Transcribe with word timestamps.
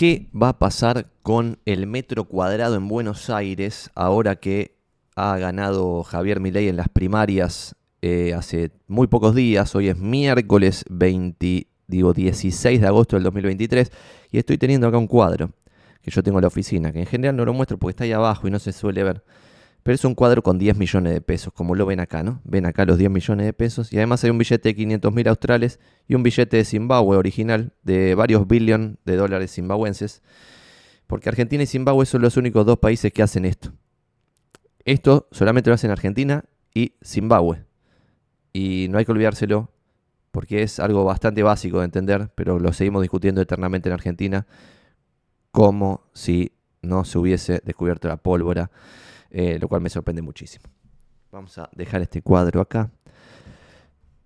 ¿Qué 0.00 0.30
va 0.34 0.48
a 0.48 0.58
pasar 0.58 1.10
con 1.22 1.58
el 1.66 1.86
metro 1.86 2.24
cuadrado 2.24 2.74
en 2.74 2.88
Buenos 2.88 3.28
Aires 3.28 3.90
ahora 3.94 4.36
que 4.36 4.78
ha 5.14 5.36
ganado 5.36 6.04
Javier 6.04 6.40
Milei 6.40 6.68
en 6.68 6.78
las 6.78 6.88
primarias 6.88 7.76
eh, 8.00 8.32
hace 8.32 8.70
muy 8.88 9.08
pocos 9.08 9.34
días? 9.34 9.74
Hoy 9.74 9.90
es 9.90 9.98
miércoles 9.98 10.86
20, 10.88 11.66
digo, 11.86 12.14
16 12.14 12.80
de 12.80 12.86
agosto 12.86 13.16
del 13.16 13.24
2023 13.24 13.92
y 14.32 14.38
estoy 14.38 14.56
teniendo 14.56 14.86
acá 14.86 14.96
un 14.96 15.06
cuadro 15.06 15.50
que 16.00 16.10
yo 16.10 16.22
tengo 16.22 16.38
en 16.38 16.44
la 16.44 16.48
oficina, 16.48 16.92
que 16.92 17.00
en 17.00 17.06
general 17.06 17.36
no 17.36 17.44
lo 17.44 17.52
muestro 17.52 17.76
porque 17.76 17.90
está 17.90 18.04
ahí 18.04 18.12
abajo 18.12 18.48
y 18.48 18.50
no 18.50 18.58
se 18.58 18.72
suele 18.72 19.02
ver. 19.02 19.22
Pero 19.82 19.94
es 19.94 20.04
un 20.04 20.14
cuadro 20.14 20.42
con 20.42 20.58
10 20.58 20.76
millones 20.76 21.14
de 21.14 21.20
pesos, 21.20 21.52
como 21.52 21.74
lo 21.74 21.86
ven 21.86 22.00
acá, 22.00 22.22
¿no? 22.22 22.40
Ven 22.44 22.66
acá 22.66 22.84
los 22.84 22.98
10 22.98 23.10
millones 23.10 23.46
de 23.46 23.52
pesos. 23.52 23.92
Y 23.92 23.96
además 23.96 24.22
hay 24.22 24.30
un 24.30 24.38
billete 24.38 24.70
de 24.70 24.74
500 24.74 25.12
mil 25.12 25.28
australes 25.28 25.80
y 26.06 26.14
un 26.14 26.22
billete 26.22 26.58
de 26.58 26.64
Zimbabue 26.64 27.16
original 27.16 27.72
de 27.82 28.14
varios 28.14 28.46
billones 28.46 28.96
de 29.04 29.16
dólares 29.16 29.54
zimbabuenses. 29.54 30.22
Porque 31.06 31.30
Argentina 31.30 31.62
y 31.62 31.66
Zimbabue 31.66 32.04
son 32.04 32.20
los 32.20 32.36
únicos 32.36 32.66
dos 32.66 32.78
países 32.78 33.12
que 33.12 33.22
hacen 33.22 33.44
esto. 33.44 33.72
Esto 34.84 35.28
solamente 35.30 35.70
lo 35.70 35.74
hacen 35.74 35.90
Argentina 35.90 36.44
y 36.74 36.94
Zimbabue. 37.02 37.64
Y 38.52 38.86
no 38.90 38.98
hay 38.98 39.04
que 39.04 39.12
olvidárselo, 39.12 39.70
porque 40.30 40.62
es 40.62 40.78
algo 40.78 41.04
bastante 41.04 41.42
básico 41.42 41.78
de 41.78 41.86
entender, 41.86 42.30
pero 42.34 42.58
lo 42.58 42.72
seguimos 42.72 43.02
discutiendo 43.02 43.40
eternamente 43.40 43.88
en 43.88 43.94
Argentina, 43.94 44.46
como 45.52 46.02
si 46.12 46.52
no 46.82 47.04
se 47.04 47.18
hubiese 47.18 47.62
descubierto 47.64 48.08
la 48.08 48.16
pólvora 48.16 48.70
eh, 49.30 49.58
lo 49.60 49.68
cual 49.68 49.80
me 49.80 49.90
sorprende 49.90 50.22
muchísimo. 50.22 50.64
Vamos 51.30 51.56
a 51.58 51.68
dejar 51.72 52.02
este 52.02 52.22
cuadro 52.22 52.60
acá. 52.60 52.90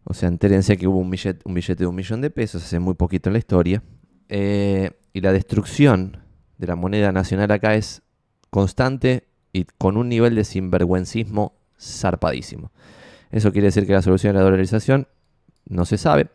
O 0.05 0.15
sea, 0.15 0.29
entérense 0.29 0.77
que 0.77 0.87
hubo 0.87 0.99
un 0.99 1.11
billete, 1.11 1.41
un 1.45 1.55
billete 1.55 1.85
de 1.85 1.87
un 1.87 1.95
millón 1.95 2.21
de 2.21 2.31
pesos 2.31 2.63
hace 2.63 2.79
muy 2.79 2.95
poquito 2.95 3.29
en 3.29 3.35
la 3.35 3.39
historia. 3.39 3.83
Eh, 4.29 4.91
y 5.13 5.21
la 5.21 5.33
destrucción 5.33 6.19
de 6.59 6.67
la 6.67 6.77
moneda 6.77 7.13
nacional 7.13 7.51
acá 7.51 7.75
es 7.75 8.03
constante 8.51 9.29
y 9.53 9.65
con 9.65 9.97
un 9.97 10.09
nivel 10.09 10.35
de 10.35 10.45
sinvergüencismo 10.45 11.55
zarpadísimo. 11.79 12.73
Eso 13.31 13.53
quiere 13.53 13.67
decir 13.67 13.87
que 13.87 13.93
la 13.93 14.03
solución 14.03 14.33
de 14.33 14.39
la 14.39 14.45
dolarización 14.45 15.09
no 15.67 15.85
se 15.85 15.99
sabe. 15.99 16.31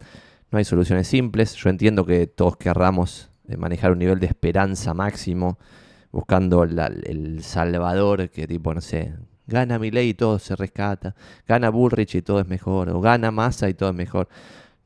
No 0.52 0.58
hay 0.58 0.66
soluciones 0.66 1.08
simples. 1.08 1.56
Yo 1.56 1.70
entiendo 1.70 2.06
que 2.06 2.28
todos 2.28 2.58
querramos 2.58 3.30
eh, 3.48 3.58
manejar 3.58 3.92
un 3.92 4.00
nivel 4.00 4.20
de 4.20 4.28
esperanza 4.28 4.94
máximo 4.94 5.60
buscando 6.12 6.64
el 6.64 7.44
Salvador, 7.44 8.30
que 8.30 8.48
tipo, 8.48 8.74
no 8.74 8.82
sé, 8.82 9.14
gana 9.50 9.78
ley 9.78 10.10
y 10.10 10.14
todo 10.14 10.40
se 10.40 10.56
rescata, 10.56 11.16
gana 11.48 11.70
Bullrich 11.70 12.16
y 12.16 12.22
todo 12.22 12.40
es 12.40 12.48
mejor, 12.48 12.90
o 12.90 13.02
gana 13.02 13.32
Massa 13.32 13.70
y 13.70 13.74
todo 13.74 13.90
es 13.90 13.96
mejor. 13.96 14.30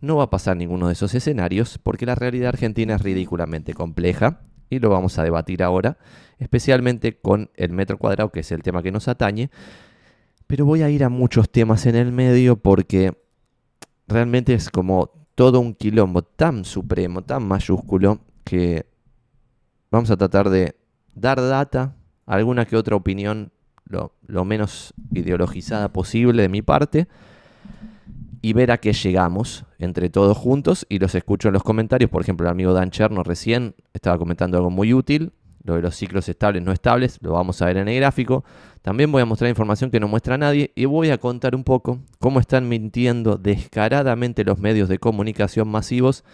No 0.02 0.18
va 0.18 0.24
a 0.24 0.30
pasar 0.30 0.58
ninguno 0.58 0.88
de 0.88 0.94
esos 0.94 1.14
escenarios 1.14 1.78
porque 1.78 2.06
la 2.06 2.16
realidad 2.16 2.50
argentina 2.50 2.96
es 2.96 3.02
ridículamente 3.02 3.74
compleja 3.74 4.42
y 4.70 4.80
lo 4.80 4.90
vamos 4.90 5.18
a 5.18 5.24
debatir 5.24 5.64
ahora, 5.64 5.98
especialmente 6.40 7.20
con 7.20 7.52
el 7.56 7.72
metro 7.72 7.98
cuadrado, 7.98 8.32
que 8.32 8.42
es 8.42 8.52
el 8.52 8.64
tema 8.64 8.84
que 8.84 8.92
nos 8.92 9.08
atañe. 9.08 9.50
Pero 10.48 10.66
voy 10.66 10.82
a 10.82 10.90
ir 10.90 11.04
a 11.04 11.10
muchos 11.10 11.50
temas 11.50 11.86
en 11.86 11.96
el 11.96 12.12
medio 12.12 12.58
porque 12.58 13.18
realmente 14.08 14.54
es 14.54 14.70
como 14.70 15.12
todo 15.36 15.60
un 15.60 15.74
quilombo 15.74 16.22
tan 16.22 16.66
supremo, 16.66 17.22
tan 17.22 17.48
mayúsculo, 17.48 18.20
que 18.44 18.86
vamos 19.90 20.12
a 20.12 20.18
tratar 20.18 20.50
de 20.50 20.76
dar 21.16 21.42
data, 21.42 21.96
alguna 22.26 22.66
que 22.66 22.76
otra 22.76 22.96
opinión 22.96 23.52
lo, 23.86 24.46
menos 24.46 24.94
ideologizada 25.12 25.92
posible 25.94 26.42
de 26.42 26.50
mi 26.50 26.62
parte 26.62 27.08
y 28.42 28.54
ver 28.54 28.72
a 28.72 28.78
qué 28.78 28.94
llegamos 28.94 29.66
entre 29.78 30.10
todos 30.10 30.38
juntos 30.38 30.86
y 30.90 31.00
los 31.00 31.16
escucho 31.16 31.50
en 31.50 31.54
los 31.54 31.64
comentarios. 31.64 32.10
Por 32.10 32.22
ejemplo, 32.22 32.46
el 32.46 32.52
amigo 32.52 32.74
Dan 32.74 32.92
Cherno 32.92 33.24
recién 33.24 33.76
estaba 33.94 34.18
comentando 34.18 34.58
algo 34.58 34.70
muy 34.70 34.94
útil, 34.94 35.32
lo 35.64 35.76
de 35.76 35.82
los 35.82 35.96
ciclos 35.96 36.28
estables 36.28 36.62
no 36.62 36.74
estables, 36.74 37.20
lo 37.22 37.32
vamos 37.32 37.62
a 37.62 37.68
ver 37.68 37.78
en 37.78 37.88
el 37.88 37.96
gráfico. 37.96 38.44
También 38.82 39.12
voy 39.12 39.22
a 39.22 39.26
mostrar 39.26 39.50
información 39.50 39.92
que 39.92 40.00
no 40.00 40.10
muestra 40.10 40.38
nadie 40.38 40.74
y 40.76 40.86
voy 40.86 41.10
a 41.10 41.18
contar 41.18 41.56
un 41.56 41.64
poco 41.64 42.00
cómo 42.20 42.42
están 42.42 42.68
mintiendo 42.68 43.38
descaradamente 43.38 44.44
los 44.44 44.60
medios 44.60 44.90
de 44.90 45.00
comunicación 45.00 45.70
masivos 45.70 46.26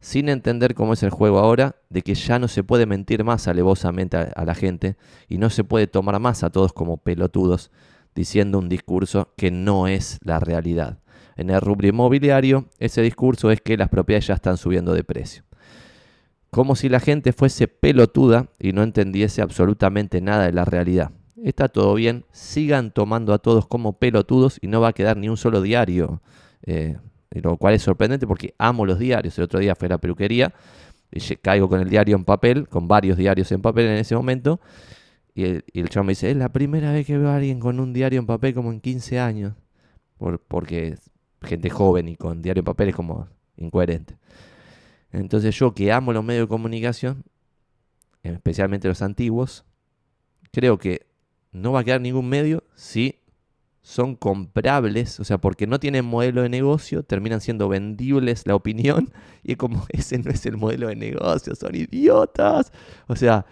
sin 0.00 0.28
entender 0.28 0.74
cómo 0.74 0.92
es 0.92 1.02
el 1.02 1.10
juego 1.10 1.38
ahora, 1.38 1.76
de 1.90 2.02
que 2.02 2.14
ya 2.14 2.38
no 2.38 2.48
se 2.48 2.62
puede 2.62 2.86
mentir 2.86 3.24
más 3.24 3.48
alevosamente 3.48 4.16
a, 4.16 4.44
la 4.44 4.54
gente 4.54 4.96
y 5.28 5.38
no 5.38 5.50
se 5.50 5.64
puede 5.64 5.86
tomar 5.86 6.18
más 6.20 6.44
a 6.44 6.50
todos 6.50 6.72
como 6.72 6.98
pelotudos 6.98 7.70
diciendo 8.14 8.58
un 8.58 8.68
discurso 8.68 9.32
que 9.36 9.50
no 9.50 9.86
es 9.86 10.18
la 10.22 10.40
realidad. 10.40 10.98
En 11.36 11.50
el 11.50 11.60
rubro 11.60 11.88
inmobiliario, 11.88 12.68
ese 12.78 13.02
discurso 13.02 13.50
es 13.50 13.60
que 13.60 13.76
las 13.76 13.88
propiedades 13.88 14.26
ya 14.26 14.34
están 14.34 14.56
subiendo 14.56 14.92
de 14.92 15.04
precio. 15.04 15.44
Como 16.50 16.74
si 16.74 16.88
la 16.88 16.98
gente 17.00 17.32
fuese 17.32 17.68
pelotuda 17.68 18.48
y 18.58 18.72
no 18.72 18.82
entendiese 18.82 19.42
absolutamente 19.42 20.20
nada 20.20 20.46
de 20.46 20.52
la 20.52 20.64
realidad. 20.64 21.12
Está 21.44 21.68
todo 21.68 21.94
bien, 21.94 22.24
sigan 22.32 22.90
tomando 22.90 23.32
a 23.32 23.38
todos 23.38 23.66
como 23.66 23.98
pelotudos 23.98 24.58
y 24.60 24.66
no 24.66 24.80
va 24.80 24.88
a 24.88 24.92
quedar 24.92 25.16
ni 25.16 25.28
un 25.28 25.36
solo 25.36 25.60
diario 25.60 26.20
eh, 26.66 26.96
lo 27.30 27.56
cual 27.56 27.74
es 27.74 27.82
sorprendente 27.82 28.26
porque 28.26 28.54
amo 28.58 28.86
los 28.86 28.98
diarios. 28.98 29.36
El 29.38 29.44
otro 29.44 29.60
día 29.60 29.74
fue 29.74 29.88
la 29.88 29.98
peluquería 29.98 30.52
y 31.10 31.20
caigo 31.36 31.68
con 31.68 31.80
el 31.80 31.88
diario 31.88 32.16
en 32.16 32.24
papel, 32.24 32.68
con 32.68 32.88
varios 32.88 33.16
diarios 33.16 33.50
en 33.52 33.62
papel 33.62 33.86
en 33.86 33.98
ese 33.98 34.14
momento. 34.14 34.60
Y 35.34 35.44
el, 35.44 35.64
y 35.72 35.82
me 35.82 36.08
dice, 36.08 36.30
es 36.30 36.36
la 36.36 36.50
primera 36.50 36.92
vez 36.92 37.06
que 37.06 37.16
veo 37.16 37.28
a 37.28 37.36
alguien 37.36 37.60
con 37.60 37.80
un 37.80 37.92
diario 37.92 38.18
en 38.18 38.26
papel 38.26 38.54
como 38.54 38.72
en 38.72 38.80
15 38.80 39.20
años. 39.20 39.54
Por, 40.16 40.40
porque 40.40 40.96
gente 41.42 41.70
joven 41.70 42.08
y 42.08 42.16
con 42.16 42.42
diario 42.42 42.60
en 42.60 42.64
papel 42.64 42.88
es 42.88 42.96
como 42.96 43.28
incoherente. 43.56 44.16
Entonces 45.12 45.54
yo 45.56 45.74
que 45.74 45.92
amo 45.92 46.12
los 46.12 46.24
medios 46.24 46.44
de 46.44 46.48
comunicación, 46.48 47.24
especialmente 48.22 48.88
los 48.88 49.00
antiguos, 49.00 49.64
creo 50.52 50.78
que 50.78 51.06
no 51.52 51.72
va 51.72 51.80
a 51.80 51.84
quedar 51.84 52.00
ningún 52.00 52.28
medio 52.28 52.64
si 52.74 53.17
son 53.88 54.16
comprables, 54.16 55.18
o 55.18 55.24
sea, 55.24 55.38
porque 55.38 55.66
no 55.66 55.80
tienen 55.80 56.04
modelo 56.04 56.42
de 56.42 56.50
negocio, 56.50 57.04
terminan 57.04 57.40
siendo 57.40 57.70
vendibles 57.70 58.46
la 58.46 58.54
opinión, 58.54 59.10
y 59.42 59.56
como 59.56 59.86
ese 59.88 60.18
no 60.18 60.30
es 60.30 60.44
el 60.44 60.58
modelo 60.58 60.88
de 60.88 60.94
negocio, 60.94 61.54
son 61.54 61.74
idiotas. 61.74 62.70
O 63.06 63.16
sea, 63.16 63.46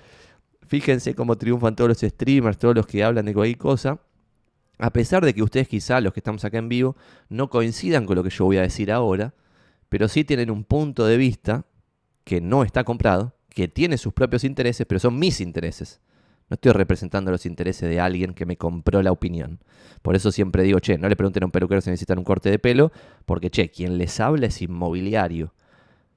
fíjense 0.67 1.15
cómo 1.15 1.39
triunfan 1.39 1.75
todos 1.75 1.89
los 1.89 2.13
streamers, 2.13 2.59
todos 2.59 2.75
los 2.75 2.87
que 2.87 3.03
hablan 3.03 3.25
de 3.25 3.33
cualquier 3.33 3.57
cosa. 3.57 3.99
A 4.77 4.91
pesar 4.91 5.25
de 5.25 5.33
que 5.33 5.43
ustedes 5.43 5.69
quizá, 5.69 6.03
los 6.03 6.13
que 6.13 6.21
estamos 6.21 6.45
acá 6.45 6.59
en 6.59 6.69
vivo, 6.69 6.97
no 7.31 7.49
coincidan 7.49 8.05
con 8.05 8.17
lo 8.17 8.23
que 8.23 8.29
yo 8.29 8.45
voy 8.45 8.59
a 8.59 8.63
decir 8.63 8.93
ahora, 8.93 9.33
pero 9.89 10.07
sí 10.07 10.23
tienen 10.23 10.51
un 10.51 10.65
punto 10.65 11.07
de 11.07 11.17
vista 11.17 11.65
que 12.25 12.43
no 12.43 12.63
está 12.63 12.85
comprado, 12.85 13.35
que 13.49 13.69
tiene 13.69 13.97
sus 13.97 14.13
propios 14.13 14.45
intereses, 14.45 14.87
pero 14.87 14.99
son 14.99 15.19
mis 15.19 15.41
intereses. 15.41 16.03
No 16.49 16.55
estoy 16.55 16.73
representando 16.73 17.31
los 17.31 17.45
intereses 17.45 17.89
de 17.89 18.01
alguien 18.01 18.33
que 18.35 18.47
me 18.47 18.57
compró 18.57 19.03
la 19.03 19.11
opinión. 19.11 19.59
Por 20.03 20.15
eso 20.15 20.31
siempre 20.31 20.63
digo, 20.63 20.79
che, 20.79 20.99
no 20.99 21.09
le 21.09 21.17
pregunten 21.17 21.43
a 21.43 21.47
un 21.47 21.53
peluquero 21.53 21.81
si 21.81 21.91
necesitan 21.91 22.19
un 22.19 22.25
corte 22.25 22.51
de 22.51 22.59
pelo, 22.59 22.93
porque, 23.25 23.51
che, 23.51 23.71
quien 23.71 23.99
les 23.99 24.21
habla 24.21 24.47
es 24.47 24.63
inmobiliario. 24.63 25.53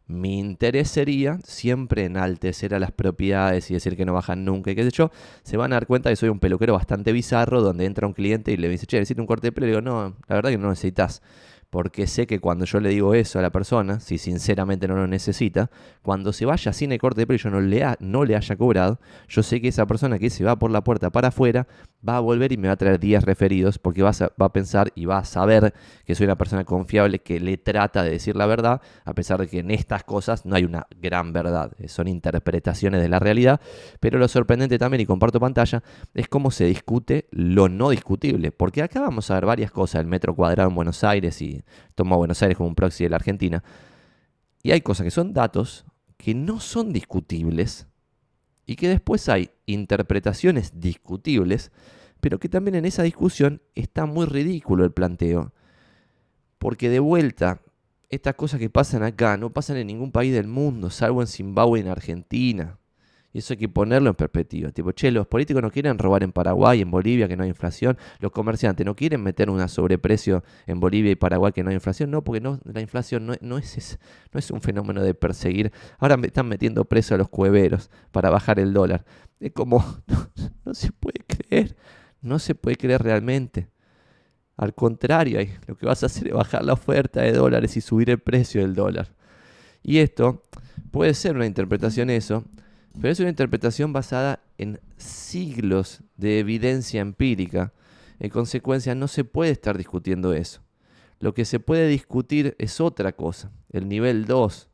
Mi 0.05 0.39
interés 0.39 0.89
sería 0.89 1.39
siempre 1.43 2.05
enaltecer 2.05 2.73
a 2.73 2.79
las 2.79 2.91
propiedades 2.91 3.69
y 3.69 3.75
decir 3.75 3.95
que 3.95 4.05
no 4.05 4.13
bajan 4.13 4.43
nunca 4.45 4.71
y 4.71 4.75
qué 4.75 4.83
sé 4.83 4.91
yo. 4.91 5.11
Se 5.43 5.57
van 5.57 5.71
a 5.71 5.75
dar 5.75 5.87
cuenta 5.87 6.09
que 6.09 6.15
soy 6.15 6.29
un 6.29 6.39
peluquero 6.39 6.73
bastante 6.73 7.11
bizarro, 7.11 7.61
donde 7.61 7.85
entra 7.85 8.07
un 8.07 8.13
cliente 8.13 8.51
y 8.51 8.57
le 8.57 8.69
dice, 8.69 8.85
che, 8.85 8.97
necesito 8.97 9.21
un 9.21 9.27
corte 9.27 9.47
de 9.47 9.51
pelo. 9.51 9.67
Y 9.67 9.69
digo, 9.69 9.81
no, 9.81 10.15
la 10.27 10.35
verdad 10.35 10.51
que 10.51 10.57
no 10.57 10.69
necesitas 10.69 11.21
porque 11.69 12.07
sé 12.07 12.25
que 12.25 12.39
cuando 12.39 12.65
yo 12.65 12.79
le 12.79 12.89
digo 12.89 13.13
eso 13.13 13.39
a 13.39 13.41
la 13.41 13.51
persona, 13.51 13.99
si 13.99 14.17
sinceramente 14.17 14.87
no 14.87 14.95
lo 14.95 15.07
necesita, 15.07 15.69
cuando 16.01 16.33
se 16.33 16.45
vaya 16.45 16.73
sin 16.73 16.91
el 16.91 16.99
corte 16.99 17.21
de 17.21 17.27
pelo 17.27 17.35
y 17.35 17.39
yo 17.39 17.49
no 17.49 17.61
le, 17.61 17.85
no 17.99 18.25
le 18.25 18.35
haya 18.35 18.55
cobrado, 18.55 18.99
yo 19.27 19.43
sé 19.43 19.61
que 19.61 19.67
esa 19.67 19.85
persona 19.85 20.17
que 20.17 20.29
se 20.29 20.43
va 20.43 20.57
por 20.57 20.71
la 20.71 20.83
puerta 20.83 21.11
para 21.11 21.27
afuera 21.27 21.67
va 22.07 22.17
a 22.17 22.19
volver 22.19 22.51
y 22.51 22.57
me 22.57 22.69
va 22.69 22.73
a 22.73 22.77
traer 22.77 22.99
10 22.99 23.23
referidos 23.23 23.77
porque 23.77 24.01
va 24.01 24.09
a, 24.09 24.31
va 24.41 24.47
a 24.47 24.53
pensar 24.53 24.91
y 24.95 25.05
va 25.05 25.19
a 25.19 25.25
saber 25.25 25.73
que 26.05 26.15
soy 26.15 26.25
una 26.25 26.37
persona 26.37 26.63
confiable 26.63 27.19
que 27.19 27.39
le 27.39 27.57
trata 27.57 28.03
de 28.03 28.11
decir 28.11 28.35
la 28.35 28.45
verdad, 28.45 28.81
a 29.05 29.13
pesar 29.13 29.39
de 29.39 29.47
que 29.47 29.59
en 29.59 29.69
estas 29.69 30.03
cosas 30.03 30.45
no 30.45 30.55
hay 30.55 30.63
una 30.63 30.87
gran 30.99 31.33
verdad, 31.33 31.71
son 31.87 32.07
interpretaciones 32.07 33.01
de 33.01 33.09
la 33.09 33.19
realidad, 33.19 33.61
pero 33.99 34.17
lo 34.17 34.27
sorprendente 34.27 34.77
también, 34.79 35.01
y 35.01 35.05
comparto 35.05 35.39
pantalla, 35.39 35.83
es 36.13 36.27
cómo 36.27 36.51
se 36.51 36.65
discute 36.65 37.27
lo 37.31 37.69
no 37.69 37.89
discutible, 37.89 38.51
porque 38.51 38.81
acá 38.81 39.01
vamos 39.01 39.29
a 39.29 39.35
ver 39.35 39.45
varias 39.45 39.71
cosas, 39.71 40.01
el 40.01 40.07
metro 40.07 40.35
cuadrado 40.35 40.69
en 40.69 40.75
Buenos 40.75 41.03
Aires 41.03 41.41
y 41.41 41.58
toma 41.95 42.15
Buenos 42.15 42.41
Aires 42.41 42.57
como 42.57 42.69
un 42.69 42.75
proxy 42.75 43.03
de 43.03 43.09
la 43.09 43.17
Argentina. 43.17 43.63
Y 44.63 44.71
hay 44.71 44.81
cosas 44.81 45.05
que 45.05 45.11
son 45.11 45.33
datos 45.33 45.85
que 46.17 46.33
no 46.33 46.59
son 46.59 46.91
discutibles 46.91 47.87
y 48.65 48.75
que 48.75 48.89
después 48.89 49.29
hay 49.29 49.51
interpretaciones 49.65 50.79
discutibles, 50.79 51.71
pero 52.19 52.39
que 52.39 52.49
también 52.49 52.75
en 52.75 52.85
esa 52.85 53.03
discusión 53.03 53.61
está 53.75 54.05
muy 54.05 54.25
ridículo 54.25 54.83
el 54.83 54.91
planteo. 54.91 55.53
Porque 56.57 56.89
de 56.89 56.99
vuelta, 56.99 57.61
estas 58.09 58.35
cosas 58.35 58.59
que 58.59 58.69
pasan 58.69 59.03
acá 59.03 59.37
no 59.37 59.51
pasan 59.51 59.77
en 59.77 59.87
ningún 59.87 60.11
país 60.11 60.33
del 60.33 60.47
mundo, 60.47 60.89
salvo 60.89 61.21
en 61.21 61.27
Zimbabue 61.27 61.79
y 61.79 61.83
en 61.83 61.87
Argentina. 61.87 62.78
Y 63.31 63.39
eso 63.39 63.53
hay 63.53 63.57
que 63.57 63.69
ponerlo 63.69 64.09
en 64.09 64.15
perspectiva. 64.15 64.71
Tipo, 64.71 64.91
che, 64.91 65.11
los 65.11 65.27
políticos 65.27 65.61
no 65.61 65.69
quieren 65.69 65.99
robar 65.99 66.23
en 66.23 66.31
Paraguay, 66.31 66.81
en 66.81 66.89
Bolivia, 66.89 67.27
que 67.27 67.37
no 67.37 67.43
hay 67.43 67.49
inflación. 67.49 67.97
Los 68.19 68.31
comerciantes 68.31 68.85
no 68.85 68.95
quieren 68.95 69.21
meter 69.21 69.51
una 69.51 69.67
sobreprecio 69.67 70.43
en 70.65 70.79
Bolivia 70.79 71.11
y 71.11 71.15
Paraguay, 71.15 71.51
que 71.51 71.63
no 71.63 71.69
hay 71.69 71.75
inflación. 71.75 72.09
No, 72.09 72.23
porque 72.23 72.41
no, 72.41 72.59
la 72.63 72.81
inflación 72.81 73.27
no, 73.27 73.35
no, 73.41 73.59
es, 73.59 73.99
no 74.33 74.39
es 74.39 74.49
un 74.49 74.61
fenómeno 74.61 75.03
de 75.03 75.13
perseguir. 75.13 75.71
Ahora 75.99 76.17
me 76.17 76.27
están 76.27 76.47
metiendo 76.47 76.85
preso 76.85 77.13
a 77.13 77.17
los 77.19 77.29
cueveros 77.29 77.91
para 78.11 78.31
bajar 78.31 78.59
el 78.59 78.73
dólar. 78.73 79.05
Es 79.39 79.51
como, 79.51 79.83
no, 80.65 80.73
se 80.73 80.91
puede 80.91 81.19
creer. 81.27 81.75
No 82.21 82.39
se 82.39 82.55
puede 82.55 82.77
creer 82.77 83.03
realmente. 83.03 83.69
Al 84.57 84.73
contrario, 84.73 85.39
lo 85.67 85.77
que 85.77 85.85
vas 85.85 86.01
a 86.03 86.07
hacer 86.07 86.27
es 86.27 86.33
bajar 86.33 86.65
la 86.65 86.73
oferta 86.73 87.21
de 87.21 87.31
dólares 87.31 87.77
y 87.77 87.81
subir 87.81 88.09
el 88.09 88.19
precio 88.19 88.61
del 88.61 88.73
dólar. 88.73 89.13
Y 89.83 89.99
esto 89.99 90.43
puede 90.91 91.13
ser 91.13 91.35
una 91.35 91.45
interpretación 91.45 92.09
eso, 92.09 92.43
pero 93.01 93.11
es 93.11 93.19
una 93.19 93.29
interpretación 93.29 93.93
basada 93.93 94.41
en 94.57 94.79
siglos 94.97 96.01
de 96.17 96.39
evidencia 96.39 97.01
empírica. 97.01 97.73
En 98.19 98.29
consecuencia, 98.29 98.93
no 98.95 99.07
se 99.07 99.23
puede 99.23 99.51
estar 99.51 99.77
discutiendo 99.77 100.33
eso. 100.33 100.61
Lo 101.19 101.33
que 101.33 101.45
se 101.45 101.59
puede 101.59 101.87
discutir 101.87 102.55
es 102.59 102.79
otra 102.81 103.13
cosa, 103.13 103.51
el 103.71 103.87
nivel 103.87 104.25
2, 104.25 104.69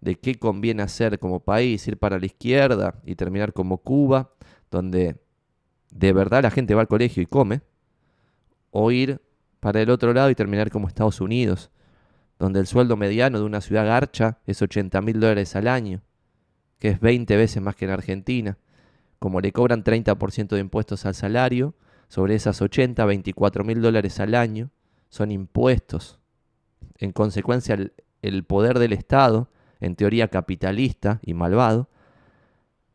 de 0.00 0.14
qué 0.16 0.38
conviene 0.38 0.82
hacer 0.82 1.18
como 1.18 1.40
país, 1.40 1.86
ir 1.88 1.98
para 1.98 2.18
la 2.18 2.26
izquierda 2.26 3.00
y 3.04 3.14
terminar 3.14 3.52
como 3.52 3.78
Cuba, 3.78 4.32
donde 4.70 5.16
de 5.90 6.12
verdad 6.12 6.42
la 6.42 6.50
gente 6.50 6.74
va 6.74 6.82
al 6.82 6.88
colegio 6.88 7.22
y 7.22 7.26
come, 7.26 7.62
o 8.70 8.90
ir 8.90 9.20
para 9.60 9.82
el 9.82 9.90
otro 9.90 10.14
lado 10.14 10.30
y 10.30 10.34
terminar 10.34 10.70
como 10.70 10.88
Estados 10.88 11.20
Unidos, 11.20 11.70
donde 12.38 12.60
el 12.60 12.66
sueldo 12.66 12.96
mediano 12.96 13.38
de 13.38 13.44
una 13.44 13.60
ciudad 13.60 13.86
garcha 13.86 14.38
es 14.46 14.62
80 14.62 15.00
mil 15.02 15.20
dólares 15.20 15.54
al 15.54 15.68
año, 15.68 16.02
que 16.80 16.88
es 16.88 17.00
20 17.00 17.36
veces 17.36 17.62
más 17.62 17.76
que 17.76 17.84
en 17.84 17.92
Argentina. 17.92 18.58
Como 19.20 19.40
le 19.40 19.52
cobran 19.52 19.84
30% 19.84 20.48
de 20.48 20.60
impuestos 20.60 21.06
al 21.06 21.14
salario, 21.14 21.74
sobre 22.08 22.34
esas 22.34 22.60
80, 22.60 23.04
24 23.04 23.62
mil 23.62 23.80
dólares 23.80 24.18
al 24.18 24.34
año 24.34 24.70
son 25.10 25.30
impuestos. 25.30 26.18
En 26.98 27.12
consecuencia, 27.12 27.78
el, 28.22 28.44
poder 28.44 28.78
del 28.80 28.92
Estado, 28.92 29.48
en 29.78 29.94
teoría 29.94 30.28
capitalista 30.28 31.20
y 31.22 31.34
malvado, 31.34 31.88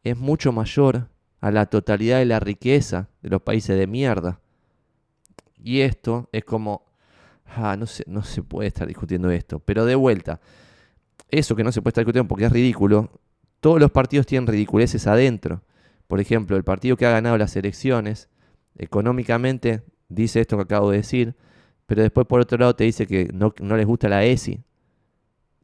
es 0.03 0.17
mucho 0.17 0.51
mayor 0.51 1.07
a 1.39 1.51
la 1.51 1.67
totalidad 1.67 2.19
de 2.19 2.25
la 2.25 2.39
riqueza 2.39 3.07
de 3.21 3.29
los 3.29 3.41
países 3.41 3.77
de 3.77 3.87
mierda. 3.87 4.41
Y 5.57 5.81
esto 5.81 6.27
es 6.31 6.43
como 6.43 6.85
ah, 7.45 7.75
no, 7.77 7.85
se, 7.85 8.03
no 8.07 8.23
se 8.23 8.41
puede 8.41 8.67
estar 8.67 8.87
discutiendo 8.87 9.29
esto. 9.29 9.59
Pero 9.59 9.85
de 9.85 9.95
vuelta, 9.95 10.41
eso 11.29 11.55
que 11.55 11.63
no 11.63 11.71
se 11.71 11.81
puede 11.81 11.91
estar 11.91 12.03
discutiendo 12.03 12.27
porque 12.27 12.45
es 12.45 12.51
ridículo, 12.51 13.11
todos 13.65 13.79
los 13.79 13.89
partidos 13.89 14.27
tienen 14.27 14.45
ridiculeces 14.45 15.07
adentro. 15.07 15.63
Por 16.05 16.19
ejemplo, 16.19 16.55
el 16.55 16.63
partido 16.63 16.97
que 16.97 17.07
ha 17.07 17.09
ganado 17.09 17.35
las 17.35 17.55
elecciones, 17.55 18.29
económicamente, 18.77 19.81
dice 20.07 20.39
esto 20.39 20.55
que 20.55 20.61
acabo 20.61 20.91
de 20.91 20.97
decir, 20.97 21.35
pero 21.87 22.03
después 22.03 22.27
por 22.27 22.39
otro 22.39 22.59
lado 22.59 22.75
te 22.75 22.83
dice 22.83 23.07
que 23.07 23.27
no, 23.33 23.55
les 23.75 23.87
gusta 23.87 24.07
la 24.07 24.23
ESI. 24.23 24.61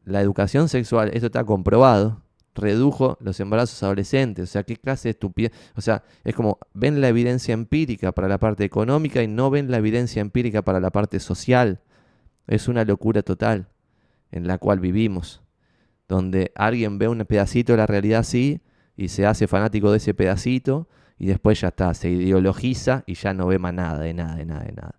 La 0.03 0.19
educación 0.19 0.67
sexual, 0.67 1.11
esto 1.13 1.27
está 1.27 1.43
comprobado, 1.43 2.23
redujo 2.55 3.19
los 3.21 3.39
embarazos 3.39 3.83
adolescentes. 3.83 4.49
O 4.49 4.51
sea, 4.51 4.63
qué 4.63 4.77
clase 4.77 5.09
de 5.09 5.11
estupidez. 5.11 5.51
O 5.75 5.81
sea, 5.81 6.03
es 6.23 6.33
como 6.33 6.57
ven 6.73 7.01
la 7.01 7.07
evidencia 7.07 7.53
empírica 7.53 8.13
para 8.13 8.27
la 8.27 8.39
parte 8.39 8.63
económica 8.63 9.21
y 9.21 9.27
no 9.27 9.51
ven 9.51 9.69
la 9.69 9.77
evidencia 9.77 10.21
empírica 10.21 10.63
para 10.63 10.79
la 10.79 10.89
parte 10.89 11.19
social. 11.19 11.81
Es 12.47 12.67
una 12.67 12.83
locura 12.83 13.21
total 13.21 13.67
en 14.31 14.47
la 14.47 14.57
cual 14.57 14.79
vivimos, 14.79 15.43
donde 16.11 16.51
alguien 16.55 16.97
ve 16.99 17.07
un 17.07 17.19
pedacito 17.19 17.71
de 17.71 17.77
la 17.77 17.87
realidad 17.87 18.19
así 18.19 18.59
y 18.97 19.07
se 19.07 19.25
hace 19.25 19.47
fanático 19.47 19.91
de 19.91 19.97
ese 19.97 20.13
pedacito 20.13 20.89
y 21.17 21.27
después 21.27 21.61
ya 21.61 21.69
está, 21.69 21.93
se 21.93 22.09
ideologiza 22.09 23.03
y 23.07 23.13
ya 23.13 23.33
no 23.33 23.47
ve 23.47 23.59
más 23.59 23.73
nada, 23.73 23.97
de 23.99 24.13
nada, 24.13 24.35
de 24.35 24.45
nada, 24.45 24.63
de 24.65 24.73
nada. 24.73 24.95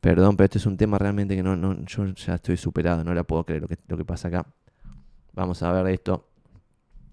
Perdón, 0.00 0.36
pero 0.36 0.46
este 0.46 0.58
es 0.58 0.66
un 0.66 0.76
tema 0.76 0.98
realmente 0.98 1.36
que 1.36 1.42
no, 1.44 1.54
no 1.54 1.84
yo 1.84 2.04
ya 2.06 2.34
estoy 2.34 2.56
superado, 2.56 3.04
no 3.04 3.14
la 3.14 3.22
puedo 3.22 3.44
creer 3.44 3.62
lo 3.62 3.68
que, 3.68 3.76
lo 3.86 3.96
que 3.96 4.04
pasa 4.04 4.26
acá. 4.26 4.44
Vamos 5.34 5.62
a 5.62 5.70
ver 5.70 5.86
esto 5.94 6.26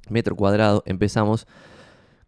metro 0.10 0.36
cuadrado, 0.36 0.82
empezamos 0.88 1.48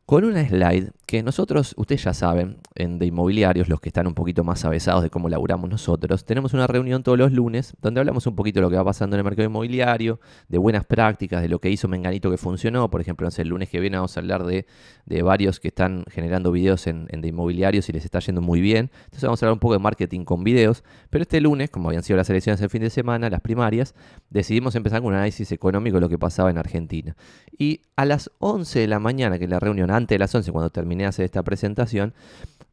con 0.09 0.23
una 0.23 0.43
slide 0.43 0.89
que 1.05 1.21
nosotros, 1.21 1.75
ustedes 1.77 2.03
ya 2.03 2.15
saben, 2.15 2.57
en 2.73 2.97
de 2.97 3.05
inmobiliarios, 3.05 3.69
los 3.69 3.79
que 3.79 3.89
están 3.89 4.07
un 4.07 4.15
poquito 4.15 4.43
más 4.43 4.65
avesados 4.65 5.03
de 5.03 5.11
cómo 5.11 5.29
laburamos 5.29 5.69
nosotros, 5.69 6.25
tenemos 6.25 6.55
una 6.55 6.65
reunión 6.65 7.03
todos 7.03 7.17
los 7.17 7.31
lunes 7.31 7.75
donde 7.79 7.99
hablamos 7.99 8.25
un 8.25 8.35
poquito 8.35 8.59
de 8.59 8.61
lo 8.61 8.71
que 8.71 8.75
va 8.75 8.83
pasando 8.83 9.15
en 9.15 9.19
el 9.19 9.23
mercado 9.23 9.47
inmobiliario, 9.47 10.19
de 10.47 10.57
buenas 10.57 10.83
prácticas, 10.85 11.43
de 11.43 11.49
lo 11.49 11.59
que 11.59 11.69
hizo 11.69 11.87
Menganito 11.87 12.31
que 12.31 12.37
funcionó. 12.37 12.89
Por 12.89 13.01
ejemplo, 13.01 13.29
el 13.35 13.47
lunes 13.47 13.69
que 13.69 13.79
viene 13.79 13.97
vamos 13.97 14.17
a 14.17 14.19
hablar 14.19 14.45
de, 14.45 14.65
varios 15.21 15.59
que 15.59 15.67
están 15.67 16.05
generando 16.09 16.51
videos 16.51 16.87
en, 16.87 17.05
de 17.05 17.27
inmobiliarios 17.27 17.87
y 17.89 17.91
les 17.91 18.03
está 18.03 18.17
yendo 18.17 18.41
muy 18.41 18.61
bien. 18.61 18.89
Entonces 19.05 19.23
vamos 19.23 19.43
a 19.43 19.45
hablar 19.45 19.53
un 19.53 19.59
poco 19.59 19.73
de 19.73 19.79
marketing 19.79 20.25
con 20.25 20.43
videos. 20.43 20.83
Pero 21.11 21.21
este 21.21 21.39
lunes, 21.39 21.69
como 21.69 21.89
habían 21.89 22.01
sido 22.01 22.17
las 22.17 22.29
elecciones 22.31 22.59
el 22.61 22.69
fin 22.71 22.81
de 22.81 22.89
semana, 22.89 23.29
las 23.29 23.41
primarias, 23.41 23.93
decidimos 24.31 24.73
empezar 24.73 25.01
con 25.01 25.09
un 25.09 25.15
análisis 25.15 25.51
económico 25.51 25.97
de 25.97 26.01
lo 26.01 26.09
que 26.09 26.17
pasaba 26.17 26.49
en 26.49 26.57
Argentina. 26.57 27.15
Y 27.55 27.81
a 27.95 28.05
las 28.05 28.31
11 28.39 28.79
de 28.79 28.87
la 28.87 28.99
mañana, 28.99 29.37
que 29.37 29.47
la 29.47 29.59
reunión 29.59 29.91
antes 29.99 30.15
de 30.15 30.19
las 30.19 30.33
11, 30.33 30.51
cuando 30.51 30.71
terminé 30.71 31.03
de 31.03 31.09
hacer 31.09 31.25
esta 31.25 31.43
presentación, 31.43 32.13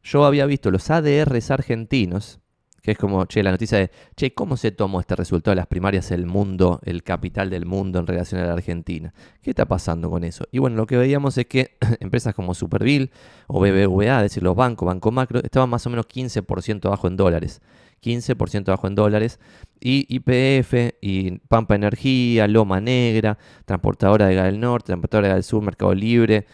yo 0.03 0.25
había 0.25 0.45
visto 0.45 0.71
los 0.71 0.89
ADRs 0.89 1.51
argentinos, 1.51 2.39
que 2.81 2.91
es 2.91 2.97
como, 2.97 3.25
che, 3.25 3.43
la 3.43 3.51
noticia 3.51 3.77
de, 3.77 3.91
che, 4.15 4.33
¿cómo 4.33 4.55
se 4.55 4.71
tomó 4.71 5.01
este 5.01 5.15
resultado 5.15 5.51
de 5.51 5.57
las 5.57 5.67
primarias 5.67 6.09
el 6.11 6.25
mundo, 6.25 6.79
el 6.85 7.03
capital 7.03 7.49
del 7.49 7.65
mundo 7.65 7.99
en 7.99 8.07
relación 8.07 8.41
a 8.41 8.45
la 8.45 8.53
Argentina? 8.53 9.13
¿Qué 9.41 9.49
está 9.51 9.65
pasando 9.65 10.09
con 10.09 10.23
eso? 10.23 10.45
Y 10.51 10.59
bueno, 10.59 10.77
lo 10.77 10.85
que 10.87 10.95
veíamos 10.95 11.37
es 11.37 11.47
que 11.47 11.77
empresas 11.99 12.33
como 12.33 12.53
Superville 12.53 13.11
o 13.47 13.59
BBVA, 13.59 14.17
es 14.17 14.23
decir, 14.23 14.41
los 14.41 14.55
bancos, 14.55 14.85
Banco 14.85 15.11
Macro, 15.11 15.41
estaban 15.43 15.69
más 15.69 15.85
o 15.85 15.89
menos 15.89 16.07
15% 16.07 16.85
abajo 16.85 17.07
en 17.07 17.17
dólares. 17.17 17.61
15% 18.01 18.69
abajo 18.69 18.87
en 18.87 18.95
dólares. 18.95 19.39
Y 19.79 20.05
IPF 20.07 20.95
y 21.01 21.39
Pampa 21.47 21.75
Energía, 21.75 22.47
Loma 22.47 22.79
Negra, 22.79 23.37
Transportadora 23.65 24.27
de 24.27 24.35
Gas 24.35 24.45
del 24.45 24.59
Norte, 24.59 24.87
Transportadora 24.87 25.33
del 25.33 25.43
Sur, 25.43 25.61
Mercado 25.61 25.93
Libre, 25.93 26.45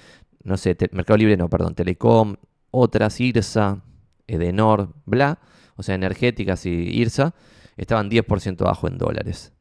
no 0.44 0.58
sé, 0.58 0.78
Mercado 0.92 1.18
Libre, 1.18 1.38
no, 1.38 1.50
perdón, 1.50 1.76
Telecom, 1.76 2.36
otras, 2.72 3.20
IRSA, 3.20 3.82
Edenor, 4.28 4.94
bla, 5.06 5.40
o 5.76 5.84
sea, 5.84 5.96
energéticas 5.96 6.66
y 6.66 6.70
IRSA, 6.70 7.34
estaban 7.78 8.10
10% 8.10 8.62
abajo 8.62 8.88
en 8.88 8.98
dólares. 8.98 9.54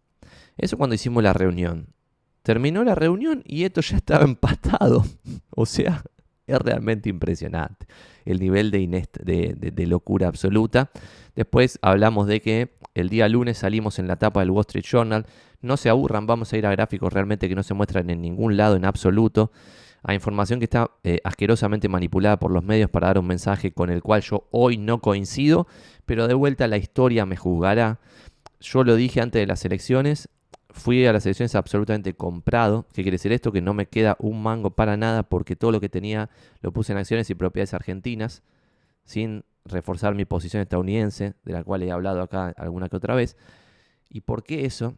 Eso 0.57 0.77
cuando 0.77 0.95
hicimos 0.95 1.23
la 1.23 1.33
reunión. 1.33 1.89
Terminó 2.43 2.83
la 2.85 2.95
reunión 2.95 3.43
y 3.47 3.65
esto 3.65 3.81
ya 3.81 3.97
estaba 3.97 4.25
empatado. 4.25 5.05
o 5.51 5.67
sea, 5.67 6.03
es 6.47 6.59
realmente 6.59 7.09
impresionante 7.09 7.87
el 8.25 8.41
nivel 8.41 8.71
de, 8.71 9.07
de, 9.55 9.87
locura 9.87 10.29
absoluta. 10.29 10.91
Después 11.35 11.79
hablamos 11.83 12.27
de 12.27 12.41
que 12.41 12.75
el 12.95 13.09
día 13.09 13.29
lunes 13.29 13.59
salimos 13.59 13.99
en 13.99 14.07
la 14.07 14.17
tapa 14.17 14.41
del 14.41 14.51
Wall 14.51 14.63
Street 14.67 14.85
Journal. 14.85 15.27
No 15.61 15.77
se 15.77 15.89
aburran, 15.89 16.27
vamos 16.27 16.53
a 16.53 16.59
ir 16.59 16.67
a 16.67 16.71
gráficos 16.71 17.13
realmente 17.13 17.49
que 17.49 17.55
no 17.55 17.63
se 17.63 17.75
muestran 17.75 18.11
en 18.11 18.21
ningún 18.21 18.57
lado 18.57 18.77
en 18.77 18.85
absoluto 18.85 19.53
a 20.03 20.15
información 20.15 20.59
que 20.59 20.65
está 20.65 20.91
eh, 21.05 21.21
asquerosamente 21.25 21.89
manipulada 21.89 22.39
por 22.39 22.51
los 22.51 22.65
medios 22.65 22.91
para 22.91 23.09
dar 23.09 23.19
un 23.19 23.27
mensaje 23.27 23.73
con 23.73 23.91
el 23.91 24.03
cual 24.03 24.23
yo 24.23 24.49
hoy 24.51 24.77
no 24.77 25.01
coincido, 25.01 25.67
pero 26.07 26.27
de 26.27 26.35
vuelta 26.35 26.67
la 26.67 26.77
historia 26.77 27.25
me 27.27 27.37
juzgará. 27.37 28.01
Yo 28.61 28.85
lo 28.85 28.97
dije 28.97 29.21
antes 29.21 29.41
de 29.41 29.47
las 29.47 29.65
elecciones, 29.65 30.29
fui 30.71 31.07
a 31.07 31.13
las 31.13 31.25
elecciones 31.27 31.55
absolutamente 31.55 32.15
comprado. 32.15 32.87
¿Qué 32.93 33.03
quiere 33.03 33.17
decir 33.17 33.33
esto? 33.33 33.53
Que 33.53 33.61
no 33.61 33.75
me 33.75 33.87
queda 33.87 34.17
un 34.19 34.43
mango 34.43 34.71
para 34.71 34.97
nada 34.97 35.23
porque 35.23 35.55
todo 35.57 35.71
lo 35.71 35.81
que 35.81 35.89
tenía 35.89 36.31
lo 36.61 36.73
puse 36.73 36.93
en 36.93 36.99
acciones 36.99 37.31
y 37.31 37.35
propiedades 37.35 37.75
argentinas, 37.75 38.43
sin 39.05 39.45
reforzar 39.65 40.15
mi 40.15 40.25
posición 40.25 40.63
estadounidense, 40.63 41.35
de 41.45 41.53
la 41.53 41.63
cual 41.63 41.83
he 41.83 41.93
hablado 41.93 42.23
acá 42.23 42.53
alguna 42.57 42.89
que 42.89 42.97
otra 42.97 43.15
vez. 43.15 43.37
¿Y 44.09 44.23
por 44.23 44.43
qué 44.43 44.65
eso? 44.65 44.97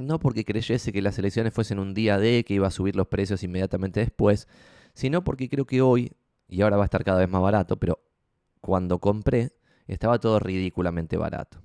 No 0.00 0.18
porque 0.18 0.44
creyese 0.44 0.92
que 0.92 1.02
las 1.02 1.18
elecciones 1.18 1.52
fuesen 1.52 1.78
un 1.78 1.94
día 1.94 2.18
de 2.18 2.44
que 2.44 2.54
iba 2.54 2.66
a 2.66 2.70
subir 2.70 2.96
los 2.96 3.08
precios 3.08 3.42
inmediatamente 3.42 4.00
después, 4.00 4.48
sino 4.94 5.22
porque 5.24 5.48
creo 5.48 5.66
que 5.66 5.82
hoy, 5.82 6.12
y 6.48 6.62
ahora 6.62 6.76
va 6.76 6.84
a 6.84 6.86
estar 6.86 7.04
cada 7.04 7.20
vez 7.20 7.28
más 7.28 7.42
barato, 7.42 7.76
pero 7.76 8.00
cuando 8.60 8.98
compré 8.98 9.52
estaba 9.86 10.18
todo 10.18 10.38
ridículamente 10.38 11.16
barato. 11.16 11.60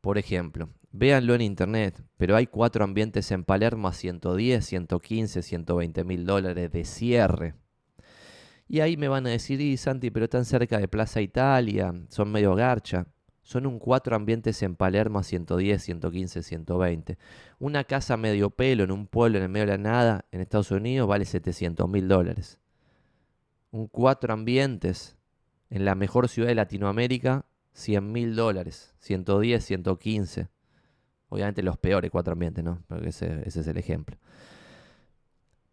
Por 0.00 0.18
ejemplo, 0.18 0.68
véanlo 0.90 1.34
en 1.34 1.42
internet, 1.42 2.02
pero 2.16 2.36
hay 2.36 2.46
cuatro 2.46 2.84
ambientes 2.84 3.30
en 3.30 3.44
Palermo 3.44 3.88
a 3.88 3.92
110, 3.92 4.64
115, 4.64 5.42
120 5.42 6.04
mil 6.04 6.26
dólares 6.26 6.70
de 6.72 6.84
cierre. 6.84 7.54
Y 8.68 8.80
ahí 8.80 8.96
me 8.96 9.08
van 9.08 9.26
a 9.26 9.30
decir, 9.30 9.60
y 9.60 9.76
Santi, 9.76 10.10
pero 10.10 10.28
tan 10.28 10.44
cerca 10.44 10.78
de 10.78 10.88
Plaza 10.88 11.20
Italia, 11.20 11.94
son 12.08 12.32
medio 12.32 12.54
garcha. 12.54 13.06
Son 13.42 13.66
un 13.66 13.78
cuatro 13.78 14.14
ambientes 14.14 14.62
en 14.62 14.76
Palermo 14.76 15.18
a 15.18 15.24
110, 15.24 15.82
115, 15.82 16.42
120. 16.42 17.18
Una 17.58 17.84
casa 17.84 18.16
medio 18.16 18.50
pelo 18.50 18.84
en 18.84 18.92
un 18.92 19.06
pueblo 19.06 19.38
en 19.38 19.44
el 19.44 19.48
medio 19.48 19.66
de 19.66 19.72
la 19.72 19.78
nada 19.78 20.24
en 20.30 20.40
Estados 20.40 20.70
Unidos 20.70 21.08
vale 21.08 21.24
700 21.24 21.88
mil 21.88 22.06
dólares. 22.08 22.58
Un 23.72 23.88
cuatro 23.88 24.32
ambientes 24.32 25.16
en 25.70 25.84
la 25.84 25.94
mejor 25.94 26.28
ciudad 26.28 26.48
de 26.48 26.54
Latinoamérica, 26.54 27.44
100 27.72 28.12
mil 28.12 28.36
dólares. 28.36 28.94
110, 29.00 29.64
115. 29.64 30.48
Obviamente 31.30 31.62
los 31.62 31.78
peores 31.78 32.10
cuatro 32.10 32.34
ambientes, 32.34 32.62
¿no? 32.62 32.82
Porque 32.86 33.08
ese 33.08 33.42
es 33.46 33.66
el 33.66 33.78
ejemplo. 33.78 34.18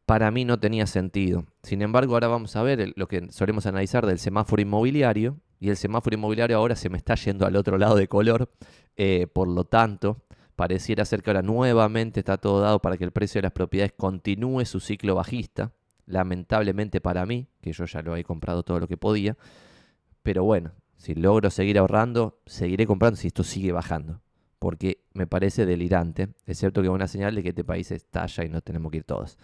para 0.06 0.32
mí 0.32 0.44
no 0.44 0.60
tenía 0.60 0.88
sentido. 0.88 1.46
Sin 1.62 1.84
embargo, 1.84 2.14
ahora 2.14 2.28
vamos 2.28 2.56
a 2.56 2.64
ver 2.64 2.94
lo 2.96 3.08
que 3.08 3.28
solemos 3.32 3.68
analizar 3.68 4.08
del 4.08 4.18
semáforo 4.18 4.60
inmobiliario. 4.62 5.38
Y 5.60 5.70
el 5.70 5.78
semáforo 5.78 6.16
inmobiliario 6.16 6.58
ahora 6.58 6.76
se 6.76 6.90
me 6.90 6.98
está 6.98 7.16
yendo 7.16 7.46
al 7.46 7.56
otro 7.56 7.78
lado 7.78 7.96
de 7.96 8.08
color. 8.08 8.50
Eh, 8.96 9.28
por 9.32 9.48
lo 9.48 9.66
tanto, 9.66 10.24
pareciera 10.56 11.06
ser 11.06 11.22
que 11.22 11.30
ahora 11.30 11.42
nuevamente 11.42 12.22
está 12.22 12.38
todo 12.38 12.62
dado 12.62 12.80
para 12.80 12.98
que 12.98 13.04
el 13.04 13.12
precio 13.12 13.40
de 13.40 13.44
las 13.44 13.52
propiedades 13.52 13.94
continúe 13.96 14.66
su 14.66 14.80
ciclo 14.80 15.16
bajista. 15.16 15.72
Lamentablemente 16.06 17.02
para 17.02 17.26
mí, 17.26 17.48
que 17.62 17.72
yo 17.72 17.86
ya 17.86 18.02
lo 18.02 18.16
he 18.16 18.24
comprado 18.24 18.64
todo 18.64 18.80
lo 18.80 18.88
que 18.88 18.98
podía. 18.98 19.38
Pero 20.24 20.44
bueno, 20.44 20.72
si 20.98 21.16
logro 21.16 21.50
seguir 21.50 21.78
ahorrando, 21.78 22.40
seguiré 22.46 22.86
comprando 22.86 23.18
si 23.18 23.28
esto 23.28 23.44
sigue 23.44 23.72
bajando. 23.72 24.22
Porque 24.60 25.06
me 25.14 25.28
parece 25.28 25.66
delirante, 25.66 26.30
excepto 26.46 26.82
que 26.82 26.88
es 26.88 26.94
una 26.94 27.08
señal 27.08 27.36
de 27.36 27.44
que 27.44 27.50
este 27.50 27.64
país 27.64 27.92
estalla 27.92 28.44
y 28.44 28.50
no 28.50 28.62
tenemos 28.62 28.92
que 28.92 28.98
ir 28.98 29.04
todos. 29.06 29.38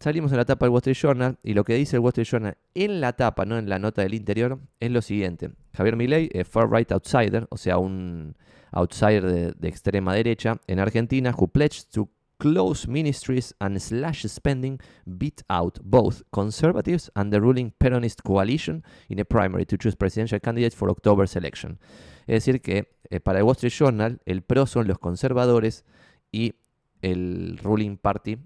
Salimos 0.00 0.30
en 0.30 0.38
la 0.38 0.44
tapa 0.44 0.64
del 0.64 0.70
Wall 0.70 0.78
Street 0.78 0.96
Journal 0.96 1.38
y 1.42 1.54
lo 1.54 1.64
que 1.64 1.74
dice 1.74 1.96
el 1.96 2.00
Wall 2.00 2.10
Street 2.10 2.28
Journal 2.28 2.58
en 2.74 3.00
la 3.00 3.14
tapa, 3.14 3.44
no 3.44 3.58
en 3.58 3.68
la 3.68 3.80
nota 3.80 4.02
del 4.02 4.14
interior, 4.14 4.60
es 4.78 4.92
lo 4.92 5.02
siguiente. 5.02 5.50
Javier 5.74 5.96
Milei, 5.96 6.30
es 6.32 6.46
far 6.46 6.70
right 6.70 6.92
outsider, 6.92 7.48
o 7.50 7.56
sea, 7.56 7.78
un 7.78 8.36
outsider 8.70 9.56
de, 9.56 9.68
extrema 9.68 10.14
derecha 10.14 10.60
en 10.68 10.78
Argentina, 10.78 11.34
who 11.36 11.48
pledged 11.48 11.90
to 11.90 12.08
close 12.38 12.88
ministries 12.88 13.56
and 13.58 13.80
slash 13.80 14.24
spending, 14.26 14.78
beat 15.04 15.42
out 15.48 15.80
both 15.82 16.22
conservatives 16.30 17.10
and 17.16 17.32
the 17.32 17.40
ruling 17.40 17.72
Peronist 17.80 18.22
coalition 18.22 18.84
in 19.08 19.18
a 19.18 19.24
primary 19.24 19.66
to 19.66 19.76
choose 19.76 19.96
presidential 19.96 20.38
candidates 20.38 20.76
for 20.76 20.90
October's 20.90 21.34
election. 21.34 21.80
Es 22.28 22.44
decir, 22.44 22.60
que 22.60 22.88
eh, 23.10 23.18
para 23.18 23.40
el 23.40 23.44
Wall 23.44 23.56
Street 23.56 23.72
Journal, 23.72 24.20
el 24.26 24.42
pro 24.42 24.66
son 24.66 24.86
los 24.86 25.00
conservadores 25.00 25.84
y 26.30 26.54
el 27.02 27.58
ruling 27.62 27.96
party 27.96 28.38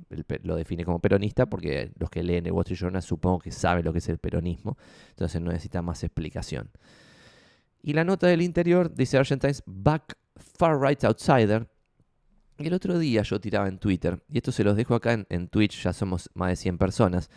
lo 0.42 0.56
define 0.56 0.84
como 0.84 0.98
peronista 1.00 1.46
porque 1.46 1.92
los 1.98 2.10
que 2.10 2.22
leen 2.22 2.46
el 2.46 2.52
Wall 2.52 2.64
Street 2.64 2.78
Journal 2.78 3.02
supongo 3.02 3.38
que 3.38 3.50
saben 3.50 3.84
lo 3.84 3.92
que 3.92 3.98
es 3.98 4.08
el 4.08 4.18
peronismo, 4.18 4.76
entonces 5.10 5.40
no 5.40 5.50
necesita 5.50 5.82
más 5.82 6.02
explicación. 6.04 6.70
Y 7.82 7.94
la 7.94 8.04
nota 8.04 8.26
del 8.26 8.42
interior 8.42 8.94
dice 8.94 9.18
Argentines 9.18 9.62
back 9.66 10.16
far 10.36 10.80
right 10.80 11.02
outsider. 11.04 11.68
Y 12.58 12.66
el 12.66 12.74
otro 12.74 12.98
día 12.98 13.22
yo 13.22 13.40
tiraba 13.40 13.66
en 13.66 13.78
Twitter, 13.78 14.22
y 14.28 14.36
esto 14.36 14.52
se 14.52 14.62
los 14.62 14.76
dejo 14.76 14.94
acá 14.94 15.14
en, 15.14 15.26
en 15.30 15.48
Twitch, 15.48 15.82
ya 15.82 15.92
somos 15.92 16.30
más 16.34 16.50
de 16.50 16.56
100 16.56 16.78
personas, 16.78 17.30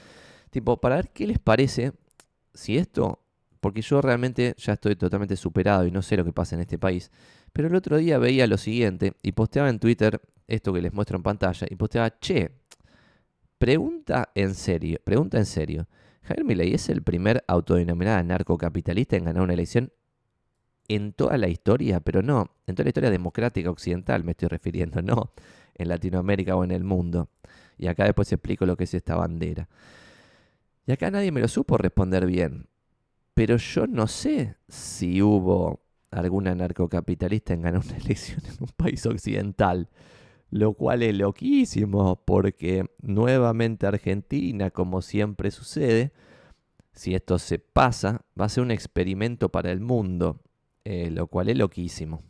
tipo, 0.52 0.80
para 0.80 0.98
ver 0.98 1.10
qué 1.10 1.26
les 1.26 1.40
parece 1.40 1.94
si 2.54 2.78
esto, 2.78 3.26
porque 3.60 3.82
yo 3.82 4.02
realmente 4.02 4.54
ya 4.58 4.74
estoy 4.74 4.96
totalmente 4.96 5.36
superado 5.36 5.88
y 5.88 5.92
no 5.92 6.02
sé 6.02 6.18
lo 6.18 6.26
que 6.26 6.34
pasa 6.34 6.56
en 6.56 6.62
este 6.62 6.78
país, 6.78 7.12
pero 7.54 7.70
el 7.70 7.76
otro 7.76 7.98
día 7.98 8.20
veía 8.20 8.46
lo 8.46 8.58
siguiente 8.58 9.14
y 9.24 9.32
posteaba 9.32 9.70
en 9.70 9.80
Twitter 9.80 10.22
esto 10.48 10.74
que 10.74 10.82
les 10.82 10.94
muestro 10.94 11.18
en 11.18 11.24
pantalla 11.24 11.68
y 11.70 11.76
posteaba, 11.76 12.20
che, 12.20 12.52
pregunta 13.58 14.32
en 14.36 14.54
serio, 14.56 15.00
pregunta 15.04 15.38
en 15.38 15.46
serio. 15.46 15.88
Javier 16.24 16.46
Milei 16.46 16.74
es 16.74 16.90
el 16.90 17.04
primer 17.04 17.44
autodenominado 17.48 18.24
narcocapitalista 18.24 19.16
en 19.16 19.26
ganar 19.26 19.44
una 19.44 19.54
elección 19.54 19.92
en 20.88 21.14
toda 21.14 21.38
la 21.38 21.48
historia, 21.48 22.00
pero 22.00 22.22
no, 22.22 22.52
en 22.68 22.76
toda 22.76 22.86
la 22.86 22.90
historia 22.90 23.10
democrática 23.10 23.70
occidental 23.70 24.24
me 24.24 24.32
estoy 24.32 24.50
refiriendo, 24.50 25.02
no 25.02 25.34
en 25.76 25.90
Latinoamérica 25.90 26.56
o 26.56 26.64
en 26.64 26.72
el 26.72 26.84
mundo. 26.84 27.30
Y 27.78 27.88
acá 27.88 28.06
después 28.06 28.32
explico 28.32 28.66
lo 28.66 28.78
que 28.78 28.86
es 28.86 28.94
esta 28.94 29.16
bandera. 29.16 29.68
Y 30.88 30.92
acá 30.92 31.12
nadie 31.12 31.32
me 31.32 31.42
lo 31.42 31.48
supo 31.48 31.78
responder 31.78 32.26
bien. 32.26 32.68
Pero 33.34 33.58
yo 33.58 33.86
no 33.86 34.08
sé 34.08 34.56
si 34.68 35.22
hubo 35.22 35.82
algún 36.12 36.48
anarcocapitalista 36.48 37.54
en 37.54 37.64
ganar 37.64 37.82
una 37.86 37.98
elección 38.04 38.42
en 38.46 38.56
un 38.62 38.70
país 38.76 39.06
occidental 39.06 39.90
lo 40.56 40.72
cual 40.72 41.04
es 41.04 41.14
loquísimo 41.14 42.24
porque 42.24 42.86
nuevamente 43.02 43.88
Argentina, 43.88 44.72
como 44.72 45.02
siempre 45.02 45.52
sucede, 45.52 46.14
si 46.94 47.14
esto 47.14 47.40
se 47.40 47.60
pasa, 47.60 48.22
va 48.40 48.46
a 48.46 48.50
ser 48.50 48.64
un 48.64 48.72
experimento 48.72 49.50
para 49.50 49.70
el 49.70 49.82
mundo, 49.82 50.40
eh, 50.86 51.12
lo 51.12 51.28
cual 51.28 51.50
es 51.50 51.58
loquísimo. 51.58 52.24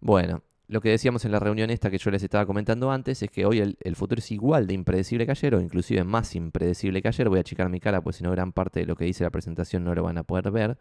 Bueno, 0.00 0.44
lo 0.66 0.80
que 0.80 0.88
decíamos 0.88 1.26
en 1.26 1.32
la 1.32 1.38
reunión 1.38 1.68
esta 1.68 1.90
que 1.90 1.98
yo 1.98 2.10
les 2.10 2.22
estaba 2.22 2.46
comentando 2.46 2.90
antes 2.90 3.22
es 3.22 3.30
que 3.30 3.44
hoy 3.44 3.58
el, 3.60 3.96
futuro 3.96 4.20
es 4.20 4.32
igual 4.32 4.66
de 4.66 4.72
impredecible 4.72 5.26
que 5.26 5.32
ayer 5.32 5.56
o 5.56 5.60
inclusive 5.60 6.04
más 6.04 6.34
impredecible 6.34 7.02
que 7.02 7.08
ayer. 7.08 7.28
Voy 7.28 7.36
a 7.36 7.42
achicar 7.42 7.68
mi 7.68 7.80
cara 7.80 8.00
pues 8.00 8.16
si 8.16 8.24
no 8.24 8.30
gran 8.30 8.52
parte 8.52 8.80
de 8.80 8.86
lo 8.86 8.96
que 8.96 9.04
dice 9.04 9.24
la 9.24 9.30
presentación 9.30 9.84
no 9.84 9.94
lo 9.94 10.04
van 10.04 10.16
a 10.16 10.22
poder 10.22 10.50
ver. 10.50 10.78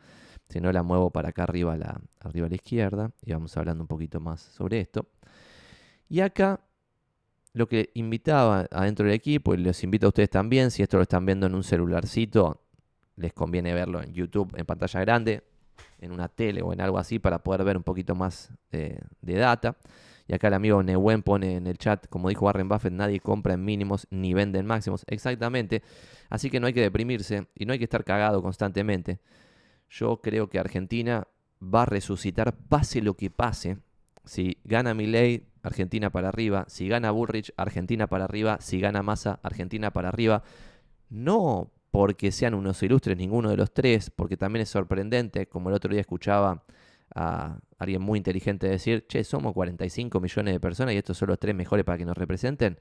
Si 0.48 0.62
no 0.62 0.72
la 0.72 0.84
muevo 0.84 1.12
para 1.12 1.30
acá 1.30 1.44
arriba 1.44 1.76
la, 1.76 2.00
arriba 2.22 2.46
a 2.46 2.50
la 2.50 2.56
izquierda 2.56 3.12
y 3.22 3.34
vamos 3.34 3.58
hablando 3.58 3.84
un 3.84 3.90
poquito 3.90 4.22
más 4.22 4.40
sobre 4.40 4.80
esto. 4.80 5.10
Y 6.10 6.20
acá 6.20 6.62
lo 7.54 7.68
que 7.68 7.92
invitaba 7.94 8.68
adentro 8.72 9.06
del 9.06 9.16
equipo, 9.16 9.54
y 9.54 9.58
les 9.58 9.84
invito 9.84 10.08
a 10.08 10.10
ustedes 10.10 10.30
también, 10.30 10.72
si 10.72 10.84
esto 10.84 10.98
lo 10.98 11.04
están 11.04 11.26
viendo 11.26 11.48
en 11.48 11.56
un 11.56 11.64
celularcito, 11.64 12.62
les 13.16 13.34
conviene 13.34 13.74
verlo 13.74 14.02
en 14.04 14.14
YouTube 14.14 14.54
en 14.58 14.66
pantalla 14.66 15.00
grande, 15.00 15.44
en 16.00 16.12
una 16.12 16.28
tele 16.28 16.62
o 16.62 16.74
en 16.74 16.82
algo 16.82 16.98
así 16.98 17.18
para 17.18 17.40
poder 17.40 17.64
ver 17.64 17.78
un 17.78 17.84
poquito 17.84 18.14
más 18.14 18.52
de 18.72 19.00
data. 19.22 19.78
Y 20.28 20.34
acá 20.34 20.48
el 20.48 20.56
amigo 20.56 20.82
Newen 20.82 21.22
pone 21.22 21.56
en 21.56 21.68
el 21.68 21.78
chat, 21.78 22.08
como 22.10 22.30
dijo 22.30 22.46
Warren 22.46 22.68
Buffett, 22.68 22.92
nadie 22.92 23.20
compra 23.20 23.54
en 23.54 23.64
mínimos 23.64 24.08
ni 24.10 24.34
vende 24.34 24.60
en 24.60 24.66
máximos. 24.66 25.06
Exactamente. 25.08 25.84
Así 26.30 26.50
que 26.50 26.60
no 26.60 26.66
hay 26.68 26.74
que 26.74 26.82
deprimirse 26.82 27.48
y 27.54 27.66
no 27.66 27.74
hay 27.74 27.78
que 27.78 27.84
estar 27.86 28.04
cagado 28.04 28.42
constantemente. 28.42 29.20
Yo 29.88 30.22
creo 30.22 30.50
que 30.50 30.58
Argentina 30.58 31.28
va 31.62 31.84
a 31.84 31.86
resucitar 31.86 32.58
pase 32.58 33.02
lo 33.02 33.14
que 33.14 33.30
pase. 33.30 33.78
Si 34.24 34.58
gana 34.64 34.96
mi 34.96 35.06
ley, 35.06 35.48
Argentina 35.66 36.12
para 36.12 36.30
arriba. 36.30 36.66
Si 36.68 36.88
gana 36.88 37.12
Bullrich, 37.12 37.52
Argentina 37.58 38.08
para 38.08 38.26
arriba. 38.26 38.58
Si 38.62 38.80
gana 38.80 39.02
Massa, 39.02 39.40
Argentina 39.42 39.92
para 39.92 40.10
arriba. 40.10 40.44
No 41.10 41.72
porque 41.90 42.32
sean 42.32 42.54
unos 42.54 42.84
ilustres 42.84 43.18
ninguno 43.18 43.50
de 43.50 43.58
los 43.58 43.74
tres, 43.74 44.10
porque 44.10 44.38
también 44.38 44.64
es 44.64 44.70
sorprendente, 44.70 45.48
como 45.48 45.70
el 45.70 45.76
otro 45.76 45.92
día 45.92 46.02
escuchaba 46.02 46.66
a 47.16 47.58
alguien 47.78 48.02
muy 48.02 48.18
inteligente 48.18 48.68
decir, 48.68 49.06
che, 49.08 49.24
somos 49.24 49.54
45 49.54 50.20
millones 50.20 50.54
de 50.54 50.60
personas 50.60 50.94
y 50.94 50.98
estos 50.98 51.18
son 51.18 51.30
los 51.30 51.40
tres 51.40 51.56
mejores 51.56 51.86
para 51.86 51.98
que 51.98 52.06
nos 52.06 52.18
representen. 52.18 52.80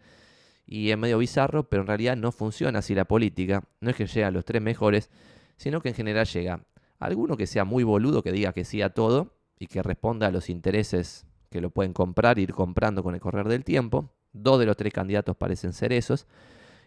Y 0.67 0.91
es 0.91 0.99
medio 0.99 1.19
bizarro, 1.19 1.69
pero 1.69 1.83
en 1.83 1.87
realidad 1.87 2.17
no 2.17 2.33
funciona 2.33 2.81
así 2.81 2.95
la 2.95 3.05
política. 3.05 3.64
No 3.81 3.91
es 3.91 3.97
que 3.97 4.07
llegan 4.07 4.35
los 4.35 4.45
tres 4.45 4.61
mejores, 4.61 5.11
sino 5.57 5.81
que 5.81 5.91
en 5.91 5.95
general 5.95 6.26
llega 6.26 6.67
alguno 6.99 7.37
que 7.37 7.47
sea 7.47 7.64
muy 7.64 7.85
boludo, 7.85 8.23
que 8.23 8.33
diga 8.33 8.53
que 8.53 8.64
sí 8.64 8.83
a 8.83 8.91
todo 8.91 9.37
y 9.59 9.69
que 9.69 9.83
responda 9.83 10.26
a 10.26 10.31
los 10.31 10.50
intereses 10.50 11.26
que 11.55 11.61
lo 11.61 11.71
pueden 11.71 11.93
comprar, 11.93 12.41
ir 12.41 12.53
comprando 12.53 13.05
con 13.05 13.15
el 13.15 13.21
correr 13.21 13.47
del 13.47 13.63
tiempo. 13.63 14.11
Dos 14.33 14.59
de 14.59 14.67
los 14.67 14.77
tres 14.77 14.93
candidatos 14.93 15.37
parecen 15.37 15.73
ser 15.73 15.93
esos. 15.93 16.27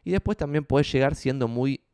Y 0.04 0.12
después 0.12 0.36
también 0.36 0.66
puedes 0.66 0.92
llegar 0.92 1.16
siendo 1.16 1.48
muy 1.48 1.86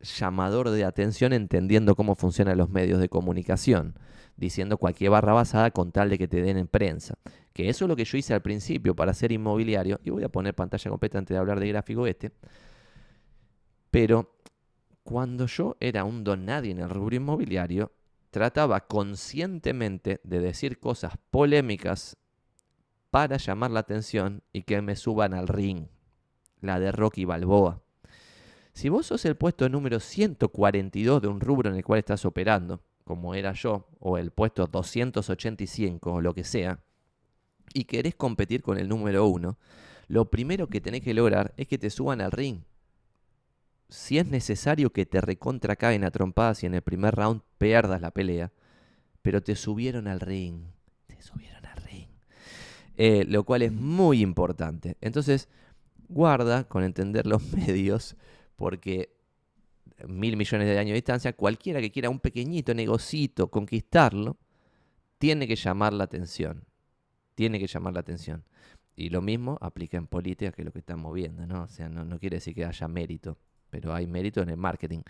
llamador 0.00 0.70
de 0.70 0.86
atención 0.86 1.34
entendiendo 1.34 1.94
cómo 1.94 2.14
funcionan 2.14 2.56
los 2.56 2.70
medios 2.70 2.98
de 2.98 3.10
comunicación, 3.10 3.98
diciendo 4.38 4.78
cualquier 4.78 5.10
barra 5.10 5.34
basada 5.34 5.70
con 5.70 5.92
tal 5.92 6.08
de 6.08 6.16
que 6.16 6.28
te 6.28 6.40
den 6.40 6.56
en 6.56 6.66
prensa. 6.66 7.18
Que 7.52 7.68
eso 7.68 7.84
es 7.84 7.90
lo 7.90 7.94
que 7.94 8.06
yo 8.06 8.16
hice 8.16 8.32
al 8.32 8.40
principio 8.40 8.96
para 8.96 9.12
ser 9.12 9.30
inmobiliario, 9.30 10.00
y 10.02 10.08
voy 10.08 10.24
a 10.24 10.30
poner 10.30 10.54
pantalla 10.54 10.90
completa 10.90 11.18
antes 11.18 11.34
de 11.34 11.38
hablar 11.38 11.60
de 11.60 11.68
gráfico 11.68 12.06
este. 12.06 12.32
Pero 13.90 14.34
cuando 15.02 15.44
yo 15.44 15.76
era 15.78 16.04
un 16.04 16.24
don 16.24 16.46
nadie 16.46 16.70
en 16.70 16.78
el 16.78 16.88
rubro 16.88 17.16
inmobiliario, 17.16 17.92
trataba 18.30 18.86
conscientemente 18.86 20.20
de 20.24 20.40
decir 20.40 20.78
cosas 20.78 21.14
polémicas 21.30 22.16
para 23.10 23.36
llamar 23.38 23.70
la 23.70 23.80
atención 23.80 24.42
y 24.52 24.62
que 24.62 24.80
me 24.82 24.96
suban 24.96 25.34
al 25.34 25.48
ring, 25.48 25.86
la 26.60 26.78
de 26.78 26.92
Rocky 26.92 27.24
Balboa. 27.24 27.82
Si 28.72 28.88
vos 28.88 29.06
sos 29.06 29.24
el 29.24 29.36
puesto 29.36 29.68
número 29.68 29.98
142 29.98 31.22
de 31.22 31.28
un 31.28 31.40
rubro 31.40 31.70
en 31.70 31.76
el 31.76 31.84
cual 31.84 31.98
estás 31.98 32.24
operando, 32.24 32.82
como 33.04 33.34
era 33.34 33.52
yo, 33.52 33.88
o 33.98 34.18
el 34.18 34.30
puesto 34.30 34.66
285 34.66 36.12
o 36.12 36.20
lo 36.20 36.34
que 36.34 36.44
sea, 36.44 36.80
y 37.74 37.84
querés 37.84 38.14
competir 38.14 38.62
con 38.62 38.78
el 38.78 38.88
número 38.88 39.26
uno, 39.26 39.58
lo 40.06 40.30
primero 40.30 40.68
que 40.68 40.80
tenés 40.80 41.02
que 41.02 41.14
lograr 41.14 41.54
es 41.56 41.66
que 41.66 41.78
te 41.78 41.90
suban 41.90 42.20
al 42.20 42.32
ring 42.32 42.60
si 43.88 44.18
es 44.18 44.26
necesario 44.26 44.92
que 44.92 45.06
te 45.06 45.20
recontra 45.20 45.76
caen 45.76 46.04
a 46.04 46.10
trompadas 46.10 46.62
y 46.62 46.66
en 46.66 46.74
el 46.74 46.82
primer 46.82 47.14
round 47.14 47.40
pierdas 47.56 48.00
la 48.00 48.10
pelea, 48.10 48.52
pero 49.22 49.42
te 49.42 49.56
subieron 49.56 50.08
al 50.08 50.20
ring. 50.20 50.62
Te 51.06 51.20
subieron 51.22 51.64
al 51.64 51.76
ring. 51.82 52.08
Eh, 52.96 53.24
lo 53.26 53.44
cual 53.44 53.62
es 53.62 53.72
muy 53.72 54.20
importante. 54.20 54.96
Entonces, 55.00 55.48
guarda 56.08 56.64
con 56.64 56.84
entender 56.84 57.26
los 57.26 57.42
medios, 57.52 58.16
porque 58.56 59.16
mil 60.06 60.36
millones 60.36 60.68
de 60.68 60.78
años 60.78 60.90
de 60.90 60.96
distancia, 60.96 61.32
cualquiera 61.32 61.80
que 61.80 61.90
quiera 61.90 62.10
un 62.10 62.20
pequeñito 62.20 62.74
negocito 62.74 63.50
conquistarlo, 63.50 64.36
tiene 65.18 65.48
que 65.48 65.56
llamar 65.56 65.92
la 65.94 66.04
atención. 66.04 66.64
Tiene 67.34 67.58
que 67.58 67.66
llamar 67.66 67.94
la 67.94 68.00
atención. 68.00 68.44
Y 68.94 69.10
lo 69.10 69.22
mismo 69.22 69.58
aplica 69.60 69.96
en 69.96 70.06
política, 70.08 70.52
que 70.52 70.62
es 70.62 70.66
lo 70.66 70.72
que 70.72 70.80
estamos 70.80 71.14
viendo, 71.14 71.46
¿no? 71.46 71.62
O 71.62 71.68
sea, 71.68 71.88
no 71.88 72.18
quiere 72.18 72.36
decir 72.36 72.54
que 72.54 72.64
haya 72.64 72.88
mérito 72.88 73.38
pero 73.70 73.94
hay 73.94 74.06
mérito 74.06 74.40
en 74.42 74.50
el 74.50 74.56
marketing. 74.56 75.00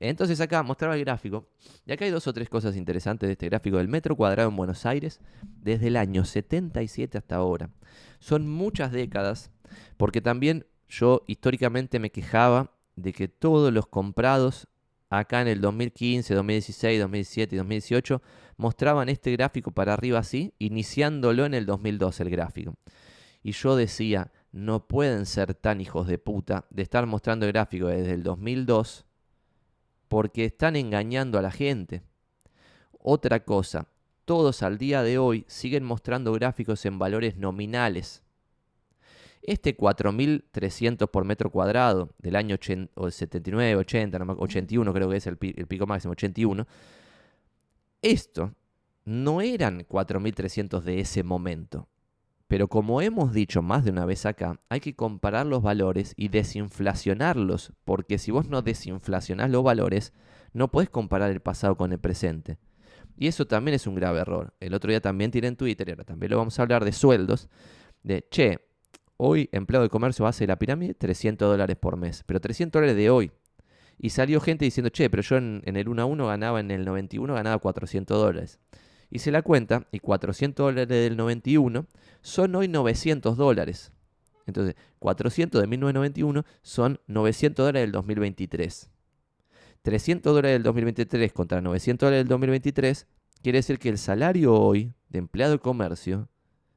Entonces 0.00 0.40
acá 0.40 0.62
mostraba 0.62 0.96
el 0.96 1.04
gráfico, 1.04 1.48
y 1.86 1.92
acá 1.92 2.04
hay 2.04 2.10
dos 2.10 2.26
o 2.26 2.32
tres 2.32 2.48
cosas 2.48 2.76
interesantes 2.76 3.28
de 3.28 3.32
este 3.32 3.46
gráfico 3.46 3.78
del 3.78 3.88
metro 3.88 4.16
cuadrado 4.16 4.48
en 4.48 4.56
Buenos 4.56 4.86
Aires 4.86 5.20
desde 5.62 5.88
el 5.88 5.96
año 5.96 6.24
77 6.24 7.18
hasta 7.18 7.36
ahora. 7.36 7.70
Son 8.18 8.48
muchas 8.48 8.92
décadas, 8.92 9.50
porque 9.96 10.20
también 10.20 10.66
yo 10.88 11.24
históricamente 11.26 11.98
me 11.98 12.10
quejaba 12.10 12.72
de 12.96 13.12
que 13.12 13.28
todos 13.28 13.72
los 13.72 13.86
comprados 13.86 14.68
acá 15.10 15.40
en 15.40 15.48
el 15.48 15.60
2015, 15.60 16.34
2016, 16.34 17.00
2017 17.00 17.54
y 17.54 17.58
2018 17.58 18.22
mostraban 18.56 19.08
este 19.08 19.32
gráfico 19.32 19.70
para 19.70 19.94
arriba 19.94 20.18
así, 20.18 20.54
iniciándolo 20.58 21.46
en 21.46 21.54
el 21.54 21.66
2012 21.66 22.22
el 22.24 22.30
gráfico. 22.30 22.74
Y 23.42 23.52
yo 23.52 23.76
decía, 23.76 24.32
no 24.52 24.86
pueden 24.86 25.26
ser 25.26 25.54
tan 25.54 25.80
hijos 25.80 26.06
de 26.06 26.18
puta 26.18 26.64
de 26.70 26.82
estar 26.82 27.06
mostrando 27.06 27.46
el 27.46 27.52
gráfico 27.52 27.88
desde 27.88 28.12
el 28.12 28.22
2002 28.22 29.04
porque 30.08 30.46
están 30.46 30.76
engañando 30.76 31.38
a 31.38 31.42
la 31.42 31.50
gente. 31.50 32.02
Otra 32.98 33.44
cosa, 33.44 33.88
todos 34.24 34.62
al 34.62 34.78
día 34.78 35.02
de 35.02 35.18
hoy 35.18 35.44
siguen 35.48 35.84
mostrando 35.84 36.32
gráficos 36.32 36.84
en 36.86 36.98
valores 36.98 37.36
nominales. 37.36 38.22
Este 39.42 39.76
4.300 39.76 41.08
por 41.08 41.24
metro 41.24 41.50
cuadrado 41.50 42.10
del 42.18 42.36
año 42.36 42.56
79, 42.60 43.76
80, 43.76 44.18
81 44.36 44.92
creo 44.92 45.08
que 45.08 45.16
es 45.16 45.26
el, 45.26 45.38
pico 45.38 45.86
máximo, 45.86 46.12
81, 46.12 46.66
esto 48.02 48.52
no 49.04 49.40
eran 49.40 49.86
4.300 49.86 50.82
de 50.82 51.00
ese 51.00 51.22
momento. 51.22 51.88
Pero 52.48 52.68
como 52.68 53.02
hemos 53.02 53.32
dicho 53.32 53.60
más 53.60 53.84
de 53.84 53.90
una 53.90 54.06
vez 54.06 54.24
acá, 54.24 54.58
hay 54.70 54.80
que 54.80 54.96
comparar 54.96 55.46
los 55.46 55.62
valores 55.62 56.14
y 56.16 56.28
desinflacionarlos, 56.28 57.74
porque 57.84 58.18
si 58.18 58.30
vos 58.30 58.48
no 58.48 58.62
desinflacionás 58.62 59.50
los 59.50 59.62
valores, 59.62 60.14
no 60.54 60.70
podés 60.70 60.88
comparar 60.88 61.30
el 61.30 61.40
pasado 61.40 61.76
con 61.76 61.92
el 61.92 61.98
presente. 61.98 62.58
Y 63.18 63.26
eso 63.26 63.46
también 63.46 63.74
es 63.74 63.86
un 63.86 63.94
grave 63.94 64.20
error. 64.20 64.54
El 64.60 64.72
otro 64.72 64.90
día 64.90 65.00
también 65.00 65.30
tiré 65.30 65.48
en 65.48 65.56
Twitter, 65.56 65.88
y 65.88 65.90
ahora 65.92 66.04
también 66.04 66.30
lo 66.30 66.38
vamos 66.38 66.58
a 66.58 66.62
hablar 66.62 66.84
de 66.86 66.92
sueldos, 66.92 67.50
de, 68.02 68.26
che, 68.30 68.60
hoy 69.18 69.50
empleado 69.52 69.82
de 69.82 69.90
comercio 69.90 70.24
de 70.26 70.46
la 70.46 70.58
pirámide, 70.58 70.94
300 70.94 71.50
dólares 71.50 71.76
por 71.76 71.96
mes, 71.96 72.22
pero 72.24 72.40
300 72.40 72.80
dólares 72.80 72.96
de 72.96 73.10
hoy. 73.10 73.30
Y 73.98 74.10
salió 74.10 74.40
gente 74.40 74.64
diciendo, 74.64 74.88
che, 74.90 75.10
pero 75.10 75.22
yo 75.22 75.36
en, 75.36 75.62
el 75.64 75.88
1 75.88 76.00
a 76.00 76.04
1 76.06 76.26
ganaba, 76.26 76.60
en 76.60 76.70
el 76.70 76.84
91 76.84 77.34
ganaba 77.34 77.58
400 77.58 78.16
dólares. 78.16 78.60
Hice 79.10 79.30
la 79.30 79.42
cuenta 79.42 79.86
y 79.90 80.00
400 80.00 80.66
dólares 80.66 80.88
del 80.88 81.16
91 81.16 81.86
son 82.20 82.54
hoy 82.54 82.68
900 82.68 83.36
dólares. 83.36 83.92
Entonces, 84.46 84.76
400 84.98 85.60
de 85.60 85.66
1991 85.66 86.44
son 86.62 87.00
900 87.06 87.66
dólares 87.66 87.82
del 87.82 87.92
2023. 87.92 88.90
300 89.82 90.34
dólares 90.34 90.54
del 90.54 90.62
2023 90.62 91.32
contra 91.32 91.60
900 91.60 92.06
dólares 92.06 92.24
del 92.24 92.28
2023 92.28 93.06
quiere 93.42 93.58
decir 93.58 93.78
que 93.78 93.88
el 93.88 93.98
salario 93.98 94.54
hoy 94.54 94.94
de 95.08 95.18
empleado 95.18 95.52
de 95.52 95.58
comercio 95.58 96.28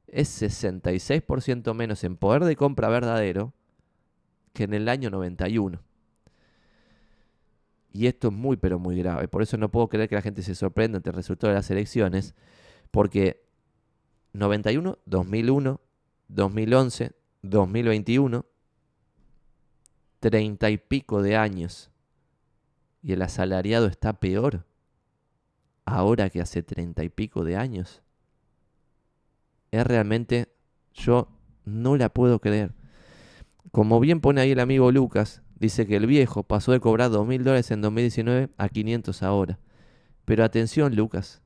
es 0.08 0.42
66% 0.42 1.74
menos 1.74 2.04
en 2.04 2.18
poder 2.18 2.44
de 2.46 2.56
compra 2.56 2.90
verdadero 2.90 3.54
que 4.54 4.64
en 4.64 4.74
el 4.74 4.90
año 4.90 5.10
91. 5.10 5.82
Y 7.94 8.08
esto 8.08 8.30
es 8.30 8.34
muy, 8.34 8.58
pero 8.58 8.80
muy 8.80 8.98
grave. 8.98 9.28
Por 9.28 9.42
eso 9.42 9.58
no 9.58 9.70
puedo 9.70 9.90
creer 9.90 10.08
que 10.08 10.16
la 10.16 10.22
gente 10.22 10.42
se 10.44 10.56
sorprenda 10.56 10.98
ante 10.98 11.10
el 11.10 11.16
resultado 11.16 11.52
de 11.52 11.60
las 11.60 11.70
elecciones, 11.70 12.36
porque 12.90 13.44
91, 14.34 15.00
2001, 15.06 15.82
2011, 16.30 17.12
2021, 17.42 18.46
30 20.22 20.70
y 20.70 20.78
pico 20.78 21.22
de 21.22 21.36
años. 21.36 21.92
Y 23.04 23.14
el 23.14 23.22
asalariado 23.22 23.88
está 23.88 24.14
peor 24.14 24.66
ahora 25.86 26.30
que 26.30 26.42
hace 26.42 26.64
30 26.64 27.04
y 27.04 27.10
pico 27.10 27.44
de 27.44 27.58
años. 27.58 28.02
Es 29.72 29.86
realmente, 29.86 30.54
yo 30.94 31.30
no 31.66 31.98
la 31.98 32.10
puedo 32.10 32.40
creer. 32.40 32.74
Como 33.72 34.00
bien 34.00 34.22
pone 34.22 34.42
ahí 34.42 34.52
el 34.52 34.60
amigo 34.60 34.92
Lucas, 34.92 35.41
Dice 35.62 35.86
que 35.86 35.96
el 35.96 36.08
viejo 36.08 36.42
pasó 36.42 36.72
de 36.72 36.80
cobrar 36.80 37.12
2.000 37.12 37.44
dólares 37.44 37.70
en 37.70 37.82
2019 37.82 38.50
a 38.58 38.68
500 38.68 39.22
ahora. 39.22 39.60
Pero 40.26 40.44
atención, 40.44 40.96
Lucas, 40.96 41.44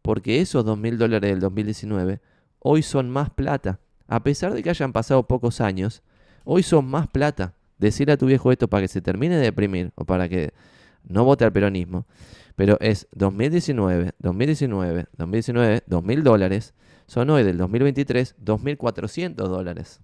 porque 0.00 0.40
esos 0.40 0.64
2.000 0.64 0.96
dólares 0.96 1.30
del 1.30 1.40
2019 1.40 2.22
hoy 2.60 2.80
son 2.80 3.10
más 3.10 3.28
plata. 3.28 3.80
A 4.08 4.22
pesar 4.22 4.54
de 4.54 4.62
que 4.62 4.70
hayan 4.70 4.94
pasado 4.94 5.28
pocos 5.28 5.60
años, 5.60 6.02
hoy 6.44 6.62
son 6.62 6.86
más 6.86 7.06
plata. 7.06 7.52
Decirle 7.76 8.14
a 8.14 8.16
tu 8.16 8.24
viejo 8.24 8.50
esto 8.50 8.68
para 8.68 8.80
que 8.80 8.88
se 8.88 9.02
termine 9.02 9.36
de 9.36 9.42
deprimir 9.42 9.92
o 9.94 10.06
para 10.06 10.26
que 10.26 10.54
no 11.06 11.24
vote 11.24 11.44
al 11.44 11.52
peronismo. 11.52 12.06
Pero 12.56 12.78
es 12.80 13.08
2019, 13.12 14.12
2019, 14.20 15.04
2019, 15.18 15.82
2.000 15.86 16.22
dólares. 16.22 16.72
Son 17.06 17.28
hoy 17.28 17.42
del 17.42 17.58
2023 17.58 18.36
2.400 18.42 19.34
dólares. 19.34 20.00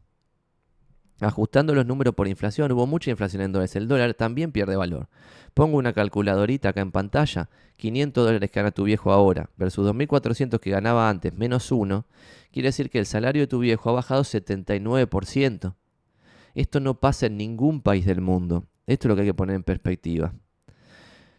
Ajustando 1.21 1.75
los 1.75 1.85
números 1.85 2.15
por 2.15 2.29
inflación, 2.29 2.73
hubo 2.73 2.87
mucha 2.87 3.11
inflación 3.11 3.43
en 3.43 3.53
dólares. 3.53 3.77
El 3.77 3.89
dólar 3.89 4.15
también 4.15 4.53
pierde 4.53 4.77
valor. 4.77 5.09
Pongo 5.53 5.77
una 5.77 5.93
calculadorita 5.93 6.71
acá 6.71 6.81
en 6.81 6.93
pantalla. 6.93 7.51
500 7.77 8.25
dólares 8.25 8.51
que 8.51 8.61
gana 8.61 8.71
tu 8.71 8.85
viejo 8.85 9.13
ahora 9.13 9.51
versus 9.57 9.87
2.400 9.87 10.59
que 10.61 10.71
ganaba 10.71 11.11
antes 11.11 11.35
menos 11.35 11.71
1. 11.71 12.07
Quiere 12.53 12.69
decir 12.69 12.89
que 12.89 12.99
el 12.99 13.07
salario 13.07 13.43
de 13.43 13.47
tu 13.47 13.59
viejo 13.59 13.91
ha 13.91 13.95
bajado 13.95 14.23
79%. 14.23 15.75
Esto 16.55 16.81
no 16.81 16.99
pasa 16.99 17.27
en 17.27 17.37
ningún 17.37 17.83
país 17.83 18.07
del 18.07 18.23
mundo. 18.23 18.67
Esto 18.87 19.07
es 19.07 19.09
lo 19.11 19.15
que 19.15 19.23
hay 19.23 19.29
que 19.29 19.35
poner 19.35 19.57
en 19.57 19.63
perspectiva. 19.63 20.33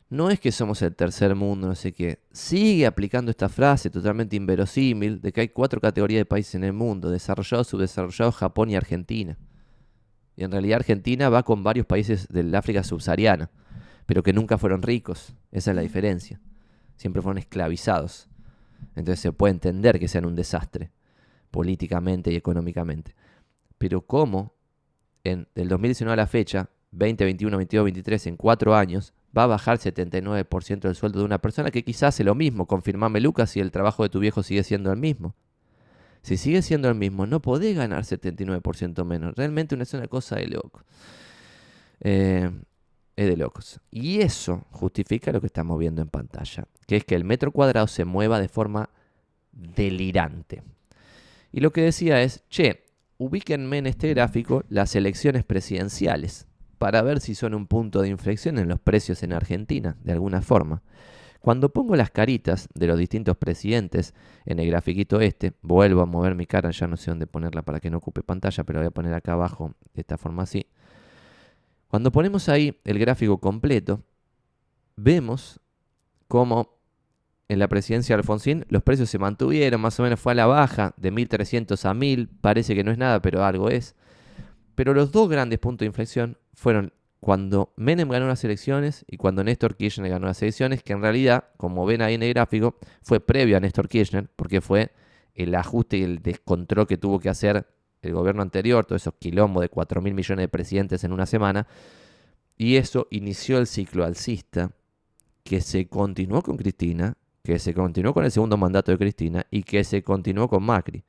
No 0.10 0.30
es 0.30 0.39
que 0.39 0.52
somos 0.52 0.82
el 0.82 0.94
tercer 0.94 1.36
mundo, 1.36 1.67
no 1.67 1.76
sé 1.76 1.94
qué. 1.94 2.20
Sigue 2.32 2.86
aplicando 2.86 3.32
esta 3.32 3.50
frase 3.50 3.89
totalmente 3.89 4.36
inverosímil 4.36 5.22
de 5.22 5.32
que 5.32 5.41
hay 5.41 5.50
cuatro 5.50 5.80
categorías 5.80 6.20
de 6.20 6.26
países 6.26 6.56
en 6.56 6.65
el 6.65 6.74
mundo. 6.74 7.10
Desarrollado, 7.10 7.63
subdesarrollado, 7.63 8.32
Japón 8.32 8.70
y 8.70 8.76
Argentina. 8.76 9.38
Y 10.36 10.44
en 10.44 10.52
realidad 10.52 10.78
Argentina 10.78 11.30
va 11.30 11.44
con 11.44 11.63
varios 11.63 11.86
países 11.86 12.28
del 12.30 12.54
África 12.56 12.84
subsahariana, 12.84 13.50
pero 14.06 14.24
que 14.24 14.34
nunca 14.34 14.58
fueron 14.58 14.82
ricos. 14.82 15.36
Esa 15.52 15.72
es 15.72 15.76
la 15.76 15.82
diferencia. 15.82 16.39
Siempre 16.96 17.22
fueron 17.22 17.38
esclavizados. 17.38 18.30
Entonces 18.96 19.20
se 19.20 19.32
puede 19.32 19.54
entender 19.54 20.00
que 20.00 20.08
sean 20.08 20.26
un 20.26 20.36
desastre, 20.36 20.91
políticamente 21.52 22.32
y 22.32 22.36
económicamente. 22.36 23.15
Pero 23.78 24.02
¿cómo 24.02 24.54
en, 25.24 25.48
del 25.56 25.70
2019 25.70 26.13
a 26.13 26.15
la 26.15 26.28
fecha, 26.28 26.70
20, 26.91 27.24
21, 27.24 27.58
22, 27.58 27.84
23, 27.86 28.28
en 28.28 28.38
cuatro 28.38 28.76
años, 28.76 29.13
va 29.36 29.44
a 29.44 29.48
bajar 29.48 29.78
79% 29.78 30.80
del 30.82 30.96
sueldo 30.96 31.20
de 31.20 31.26
una 31.26 31.39
persona 31.39 31.72
que 31.72 31.84
quizás 31.84 32.15
hace 32.15 32.24
lo 32.24 32.36
mismo? 32.36 32.67
Confirmame, 32.67 33.22
Lucas, 33.22 33.52
si 33.52 33.60
el 33.60 33.72
trabajo 33.72 34.04
de 34.04 34.10
tu 34.10 34.20
viejo 34.20 34.44
sigue 34.44 34.63
siendo 34.63 34.91
el 34.91 35.00
mismo. 35.00 35.36
Si 36.21 36.38
sigue 36.38 36.62
siendo 36.62 36.88
el 36.89 36.95
mismo, 36.95 37.25
no 37.25 37.41
podés 37.41 37.75
ganar 37.75 38.03
79% 38.03 39.03
menos. 39.05 39.36
Realmente 39.36 39.81
es 39.81 39.93
una 39.93 40.07
cosa 40.07 40.36
de 40.36 40.47
loco. 40.47 40.84
Eh, 42.01 42.49
es 43.15 43.27
de 43.27 43.38
locos. 43.38 43.79
Y 43.89 44.21
eso 44.21 44.65
justifica 44.71 45.31
lo 45.31 45.41
que 45.41 45.47
estamos 45.47 45.77
viendo 45.79 46.01
en 46.01 46.10
pantalla, 46.10 46.65
que 46.88 46.97
es 46.97 47.05
que 47.05 47.15
el 47.15 47.23
metro 47.23 47.51
cuadrado 47.51 47.88
se 47.88 48.05
mueva 48.05 48.39
de 48.39 48.47
forma 48.47 48.89
delirante. 49.51 50.63
Y 51.51 51.60
lo 51.60 51.71
que 51.71 51.81
decía 51.81 52.21
es, 52.21 52.43
che, 52.49 52.86
ubíquenme 53.17 53.79
en 53.79 53.88
este 53.88 54.10
gráfico 54.10 54.63
las 54.69 54.95
elecciones 54.95 55.43
presidenciales 55.43 56.47
para 56.77 57.01
ver 57.01 57.19
si 57.19 57.36
son 57.36 57.53
un 57.53 57.67
punto 57.67 58.01
de 58.01 58.10
inflexión 58.10 58.57
en 58.57 58.67
los 58.67 58.79
precios 58.79 59.21
en 59.23 59.34
Argentina, 59.34 59.97
de 60.03 60.13
alguna 60.13 60.41
forma. 60.41 60.81
Cuando 61.41 61.69
pongo 61.69 61.95
las 61.95 62.12
caritas 62.12 62.69
de 62.75 62.86
los 62.86 62.99
distintos 62.99 63.36
presidentes 63.36 64.13
en 64.45 64.60
el 64.60 64.67
grafiquito 64.67 65.19
este, 65.19 65.54
vuelvo 65.63 66.01
a 66.01 66.06
mover 66.06 66.36
mi 66.36 66.45
cara, 66.45 66.69
ya 66.69 66.86
no 66.86 66.97
sé 66.97 67.10
dónde 67.10 67.25
ponerla 67.25 67.63
para 67.63 67.80
que 67.80 67.89
no 67.89 67.97
ocupe 67.97 68.21
pantalla, 68.21 68.63
pero 68.63 68.80
voy 68.80 68.88
a 68.88 68.91
poner 68.91 69.13
acá 69.15 69.34
abajo 69.34 69.73
de 69.95 70.01
esta 70.01 70.19
forma 70.19 70.43
así. 70.43 70.67
Cuando 71.88 72.12
ponemos 72.12 72.47
ahí 72.47 72.80
el 72.86 72.99
gráfico 72.99 73.39
completo, 73.39 74.04
vemos 74.95 75.60
cómo 76.27 76.77
en 77.49 77.58
la 77.58 77.67
presidencia 77.67 78.15
de 78.15 78.19
Alfonsín 78.19 78.65
los 78.69 78.84
precios 78.84 79.10
se 79.10 79.17
mantuvieron, 79.17 79.82
más 79.82 79.99
o 79.99 80.04
menos 80.04 80.19
fue 80.19 80.34
a 80.34 80.36
la 80.36 80.45
baja 80.45 80.93
de 80.95 81.10
1300 81.10 81.84
a 81.86 81.93
1000, 81.95 82.30
parece 82.39 82.75
que 82.75 82.84
no 82.84 82.91
es 82.91 82.99
nada, 82.99 83.19
pero 83.19 83.43
algo 83.43 83.69
es. 83.69 83.95
Pero 84.75 84.93
los 84.93 85.12
dos 85.12 85.27
grandes 85.27 85.58
puntos 85.58 85.80
de 85.80 85.88
inflexión 85.88 86.38
fueron 86.54 86.93
cuando 87.21 87.71
Menem 87.77 88.10
ganó 88.10 88.27
las 88.27 88.43
elecciones 88.43 89.05
y 89.07 89.15
cuando 89.17 89.43
Néstor 89.43 89.75
Kirchner 89.75 90.10
ganó 90.10 90.25
las 90.25 90.41
elecciones, 90.41 90.81
que 90.81 90.93
en 90.93 91.03
realidad, 91.03 91.45
como 91.55 91.86
ven 91.86 92.01
ahí 92.01 92.15
en 92.15 92.23
el 92.23 92.34
gráfico, 92.34 92.75
fue 93.03 93.19
previo 93.19 93.55
a 93.57 93.60
Néstor 93.60 93.88
Kirchner, 93.88 94.27
porque 94.36 94.60
fue 94.60 94.91
el 95.36 95.53
ajuste 95.53 95.97
y 95.97 96.03
el 96.03 96.23
descontrol 96.23 96.88
que 96.88 96.97
tuvo 96.97 97.19
que 97.19 97.29
hacer 97.29 97.67
el 98.01 98.13
gobierno 98.13 98.41
anterior, 98.41 98.86
todos 98.86 99.03
esos 99.03 99.13
quilombos 99.19 99.62
de 99.62 99.69
4 99.69 100.01
mil 100.01 100.15
millones 100.15 100.43
de 100.43 100.47
presidentes 100.47 101.03
en 101.03 101.13
una 101.13 101.27
semana, 101.27 101.67
y 102.57 102.77
eso 102.77 103.07
inició 103.12 103.60
el 103.60 103.67
ciclo 103.67 104.03
alcista, 104.03 104.71
que 105.43 105.62
se 105.62 105.88
continuó 105.88 106.41
con 106.41 106.57
Cristina, 106.57 107.15
que 107.43 107.60
se 107.60 107.75
continuó 107.75 108.15
con 108.15 108.25
el 108.25 108.31
segundo 108.31 108.57
mandato 108.57 108.91
de 108.91 108.97
Cristina 108.97 109.45
y 109.51 109.62
que 109.62 109.84
se 109.84 110.01
continuó 110.03 110.47
con 110.47 110.63
Macri. 110.63 111.03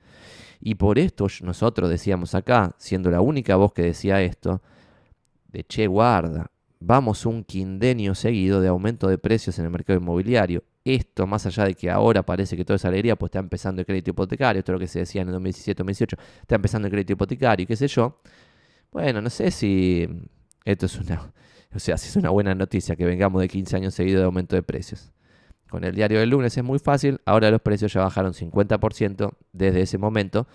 Y 0.61 0.75
por 0.75 0.99
esto 0.99 1.27
nosotros 1.41 1.89
decíamos 1.89 2.35
acá, 2.35 2.75
siendo 2.77 3.11
la 3.11 3.23
única 3.23 3.57
voz 3.57 3.73
que 3.73 3.83
decía 3.83 4.21
esto, 4.21 4.61
de 5.53 5.65
che, 5.65 5.87
guarda, 5.87 6.51
vamos 6.81 7.27
un 7.27 7.45
quindenio 7.45 8.15
seguido 8.15 8.61
de 8.61 8.69
aumento 8.69 9.09
de 9.09 9.19
precios 9.19 9.59
en 9.59 9.67
el 9.67 9.71
mercado 9.71 9.99
inmobiliario. 9.99 10.65
Esto, 10.85 11.27
más 11.27 11.47
allá 11.47 11.65
de 11.65 11.75
que 11.75 11.91
ahora 11.91 12.25
parece 12.25 12.57
que 12.57 12.65
toda 12.65 12.77
esa 12.77 12.89
alegría, 12.89 13.17
pues 13.17 13.29
está 13.29 13.39
empezando 13.39 13.81
el 13.81 13.87
crédito 13.87 14.11
hipotecario, 14.11 14.59
esto 14.59 14.73
es 14.73 14.75
lo 14.75 14.81
que 14.81 14.89
se 14.89 15.01
decía 15.01 15.23
en 15.23 15.29
el 15.29 15.35
2017-2018, 15.37 16.19
está 16.41 16.55
empezando 16.57 16.89
el 16.89 16.93
crédito 16.93 17.13
hipotecario 17.13 17.65
y 17.65 17.67
qué 17.67 17.77
sé 17.77 17.87
yo, 17.87 18.21
bueno, 18.91 19.23
no 19.23 19.31
sé 19.31 19.51
si 19.51 20.09
esto 20.65 20.87
es 20.87 20.99
una, 20.99 21.33
o 21.75 21.79
sea, 21.79 21.97
si 21.97 22.09
es 22.09 22.17
una 22.17 22.31
buena 22.31 22.55
noticia 22.55 22.97
que 22.97 23.05
vengamos 23.05 23.41
de 23.41 23.49
15 23.49 23.77
años 23.77 23.95
seguidos 23.95 24.21
de 24.21 24.25
aumento 24.25 24.57
de 24.57 24.63
precios. 24.63 25.13
Con 25.69 25.85
el 25.85 25.95
diario 25.95 26.21
del 26.21 26.29
lunes 26.29 26.57
es 26.57 26.65
muy 26.65 26.79
fácil, 26.79 27.21
ahora 27.25 27.51
los 27.51 27.63
precios 27.63 27.93
ya 27.93 28.03
bajaron 28.03 28.35
50% 28.35 29.33
desde 29.53 29.81
ese 29.83 29.99
momento, 29.99 30.47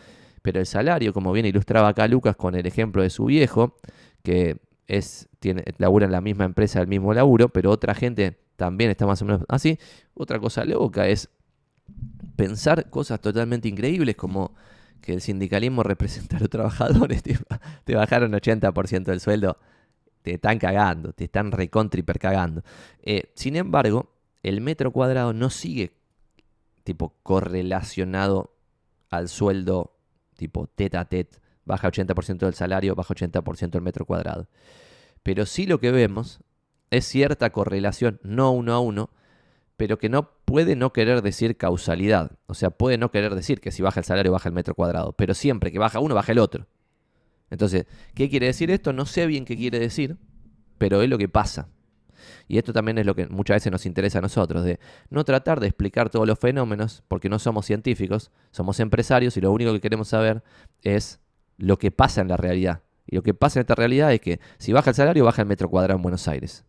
pero 0.44 0.60
el 0.60 0.66
salario, 0.66 1.14
como 1.14 1.32
bien 1.32 1.46
ilustraba 1.46 1.88
acá 1.88 2.08
Lucas 2.08 2.36
con 2.36 2.54
el 2.54 2.68
ejemplo 2.68 3.02
de 3.02 3.10
su 3.10 3.26
viejo, 3.26 3.78
que 4.22 4.58
es, 4.88 5.28
tiene, 5.40 5.64
labura 5.78 6.06
en 6.06 6.12
la 6.12 6.22
misma 6.22 6.46
empresa, 6.46 6.82
el 6.82 6.88
mismo 6.88 7.14
laburo, 7.14 7.50
pero 7.50 7.72
otra 7.72 7.94
gente 7.94 8.40
también 8.56 8.90
está 8.90 9.06
más 9.06 9.22
o 9.22 9.26
menos 9.26 9.44
así. 9.48 9.78
Otra 10.14 10.40
cosa 10.40 10.66
loca 10.66 11.08
es 11.08 11.30
pensar 12.36 12.90
cosas 12.90 13.22
totalmente 13.22 13.68
increíbles 13.68 14.16
como 14.16 14.54
que 15.02 15.14
el 15.14 15.22
sindicalismo 15.22 15.84
representa 15.84 16.38
a 16.38 16.40
los 16.40 16.50
trabajadores, 16.50 17.24
te, 17.24 17.96
bajaron 17.96 18.32
80% 18.32 19.04
del 19.04 19.20
sueldo, 19.20 19.58
te 20.22 20.36
están 20.36 20.60
cagando, 20.60 21.14
te 21.14 21.26
están 21.26 21.52
recontra 21.52 22.02
cagando. 22.20 22.64
Eh, 23.02 23.32
sin 23.36 23.56
embargo, 23.56 24.12
el 24.44 24.62
metro 24.62 24.92
cuadrado 24.92 25.34
no 25.34 25.50
sigue 25.50 25.94
tipo 26.84 27.16
correlacionado 27.24 28.54
al 29.10 29.28
sueldo 29.28 29.94
tipo 30.38 30.68
tete 30.68 30.98
a 30.98 31.06
tete, 31.06 31.38
baja 31.68 31.90
80% 31.90 32.40
del 32.40 32.54
salario, 32.56 32.96
baja 32.96 33.14
80% 33.14 33.76
el 33.76 33.82
metro 33.82 34.06
cuadrado. 34.06 34.48
Pero 35.22 35.46
sí 35.46 35.68
lo 35.68 35.80
que 35.80 35.92
vemos 35.92 36.40
es 36.90 37.06
cierta 37.06 37.52
correlación, 37.52 38.20
no 38.24 38.52
uno 38.52 38.74
a 38.74 38.80
uno, 38.80 39.12
pero 39.76 40.00
que 40.00 40.10
no 40.10 40.32
puede 40.46 40.76
no 40.76 40.92
querer 40.94 41.22
decir 41.22 41.58
causalidad. 41.58 42.32
O 42.48 42.54
sea, 42.54 42.72
puede 42.72 42.98
no 42.98 43.12
querer 43.12 43.36
decir 43.36 43.62
que 43.62 43.72
si 43.72 43.84
baja 43.84 44.00
el 44.00 44.06
salario 44.06 44.32
baja 44.32 44.50
el 44.50 44.56
metro 44.56 44.74
cuadrado, 44.74 45.14
pero 45.14 45.34
siempre 45.34 45.72
que 45.72 45.80
baja 45.80 46.00
uno 46.00 46.16
baja 46.16 46.32
el 46.32 46.40
otro. 46.40 46.66
Entonces, 47.50 47.86
¿qué 48.16 48.30
quiere 48.30 48.48
decir 48.48 48.72
esto? 48.72 48.94
No 48.94 49.06
sé 49.06 49.28
bien 49.28 49.46
qué 49.46 49.56
quiere 49.56 49.80
decir, 49.80 50.18
pero 50.78 51.02
es 51.02 51.10
lo 51.10 51.18
que 51.18 51.30
pasa. 51.30 51.70
Y 52.48 52.58
esto 52.58 52.74
también 52.74 52.98
es 52.98 53.06
lo 53.06 53.16
que 53.16 53.28
muchas 53.28 53.58
veces 53.58 53.72
nos 53.72 53.86
interesa 53.86 54.20
a 54.20 54.22
nosotros, 54.22 54.64
de 54.64 54.80
no 55.10 55.24
tratar 55.24 55.60
de 55.60 55.68
explicar 55.68 56.10
todos 56.10 56.28
los 56.28 56.40
fenómenos, 56.40 57.04
porque 57.08 57.30
no 57.30 57.40
somos 57.40 57.66
científicos, 57.66 58.32
somos 58.52 58.80
empresarios 58.80 59.38
y 59.38 59.42
lo 59.42 59.52
único 59.52 59.74
que 59.74 59.82
queremos 59.82 60.08
saber 60.08 60.44
es 60.82 61.20
lo 61.58 61.78
que 61.78 61.92
pasa 61.92 62.22
en 62.22 62.28
la 62.28 62.38
realidad. 62.38 62.82
Y 63.06 63.16
lo 63.16 63.24
que 63.24 63.34
pasa 63.34 63.60
en 63.60 63.62
esta 63.62 63.76
realidad 63.76 64.14
es 64.14 64.20
que 64.20 64.40
si 64.58 64.74
baja 64.74 64.92
el 64.92 64.96
salario, 64.96 65.26
baja 65.26 65.42
el 65.42 65.48
metro 65.48 65.70
cuadrado 65.70 65.98
en 65.98 66.04
Buenos 66.04 66.28
Aires. 66.28 66.66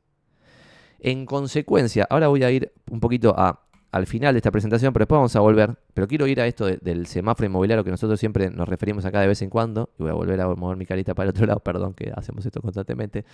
En 1.00 1.26
consecuencia, 1.26 2.06
ahora 2.10 2.28
voy 2.28 2.42
a 2.42 2.50
ir 2.50 2.72
un 2.90 3.00
poquito 3.00 3.34
al 3.90 4.06
final 4.06 4.34
de 4.34 4.38
esta 4.38 4.50
presentación, 4.50 4.92
pero 4.92 5.04
después 5.04 5.18
vamos 5.18 5.36
a 5.36 5.40
volver. 5.40 5.76
Pero 5.94 6.06
quiero 6.08 6.26
ir 6.26 6.40
a 6.40 6.46
esto 6.46 6.66
del 6.66 7.06
semáforo 7.06 7.46
inmobiliario 7.46 7.84
que 7.84 7.90
nosotros 7.90 8.18
siempre 8.18 8.50
nos 8.50 8.68
referimos 8.68 9.04
acá 9.04 9.20
de 9.20 9.28
vez 9.28 9.42
en 9.42 9.50
cuando. 9.50 9.90
Y 9.98 10.02
voy 10.02 10.10
a 10.10 10.14
volver 10.14 10.40
a 10.40 10.48
mover 10.54 10.76
mi 10.76 10.86
carita 10.86 11.14
para 11.14 11.24
el 11.24 11.30
otro 11.30 11.46
lado, 11.46 11.60
perdón 11.60 11.94
que 11.94 12.12
hacemos 12.14 12.44
esto 12.46 12.60
constantemente. 12.60 13.24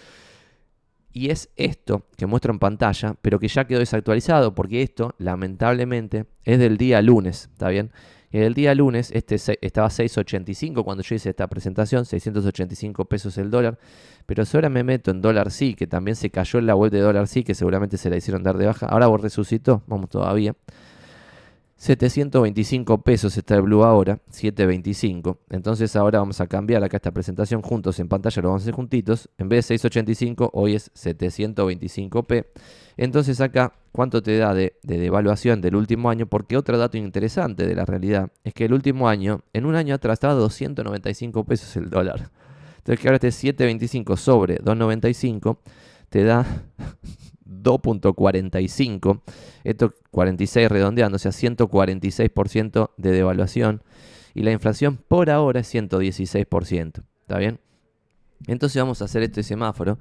Y 1.12 1.30
es 1.30 1.50
esto 1.56 2.06
que 2.16 2.26
muestro 2.26 2.52
en 2.52 2.58
pantalla, 2.58 3.14
pero 3.22 3.38
que 3.38 3.46
ya 3.48 3.66
quedó 3.66 3.78
desactualizado, 3.78 4.54
porque 4.54 4.82
esto, 4.82 5.14
lamentablemente, 5.18 6.26
es 6.42 6.58
del 6.58 6.76
día 6.76 7.00
lunes, 7.02 7.50
¿está 7.52 7.68
bien? 7.68 7.92
El 8.42 8.54
día 8.54 8.74
lunes 8.74 9.12
este 9.12 9.36
estaba 9.36 9.88
6.85 9.88 10.82
cuando 10.82 11.04
yo 11.04 11.14
hice 11.14 11.30
esta 11.30 11.46
presentación, 11.46 12.04
685 12.04 13.04
pesos 13.04 13.38
el 13.38 13.48
dólar. 13.48 13.78
Pero 14.26 14.44
si 14.44 14.56
ahora 14.56 14.68
me 14.68 14.82
meto 14.82 15.12
en 15.12 15.22
dólar 15.22 15.52
sí, 15.52 15.74
que 15.74 15.86
también 15.86 16.16
se 16.16 16.30
cayó 16.30 16.58
en 16.58 16.66
la 16.66 16.74
web 16.74 16.90
de 16.90 16.98
dólar 16.98 17.28
sí, 17.28 17.44
que 17.44 17.54
seguramente 17.54 17.96
se 17.96 18.10
la 18.10 18.16
hicieron 18.16 18.42
dar 18.42 18.58
de 18.58 18.66
baja. 18.66 18.86
Ahora 18.86 19.06
vos 19.06 19.20
resucitó, 19.20 19.84
vamos 19.86 20.10
todavía. 20.10 20.56
725 21.76 23.02
pesos 23.02 23.36
está 23.36 23.56
el 23.56 23.62
Blue 23.62 23.84
ahora, 23.84 24.20
725. 24.30 25.38
Entonces 25.50 25.96
ahora 25.96 26.20
vamos 26.20 26.40
a 26.40 26.46
cambiar 26.46 26.82
acá 26.84 26.96
esta 26.96 27.10
presentación 27.10 27.62
juntos 27.62 27.98
en 27.98 28.08
pantalla, 28.08 28.42
lo 28.42 28.48
vamos 28.48 28.62
a 28.62 28.64
hacer 28.64 28.74
juntitos. 28.74 29.28
En 29.38 29.48
vez 29.48 29.58
de 29.58 29.78
685, 29.78 30.50
hoy 30.54 30.76
es 30.76 30.92
725p. 30.94 32.46
Entonces 32.96 33.40
acá, 33.40 33.72
¿cuánto 33.92 34.22
te 34.22 34.38
da 34.38 34.54
de, 34.54 34.76
devaluación 34.82 35.60
del 35.60 35.74
último 35.74 36.10
año? 36.10 36.26
Porque 36.26 36.56
otro 36.56 36.78
dato 36.78 36.96
interesante 36.96 37.66
de 37.66 37.74
la 37.74 37.84
realidad 37.84 38.30
es 38.44 38.54
que 38.54 38.66
el 38.66 38.72
último 38.72 39.08
año, 39.08 39.42
en 39.52 39.66
un 39.66 39.74
año 39.74 39.96
atrás 39.96 40.14
estaba 40.14 40.34
295 40.34 41.44
pesos 41.44 41.76
el 41.76 41.90
dólar. 41.90 42.30
Entonces 42.78 43.00
que 43.00 43.08
ahora 43.08 43.16
este 43.16 43.32
725 43.32 44.16
sobre 44.16 44.56
295 44.56 45.58
te 46.08 46.22
da 46.22 46.46
2.45. 47.64 49.22
Esto 49.64 49.94
46 50.10 50.68
redondeando, 50.68 51.16
o 51.16 51.18
sea, 51.18 51.32
146% 51.32 52.90
de 52.96 53.10
devaluación. 53.10 53.82
Y 54.34 54.42
la 54.42 54.52
inflación 54.52 54.98
por 55.08 55.30
ahora 55.30 55.60
es 55.60 55.74
116%. 55.74 57.04
¿Está 57.22 57.38
bien? 57.38 57.58
Entonces 58.46 58.80
vamos 58.80 59.00
a 59.00 59.06
hacer 59.06 59.22
este 59.22 59.42
semáforo. 59.42 59.98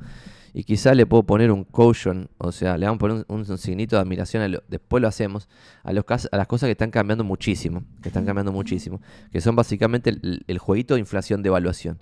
Y 0.56 0.66
quizá 0.66 0.94
le 0.94 1.08
puedo 1.08 1.24
poner 1.24 1.52
un 1.52 1.64
caution, 1.64 2.30
o 2.38 2.52
sea, 2.52 2.78
le 2.78 2.86
vamos 2.86 2.98
a 2.98 3.00
poner 3.00 3.26
un, 3.28 3.58
signito 3.58 3.96
de 3.96 4.04
admiración, 4.04 4.56
después 4.68 5.02
lo 5.02 5.08
hacemos, 5.08 5.50
a, 5.84 5.92
los, 5.94 6.06
a 6.32 6.38
las 6.38 6.46
cosas 6.46 6.68
que 6.68 6.74
están 6.74 6.92
cambiando 6.92 7.24
muchísimo, 7.24 7.84
que 8.04 8.10
están 8.10 8.24
cambiando 8.24 8.52
muchísimo, 8.52 9.02
que 9.32 9.42
son 9.42 9.56
básicamente 9.56 10.12
el, 10.12 10.60
jueguito 10.60 10.94
de 10.94 11.00
inflación 11.00 11.42
de 11.42 11.48
evaluación. 11.50 12.00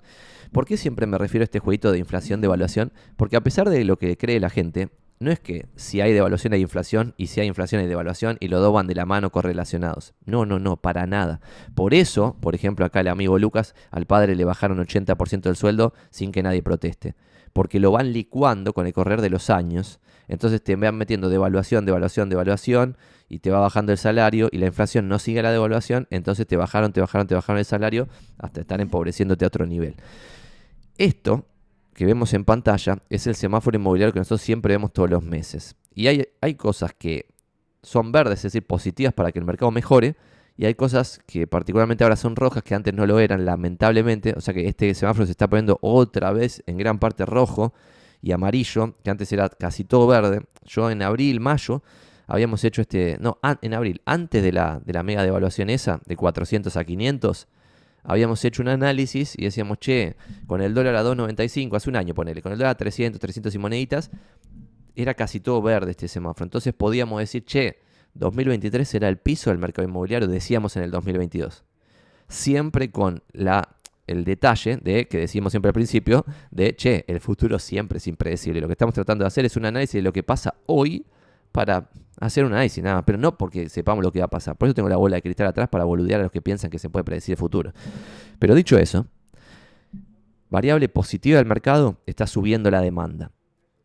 ¿Por 0.52 0.66
qué 0.66 0.76
siempre 0.76 1.06
me 1.06 1.16
refiero 1.16 1.44
a 1.44 1.44
este 1.44 1.60
jueguito 1.60 1.92
de 1.92 1.98
inflación 1.98 2.42
de 2.42 2.46
evaluación? 2.46 2.92
Porque 3.16 3.36
a 3.36 3.40
pesar 3.40 3.70
de 3.70 3.84
lo 3.84 3.96
que 3.96 4.18
cree 4.18 4.38
la 4.38 4.50
gente, 4.50 4.90
no 5.22 5.30
es 5.30 5.40
que 5.40 5.66
si 5.76 6.00
hay 6.00 6.12
devaluación 6.12 6.52
hay 6.52 6.60
inflación 6.60 7.14
y 7.16 7.28
si 7.28 7.40
hay 7.40 7.46
inflación 7.46 7.80
hay 7.80 7.86
devaluación 7.86 8.36
y 8.40 8.48
los 8.48 8.60
dos 8.60 8.72
van 8.72 8.86
de 8.86 8.94
la 8.94 9.06
mano 9.06 9.30
correlacionados. 9.30 10.14
No, 10.24 10.44
no, 10.44 10.58
no, 10.58 10.76
para 10.76 11.06
nada. 11.06 11.40
Por 11.74 11.94
eso, 11.94 12.36
por 12.40 12.54
ejemplo, 12.54 12.84
acá 12.84 13.00
el 13.00 13.08
amigo 13.08 13.38
Lucas, 13.38 13.74
al 13.90 14.06
padre 14.06 14.36
le 14.36 14.44
bajaron 14.44 14.78
80% 14.78 15.42
del 15.42 15.56
sueldo 15.56 15.94
sin 16.10 16.32
que 16.32 16.42
nadie 16.42 16.62
proteste. 16.62 17.14
Porque 17.52 17.80
lo 17.80 17.92
van 17.92 18.12
licuando 18.12 18.72
con 18.72 18.86
el 18.86 18.92
correr 18.92 19.20
de 19.20 19.30
los 19.30 19.50
años. 19.50 20.00
Entonces 20.28 20.62
te 20.62 20.76
van 20.76 20.96
metiendo 20.96 21.28
devaluación, 21.28 21.84
devaluación, 21.84 22.28
devaluación 22.28 22.96
y 23.28 23.38
te 23.40 23.50
va 23.50 23.60
bajando 23.60 23.92
el 23.92 23.98
salario 23.98 24.48
y 24.50 24.58
la 24.58 24.66
inflación 24.66 25.08
no 25.08 25.18
sigue 25.18 25.42
la 25.42 25.52
devaluación. 25.52 26.06
Entonces 26.10 26.46
te 26.46 26.56
bajaron, 26.56 26.92
te 26.92 27.00
bajaron, 27.00 27.26
te 27.26 27.34
bajaron 27.34 27.58
el 27.58 27.64
salario 27.64 28.08
hasta 28.38 28.62
estar 28.62 28.80
empobreciéndote 28.80 29.44
a 29.44 29.48
otro 29.48 29.66
nivel. 29.66 29.96
Esto 30.98 31.46
que 31.94 32.06
vemos 32.06 32.32
en 32.34 32.44
pantalla 32.44 32.98
es 33.10 33.26
el 33.26 33.34
semáforo 33.34 33.76
inmobiliario 33.76 34.12
que 34.12 34.20
nosotros 34.20 34.42
siempre 34.42 34.74
vemos 34.74 34.92
todos 34.92 35.10
los 35.10 35.22
meses. 35.22 35.76
Y 35.94 36.06
hay, 36.06 36.26
hay 36.40 36.54
cosas 36.54 36.94
que 36.94 37.26
son 37.82 38.12
verdes, 38.12 38.38
es 38.38 38.44
decir, 38.44 38.66
positivas 38.66 39.12
para 39.12 39.32
que 39.32 39.38
el 39.38 39.44
mercado 39.44 39.70
mejore, 39.70 40.16
y 40.56 40.66
hay 40.66 40.74
cosas 40.74 41.20
que 41.26 41.46
particularmente 41.46 42.04
ahora 42.04 42.16
son 42.16 42.36
rojas, 42.36 42.62
que 42.62 42.74
antes 42.74 42.92
no 42.94 43.06
lo 43.06 43.18
eran, 43.18 43.44
lamentablemente. 43.44 44.34
O 44.36 44.40
sea 44.40 44.52
que 44.52 44.68
este 44.68 44.94
semáforo 44.94 45.26
se 45.26 45.32
está 45.32 45.48
poniendo 45.48 45.78
otra 45.80 46.32
vez 46.32 46.62
en 46.66 46.76
gran 46.76 46.98
parte 46.98 47.24
rojo 47.24 47.72
y 48.20 48.32
amarillo, 48.32 48.94
que 49.02 49.10
antes 49.10 49.32
era 49.32 49.48
casi 49.48 49.84
todo 49.84 50.06
verde. 50.06 50.42
Yo 50.64 50.90
en 50.90 51.02
abril, 51.02 51.40
mayo, 51.40 51.82
habíamos 52.26 52.62
hecho 52.64 52.82
este, 52.82 53.16
no, 53.20 53.38
en 53.62 53.74
abril, 53.74 54.02
antes 54.04 54.42
de 54.42 54.52
la, 54.52 54.80
de 54.84 54.92
la 54.92 55.02
mega 55.02 55.22
devaluación 55.22 55.70
esa, 55.70 56.00
de 56.04 56.16
400 56.16 56.76
a 56.76 56.84
500, 56.84 57.48
habíamos 58.02 58.44
hecho 58.44 58.62
un 58.62 58.68
análisis 58.68 59.34
y 59.36 59.44
decíamos, 59.44 59.78
che, 59.78 60.16
con 60.46 60.60
el 60.60 60.74
dólar 60.74 60.96
a 60.96 61.04
2.95, 61.04 61.76
hace 61.76 61.90
un 61.90 61.96
año 61.96 62.14
ponele, 62.14 62.42
con 62.42 62.52
el 62.52 62.58
dólar 62.58 62.72
a 62.72 62.76
300, 62.76 63.20
300 63.20 63.54
y 63.54 63.58
moneditas, 63.58 64.10
era 64.94 65.14
casi 65.14 65.40
todo 65.40 65.62
verde 65.62 65.92
este 65.92 66.08
semáforo. 66.08 66.44
Entonces 66.44 66.74
podíamos 66.74 67.20
decir, 67.20 67.44
che, 67.44 67.78
2023 68.14 68.86
será 68.86 69.08
el 69.08 69.18
piso 69.18 69.50
del 69.50 69.58
mercado 69.58 69.88
inmobiliario, 69.88 70.28
decíamos 70.28 70.76
en 70.76 70.82
el 70.82 70.90
2022. 70.90 71.64
Siempre 72.28 72.90
con 72.90 73.22
la, 73.32 73.76
el 74.06 74.24
detalle 74.24 74.76
de, 74.78 75.06
que 75.06 75.18
decimos 75.18 75.52
siempre 75.52 75.70
al 75.70 75.74
principio, 75.74 76.24
de, 76.50 76.74
che, 76.74 77.04
el 77.08 77.20
futuro 77.20 77.58
siempre 77.58 77.98
es 77.98 78.06
impredecible. 78.06 78.60
Lo 78.60 78.66
que 78.66 78.72
estamos 78.72 78.94
tratando 78.94 79.24
de 79.24 79.28
hacer 79.28 79.44
es 79.44 79.56
un 79.56 79.64
análisis 79.64 79.94
de 79.94 80.02
lo 80.02 80.12
que 80.12 80.22
pasa 80.22 80.54
hoy 80.66 81.06
para 81.52 81.88
hacer 82.18 82.44
un 82.44 82.52
análisis, 82.52 82.82
nada, 82.82 83.04
pero 83.04 83.18
no 83.18 83.36
porque 83.36 83.68
sepamos 83.68 84.04
lo 84.04 84.10
que 84.10 84.18
va 84.18 84.26
a 84.26 84.30
pasar. 84.30 84.56
Por 84.56 84.68
eso 84.68 84.74
tengo 84.74 84.88
la 84.88 84.96
bola 84.96 85.16
de 85.16 85.22
cristal 85.22 85.46
atrás 85.46 85.68
para 85.68 85.84
boludear 85.84 86.20
a 86.20 86.24
los 86.24 86.32
que 86.32 86.42
piensan 86.42 86.70
que 86.70 86.78
se 86.78 86.90
puede 86.90 87.04
predecir 87.04 87.34
el 87.34 87.38
futuro. 87.38 87.72
Pero 88.38 88.54
dicho 88.54 88.78
eso, 88.78 89.06
variable 90.50 90.88
positiva 90.88 91.38
del 91.38 91.46
mercado 91.46 91.98
está 92.06 92.26
subiendo 92.26 92.70
la 92.70 92.80
demanda. 92.80 93.30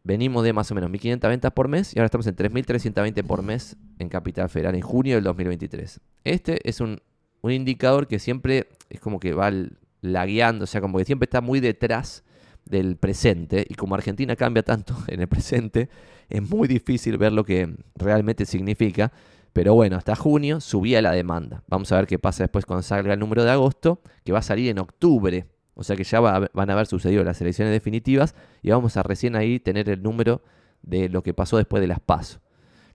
Venimos 0.03 0.43
de 0.43 0.53
más 0.53 0.71
o 0.71 0.75
menos 0.75 0.89
1.500 0.89 1.27
ventas 1.27 1.51
por 1.51 1.67
mes 1.67 1.93
y 1.93 1.99
ahora 1.99 2.05
estamos 2.05 2.27
en 2.27 2.35
3.320 2.35 3.23
por 3.23 3.41
mes 3.41 3.75
en 3.99 4.07
Capital 4.07 4.47
Federal 4.47 4.75
en 4.75 4.81
junio 4.81 5.15
del 5.15 5.23
2023. 5.25 5.99
Este 6.23 6.69
es 6.69 6.79
un, 6.79 7.01
un 7.41 7.51
indicador 7.51 8.07
que 8.07 8.17
siempre 8.19 8.69
es 8.89 9.01
como 9.01 9.19
que 9.19 9.33
va 9.33 9.51
lagueando, 10.01 10.63
o 10.63 10.67
sea, 10.67 10.79
como 10.79 10.97
que 10.97 11.05
siempre 11.05 11.25
está 11.25 11.41
muy 11.41 11.59
detrás 11.59 12.23
del 12.69 12.97
presente 12.97 13.65
y 13.67 13.75
como 13.75 13.95
Argentina 13.95 14.35
cambia 14.35 14.63
tanto 14.63 14.95
en 15.07 15.21
el 15.21 15.27
presente, 15.27 15.89
es 16.29 16.41
muy 16.41 16.67
difícil 16.67 17.17
ver 17.17 17.31
lo 17.31 17.43
que 17.43 17.75
realmente 17.95 18.45
significa. 18.45 19.11
Pero 19.53 19.73
bueno, 19.73 19.95
hasta 19.95 20.15
junio 20.15 20.61
subía 20.61 21.01
la 21.01 21.11
demanda. 21.11 21.63
Vamos 21.67 21.91
a 21.91 21.95
ver 21.95 22.05
qué 22.05 22.19
pasa 22.19 22.43
después 22.43 22.65
cuando 22.65 22.83
salga 22.83 23.13
el 23.13 23.19
número 23.19 23.43
de 23.43 23.49
agosto, 23.49 24.01
que 24.23 24.31
va 24.31 24.39
a 24.39 24.43
salir 24.43 24.69
en 24.69 24.77
octubre. 24.77 25.47
O 25.73 25.83
sea 25.83 25.95
que 25.95 26.03
ya 26.03 26.19
van 26.19 26.69
a 26.69 26.73
haber 26.73 26.85
sucedido 26.85 27.23
las 27.23 27.41
elecciones 27.41 27.71
definitivas 27.71 28.35
y 28.61 28.69
vamos 28.69 28.97
a 28.97 29.03
recién 29.03 29.35
ahí 29.35 29.59
tener 29.59 29.89
el 29.89 30.03
número 30.03 30.41
de 30.81 31.09
lo 31.09 31.23
que 31.23 31.33
pasó 31.33 31.57
después 31.57 31.81
de 31.81 31.87
las 31.87 31.99
PASO. 31.99 32.39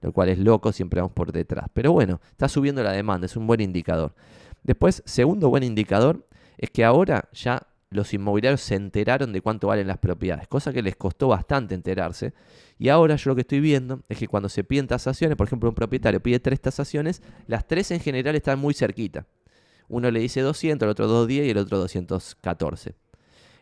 Lo 0.01 0.13
cual 0.13 0.29
es 0.29 0.39
loco, 0.39 0.73
siempre 0.73 1.01
vamos 1.01 1.13
por 1.13 1.33
detrás. 1.33 1.67
Pero 1.73 1.93
bueno, 1.93 2.21
está 2.31 2.49
subiendo 2.49 2.83
la 2.83 2.93
demanda, 2.93 3.27
es 3.27 3.37
un 3.37 3.47
buen 3.47 3.61
indicador. 3.61 4.15
Después, 4.63 5.03
segundo 5.05 5.49
buen 5.49 5.63
indicador, 5.63 6.27
es 6.59 6.71
que 6.71 6.85
ahora 6.85 7.29
ya 7.33 7.67
los 7.93 8.13
inmobiliarios 8.15 8.61
se 8.61 8.75
enteraron 8.75 9.33
de 9.33 9.41
cuánto 9.41 9.69
valen 9.69 9.87
las 9.87 9.99
propiedades, 9.99 10.49
cosa 10.49 10.73
que 10.73 10.83
les 10.83 10.97
costó 10.97 11.29
bastante 11.29 11.75
enterarse. 11.75 12.33
Y 12.79 12.89
ahora 12.89 13.17
yo 13.17 13.31
lo 13.31 13.35
que 13.35 13.43
estoy 13.43 13.61
viendo 13.61 14.03
es 14.09 14.19
que 14.19 14.29
cuando 14.29 14.49
se 14.49 14.65
piden 14.65 14.87
tasaciones, 14.87 15.37
por 15.37 15.47
ejemplo, 15.47 15.69
un 15.69 15.75
propietario 15.75 16.21
pide 16.21 16.41
tres 16.41 16.61
tasaciones, 16.61 17.23
las 17.47 17.67
tres 17.67 17.91
en 17.91 18.01
general 18.01 18.35
están 18.35 18.59
muy 18.59 18.75
cerquita. 18.75 19.27
Uno 19.89 20.11
le 20.11 20.21
dice 20.21 20.41
200, 20.41 20.87
el 20.87 20.91
otro 20.91 21.07
210 21.07 21.47
y 21.47 21.51
el 21.51 21.59
otro 21.59 21.79
214. 21.79 22.95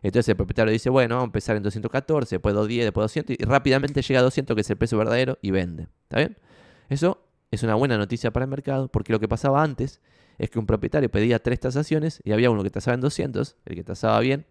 Entonces 0.03 0.29
el 0.29 0.37
propietario 0.37 0.73
dice, 0.73 0.89
bueno, 0.89 1.17
vamos 1.17 1.27
a 1.27 1.29
empezar 1.29 1.57
en 1.57 1.63
214, 1.63 2.37
después 2.37 2.55
210, 2.55 2.87
después 2.87 3.05
200 3.05 3.37
y 3.39 3.45
rápidamente 3.45 4.01
llega 4.01 4.21
a 4.21 4.23
200, 4.23 4.55
que 4.55 4.61
es 4.61 4.71
el 4.71 4.77
precio 4.77 4.97
verdadero, 4.97 5.39
y 5.43 5.51
vende. 5.51 5.89
¿Está 6.05 6.19
bien? 6.19 6.37
Eso 6.89 7.27
es 7.51 7.63
una 7.63 7.75
buena 7.75 7.99
noticia 7.99 8.31
para 8.31 8.45
el 8.45 8.51
mercado, 8.51 8.89
porque 8.89 9.13
lo 9.13 9.21
que 9.21 9.29
pasaba 9.29 9.63
antes 9.63 10.01
es 10.41 10.49
que 10.49 10.59
un 10.59 10.65
propietario 10.65 11.11
pedía 11.11 11.39
tres 11.39 11.61
tasaciones 11.61 12.23
y 12.25 12.33
había 12.33 12.51
uno 12.51 12.63
que 12.63 12.71
tasaba 12.71 12.95
en 12.95 13.03
200, 13.03 13.57
el 13.67 13.75
que 13.77 13.85
tasaba 13.85 14.19
bien, 14.21 14.47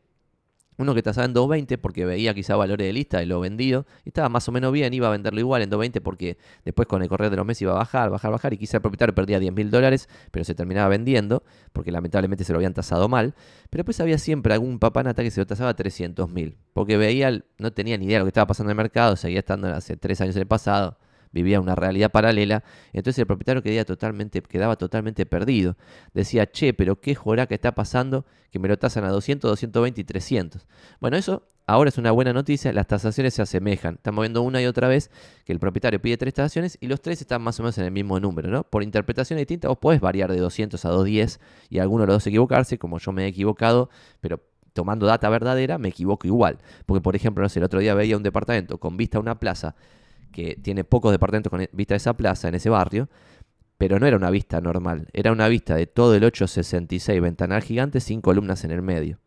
uno 0.78 0.94
que 0.94 1.02
tasaba 1.02 1.26
en 1.26 1.34
220 1.34 1.80
porque 1.80 2.06
veía 2.06 2.32
quizá 2.36 2.56
valores 2.56 2.86
de 2.86 2.94
lista 2.94 3.18
de 3.18 3.26
lo 3.26 3.40
vendido 3.40 3.88
y 4.06 4.10
estaba 4.10 4.30
más 4.30 4.48
o 4.48 4.52
menos 4.52 4.72
bien, 4.72 4.94
iba 4.94 5.08
a 5.08 5.10
venderlo 5.10 5.40
igual 5.40 5.64
en 5.64 5.72
220 5.72 6.00
porque 6.02 6.38
después 6.64 6.88
con 6.88 7.02
el 7.02 7.10
correr 7.10 7.32
de 7.32 7.38
los 7.38 7.46
meses 7.46 7.64
iba 7.64 7.72
a 7.72 7.76
bajar, 7.76 8.12
bajar, 8.12 8.30
bajar 8.30 8.54
y 8.54 8.58
quizá 8.58 8.78
el 8.78 8.82
propietario 8.82 9.16
perdía 9.16 9.40
10 9.40 9.52
mil 9.52 9.72
dólares, 9.72 10.08
pero 10.30 10.46
se 10.46 10.54
terminaba 10.54 10.90
vendiendo 10.90 11.44
porque 11.74 11.92
lamentablemente 11.92 12.44
se 12.44 12.54
lo 12.54 12.60
habían 12.60 12.76
tasado 12.76 13.10
mal. 13.10 13.34
Pero 13.72 13.82
después 13.82 14.00
había 14.00 14.20
siempre 14.20 14.54
algún 14.54 14.78
papanata 14.78 15.24
que 15.24 15.32
se 15.32 15.42
lo 15.42 15.48
tasaba 15.48 15.72
a 15.72 15.76
300 15.76 16.30
mil 16.30 16.60
porque 16.74 16.98
veía, 16.98 17.44
no 17.58 17.74
tenía 17.74 17.98
ni 17.98 18.06
idea 18.06 18.18
de 18.18 18.20
lo 18.20 18.26
que 18.26 18.30
estaba 18.30 18.46
pasando 18.46 18.70
en 18.70 18.78
el 18.78 18.84
mercado, 18.84 19.16
seguía 19.16 19.40
estando 19.40 19.70
hace 19.70 19.98
tres 19.98 20.22
años 20.22 20.36
en 20.36 20.44
el 20.44 20.48
pasado 20.48 21.00
vivía 21.32 21.60
una 21.60 21.76
realidad 21.76 22.12
paralela, 22.12 22.64
entonces 22.94 23.20
el 23.20 23.28
propietario 23.28 23.62
quedaba 23.62 23.86
totalmente, 23.86 24.42
quedaba 24.42 24.76
totalmente 24.76 25.26
perdido. 25.26 25.78
Decía, 26.14 26.50
che, 26.50 26.74
pero 26.74 27.00
qué 27.00 27.16
jorá 27.16 27.48
que 27.48 27.56
está 27.56 27.74
pasando 27.74 28.26
que 28.52 28.60
me 28.60 28.68
lo 28.68 28.78
tasan 28.78 29.04
a 29.04 29.10
200, 29.10 29.50
220 29.50 30.02
y 30.02 30.04
300. 30.04 30.68
Bueno, 31.00 31.18
eso 31.18 31.46
ahora 31.68 31.90
es 31.90 31.98
una 31.98 32.12
buena 32.12 32.34
noticia, 32.34 32.74
las 32.74 32.88
tasaciones 32.88 33.34
se 33.36 33.42
asemejan. 33.42 33.96
Estamos 33.96 34.24
viendo 34.24 34.42
una 34.42 34.62
y 34.62 34.66
otra 34.66 34.88
vez 34.88 35.12
que 35.46 35.54
el 35.54 35.60
propietario 35.60 36.02
pide 36.02 36.18
tres 36.18 36.34
tasaciones 36.34 36.78
y 36.82 36.88
los 36.88 37.02
tres 37.02 37.22
están 37.22 37.42
más 37.44 37.60
o 37.60 37.64
menos 37.64 37.78
en 37.78 37.86
el 37.86 37.92
mismo 37.92 38.20
número, 38.20 38.50
¿no? 38.50 38.64
Por 38.64 38.82
interpretación 38.82 39.38
distinta, 39.38 39.68
vos 39.68 39.78
podés 39.78 40.02
variar 40.02 40.32
de 40.32 40.40
200 40.40 40.84
a 40.84 40.90
210 40.90 41.40
y 41.70 41.80
alguno 41.80 42.04
de 42.04 42.08
los 42.08 42.16
dos 42.16 42.28
equivocarse, 42.28 42.80
como 42.80 42.98
yo 42.98 43.12
me 43.12 43.26
he 43.26 43.28
equivocado, 43.28 43.90
pero 44.20 44.42
tomando 44.74 45.06
data 45.06 45.30
verdadera 45.30 45.78
me 45.78 45.90
equivoco 45.90 46.26
igual. 46.26 46.58
Porque, 46.86 47.02
por 47.02 47.16
ejemplo, 47.16 47.44
no 47.44 47.50
sé, 47.50 47.60
el 47.60 47.66
otro 47.66 47.80
día 47.80 47.94
veía 47.94 48.18
un 48.18 48.24
departamento 48.24 48.80
con 48.80 48.98
vista 48.98 49.18
a 49.18 49.22
una 49.22 49.40
plaza 49.40 49.76
que 50.32 50.56
tiene 50.62 50.84
pocos 50.84 51.12
departamentos 51.12 51.50
con 51.50 51.68
vista 51.72 51.94
a 51.94 51.98
esa 51.98 52.16
plaza, 52.16 52.48
en 52.48 52.56
ese 52.56 52.70
barrio, 52.70 53.10
pero 53.78 54.00
no 54.00 54.06
era 54.06 54.18
una 54.18 54.30
vista 54.30 54.60
normal, 54.60 55.08
era 55.14 55.32
una 55.32 55.48
vista 55.48 55.76
de 55.76 55.88
todo 55.88 56.14
el 56.14 56.24
866, 56.24 57.22
ventanal 57.22 57.62
gigante, 57.62 58.02
sin 58.02 58.22
columnas 58.22 58.64
en 58.66 58.72
el 58.72 58.82
medio. 58.82 59.20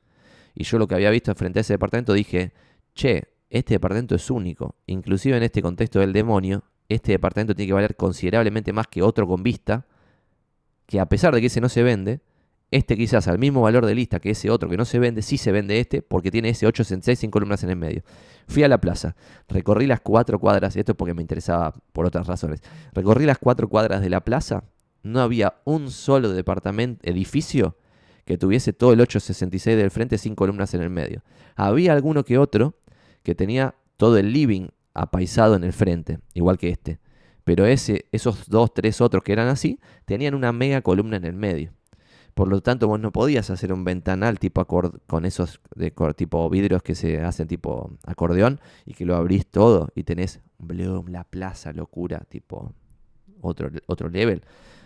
Y 0.55 0.65
yo 0.65 0.79
lo 0.79 0.87
que 0.87 0.95
había 0.95 1.11
visto 1.11 1.35
frente 1.35 1.61
a 1.61 1.63
ese 1.63 1.75
departamento 1.75 2.13
dije, 2.13 2.53
che, 2.95 3.29
este 3.49 3.75
departamento 3.75 4.15
es 4.15 4.31
único, 4.31 4.77
inclusive 4.87 5.37
en 5.37 5.43
este 5.43 5.63
contexto 5.63 6.01
del 6.01 6.13
demonio, 6.13 6.65
este 6.89 7.13
departamento 7.13 7.55
tiene 7.55 7.69
que 7.69 7.75
valer 7.75 7.97
considerablemente 7.97 8.73
más 8.73 8.87
que 8.89 9.03
otro 9.03 9.27
con 9.27 9.43
vista, 9.43 9.87
que 10.87 11.01
a 11.01 11.07
pesar 11.07 11.35
de 11.35 11.41
que 11.41 11.47
ese 11.47 11.61
no 11.61 11.69
se 11.69 11.83
vende, 11.83 12.21
este 12.73 12.97
quizás 12.97 13.29
al 13.29 13.39
mismo 13.39 13.61
valor 13.61 13.87
de 13.87 13.95
lista 13.95 14.19
que 14.19 14.31
ese 14.31 14.51
otro 14.51 14.69
que 14.69 14.77
no 14.77 14.85
se 14.85 14.99
vende, 14.99 15.23
sí 15.23 15.37
se 15.37 15.53
vende 15.53 15.79
este 15.79 16.03
porque 16.03 16.31
tiene 16.31 16.49
ese 16.49 16.67
866 16.67 17.19
sin 17.19 17.31
columnas 17.31 17.63
en 17.63 17.71
el 17.71 17.77
medio. 17.77 18.03
Fui 18.49 18.65
a 18.65 18.69
la 18.69 18.81
plaza, 18.81 19.15
recorrí 19.47 19.87
las 19.87 20.01
cuatro 20.01 20.41
cuadras, 20.41 20.75
y 20.75 20.81
esto 20.81 20.93
es 20.93 20.97
porque 20.97 21.15
me 21.15 21.21
interesaba 21.21 21.75
por 21.93 22.07
otras 22.07 22.27
razones, 22.27 22.63
recorrí 22.93 23.27
las 23.27 23.39
cuatro 23.39 23.69
cuadras 23.69 24.01
de 24.01 24.11
la 24.11 24.25
plaza, 24.25 24.65
no 25.03 25.21
había 25.21 25.55
un 25.65 25.91
solo 25.91 26.31
departamento, 26.33 27.09
edificio 27.09 27.77
que 28.25 28.39
tuviese 28.39 28.73
todo 28.73 28.93
el 28.93 29.01
866 29.01 29.77
del 29.77 29.91
frente 29.91 30.17
sin 30.17 30.35
columnas 30.35 30.73
en 30.75 30.81
el 30.81 30.91
medio. 30.91 31.23
Había 31.57 31.93
alguno 31.93 32.25
que 32.25 32.39
otro 32.39 32.79
que 33.23 33.35
tenía 33.35 33.75
todo 33.97 34.17
el 34.17 34.33
living 34.33 34.69
apaisado 34.95 35.57
en 35.57 35.65
el 35.65 35.73
frente, 35.73 36.21
igual 36.35 36.57
que 36.57 36.71
este. 36.71 37.01
Pero 37.45 37.67
ese, 37.67 38.07
esos 38.13 38.49
dos, 38.49 38.73
tres 38.73 39.01
otros 39.01 39.23
que 39.23 39.33
eran 39.33 39.49
así, 39.49 39.79
tenían 40.07 40.35
una 40.35 40.53
mega 40.53 40.81
columna 40.81 41.17
en 41.17 41.25
el 41.25 41.35
medio. 41.35 41.73
Por 42.35 42.49
lo 42.49 42.63
tanto, 42.63 42.89
vos 42.89 42.99
no 42.99 43.13
podías 43.13 43.51
hacer 43.51 43.73
un 43.73 43.85
ventanal 43.85 44.39
tipo 44.39 44.65
con 44.65 45.25
esos 45.25 45.61
de 45.75 45.93
tipo 46.17 46.49
vidrios 46.49 46.83
que 46.83 46.95
se 46.95 47.21
hacen 47.21 47.47
tipo 47.47 47.91
acordeón 48.07 48.61
y 48.87 48.95
que 48.95 49.05
lo 49.05 49.17
abrís 49.17 49.47
todo 49.47 49.89
y 49.95 50.05
tenés 50.05 50.41
Bloom, 50.59 51.09
la 51.09 51.25
plaza, 51.25 51.73
locura, 51.73 52.21
tipo 52.29 52.73
otro, 53.43 53.71
otro 53.87 54.09
level. 54.09 54.43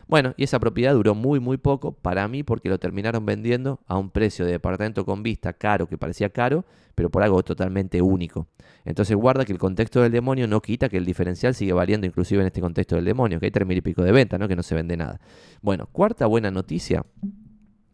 Bueno, 0.09 0.35
y 0.37 0.45
esa 0.45 0.61
propiedad 0.61 0.95
duró 0.95 1.15
muy, 1.15 1.41
muy 1.41 1.57
poco 1.57 1.93
para 1.93 2.29
mí 2.29 2.45
porque 2.45 2.69
lo 2.69 2.79
terminaron 2.79 3.27
vendiendo 3.27 3.81
a 3.87 3.99
un 3.99 4.11
precio 4.11 4.45
de 4.45 4.53
departamento 4.53 5.05
con 5.05 5.23
vista 5.23 5.53
caro, 5.53 5.89
que 5.89 5.99
parecía 5.99 6.31
caro, 6.31 6.65
pero 6.95 7.11
por 7.11 7.23
algo 7.23 7.43
totalmente 7.43 8.01
único. 8.01 8.47
Entonces 8.85 9.17
guarda 9.17 9.45
que 9.45 9.53
el 9.53 9.59
contexto 9.59 10.01
del 10.01 10.13
demonio 10.13 10.47
no 10.47 10.63
quita 10.63 10.89
que 10.89 10.97
el 10.97 11.05
diferencial 11.05 11.55
sigue 11.55 11.73
valiendo 11.73 12.07
inclusive 12.07 12.41
en 12.41 12.47
este 12.47 12.61
contexto 12.61 12.95
del 12.95 13.05
demonio, 13.05 13.41
que 13.41 13.47
hay 13.47 13.51
tres 13.51 13.67
mil 13.67 13.79
y 13.79 13.81
pico 13.81 14.03
de 14.03 14.13
venta, 14.13 14.39
¿no? 14.39 14.47
que 14.47 14.55
no 14.55 14.63
se 14.63 14.77
vende 14.77 14.97
nada. 14.97 15.21
Bueno, 15.61 15.89
cuarta 15.91 16.27
buena 16.27 16.53
noticia 16.53 17.05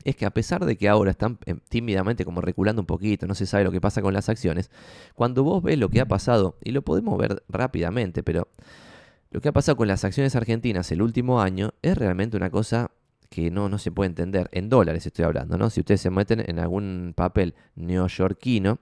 es 0.05 0.16
que 0.16 0.27
a 0.27 0.31
pesar 0.31 0.66
de 0.66 0.77
que 0.77 0.88
ahora 0.88 1.12
están 1.12 1.38
eh, 1.46 1.55
tímidamente 1.68 2.27
como 2.27 2.42
reculando 2.42 2.83
un 2.83 2.87
poquito, 2.87 3.27
no 3.27 3.35
se 3.35 3.46
sabe 3.46 3.64
lo 3.64 3.72
que 3.72 3.81
pasa 3.81 4.03
con 4.03 4.12
las 4.12 4.29
acciones, 4.29 4.70
cuando 5.14 5.44
vos 5.44 5.62
ves 5.62 5.79
lo 5.79 5.88
que 5.88 6.01
ha 6.01 6.07
pasado, 6.07 6.57
y 6.62 6.72
lo 6.72 6.83
podemos 6.83 7.16
ver 7.18 7.42
rápidamente, 7.48 8.22
pero 8.22 8.48
lo 9.32 9.40
que 9.40 9.48
ha 9.48 9.52
pasado 9.52 9.76
con 9.76 9.88
las 9.88 10.04
acciones 10.04 10.36
argentinas 10.36 10.92
el 10.92 11.00
último 11.00 11.40
año 11.40 11.72
es 11.80 11.96
realmente 11.96 12.36
una 12.36 12.50
cosa 12.50 12.90
que 13.30 13.50
no, 13.50 13.70
no 13.70 13.78
se 13.78 13.90
puede 13.90 14.08
entender. 14.08 14.50
En 14.52 14.68
dólares 14.68 15.06
estoy 15.06 15.24
hablando, 15.24 15.56
¿no? 15.56 15.70
Si 15.70 15.80
ustedes 15.80 16.02
se 16.02 16.10
meten 16.10 16.44
en 16.46 16.58
algún 16.58 17.14
papel 17.16 17.54
neoyorquino, 17.74 18.78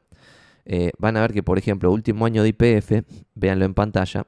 eh, 0.65 0.91
van 0.99 1.17
a 1.17 1.21
ver 1.21 1.33
que, 1.33 1.45
por 1.45 1.57
ejemplo, 1.57 1.93
último 1.93 2.27
año 2.27 2.43
de 2.43 2.49
IPF, 2.49 3.05
véanlo 3.37 3.65
en 3.65 3.75
pantalla, 3.75 4.27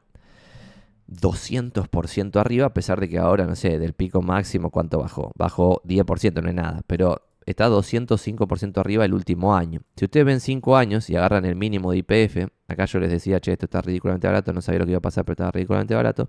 200% 1.08 2.40
arriba, 2.40 2.66
a 2.66 2.72
pesar 2.72 3.00
de 3.00 3.08
que 3.08 3.18
ahora, 3.18 3.44
no 3.46 3.56
sé, 3.56 3.80
del 3.80 3.92
pico 3.92 4.22
máximo, 4.22 4.70
¿cuánto 4.70 5.00
bajó? 5.00 5.32
Bajó 5.36 5.82
10%, 5.84 6.40
no 6.40 6.48
es 6.48 6.54
nada, 6.54 6.82
pero 6.86 7.20
está 7.46 7.68
205% 7.68 8.78
arriba 8.78 9.04
el 9.04 9.14
último 9.14 9.54
año. 9.54 9.82
Si 9.96 10.04
ustedes 10.04 10.26
ven 10.26 10.40
5 10.40 10.76
años 10.76 11.10
y 11.10 11.16
agarran 11.16 11.44
el 11.44 11.56
mínimo 11.56 11.92
de 11.92 11.98
IPF, 11.98 12.48
acá 12.68 12.84
yo 12.86 12.98
les 12.98 13.10
decía, 13.10 13.40
che, 13.40 13.52
esto 13.52 13.66
está 13.66 13.80
ridículamente 13.80 14.26
barato, 14.26 14.52
no 14.52 14.60
sabía 14.62 14.80
lo 14.80 14.86
que 14.86 14.92
iba 14.92 14.98
a 14.98 15.02
pasar, 15.02 15.24
pero 15.24 15.34
estaba 15.34 15.50
ridículamente 15.50 15.94
barato, 15.94 16.28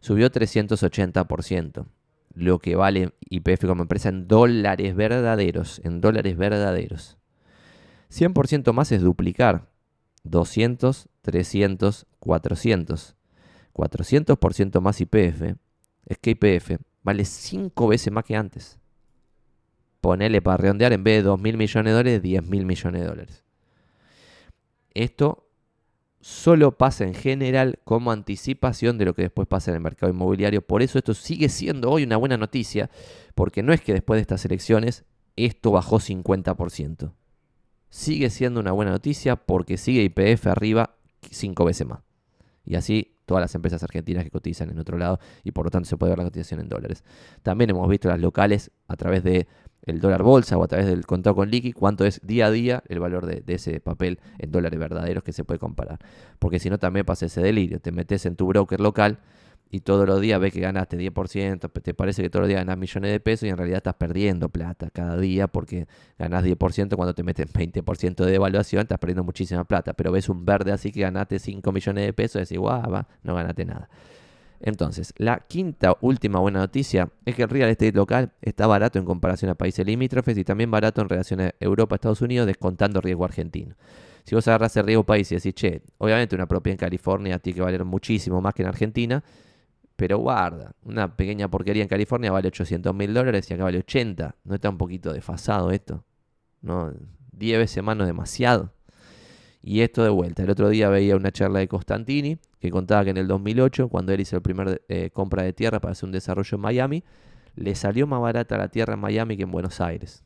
subió 0.00 0.30
380%. 0.30 1.86
Lo 2.34 2.58
que 2.58 2.76
vale 2.76 3.12
IPF 3.28 3.66
como 3.66 3.82
empresa 3.82 4.08
en 4.08 4.28
dólares 4.28 4.94
verdaderos, 4.94 5.80
en 5.84 6.00
dólares 6.00 6.36
verdaderos. 6.36 7.18
100% 8.10 8.72
más 8.72 8.92
es 8.92 9.02
duplicar. 9.02 9.68
200, 10.22 11.08
300, 11.22 12.06
400. 12.20 13.16
400% 13.72 14.80
más 14.80 15.00
IPF. 15.00 15.56
Es 16.06 16.18
que 16.18 16.30
IPF 16.30 16.80
vale 17.02 17.24
5 17.24 17.88
veces 17.88 18.12
más 18.12 18.24
que 18.24 18.36
antes 18.36 18.79
ponele 20.00 20.42
para 20.42 20.56
redondear, 20.56 20.92
en 20.92 21.04
vez 21.04 21.18
de 21.18 21.22
2 21.22 21.40
mil 21.40 21.56
millones 21.56 21.92
de 21.92 21.96
dólares, 21.96 22.22
10 22.22 22.46
mil 22.48 22.64
millones 22.64 23.00
de 23.00 23.06
dólares. 23.06 23.44
Esto 24.94 25.46
solo 26.20 26.76
pasa 26.76 27.04
en 27.04 27.14
general 27.14 27.78
como 27.84 28.12
anticipación 28.12 28.98
de 28.98 29.06
lo 29.06 29.14
que 29.14 29.22
después 29.22 29.48
pasa 29.48 29.70
en 29.70 29.76
el 29.76 29.80
mercado 29.80 30.12
inmobiliario. 30.12 30.62
Por 30.62 30.82
eso 30.82 30.98
esto 30.98 31.14
sigue 31.14 31.48
siendo 31.48 31.90
hoy 31.90 32.04
una 32.04 32.16
buena 32.16 32.36
noticia, 32.36 32.90
porque 33.34 33.62
no 33.62 33.72
es 33.72 33.80
que 33.80 33.92
después 33.92 34.18
de 34.18 34.22
estas 34.22 34.44
elecciones 34.44 35.04
esto 35.36 35.70
bajó 35.70 35.98
50%. 35.98 37.12
Sigue 37.88 38.30
siendo 38.30 38.60
una 38.60 38.72
buena 38.72 38.90
noticia 38.90 39.36
porque 39.36 39.76
sigue 39.76 40.02
IPF 40.02 40.46
arriba 40.46 40.96
5 41.30 41.64
veces 41.64 41.86
más. 41.86 42.00
Y 42.64 42.74
así 42.76 43.16
todas 43.24 43.42
las 43.42 43.54
empresas 43.54 43.82
argentinas 43.82 44.24
que 44.24 44.30
cotizan 44.30 44.70
en 44.70 44.78
otro 44.78 44.98
lado 44.98 45.18
y 45.44 45.52
por 45.52 45.64
lo 45.64 45.70
tanto 45.70 45.88
se 45.88 45.96
puede 45.96 46.10
ver 46.10 46.18
la 46.18 46.24
cotización 46.24 46.60
en 46.60 46.68
dólares. 46.68 47.04
También 47.42 47.70
hemos 47.70 47.88
visto 47.88 48.08
las 48.08 48.20
locales 48.20 48.70
a 48.88 48.96
través 48.96 49.22
de 49.24 49.46
el 49.82 50.00
dólar 50.00 50.22
bolsa 50.22 50.56
o 50.56 50.64
a 50.64 50.68
través 50.68 50.86
del 50.86 51.06
contado 51.06 51.36
con 51.36 51.50
liqui, 51.50 51.72
cuánto 51.72 52.04
es 52.04 52.20
día 52.22 52.46
a 52.46 52.50
día 52.50 52.82
el 52.88 53.00
valor 53.00 53.26
de, 53.26 53.42
ese 53.54 53.80
papel 53.80 54.20
en 54.38 54.50
dólares 54.50 54.78
verdaderos 54.78 55.24
que 55.24 55.32
se 55.32 55.44
puede 55.44 55.58
comparar. 55.58 55.98
Porque 56.38 56.58
si 56.58 56.70
no, 56.70 56.78
también 56.78 57.06
pasa 57.06 57.26
ese 57.26 57.40
delirio. 57.40 57.80
Te 57.80 57.92
metes 57.92 58.26
en 58.26 58.36
tu 58.36 58.46
broker 58.46 58.80
local 58.80 59.18
y 59.70 59.80
todos 59.80 60.06
los 60.06 60.20
días 60.20 60.40
ves 60.40 60.52
que 60.52 60.60
ganaste 60.60 60.98
10%, 60.98 61.70
te 61.70 61.94
parece 61.94 62.22
que 62.22 62.30
todos 62.30 62.42
los 62.42 62.48
días 62.48 62.60
ganas 62.60 62.76
millones 62.76 63.12
de 63.12 63.20
pesos 63.20 63.44
y 63.44 63.50
en 63.50 63.56
realidad 63.56 63.76
estás 63.76 63.94
perdiendo 63.94 64.48
plata 64.48 64.90
cada 64.90 65.16
día 65.16 65.46
porque 65.46 65.86
ganas 66.18 66.44
10% 66.44 66.96
cuando 66.96 67.14
te 67.14 67.22
metes 67.22 67.46
20% 67.52 68.24
de 68.24 68.32
devaluación, 68.32 68.82
estás 68.82 68.98
perdiendo 68.98 69.22
muchísima 69.22 69.64
plata. 69.64 69.94
Pero 69.94 70.10
ves 70.10 70.28
un 70.28 70.44
verde 70.44 70.72
así 70.72 70.90
que 70.90 71.00
ganaste 71.02 71.38
5 71.38 71.70
millones 71.70 72.04
de 72.04 72.12
pesos 72.12 72.36
y 72.36 72.40
decís, 72.40 72.58
guau, 72.58 73.04
no 73.22 73.34
ganaste 73.34 73.64
nada. 73.64 73.88
Entonces, 74.60 75.14
la 75.16 75.38
quinta 75.48 75.96
última 76.02 76.38
buena 76.38 76.60
noticia 76.60 77.10
es 77.24 77.34
que 77.34 77.42
el 77.42 77.48
real 77.48 77.70
estate 77.70 77.92
local 77.92 78.32
está 78.42 78.66
barato 78.66 78.98
en 78.98 79.06
comparación 79.06 79.50
a 79.50 79.54
países 79.54 79.86
limítrofes 79.86 80.36
y 80.36 80.44
también 80.44 80.70
barato 80.70 81.00
en 81.00 81.08
relación 81.08 81.40
a 81.40 81.54
Europa, 81.58 81.94
Estados 81.94 82.20
Unidos, 82.20 82.46
descontando 82.46 83.00
riesgo 83.00 83.24
argentino. 83.24 83.74
Si 84.24 84.34
vos 84.34 84.46
agarras 84.48 84.76
el 84.76 84.84
riesgo 84.84 85.04
país 85.04 85.32
y 85.32 85.36
decís, 85.36 85.54
che, 85.54 85.82
obviamente 85.96 86.34
una 86.34 86.46
propiedad 86.46 86.74
en 86.74 86.78
California 86.78 87.38
tiene 87.38 87.56
que 87.56 87.62
valer 87.62 87.84
muchísimo 87.84 88.40
más 88.42 88.52
que 88.52 88.62
en 88.62 88.68
Argentina, 88.68 89.24
pero 89.96 90.18
guarda, 90.18 90.72
una 90.82 91.16
pequeña 91.16 91.48
porquería 91.48 91.82
en 91.82 91.88
California 91.88 92.30
vale 92.30 92.48
800 92.48 92.94
mil 92.94 93.14
dólares 93.14 93.50
y 93.50 93.54
acá 93.54 93.64
vale 93.64 93.78
80. 93.78 94.36
¿No 94.44 94.54
está 94.54 94.68
un 94.68 94.78
poquito 94.78 95.12
desfasado 95.12 95.70
esto? 95.70 96.04
¿No? 96.60 96.92
10 97.32 97.58
veces 97.58 97.82
más 97.82 97.96
no 97.96 98.04
es 98.04 98.08
demasiado. 98.08 98.72
Y 99.62 99.80
esto 99.80 100.02
de 100.02 100.10
vuelta. 100.10 100.42
El 100.42 100.50
otro 100.50 100.68
día 100.68 100.88
veía 100.88 101.16
una 101.16 101.32
charla 101.32 101.58
de 101.58 101.68
Costantini 101.68 102.38
que 102.60 102.70
contaba 102.70 103.04
que 103.04 103.10
en 103.10 103.18
el 103.18 103.28
2008, 103.28 103.88
cuando 103.88 104.12
él 104.12 104.20
hizo 104.20 104.36
el 104.36 104.42
primer 104.42 104.82
eh, 104.88 105.10
compra 105.10 105.42
de 105.42 105.52
tierra 105.52 105.80
para 105.80 105.92
hacer 105.92 106.06
un 106.06 106.12
desarrollo 106.12 106.54
en 106.54 106.60
Miami, 106.60 107.04
le 107.56 107.74
salió 107.74 108.06
más 108.06 108.20
barata 108.20 108.56
la 108.56 108.68
tierra 108.68 108.94
en 108.94 109.00
Miami 109.00 109.36
que 109.36 109.42
en 109.42 109.50
Buenos 109.50 109.80
Aires. 109.80 110.24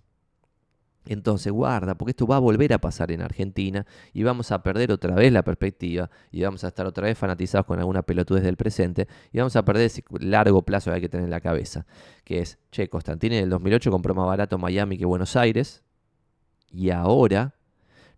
Entonces, 1.07 1.53
guarda, 1.53 1.97
porque 1.97 2.13
esto 2.13 2.27
va 2.27 2.37
a 2.37 2.39
volver 2.39 2.73
a 2.73 2.79
pasar 2.79 3.13
en 3.13 3.21
Argentina 3.21 3.87
y 4.15 4.23
vamos 4.23 4.53
a 4.53 4.63
perder 4.63 4.91
otra 4.91 5.15
vez 5.15 5.31
la 5.33 5.43
perspectiva 5.43 6.11
y 6.33 6.43
vamos 6.43 6.65
a 6.65 6.69
estar 6.69 6.87
otra 6.87 7.07
vez 7.07 7.19
fanatizados 7.19 7.67
con 7.67 7.79
alguna 7.79 8.03
pelotudez 8.03 8.43
del 8.43 8.57
presente 8.57 9.07
y 9.31 9.39
vamos 9.39 9.55
a 9.57 9.65
perder 9.65 9.87
ese 9.87 10.03
largo 10.19 10.63
plazo 10.63 10.91
que 10.91 10.95
hay 10.97 11.01
que 11.03 11.11
tener 11.11 11.25
en 11.25 11.31
la 11.31 11.41
cabeza, 11.41 11.87
que 12.25 12.41
es, 12.41 12.59
che, 12.71 12.89
Constantini 12.89 13.37
en 13.37 13.45
el 13.45 13.51
2008 13.51 13.91
compró 13.91 14.15
más 14.15 14.27
barato 14.27 14.57
Miami 14.57 14.97
que 14.97 15.05
Buenos 15.05 15.37
Aires 15.37 15.83
y 16.73 16.89
ahora, 16.91 17.55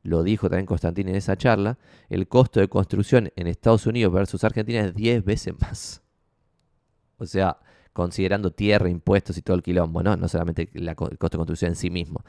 lo 0.07 0.23
dijo 0.23 0.49
también 0.49 0.66
Constantini 0.66 1.11
en 1.11 1.16
esa 1.16 1.37
charla, 1.37 1.79
el 2.09 2.29
costo 2.29 2.61
de 2.61 2.69
construcción 2.69 3.33
en 3.37 3.47
Estados 3.47 3.87
Unidos 3.87 4.12
versus 4.12 4.45
Argentina 4.45 4.81
es 4.81 4.95
10 4.95 5.25
veces 5.25 5.55
más. 5.61 6.03
O 7.19 7.27
sea, 7.27 7.59
considerando 7.92 8.51
tierra, 8.51 8.88
impuestos 8.88 9.38
y 9.38 9.42
todo 9.42 9.57
el 9.57 9.62
quilombo, 9.62 10.03
¿no? 10.03 10.16
No 10.16 10.29
solamente 10.29 10.69
el 10.75 10.95
costo 10.95 11.16
de 11.16 11.38
construcción 11.38 11.71
en 11.71 11.77
sí 11.77 11.90
mismo. 11.90 12.23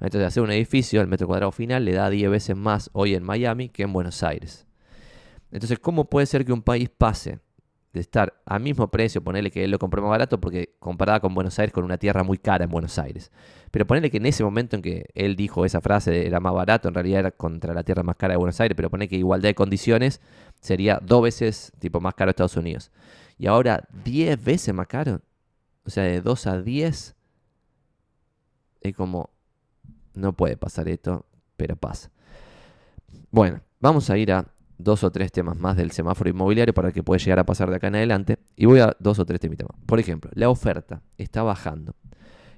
Entonces, 0.00 0.28
hacer 0.28 0.42
un 0.42 0.50
edificio, 0.50 1.00
el 1.00 1.08
metro 1.08 1.26
cuadrado 1.26 1.50
final, 1.50 1.84
le 1.84 1.92
da 1.92 2.10
10 2.10 2.30
veces 2.30 2.56
más 2.56 2.90
hoy 2.92 3.14
en 3.14 3.22
Miami 3.22 3.70
que 3.70 3.84
en 3.84 3.92
Buenos 3.92 4.22
Aires. 4.22 4.66
Entonces, 5.50 5.78
¿cómo 5.78 6.10
puede 6.10 6.26
ser 6.26 6.44
que 6.44 6.52
un 6.52 6.62
país 6.62 6.90
pase 6.90 7.38
de 7.94 8.00
estar 8.00 8.34
a 8.44 8.58
mismo 8.58 8.88
precio, 8.88 9.22
ponerle 9.22 9.52
que 9.52 9.62
él 9.62 9.70
lo 9.70 9.78
compró 9.78 10.02
más 10.02 10.10
barato, 10.10 10.40
porque 10.40 10.74
comparada 10.80 11.20
con 11.20 11.32
Buenos 11.32 11.56
Aires, 11.60 11.72
con 11.72 11.84
una 11.84 11.96
tierra 11.96 12.24
muy 12.24 12.38
cara 12.38 12.64
en 12.64 12.70
Buenos 12.70 12.98
Aires. 12.98 13.30
Pero 13.70 13.86
ponerle 13.86 14.10
que 14.10 14.16
en 14.16 14.26
ese 14.26 14.42
momento 14.42 14.74
en 14.74 14.82
que 14.82 15.06
él 15.14 15.36
dijo 15.36 15.64
esa 15.64 15.80
frase 15.80 16.26
era 16.26 16.40
más 16.40 16.52
barato, 16.52 16.88
en 16.88 16.94
realidad 16.94 17.20
era 17.20 17.30
contra 17.30 17.72
la 17.72 17.84
tierra 17.84 18.02
más 18.02 18.16
cara 18.16 18.32
de 18.32 18.38
Buenos 18.38 18.60
Aires, 18.60 18.74
pero 18.74 18.90
poner 18.90 19.08
que 19.08 19.14
igualdad 19.14 19.48
de 19.48 19.54
condiciones 19.54 20.20
sería 20.60 20.98
dos 21.00 21.22
veces 21.22 21.72
tipo 21.78 22.00
más 22.00 22.14
caro 22.14 22.30
Estados 22.30 22.56
Unidos. 22.56 22.90
Y 23.38 23.46
ahora 23.46 23.84
10 24.04 24.42
veces 24.44 24.74
más 24.74 24.88
caro. 24.88 25.20
O 25.86 25.90
sea, 25.90 26.02
de 26.02 26.20
2 26.20 26.46
a 26.48 26.62
10. 26.62 27.14
Es 28.80 28.96
como, 28.96 29.30
no 30.14 30.32
puede 30.32 30.56
pasar 30.56 30.88
esto, 30.88 31.24
pero 31.56 31.76
pasa. 31.76 32.10
Bueno, 33.30 33.60
vamos 33.78 34.10
a 34.10 34.18
ir 34.18 34.32
a 34.32 34.46
dos 34.78 35.04
o 35.04 35.10
tres 35.10 35.32
temas 35.32 35.56
más 35.56 35.76
del 35.76 35.90
semáforo 35.90 36.30
inmobiliario 36.30 36.74
para 36.74 36.92
que 36.92 37.02
pueda 37.02 37.18
llegar 37.18 37.38
a 37.38 37.46
pasar 37.46 37.70
de 37.70 37.76
acá 37.76 37.88
en 37.88 37.96
adelante. 37.96 38.38
Y 38.56 38.66
voy 38.66 38.80
a 38.80 38.96
dos 38.98 39.18
o 39.18 39.26
tres 39.26 39.40
temas. 39.40 39.56
Por 39.86 40.00
ejemplo, 40.00 40.30
la 40.34 40.48
oferta 40.48 41.02
está 41.16 41.42
bajando 41.42 41.94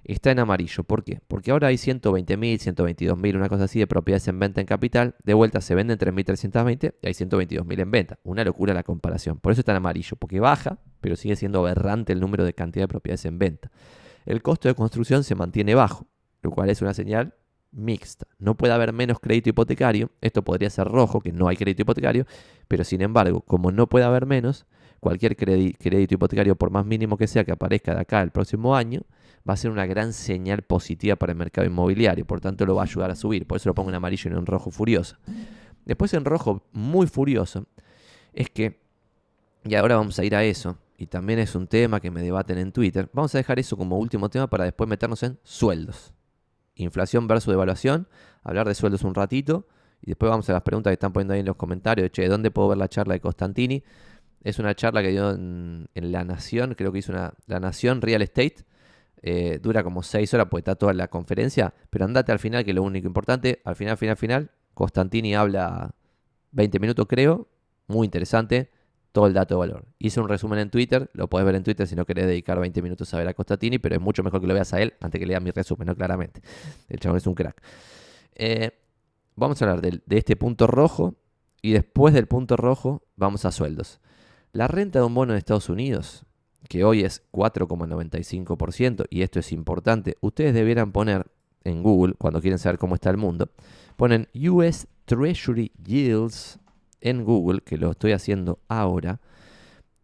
está 0.07 0.31
en 0.31 0.39
amarillo. 0.39 0.85
¿Por 0.85 1.05
qué? 1.05 1.21
Porque 1.27 1.51
ahora 1.51 1.69
hay 1.69 1.77
120.000, 1.77 2.75
122.000, 2.75 3.37
una 3.37 3.49
cosa 3.49 3.65
así 3.65 3.79
de 3.79 3.87
propiedades 3.87 4.29
en 4.29 4.39
venta 4.39 4.61
en 4.61 4.67
capital. 4.67 5.17
De 5.25 5.35
vuelta 5.35 5.61
se 5.61 5.75
venden 5.75 5.99
3.320 5.99 6.95
y 7.03 7.07
hay 7.07 7.13
122.000 7.13 7.81
en 7.81 7.91
venta. 7.91 8.19
Una 8.23 8.45
locura 8.45 8.73
la 8.73 8.85
comparación. 8.85 9.39
Por 9.39 9.53
eso 9.53 9.61
está 9.61 9.73
en 9.73 9.79
amarillo, 9.79 10.17
porque 10.17 10.41
baja, 10.41 10.79
pero 11.01 11.17
sigue 11.17 11.37
siendo 11.37 11.61
aberrante 11.61 12.13
el 12.13 12.21
número 12.21 12.45
de 12.45 12.55
cantidad 12.55 12.85
de 12.85 12.89
propiedades 12.89 13.25
en 13.25 13.39
venta. 13.39 13.71
El 14.25 14.43
costo 14.43 14.69
de 14.69 14.75
construcción 14.75 15.25
se 15.25 15.35
mantiene 15.35 15.75
bajo, 15.75 16.07
lo 16.43 16.51
cual 16.51 16.71
es 16.71 16.83
una 16.83 16.95
señal 16.95 17.35
mixta. 17.73 18.27
No 18.39 18.57
puede 18.57 18.73
haber 18.73 18.93
menos 18.93 19.19
crédito 19.21 19.51
hipotecario. 19.51 20.11
Esto 20.21 20.43
podría 20.43 20.71
ser 20.71 20.89
rojo, 20.89 21.21
que 21.21 21.33
no 21.33 21.49
hay 21.49 21.57
crédito 21.57 21.83
hipotecario, 21.83 22.27
pero 22.69 22.85
sin 22.85 23.03
embargo, 23.03 23.41
como 23.43 23.73
no 23.73 23.89
puede 23.89 24.05
haber 24.05 24.27
menos, 24.27 24.67
cualquier 25.01 25.37
crédito 25.37 26.15
hipotecario, 26.15 26.57
por 26.57 26.71
más 26.71 26.85
mínimo 26.87 27.17
que 27.17 27.27
sea, 27.27 27.45
que 27.45 27.53
aparezca 27.53 27.95
de 27.95 28.01
acá 28.01 28.23
el 28.23 28.31
próximo 28.31 28.75
año, 28.75 29.03
va 29.49 29.55
a 29.55 29.57
ser 29.57 29.71
una 29.71 29.87
gran 29.87 30.13
señal 30.13 30.63
positiva 30.63 31.17
para 31.17 31.33
el 31.33 31.39
mercado 31.39 31.67
inmobiliario, 31.67 32.27
por 32.27 32.41
tanto 32.41 32.67
lo 32.67 32.75
va 32.75 32.83
a 32.83 32.85
ayudar 32.87 33.11
a 33.11 33.15
subir, 33.15 33.47
por 33.47 33.57
eso 33.57 33.69
lo 33.69 33.75
pongo 33.75 33.91
en 33.91 33.95
amarillo 33.95 34.31
y 34.31 34.35
en 34.35 34.47
rojo 34.47 34.71
furioso. 34.71 35.17
Después 35.85 36.13
en 36.15 36.25
rojo 36.25 36.65
muy 36.73 37.07
furioso 37.07 37.67
es 38.33 38.51
que, 38.51 38.81
y 39.65 39.75
ahora 39.77 39.97
vamos 39.97 40.19
a 40.19 40.25
ir 40.25 40.35
a 40.35 40.43
eso, 40.43 40.79
y 40.99 41.07
también 41.07 41.39
es 41.39 41.55
un 41.55 41.69
tema 41.69 42.01
que 42.01 42.11
me 42.11 42.23
debaten 42.23 42.59
en 42.59 42.73
Twitter, 42.73 43.09
vamos 43.13 43.35
a 43.35 43.39
dejar 43.39 43.59
eso 43.59 43.77
como 43.77 43.99
último 43.99 44.29
tema 44.29 44.49
para 44.49 44.65
después 44.65 44.89
meternos 44.89 45.23
en 45.23 45.39
sueldos. 45.45 46.13
Inflación 46.77 47.27
versus 47.27 47.53
devaluación, 47.53 48.09
hablar 48.43 48.69
de 48.69 48.75
sueldos 48.75 49.03
un 49.03 49.15
ratito, 49.15 49.67
y 50.03 50.09
después 50.09 50.31
vamos 50.31 50.49
a 50.49 50.53
las 50.53 50.63
preguntas 50.63 50.91
que 50.91 50.95
están 50.95 51.13
poniendo 51.13 51.35
ahí 51.35 51.41
en 51.41 51.47
los 51.47 51.57
comentarios, 51.57 52.11
che, 52.11 52.29
¿dónde 52.29 52.51
puedo 52.51 52.69
ver 52.69 52.79
la 52.79 52.89
charla 52.89 53.15
de 53.15 53.21
Constantini? 53.21 53.83
Es 54.43 54.59
una 54.59 54.75
charla 54.75 55.03
que 55.03 55.09
dio 55.09 55.31
en, 55.31 55.89
La 55.95 56.25
Nación, 56.25 56.75
creo 56.75 56.93
que 56.93 56.99
hizo 56.99 57.13
una 57.13 57.35
La 57.47 57.59
Nación 57.59 58.01
Real 58.03 58.23
Estate, 58.23 58.57
eh, 59.23 59.59
dura 59.61 59.83
como 59.83 60.03
6 60.03 60.35
horas, 60.35 60.47
pues 60.51 60.61
está 60.61 60.77
toda 60.77 60.93
la 60.93 61.09
conferencia, 61.09 61.75
pero 61.91 62.05
andate 62.05 62.31
al 62.31 62.39
final, 62.39 62.65
que 62.65 62.71
es 62.71 62.75
lo 62.75 62.83
único 62.83 63.09
importante. 63.09 63.61
Al 63.65 63.75
final, 63.75 63.97
final, 63.97 64.17
final, 64.17 64.51
Constantini 64.75 65.35
habla 65.35 65.95
20 66.53 66.79
minutos, 66.79 67.07
creo, 67.09 67.49
muy 67.89 68.05
interesante, 68.05 68.71
todo 69.17 69.29
el 69.29 69.33
dato 69.33 69.55
de 69.55 69.61
valor. 69.61 69.87
Hice 69.99 70.21
un 70.21 70.29
resumen 70.29 70.59
en 70.59 70.69
Twitter, 70.69 71.09
lo 71.15 71.27
puedes 71.27 71.47
ver 71.47 71.55
en 71.55 71.63
Twitter 71.63 71.87
si 71.87 71.97
no 71.97 72.05
querés 72.05 72.27
dedicar 72.27 72.61
20 72.61 72.83
minutos 72.83 73.15
a 73.15 73.17
ver 73.17 73.29
a 73.29 73.33
Constantini, 73.33 73.79
pero 73.79 73.95
es 73.95 74.01
mucho 74.03 74.23
mejor 74.23 74.43
que 74.43 74.47
lo 74.47 74.53
veas 74.53 74.75
a 74.75 74.83
él 74.83 74.93
antes 75.01 75.19
que 75.19 75.25
leas 75.25 75.43
mi 75.43 75.53
resumen, 75.53 75.87
¿no? 75.87 75.97
Claramente. 75.97 76.43
El 76.87 77.01
chabón 77.01 77.17
es 77.17 77.27
un 77.27 77.35
crack. 77.35 77.63
Eh, 78.35 78.73
vamos 79.35 79.63
a 79.63 79.65
hablar 79.65 79.81
de, 79.81 80.03
de 80.05 80.19
este 80.19 80.37
punto 80.37 80.67
rojo 80.67 81.15
y 81.63 81.73
después 81.73 82.13
del 82.13 82.27
punto 82.27 82.59
rojo 82.59 83.05
vamos 83.17 83.47
a 83.47 83.53
sueldos. 83.53 84.01
La 84.53 84.69
renta 84.69 84.99
de 84.99 85.07
un 85.07 85.15
bono 85.15 85.33
en 85.33 85.39
Estados 85.39 85.71
Unidos 85.71 86.27
que 86.69 86.85
hoy 86.85 87.03
es 87.03 87.23
4,95%, 87.33 89.07
y 89.09 89.23
esto 89.23 89.39
es 89.41 89.51
importante, 89.51 90.19
ustedes 90.21 90.53
debieran 90.53 90.93
poner 90.93 91.25
en 91.65 91.83
Google, 91.83 92.17
cuando 92.19 92.43
quieren 92.43 92.59
saber 92.59 92.79
cómo 92.79 92.97
está 92.97 93.09
el 93.09 93.17
mundo, 93.17 93.49
ponen 93.97 94.29
US 94.35 94.87
Treasury 95.07 95.73
Yields 95.83 96.59
en 97.01 97.25
Google, 97.25 97.61
que 97.61 97.77
lo 97.77 97.93
estoy 97.93 98.13
haciendo 98.13 98.59
ahora, 98.69 99.21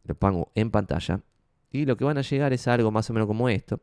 lo 0.05 0.15
pongo 0.15 0.51
en 0.55 0.71
pantalla, 0.71 1.21
y 1.71 1.87
lo 1.87 1.97
que 1.97 2.05
van 2.05 2.19
a 2.19 2.23
llegar 2.23 2.53
es 2.53 2.69
algo 2.69 2.91
más 2.91 3.09
o 3.11 3.13
menos 3.13 3.27
como 3.27 3.49
esto, 3.49 3.81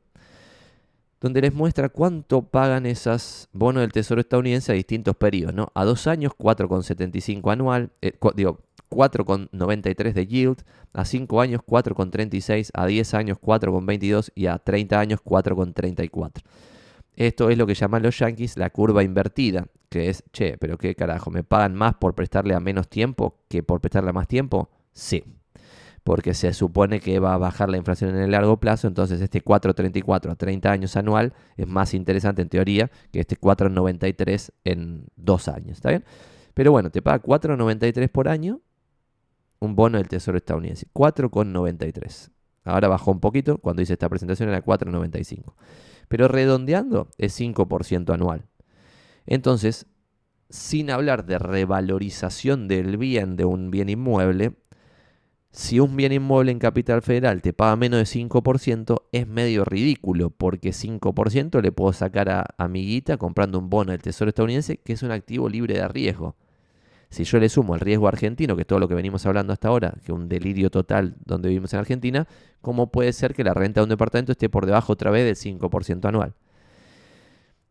donde 1.19 1.41
les 1.41 1.53
muestra 1.53 1.89
cuánto 1.89 2.43
pagan 2.43 2.85
esas 2.85 3.49
bonos 3.51 3.81
del 3.81 3.91
Tesoro 3.91 4.21
estadounidense 4.21 4.71
a 4.71 4.75
distintos 4.75 5.15
periodos, 5.17 5.53
¿no? 5.53 5.71
A 5.73 5.83
dos 5.83 6.07
años, 6.07 6.31
4,75 6.37 7.51
anual, 7.51 7.91
eh, 8.01 8.13
digo, 8.35 8.59
4,93 8.89 10.13
de 10.13 10.27
yield, 10.27 10.63
a 10.93 11.05
5 11.05 11.41
años 11.41 11.61
4,36, 11.65 12.71
a 12.73 12.85
10 12.87 13.13
años 13.13 13.37
4,22 13.39 14.31
y 14.33 14.47
a 14.47 14.57
30 14.57 14.99
años 14.99 15.19
4,34. 15.23 16.41
Esto 17.15 17.49
es 17.49 17.57
lo 17.57 17.67
que 17.67 17.75
llaman 17.75 18.01
los 18.01 18.17
yankees 18.17 18.57
la 18.57 18.69
curva 18.69 19.03
invertida, 19.03 19.67
que 19.89 20.09
es, 20.09 20.23
che, 20.31 20.57
pero 20.57 20.77
qué 20.77 20.95
carajo, 20.95 21.31
¿me 21.31 21.43
pagan 21.43 21.75
más 21.75 21.95
por 21.95 22.15
prestarle 22.15 22.53
a 22.53 22.59
menos 22.59 22.87
tiempo 22.87 23.39
que 23.47 23.63
por 23.63 23.81
prestarle 23.81 24.11
a 24.11 24.13
más 24.13 24.27
tiempo? 24.27 24.69
Sí, 24.93 25.23
porque 26.03 26.33
se 26.33 26.53
supone 26.53 26.99
que 26.99 27.19
va 27.19 27.33
a 27.33 27.37
bajar 27.37 27.69
la 27.69 27.77
inflación 27.77 28.11
en 28.11 28.21
el 28.21 28.31
largo 28.31 28.57
plazo, 28.57 28.87
entonces 28.87 29.21
este 29.21 29.43
4,34 29.43 30.31
a 30.31 30.35
30 30.35 30.71
años 30.71 30.95
anual 30.95 31.33
es 31.57 31.67
más 31.67 31.93
interesante 31.93 32.41
en 32.41 32.49
teoría 32.49 32.91
que 33.11 33.19
este 33.19 33.39
4,93 33.39 34.51
en 34.63 35.05
2 35.15 35.47
años, 35.49 35.77
¿está 35.77 35.89
bien? 35.89 36.05
Pero 36.53 36.71
bueno, 36.71 36.89
te 36.89 37.01
paga 37.01 37.21
4,93 37.21 38.09
por 38.09 38.27
año 38.27 38.61
un 39.59 39.75
bono 39.75 39.97
del 39.97 40.07
Tesoro 40.07 40.37
estadounidense. 40.37 40.87
4,93. 40.93 42.31
Ahora 42.63 42.87
bajó 42.87 43.11
un 43.11 43.19
poquito, 43.19 43.57
cuando 43.57 43.81
hice 43.81 43.93
esta 43.93 44.09
presentación 44.09 44.49
era 44.49 44.63
4,95. 44.63 45.53
Pero 46.07 46.27
redondeando 46.27 47.09
es 47.17 47.39
5% 47.39 48.13
anual. 48.13 48.45
Entonces, 49.29 49.85
sin 50.49 50.89
hablar 50.89 51.27
de 51.27 51.37
revalorización 51.37 52.67
del 52.67 52.97
bien 52.97 53.35
de 53.35 53.45
un 53.45 53.69
bien 53.69 53.87
inmueble, 53.87 54.53
si 55.51 55.79
un 55.79 55.95
bien 55.95 56.11
inmueble 56.11 56.51
en 56.51 56.57
capital 56.57 57.03
federal 57.03 57.43
te 57.43 57.53
paga 57.53 57.75
menos 57.75 57.99
de 57.99 58.05
5%, 58.05 59.03
es 59.11 59.27
medio 59.27 59.65
ridículo, 59.65 60.31
porque 60.31 60.73
5% 60.73 61.61
le 61.61 61.71
puedo 61.71 61.93
sacar 61.93 62.29
a 62.29 62.43
amiguita 62.57 63.17
comprando 63.17 63.59
un 63.59 63.69
bono 63.69 63.91
del 63.91 64.01
Tesoro 64.01 64.29
estadounidense, 64.29 64.77
que 64.77 64.93
es 64.93 65.03
un 65.03 65.11
activo 65.11 65.47
libre 65.47 65.75
de 65.75 65.87
riesgo. 65.87 66.35
Si 67.11 67.23
yo 67.23 67.39
le 67.39 67.49
sumo 67.49 67.75
el 67.75 67.81
riesgo 67.81 68.07
argentino, 68.07 68.55
que 68.55 68.63
es 68.63 68.67
todo 68.67 68.79
lo 68.79 68.87
que 68.87 68.95
venimos 68.95 69.27
hablando 69.27 69.53
hasta 69.53 69.67
ahora, 69.67 69.93
que 70.03 70.11
un 70.11 70.27
delirio 70.27 70.71
total 70.71 71.15
donde 71.23 71.49
vivimos 71.49 71.71
en 71.73 71.79
Argentina, 71.81 72.27
¿cómo 72.61 72.91
puede 72.91 73.13
ser 73.13 73.35
que 73.35 73.43
la 73.43 73.53
renta 73.53 73.81
de 73.81 73.83
un 73.83 73.89
departamento 73.89 74.31
esté 74.31 74.49
por 74.49 74.65
debajo 74.65 74.93
otra 74.93 75.11
vez 75.11 75.23
del 75.23 75.35
5% 75.35 76.07
anual? 76.07 76.33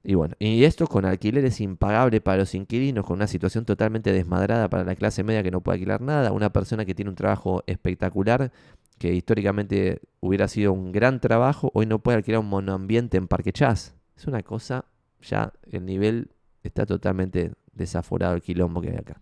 Y 0.04 0.14
bueno, 0.14 0.34
y 0.38 0.64
esto 0.64 0.86
con 0.86 1.04
alquileres 1.04 1.60
impagables 1.60 2.20
para 2.20 2.38
los 2.38 2.54
inquilinos, 2.54 3.04
con 3.04 3.16
una 3.16 3.26
situación 3.26 3.64
totalmente 3.64 4.12
desmadrada 4.12 4.68
para 4.70 4.84
la 4.84 4.94
clase 4.94 5.24
media 5.24 5.42
que 5.42 5.50
no 5.50 5.60
puede 5.60 5.76
alquilar 5.76 6.00
nada, 6.00 6.32
una 6.32 6.52
persona 6.52 6.84
que 6.84 6.94
tiene 6.94 7.10
un 7.10 7.16
trabajo 7.16 7.62
espectacular, 7.66 8.52
que 8.98 9.12
históricamente 9.12 10.00
hubiera 10.20 10.48
sido 10.48 10.72
un 10.72 10.92
gran 10.92 11.20
trabajo, 11.20 11.70
hoy 11.74 11.86
no 11.86 11.98
puede 11.98 12.18
alquilar 12.18 12.40
un 12.40 12.48
monoambiente 12.48 13.16
en 13.16 13.28
Parque 13.28 13.52
Chas. 13.52 13.94
Es 14.16 14.26
una 14.26 14.42
cosa, 14.42 14.84
ya 15.20 15.52
el 15.70 15.84
nivel 15.84 16.30
está 16.62 16.86
totalmente 16.86 17.52
desaforado 17.72 18.34
el 18.34 18.42
quilombo 18.42 18.80
que 18.80 18.90
hay 18.90 18.96
acá. 18.96 19.20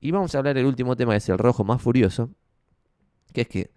Y 0.00 0.10
vamos 0.10 0.34
a 0.34 0.38
hablar 0.38 0.54
del 0.54 0.66
último 0.66 0.96
tema, 0.96 1.12
que 1.12 1.18
es 1.18 1.28
el 1.28 1.38
rojo 1.38 1.64
más 1.64 1.80
furioso, 1.80 2.30
que 3.32 3.42
es 3.42 3.48
que 3.48 3.70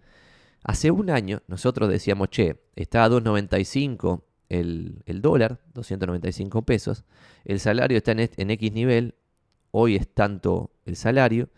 hace 0.64 0.90
un 0.90 1.10
año 1.10 1.42
nosotros 1.46 1.88
decíamos, 1.88 2.30
che, 2.30 2.56
está 2.74 3.04
a 3.04 3.08
2.95 3.08 4.22
el, 4.48 5.02
dólar, 5.20 5.60
295 5.74 6.62
pesos. 6.62 7.04
El 7.44 7.60
salario 7.60 7.96
está 7.96 8.12
en, 8.12 8.30
en 8.36 8.50
X 8.50 8.72
nivel, 8.72 9.14
hoy 9.70 9.96
es 9.96 10.08
tanto 10.08 10.70
el 10.84 10.96
salario. 10.96 11.48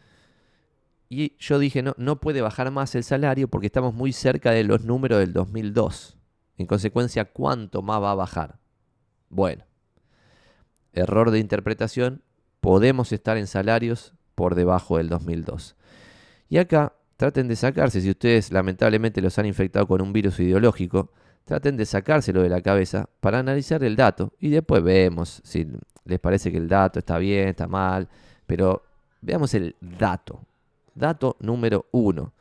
Y 1.08 1.36
yo 1.38 1.58
dije, 1.58 1.82
no, 1.82 1.94
no 1.96 2.20
puede 2.20 2.42
bajar 2.42 2.70
más 2.70 2.94
el 2.94 3.04
salario 3.04 3.48
porque 3.48 3.66
estamos 3.66 3.94
muy 3.94 4.12
cerca 4.12 4.50
de 4.50 4.64
los 4.64 4.84
números 4.84 5.20
del 5.20 5.32
2002. 5.32 6.18
En 6.58 6.66
consecuencia, 6.66 7.24
¿cuánto 7.24 7.82
más 7.82 8.02
va 8.02 8.10
a 8.12 8.16
bajar? 8.16 8.58
Bueno, 9.30 9.64
error 10.92 11.30
de 11.30 11.38
interpretación, 11.38 12.22
podemos 12.60 13.12
estar 13.12 13.36
en 13.36 13.46
salarios 13.46 14.14
por 14.34 14.54
debajo 14.54 14.98
del 14.98 15.08
2002. 15.08 15.76
Y 16.48 16.58
acá 16.58 16.94
traten 17.16 17.48
de 17.48 17.56
sacarse, 17.56 18.00
si 18.00 18.10
ustedes 18.10 18.52
lamentablemente 18.52 19.20
los 19.20 19.38
han 19.38 19.46
infectado 19.46 19.86
con 19.86 20.00
un 20.00 20.12
virus 20.12 20.38
ideológico, 20.40 21.12
traten 21.44 21.76
de 21.76 21.86
sacárselo 21.86 22.42
de 22.42 22.48
la 22.48 22.60
cabeza 22.60 23.08
para 23.20 23.38
analizar 23.38 23.82
el 23.84 23.96
dato 23.96 24.32
y 24.38 24.50
después 24.50 24.82
vemos 24.82 25.40
si 25.44 25.66
les 26.04 26.18
parece 26.20 26.50
que 26.50 26.58
el 26.58 26.68
dato 26.68 26.98
está 26.98 27.18
bien, 27.18 27.48
está 27.48 27.66
mal, 27.66 28.08
pero 28.46 28.82
veamos 29.20 29.54
el 29.54 29.76
dato. 29.80 30.40
Dato 30.94 31.36
número 31.40 31.86
uno 31.92 32.32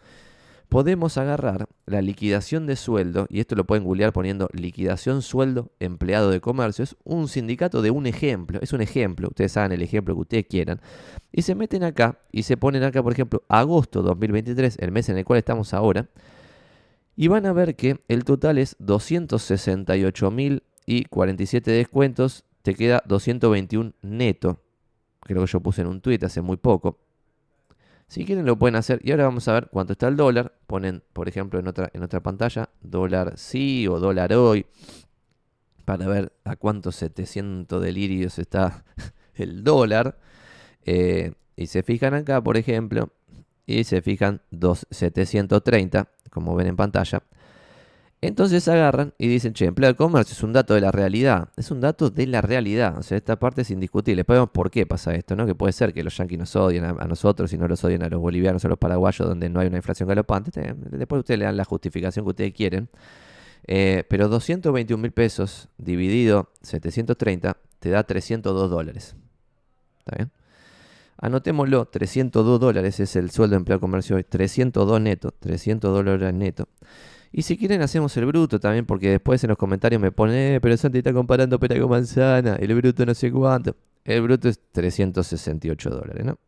podemos 0.70 1.18
agarrar 1.18 1.68
la 1.86 2.02
liquidación 2.02 2.66
de 2.68 2.76
sueldo, 2.76 3.28
y 3.30 3.39
esto 3.39 3.56
lo 3.56 3.66
pueden 3.66 3.86
googlear 3.86 4.12
poniendo 4.12 4.50
liquidación 4.52 5.22
sueldo 5.22 5.72
empleado 5.80 6.30
de 6.30 6.41
comercio, 6.41 6.84
es 6.84 6.95
un 7.04 7.28
sindicato 7.28 7.82
de 7.82 7.91
un 7.91 8.06
ejemplo, 8.06 8.60
es 8.62 8.74
un 8.74 8.82
ejemplo, 8.82 9.30
ustedes 9.30 9.54
saben 9.54 9.72
el 9.72 9.82
ejemplo 9.82 10.14
que 10.16 10.22
ustedes 10.22 10.45
quieran, 10.48 10.82
y 11.32 11.43
se 11.43 11.56
meten 11.56 11.84
acá 11.84 12.20
y 12.32 12.43
se 12.43 12.58
ponen 12.58 12.84
acá, 12.84 13.02
por 13.02 13.14
ejemplo, 13.14 13.43
agosto 13.48 14.02
2023, 14.02 14.78
el 14.80 14.91
mes 14.91 15.08
en 15.10 15.18
el 15.18 15.26
cual 15.26 15.39
estamos 15.39 15.74
ahora, 15.74 16.08
y 17.18 17.28
van 17.28 17.45
a 17.45 17.51
ver 17.51 17.76
que 17.76 17.99
el 18.07 18.24
total 18.24 18.59
es 18.59 18.78
268 18.80 20.32
mil 20.32 20.63
y 20.86 21.03
47 21.05 21.72
descuentos, 21.72 22.45
te 22.61 22.76
queda 22.76 23.03
221 23.05 23.93
neto, 24.03 24.61
creo 25.22 25.41
que 25.41 25.51
yo 25.51 25.59
puse 25.59 25.82
en 25.82 25.88
un 25.88 25.99
tweet 25.99 26.20
hace 26.24 26.41
muy 26.41 26.55
poco, 26.55 26.99
si 28.07 28.24
quieren 28.24 28.45
lo 28.45 28.57
pueden 28.57 28.76
hacer. 28.76 29.01
Y 29.03 29.11
ahora 29.11 29.26
vamos 29.26 29.47
a 29.47 29.53
ver 29.53 29.68
cuánto 29.70 29.93
está 29.93 30.07
el 30.07 30.15
dólar. 30.15 30.53
Ponen, 30.65 31.03
por 31.13 31.28
ejemplo, 31.28 31.59
en 31.59 31.68
otra, 31.68 31.89
en 31.93 32.03
otra 32.03 32.22
pantalla, 32.22 32.70
dólar 32.82 33.38
sí 33.38 33.88
o 33.88 33.99
dólar 33.99 34.34
hoy. 34.34 34.65
Para 35.84 36.07
ver 36.07 36.32
a 36.43 36.55
cuántos 36.55 36.95
700 36.95 37.82
delirios 37.82 38.39
está 38.39 38.86
el 39.36 39.63
dólar. 39.63 40.18
Eh, 40.86 41.34
y 41.55 41.68
se 41.68 41.84
fijan 41.84 42.13
acá, 42.13 42.41
por 42.41 42.55
ejemplo, 42.55 43.09
y 43.65 43.84
se 43.84 44.01
fijan 44.01 44.41
730, 44.89 46.07
como 46.38 46.55
ven 46.55 46.67
en 46.67 46.75
pantalla. 46.75 47.21
Entonces 48.19 48.67
agarran 48.67 49.13
y 49.19 49.27
dicen, 49.27 49.53
che, 49.53 49.65
empleo 49.65 49.91
de 49.91 49.95
comercio 49.95 50.33
es 50.33 50.41
un 50.41 50.51
dato 50.51 50.73
de 50.73 50.81
la 50.81 50.91
realidad. 50.91 51.49
Es 51.55 51.69
un 51.69 51.81
dato 51.81 52.09
de 52.09 52.25
la 52.25 52.41
realidad. 52.41 52.97
O 52.97 53.03
sea, 53.03 53.17
esta 53.17 53.38
parte 53.38 53.61
es 53.61 53.69
indiscutible. 53.69 54.21
Después 54.21 54.38
vemos 54.38 54.49
por 54.49 54.71
qué 54.71 54.88
pasa 54.88 55.13
esto, 55.13 55.35
¿no? 55.35 55.45
Que 55.45 55.53
puede 55.53 55.71
ser 55.71 55.93
que 55.93 56.03
los 56.03 56.17
yanquis 56.17 56.39
nos 56.39 56.55
odien 56.55 56.85
a, 56.85 56.93
nosotros 57.05 57.53
y 57.53 57.57
no 57.59 57.67
los 57.67 57.83
odien 57.83 58.01
a 58.01 58.09
los 58.09 58.19
bolivianos 58.19 58.65
o 58.65 58.69
los 58.69 58.79
paraguayos 58.79 59.27
donde 59.27 59.49
no 59.49 59.59
hay 59.59 59.67
una 59.67 59.77
inflación 59.77 60.09
galopante. 60.09 60.73
Después 60.75 61.19
ustedes 61.19 61.39
le 61.39 61.45
dan 61.45 61.57
la 61.57 61.65
justificación 61.65 62.25
que 62.25 62.29
ustedes 62.29 62.53
quieren. 62.53 62.89
Eh, 63.67 64.03
pero 64.09 64.29
221 64.29 64.99
mil 65.01 65.11
pesos 65.11 65.69
dividido 65.77 66.49
730 66.61 67.57
te 67.79 67.89
da 67.89 68.03
302 68.03 68.69
dólares. 68.69 69.15
¿Está 69.99 70.15
bien? 70.15 70.31
Anotémoslo, 71.18 71.86
302 71.86 72.59
dólares 72.59 72.99
es 72.99 73.15
el 73.15 73.32
sueldo 73.32 73.55
de 73.55 73.57
empleo 73.57 73.80
comercio 73.80 74.15
hoy. 74.15 74.24
302 74.24 75.01
neto, 75.01 75.34
300 75.39 75.93
dólares 75.93 76.34
neto. 76.34 76.68
Y 77.32 77.41
si 77.41 77.57
quieren 77.57 77.82
hacemos 77.82 78.15
el 78.18 78.26
bruto 78.26 78.59
también, 78.59 78.86
porque 78.86 79.09
después 79.09 79.43
en 79.43 79.49
los 79.49 79.57
comentarios 79.57 80.01
me 80.01 80.11
pone, 80.11 80.55
eh, 80.55 80.61
pero 80.61 80.78
Santi 80.78 80.99
está 80.99 81.13
comparando 81.13 81.59
pera 81.59 81.80
con 81.80 81.89
manzana, 81.89 82.55
el 82.55 82.74
bruto 82.76 83.05
no 83.05 83.13
sé 83.13 83.32
cuánto. 83.32 83.76
El 84.05 84.22
bruto 84.22 84.47
es 84.47 84.59
368 84.72 85.89
dólares, 85.89 86.26
¿no? 86.26 86.39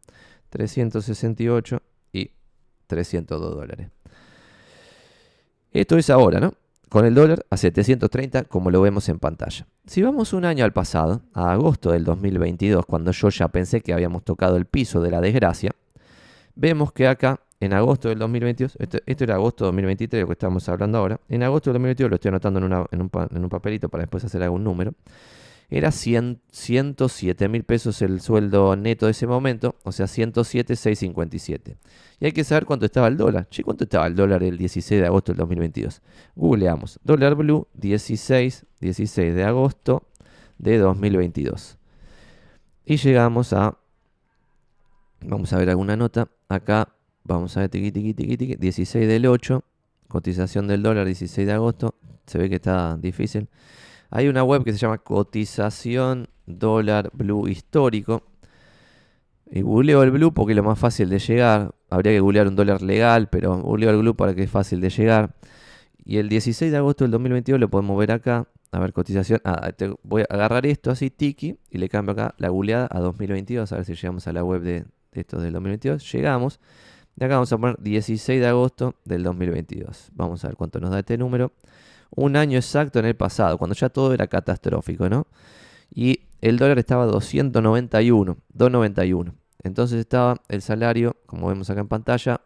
368 0.49 1.81
y 2.13 2.31
302 2.87 3.55
dólares. 3.55 3.89
Esto 5.71 5.97
es 5.97 6.09
ahora, 6.09 6.39
¿no? 6.39 6.53
Con 6.89 7.05
el 7.05 7.13
dólar 7.13 7.45
a 7.51 7.57
730, 7.57 8.45
como 8.45 8.71
lo 8.71 8.81
vemos 8.81 9.09
en 9.09 9.19
pantalla. 9.19 9.67
Si 9.85 10.01
vamos 10.01 10.33
un 10.33 10.43
año 10.43 10.65
al 10.65 10.73
pasado, 10.73 11.21
a 11.33 11.51
agosto 11.51 11.91
del 11.91 12.03
2022, 12.03 12.83
cuando 12.87 13.11
yo 13.11 13.29
ya 13.29 13.47
pensé 13.49 13.81
que 13.81 13.93
habíamos 13.93 14.23
tocado 14.23 14.57
el 14.57 14.65
piso 14.65 14.99
de 14.99 15.11
la 15.11 15.21
desgracia, 15.21 15.71
vemos 16.55 16.91
que 16.91 17.07
acá 17.07 17.41
en 17.59 17.73
agosto 17.73 18.09
del 18.09 18.17
2022, 18.17 18.77
esto, 18.79 19.23
era 19.23 19.35
agosto 19.35 19.65
del 19.65 19.73
2023, 19.73 20.21
lo 20.21 20.27
que 20.27 20.33
estamos 20.33 20.67
hablando 20.67 20.97
ahora, 20.97 21.19
en 21.29 21.43
agosto 21.43 21.69
del 21.69 21.75
2022 21.75 22.09
lo 22.09 22.15
estoy 22.15 22.29
anotando 22.29 22.87
en, 22.91 23.01
un, 23.01 23.49
papelito 23.49 23.89
para 23.89 24.03
después 24.03 24.23
hacer 24.23 24.41
algún 24.41 24.63
número, 24.63 24.93
era 25.69 25.91
107 25.91 27.47
mil 27.47 27.63
pesos 27.63 28.01
el 28.01 28.21
sueldo 28.21 28.75
neto 28.75 29.05
de 29.05 29.11
ese 29.11 29.27
momento, 29.27 29.75
o 29.83 29.91
sea, 29.91 30.07
107,657. 30.07 31.77
Y 32.19 32.25
hay 32.25 32.31
que 32.31 32.43
saber 32.43 32.65
cuánto 32.65 32.85
estaba 32.85 33.07
el 33.07 33.17
dólar. 33.17 33.47
Che, 33.49 33.63
¿cuánto 33.63 33.83
estaba 33.83 34.07
el 34.07 34.15
dólar 34.15 34.43
el 34.43 34.57
16 34.57 35.01
de 35.01 35.07
agosto 35.07 35.31
del 35.31 35.37
2022? 35.37 36.01
Googleamos. 36.35 36.99
Dólar 37.03 37.35
blue 37.35 37.67
16, 37.75 38.65
16 38.79 39.35
de 39.35 39.43
agosto 39.43 40.03
de 40.57 40.77
2022. 40.77 41.77
Y 42.85 42.97
llegamos 42.97 43.53
a, 43.53 43.77
vamos 45.21 45.53
a 45.53 45.57
ver 45.57 45.69
alguna 45.69 45.95
nota, 45.95 46.27
acá 46.47 46.89
Vamos 47.29 47.55
a 47.57 47.59
ver, 47.59 47.69
tiqui, 47.69 47.91
tiqui, 47.91 48.13
tiqui. 48.13 48.55
16 48.55 49.07
del 49.07 49.27
8. 49.27 49.63
Cotización 50.07 50.67
del 50.67 50.81
dólar 50.81 51.05
16 51.05 51.45
de 51.45 51.53
agosto. 51.53 51.93
Se 52.25 52.39
ve 52.39 52.49
que 52.49 52.55
está 52.55 52.97
difícil. 52.97 53.47
Hay 54.11 54.27
una 54.27 54.43
web 54.43 54.63
que 54.63 54.71
se 54.71 54.79
llama 54.79 54.97
Cotización 54.97 56.27
Dólar 56.45 57.11
Blue 57.13 57.47
Histórico. 57.47 58.23
Y 59.51 59.61
googleo 59.61 60.03
el 60.03 60.11
blue 60.11 60.33
porque 60.33 60.53
es 60.53 60.57
lo 60.57 60.63
más 60.63 60.77
fácil 60.77 61.09
de 61.09 61.19
llegar. 61.19 61.71
Habría 61.89 62.13
que 62.13 62.19
googlear 62.19 62.47
un 62.47 62.55
dólar 62.55 62.81
legal, 62.81 63.29
pero 63.29 63.59
googleo 63.61 63.89
el 63.91 63.97
blue 63.97 64.15
para 64.15 64.35
que 64.35 64.43
es 64.43 64.51
fácil 64.51 64.79
de 64.81 64.89
llegar. 64.89 65.35
Y 66.03 66.17
el 66.17 66.29
16 66.29 66.71
de 66.71 66.77
agosto 66.77 67.03
del 67.03 67.11
2022 67.11 67.59
lo 67.59 67.69
podemos 67.69 67.97
ver 67.97 68.11
acá. 68.11 68.47
A 68.71 68.79
ver, 68.79 68.93
cotización. 68.93 69.41
Ah, 69.43 69.71
voy 70.03 70.21
a 70.21 70.25
agarrar 70.33 70.65
esto 70.65 70.91
así, 70.91 71.09
tiki, 71.09 71.57
y 71.69 71.77
le 71.79 71.89
cambio 71.89 72.13
acá 72.13 72.35
la 72.37 72.49
googleada 72.49 72.87
a 72.91 72.99
2022. 72.99 73.71
A 73.71 73.75
ver 73.77 73.85
si 73.85 73.95
llegamos 73.95 74.27
a 74.27 74.33
la 74.33 74.43
web 74.43 74.61
de, 74.61 74.85
de 75.11 75.21
esto 75.21 75.39
del 75.39 75.53
2022. 75.53 76.11
Llegamos. 76.11 76.59
Y 77.15 77.23
acá 77.23 77.35
vamos 77.35 77.51
a 77.51 77.57
poner 77.57 77.77
16 77.79 78.39
de 78.39 78.47
agosto 78.47 78.95
del 79.05 79.23
2022. 79.23 80.09
Vamos 80.13 80.43
a 80.45 80.49
ver 80.49 80.57
cuánto 80.57 80.79
nos 80.79 80.91
da 80.91 80.99
este 80.99 81.17
número. 81.17 81.51
Un 82.11 82.35
año 82.35 82.57
exacto 82.57 82.99
en 82.99 83.05
el 83.05 83.15
pasado, 83.15 83.57
cuando 83.57 83.75
ya 83.75 83.89
todo 83.89 84.13
era 84.13 84.27
catastrófico, 84.27 85.09
¿no? 85.09 85.27
Y 85.93 86.21
el 86.41 86.57
dólar 86.57 86.79
estaba 86.79 87.05
291, 87.05 88.37
291. 88.53 89.35
Entonces 89.63 89.99
estaba 89.99 90.41
el 90.47 90.61
salario, 90.61 91.17
como 91.25 91.47
vemos 91.47 91.69
acá 91.69 91.81
en 91.81 91.87
pantalla, 91.87 92.41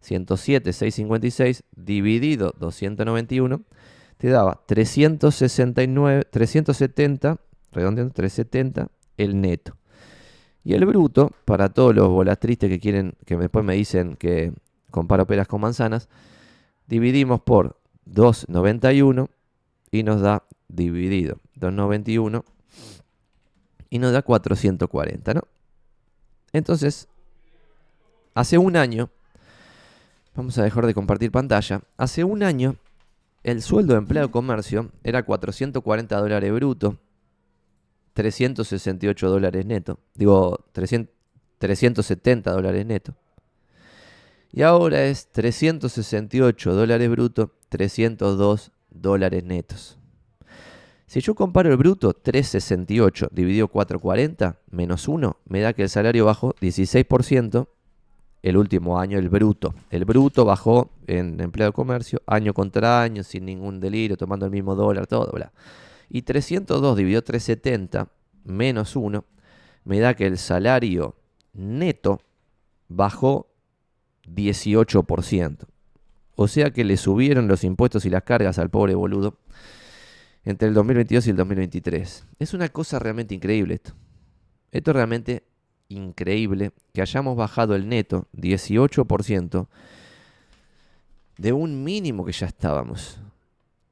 107,656 0.00 1.64
dividido 1.76 2.54
291 2.58 3.62
te 4.20 4.28
daba 4.28 4.62
369, 4.66 6.24
370, 6.30 7.38
redondeando 7.72 8.12
370 8.12 8.90
el 9.16 9.40
neto. 9.40 9.78
Y 10.62 10.74
el 10.74 10.84
bruto, 10.84 11.32
para 11.46 11.70
todos 11.70 11.94
los 11.94 12.08
volatristes 12.08 12.68
que 12.68 12.78
quieren, 12.78 13.14
que 13.24 13.38
después 13.38 13.64
me 13.64 13.74
dicen 13.74 14.16
que 14.16 14.52
comparo 14.90 15.26
peras 15.26 15.48
con 15.48 15.62
manzanas, 15.62 16.10
dividimos 16.86 17.40
por 17.40 17.79
2,91 18.12 19.28
y 19.90 20.02
nos 20.02 20.20
da 20.20 20.44
dividido 20.68 21.36
2,91 21.58 22.44
y 23.90 23.98
nos 23.98 24.12
da 24.12 24.22
440, 24.22 25.34
¿no? 25.34 25.42
Entonces, 26.52 27.08
hace 28.34 28.58
un 28.58 28.76
año, 28.76 29.10
vamos 30.34 30.56
a 30.58 30.62
dejar 30.62 30.86
de 30.86 30.94
compartir 30.94 31.30
pantalla, 31.30 31.82
hace 31.96 32.24
un 32.24 32.42
año 32.42 32.76
el 33.42 33.62
sueldo 33.62 33.94
de 33.94 33.98
empleado 33.98 34.28
de 34.28 34.32
comercio 34.32 34.90
era 35.02 35.22
440 35.22 36.16
dólares 36.16 36.52
bruto 36.52 36.98
368 38.12 39.28
dólares 39.28 39.64
neto. 39.64 39.98
Digo, 40.14 40.64
370 40.72 42.50
dólares 42.52 42.84
neto. 42.86 43.14
Y 44.52 44.62
ahora 44.62 45.04
es 45.04 45.28
368 45.28 46.74
dólares 46.74 47.10
bruto, 47.10 47.52
302 47.68 48.72
dólares 48.90 49.44
netos. 49.44 49.98
Si 51.06 51.20
yo 51.20 51.34
comparo 51.34 51.70
el 51.70 51.76
bruto 51.76 52.12
368 52.12 53.28
dividido 53.32 53.68
440 53.68 54.60
menos 54.70 55.08
1, 55.08 55.36
me 55.46 55.60
da 55.60 55.72
que 55.72 55.82
el 55.82 55.88
salario 55.88 56.24
bajó 56.24 56.54
16% 56.60 57.68
el 58.42 58.56
último 58.56 58.98
año, 58.98 59.18
el 59.18 59.28
bruto. 59.28 59.74
El 59.90 60.04
bruto 60.04 60.44
bajó 60.44 60.90
en 61.06 61.40
empleado 61.40 61.72
de 61.72 61.74
comercio 61.74 62.22
año 62.26 62.54
contra 62.54 63.02
año, 63.02 63.22
sin 63.22 63.44
ningún 63.44 63.80
delirio, 63.80 64.16
tomando 64.16 64.46
el 64.46 64.52
mismo 64.52 64.74
dólar, 64.74 65.06
todo, 65.06 65.30
bla. 65.32 65.52
Y 66.08 66.22
302 66.22 66.96
dividido 66.96 67.22
370 67.22 68.08
menos 68.44 68.96
1 68.96 69.24
me 69.84 70.00
da 70.00 70.14
que 70.14 70.26
el 70.26 70.38
salario 70.38 71.16
neto 71.52 72.20
bajó 72.88 73.49
18%. 74.34 75.66
O 76.36 76.48
sea 76.48 76.70
que 76.70 76.84
le 76.84 76.96
subieron 76.96 77.48
los 77.48 77.64
impuestos 77.64 78.04
y 78.06 78.10
las 78.10 78.22
cargas 78.22 78.58
al 78.58 78.70
pobre 78.70 78.94
boludo. 78.94 79.38
entre 80.44 80.68
el 80.68 80.74
2022 80.74 81.26
y 81.26 81.30
el 81.30 81.36
2023. 81.36 82.26
Es 82.38 82.54
una 82.54 82.70
cosa 82.70 82.98
realmente 82.98 83.34
increíble 83.34 83.74
esto. 83.74 83.92
Esto 84.72 84.90
es 84.92 84.94
realmente 84.94 85.44
increíble 85.88 86.72
que 86.94 87.02
hayamos 87.02 87.36
bajado 87.36 87.74
el 87.74 87.88
neto 87.88 88.26
18% 88.32 89.66
de 91.36 91.52
un 91.52 91.84
mínimo 91.84 92.24
que 92.24 92.32
ya 92.32 92.46
estábamos. 92.46 93.18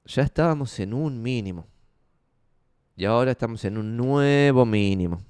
Ya 0.06 0.22
estábamos 0.22 0.78
en 0.80 0.94
un 0.94 1.20
mínimo. 1.20 1.66
Y 2.96 3.04
ahora 3.04 3.32
estamos 3.32 3.64
en 3.64 3.78
un 3.78 3.96
nuevo 3.96 4.64
mínimo. 4.64 5.20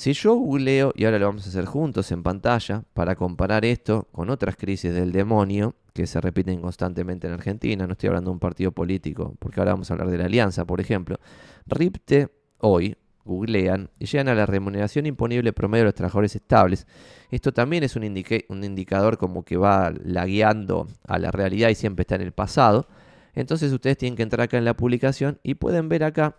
Si 0.00 0.14
yo 0.14 0.34
googleo, 0.34 0.94
y 0.96 1.04
ahora 1.04 1.18
lo 1.18 1.26
vamos 1.26 1.44
a 1.44 1.50
hacer 1.50 1.66
juntos 1.66 2.10
en 2.10 2.22
pantalla, 2.22 2.84
para 2.94 3.16
comparar 3.16 3.66
esto 3.66 4.08
con 4.12 4.30
otras 4.30 4.56
crisis 4.56 4.94
del 4.94 5.12
demonio 5.12 5.74
que 5.92 6.06
se 6.06 6.22
repiten 6.22 6.62
constantemente 6.62 7.26
en 7.26 7.34
Argentina, 7.34 7.86
no 7.86 7.92
estoy 7.92 8.06
hablando 8.06 8.30
de 8.30 8.32
un 8.32 8.38
partido 8.38 8.72
político, 8.72 9.36
porque 9.38 9.60
ahora 9.60 9.72
vamos 9.72 9.90
a 9.90 9.92
hablar 9.92 10.08
de 10.08 10.16
la 10.16 10.24
alianza, 10.24 10.64
por 10.64 10.80
ejemplo. 10.80 11.18
RIPTE 11.66 12.30
hoy, 12.60 12.96
googlean 13.26 13.90
y 13.98 14.06
llegan 14.06 14.28
a 14.28 14.34
la 14.34 14.46
remuneración 14.46 15.04
imponible 15.04 15.52
promedio 15.52 15.82
de 15.82 15.88
los 15.88 15.94
trabajadores 15.96 16.34
estables. 16.34 16.86
Esto 17.30 17.52
también 17.52 17.84
es 17.84 17.94
un, 17.94 18.04
un 18.04 18.64
indicador 18.64 19.18
como 19.18 19.44
que 19.44 19.58
va 19.58 19.92
lagueando 20.02 20.88
a 21.06 21.18
la 21.18 21.30
realidad 21.30 21.68
y 21.68 21.74
siempre 21.74 22.04
está 22.04 22.14
en 22.14 22.22
el 22.22 22.32
pasado. 22.32 22.88
Entonces 23.34 23.70
ustedes 23.70 23.98
tienen 23.98 24.16
que 24.16 24.22
entrar 24.22 24.44
acá 24.44 24.56
en 24.56 24.64
la 24.64 24.78
publicación 24.78 25.40
y 25.42 25.56
pueden 25.56 25.90
ver 25.90 26.04
acá 26.04 26.36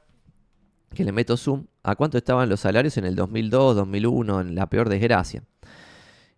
que 0.94 1.04
le 1.04 1.12
meto 1.12 1.38
zoom 1.38 1.66
a 1.84 1.96
cuánto 1.96 2.18
estaban 2.18 2.50
los 2.50 2.60
salarios 2.60 2.98
en 2.98 3.06
el 3.06 3.16
2002, 3.16 3.76
2001, 3.76 4.42
en 4.42 4.56
la 4.56 4.68
peor 4.68 4.90
desgracia. 4.90 5.44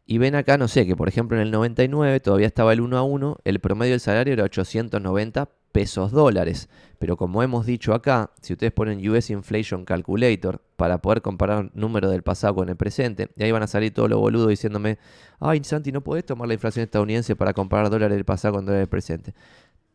Y 0.06 0.18
ven 0.18 0.36
acá, 0.36 0.58
no 0.58 0.68
sé, 0.68 0.86
que 0.86 0.96
por 0.96 1.08
ejemplo 1.08 1.38
en 1.38 1.44
el 1.44 1.52
99 1.52 2.20
todavía 2.20 2.48
estaba 2.48 2.74
el 2.74 2.82
1 2.82 2.98
a 2.98 3.04
1, 3.04 3.38
el 3.46 3.60
promedio 3.60 3.92
del 3.92 4.00
salario 4.00 4.34
era 4.34 4.44
890 4.44 5.50
pesos 5.72 6.12
dólares. 6.12 6.70
Pero 7.00 7.18
como 7.18 7.42
hemos 7.42 7.66
dicho 7.66 7.94
acá, 7.94 8.32
si 8.42 8.54
ustedes 8.54 8.72
ponen 8.72 9.06
US 9.10 9.30
Inflation 9.30 9.86
Calculator 9.86 10.62
para 10.76 11.00
poder 11.02 11.22
comparar 11.22 11.72
números 11.74 12.12
del 12.12 12.22
pasado 12.22 12.56
con 12.56 12.70
el 12.70 12.76
presente, 12.76 13.30
y 13.36 13.44
ahí 13.44 13.52
van 13.52 13.64
a 13.64 13.68
salir 13.68 13.94
todos 13.94 14.10
los 14.10 14.20
boludos 14.20 14.50
diciéndome, 14.50 15.00
ay 15.40 15.64
Santi, 15.64 15.92
no 15.92 16.02
podés 16.02 16.26
tomar 16.26 16.48
la 16.48 16.54
inflación 16.54 16.84
estadounidense 16.84 17.36
para 17.36 17.54
comparar 17.54 17.90
dólares 17.90 18.16
del 18.16 18.26
pasado 18.26 18.56
con 18.56 18.66
dólares 18.66 18.84
del 18.84 18.90
presente. 18.90 19.34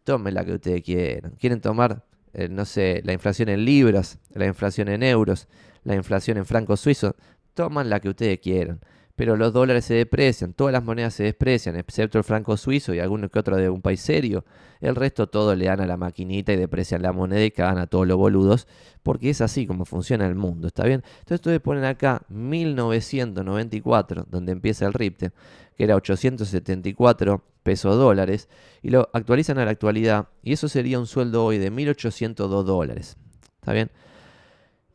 Tomen 0.04 0.34
la 0.34 0.44
que 0.44 0.54
ustedes 0.54 0.82
quieran. 0.82 1.32
¿Quieren 1.38 1.61
tomar 1.61 2.02
eh, 2.35 2.49
no 2.49 2.64
sé, 2.64 3.01
la 3.05 3.12
inflación 3.12 3.49
en 3.49 3.64
libras, 3.64 4.18
la 4.35 4.47
inflación 4.47 4.89
en 4.89 5.03
euros, 5.03 5.49
la 5.85 5.95
inflación 5.95 6.37
en 6.37 6.47
francos 6.47 6.81
suizos, 6.81 7.14
toman 7.55 7.91
la 7.91 8.01
que 8.01 8.09
ustedes 8.09 8.39
quieran. 8.41 8.81
Pero 9.19 9.37
los 9.37 9.53
dólares 9.53 9.85
se 9.85 9.95
deprecian, 9.95 10.53
todas 10.53 10.73
las 10.73 10.85
monedas 10.85 11.12
se 11.12 11.25
desprecian, 11.25 11.75
excepto 11.75 12.19
el 12.19 12.25
franco 12.25 12.57
suizo 12.57 12.95
y 12.95 13.01
alguno 13.01 13.29
que 13.29 13.41
otro 13.41 13.57
de 13.57 13.69
un 13.69 13.83
país 13.83 14.01
serio. 14.01 14.45
El 14.81 14.95
resto 14.95 15.27
todo 15.27 15.57
le 15.57 15.64
dan 15.64 15.81
a 15.81 15.87
la 15.87 15.97
maquinita 15.97 16.53
y 16.53 16.57
deprecian 16.57 17.03
la 17.03 17.12
moneda 17.12 17.45
y 17.45 17.51
cagan 17.51 17.79
a 17.79 17.89
todos 17.89 18.07
los 18.07 18.16
boludos, 18.16 18.69
porque 19.03 19.31
es 19.31 19.41
así 19.41 19.66
como 19.66 19.87
funciona 19.87 20.25
el 20.25 20.37
mundo, 20.37 20.69
¿está 20.69 20.85
bien? 20.85 21.03
Entonces 21.19 21.41
ustedes 21.41 21.59
ponen 21.59 21.83
acá 21.83 22.23
1994, 22.29 24.27
donde 24.31 24.53
empieza 24.53 24.87
el 24.87 24.93
RIPTE, 24.93 25.33
que 25.77 25.83
era 25.83 25.97
874 25.97 27.43
pesos 27.64 27.97
dólares, 27.97 28.49
y 28.83 28.91
lo 28.91 29.11
actualizan 29.12 29.59
a 29.59 29.64
la 29.64 29.73
actualidad, 29.73 30.29
y 30.45 30.53
eso 30.53 30.69
sería 30.69 30.97
un 30.97 31.09
sueldo 31.09 31.45
hoy 31.45 31.59
de 31.59 31.73
1.802 31.73 32.62
dólares. 32.62 33.16
¿Está 33.57 33.73
bien? 33.73 33.91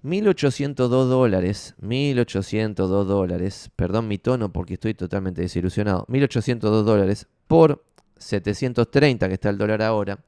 1.802 0.03 0.87
dólares, 0.87 1.75
1.802 1.81 3.05
dólares, 3.05 3.71
perdón 3.75 4.07
mi 4.07 4.17
tono 4.17 4.51
porque 4.51 4.73
estoy 4.73 4.93
totalmente 4.93 5.41
desilusionado, 5.41 6.05
1.802 6.07 6.83
dólares 6.83 7.27
por 7.47 7.83
730 8.17 9.27
que 9.27 9.33
está 9.33 9.49
el 9.49 9.57
dólar 9.57 9.81
ahora. 9.81 10.19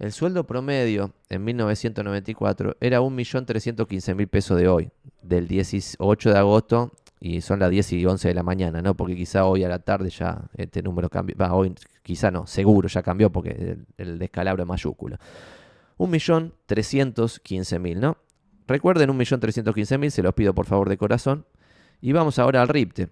El 0.00 0.10
sueldo 0.10 0.44
promedio 0.44 1.12
en 1.28 1.44
1994 1.44 2.76
era 2.80 3.00
1.315.000 3.00 4.28
pesos 4.28 4.58
de 4.58 4.66
hoy, 4.66 4.90
del 5.22 5.46
18 5.46 6.32
de 6.32 6.38
agosto 6.38 6.92
y 7.20 7.40
son 7.40 7.60
las 7.60 7.70
10 7.70 7.92
y 7.92 8.04
11 8.04 8.28
de 8.28 8.34
la 8.34 8.42
mañana, 8.42 8.82
¿no? 8.82 8.94
Porque 8.94 9.14
quizá 9.14 9.44
hoy 9.44 9.62
a 9.64 9.68
la 9.68 9.78
tarde 9.78 10.10
ya 10.10 10.42
este 10.56 10.82
número 10.82 11.08
cambió. 11.08 11.36
Va, 11.40 11.54
hoy 11.54 11.72
quizá 12.02 12.30
no, 12.30 12.46
seguro 12.46 12.88
ya 12.88 13.02
cambió 13.02 13.30
porque 13.30 13.78
el, 13.96 14.18
descalabro 14.18 14.64
es 14.64 14.68
mayúsculo. 14.68 15.16
1.315.000, 15.98 17.96
¿no? 17.96 18.18
Recuerden 18.66 19.10
1.315.000, 19.10 20.10
se 20.10 20.22
los 20.22 20.34
pido 20.34 20.54
por 20.54 20.66
favor 20.66 20.88
de 20.88 20.96
corazón. 20.96 21.46
Y 22.00 22.12
vamos 22.12 22.38
ahora 22.38 22.62
al 22.62 22.68
RIPTE. 22.68 23.08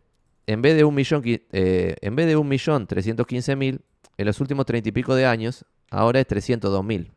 En 0.46 0.62
vez 0.62 0.76
de 0.76 0.84
1.315.000, 0.84 1.42
eh, 1.52 1.96
en 2.00 2.16
vez 2.16 2.26
de 2.26 2.36
1.315.000, 2.36 3.80
en 4.18 4.26
los 4.26 4.40
últimos 4.40 4.66
30 4.66 4.88
y 4.88 4.92
pico 4.92 5.14
de 5.14 5.26
años, 5.26 5.64
ahora 5.90 6.20
es 6.20 6.26
302.000. 6.26 7.10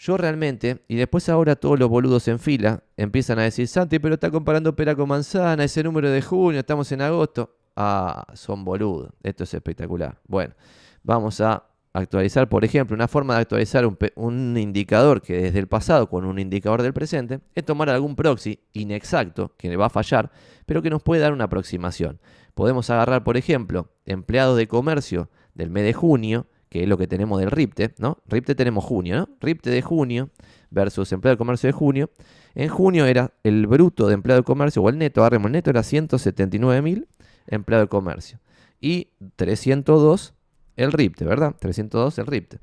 Yo 0.00 0.16
realmente, 0.16 0.84
y 0.86 0.96
después 0.96 1.28
ahora 1.28 1.56
todos 1.56 1.78
los 1.78 1.88
boludos 1.88 2.28
en 2.28 2.38
fila 2.38 2.84
empiezan 2.96 3.40
a 3.40 3.42
decir, 3.42 3.66
Santi, 3.66 3.98
pero 3.98 4.14
está 4.14 4.30
comparando 4.30 4.74
pera 4.76 4.94
con 4.94 5.08
manzana, 5.08 5.64
ese 5.64 5.82
número 5.82 6.08
de 6.08 6.22
junio, 6.22 6.60
estamos 6.60 6.90
en 6.92 7.02
agosto. 7.02 7.56
Ah, 7.74 8.26
son 8.34 8.64
boludos. 8.64 9.12
Esto 9.22 9.44
es 9.44 9.54
espectacular. 9.54 10.18
Bueno, 10.26 10.54
vamos 11.02 11.40
a 11.40 11.67
actualizar, 11.92 12.48
por 12.48 12.64
ejemplo, 12.64 12.94
una 12.94 13.08
forma 13.08 13.34
de 13.34 13.40
actualizar 13.40 13.84
un, 14.14 14.56
indicador 14.56 15.22
que 15.22 15.40
desde 15.40 15.58
el 15.58 15.68
pasado 15.68 16.08
con 16.08 16.24
un 16.24 16.38
indicador 16.38 16.82
del 16.82 16.92
presente 16.92 17.40
es 17.54 17.64
tomar 17.64 17.90
algún 17.90 18.16
proxy 18.16 18.60
inexacto 18.72 19.54
que 19.56 19.74
va 19.76 19.86
a 19.86 19.90
fallar, 19.90 20.30
pero 20.66 20.82
que 20.82 20.90
nos 20.90 21.02
puede 21.02 21.20
dar 21.20 21.32
una 21.32 21.44
aproximación. 21.44 22.20
Podemos 22.54 22.90
agarrar, 22.90 23.24
por 23.24 23.36
ejemplo, 23.36 23.90
empleados 24.04 24.56
de 24.56 24.68
comercio 24.68 25.30
del 25.54 25.70
mes 25.70 25.84
de 25.84 25.92
junio 25.92 26.46
que 26.68 26.82
es 26.82 26.88
lo 26.88 26.98
que 26.98 27.06
tenemos 27.06 27.40
del 27.40 27.50
RIPTE, 27.50 27.94
¿no? 27.98 28.18
RIPTE 28.26 28.54
tenemos 28.54 28.84
junio, 28.84 29.16
¿no? 29.16 29.28
RIPTE 29.40 29.70
de 29.70 29.82
junio 29.82 30.30
versus 30.70 31.10
empleado 31.12 31.34
de 31.34 31.38
comercio 31.38 31.68
de 31.68 31.72
junio. 31.72 32.10
En 32.54 32.68
junio 32.68 33.06
era 33.06 33.32
el 33.42 33.66
bruto 33.66 34.06
de 34.06 34.14
empleado 34.14 34.42
de 34.42 34.44
comercio, 34.44 34.82
o 34.82 34.88
el 34.88 34.98
neto, 34.98 35.22
agarremos 35.22 35.46
el 35.46 35.52
neto, 35.52 35.70
era 35.70 35.82
179 35.82 36.82
mil 36.82 37.08
empleado 37.46 37.84
de 37.84 37.88
comercio. 37.88 38.38
Y 38.80 39.08
302 39.36 40.34
el 40.78 40.92
RIPTE, 40.92 41.24
¿verdad? 41.24 41.54
302 41.58 42.18
el 42.18 42.26
RIPTE. 42.26 42.58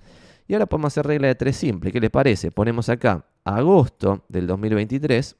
Y 0.48 0.54
ahora 0.54 0.66
podemos 0.66 0.94
hacer 0.94 1.06
regla 1.06 1.28
de 1.28 1.36
tres 1.36 1.58
simple. 1.58 1.92
¿Qué 1.92 2.00
les 2.00 2.10
parece? 2.10 2.52
Ponemos 2.52 2.90
acá 2.90 3.26
agosto 3.44 4.24
del 4.30 4.48
2023. 4.48 5.36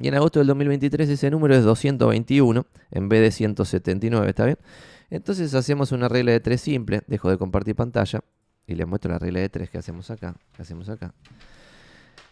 Y 0.00 0.08
en 0.08 0.14
agosto 0.14 0.38
del 0.38 0.46
2023 0.48 1.08
ese 1.08 1.30
número 1.30 1.54
es 1.56 1.64
221 1.64 2.66
en 2.92 3.08
vez 3.08 3.20
de 3.20 3.30
179, 3.32 4.28
¿está 4.28 4.44
bien? 4.44 4.58
Entonces 5.10 5.54
hacemos 5.54 5.90
una 5.90 6.08
regla 6.08 6.30
de 6.30 6.38
3 6.38 6.60
simple, 6.60 7.00
dejo 7.08 7.30
de 7.30 7.36
compartir 7.36 7.74
pantalla 7.74 8.20
y 8.66 8.76
les 8.76 8.86
muestro 8.86 9.10
la 9.10 9.18
regla 9.18 9.40
de 9.40 9.48
3 9.48 9.70
que 9.70 9.78
hacemos 9.78 10.10
acá. 10.10 10.36
Que 10.54 10.62
hacemos 10.62 10.88
acá. 10.88 11.14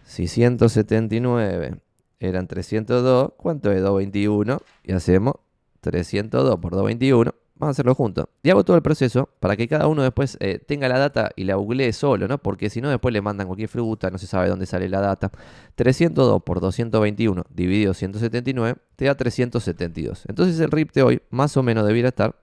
Si 0.05 0.29
179 0.29 1.81
eran 2.21 2.47
302, 2.47 3.33
¿cuánto 3.37 3.73
es 3.73 3.83
221? 3.83 4.61
Y 4.85 4.93
hacemos 4.93 5.35
302 5.81 6.61
por 6.61 6.73
221. 6.73 7.35
Vamos 7.59 7.73
a 7.73 7.75
hacerlo 7.77 7.95
juntos. 7.95 8.27
Y 8.43 8.51
hago 8.51 8.65
todo 8.65 8.77
el 8.77 8.83
proceso 8.83 9.31
para 9.41 9.57
que 9.57 9.67
cada 9.67 9.87
uno 9.87 10.03
después 10.03 10.37
eh, 10.41 10.59
tenga 10.59 10.89
la 10.89 10.99
data 10.99 11.31
y 11.37 11.45
la 11.45 11.55
googlee 11.55 11.93
solo, 11.95 12.29
¿no? 12.29 12.37
Porque 12.37 12.69
si 12.69 12.83
no, 12.83 12.91
después 12.91 13.15
le 13.15 13.23
mandan 13.23 13.47
cualquier 13.47 13.71
fruta, 13.71 14.11
no 14.11 14.19
se 14.19 14.27
sabe 14.27 14.49
dónde 14.49 14.67
sale 14.67 14.91
la 14.91 15.01
data. 15.01 15.31
302 15.75 16.43
por 16.43 16.61
221 16.61 17.45
dividido 17.49 17.95
179 17.95 18.79
te 18.97 19.07
da 19.07 19.15
372. 19.15 20.25
Entonces 20.29 20.61
el 20.61 20.71
RIP 20.71 20.93
de 20.93 21.03
hoy 21.03 21.23
más 21.31 21.57
o 21.57 21.63
menos 21.63 21.87
debiera 21.87 22.11
estar 22.11 22.37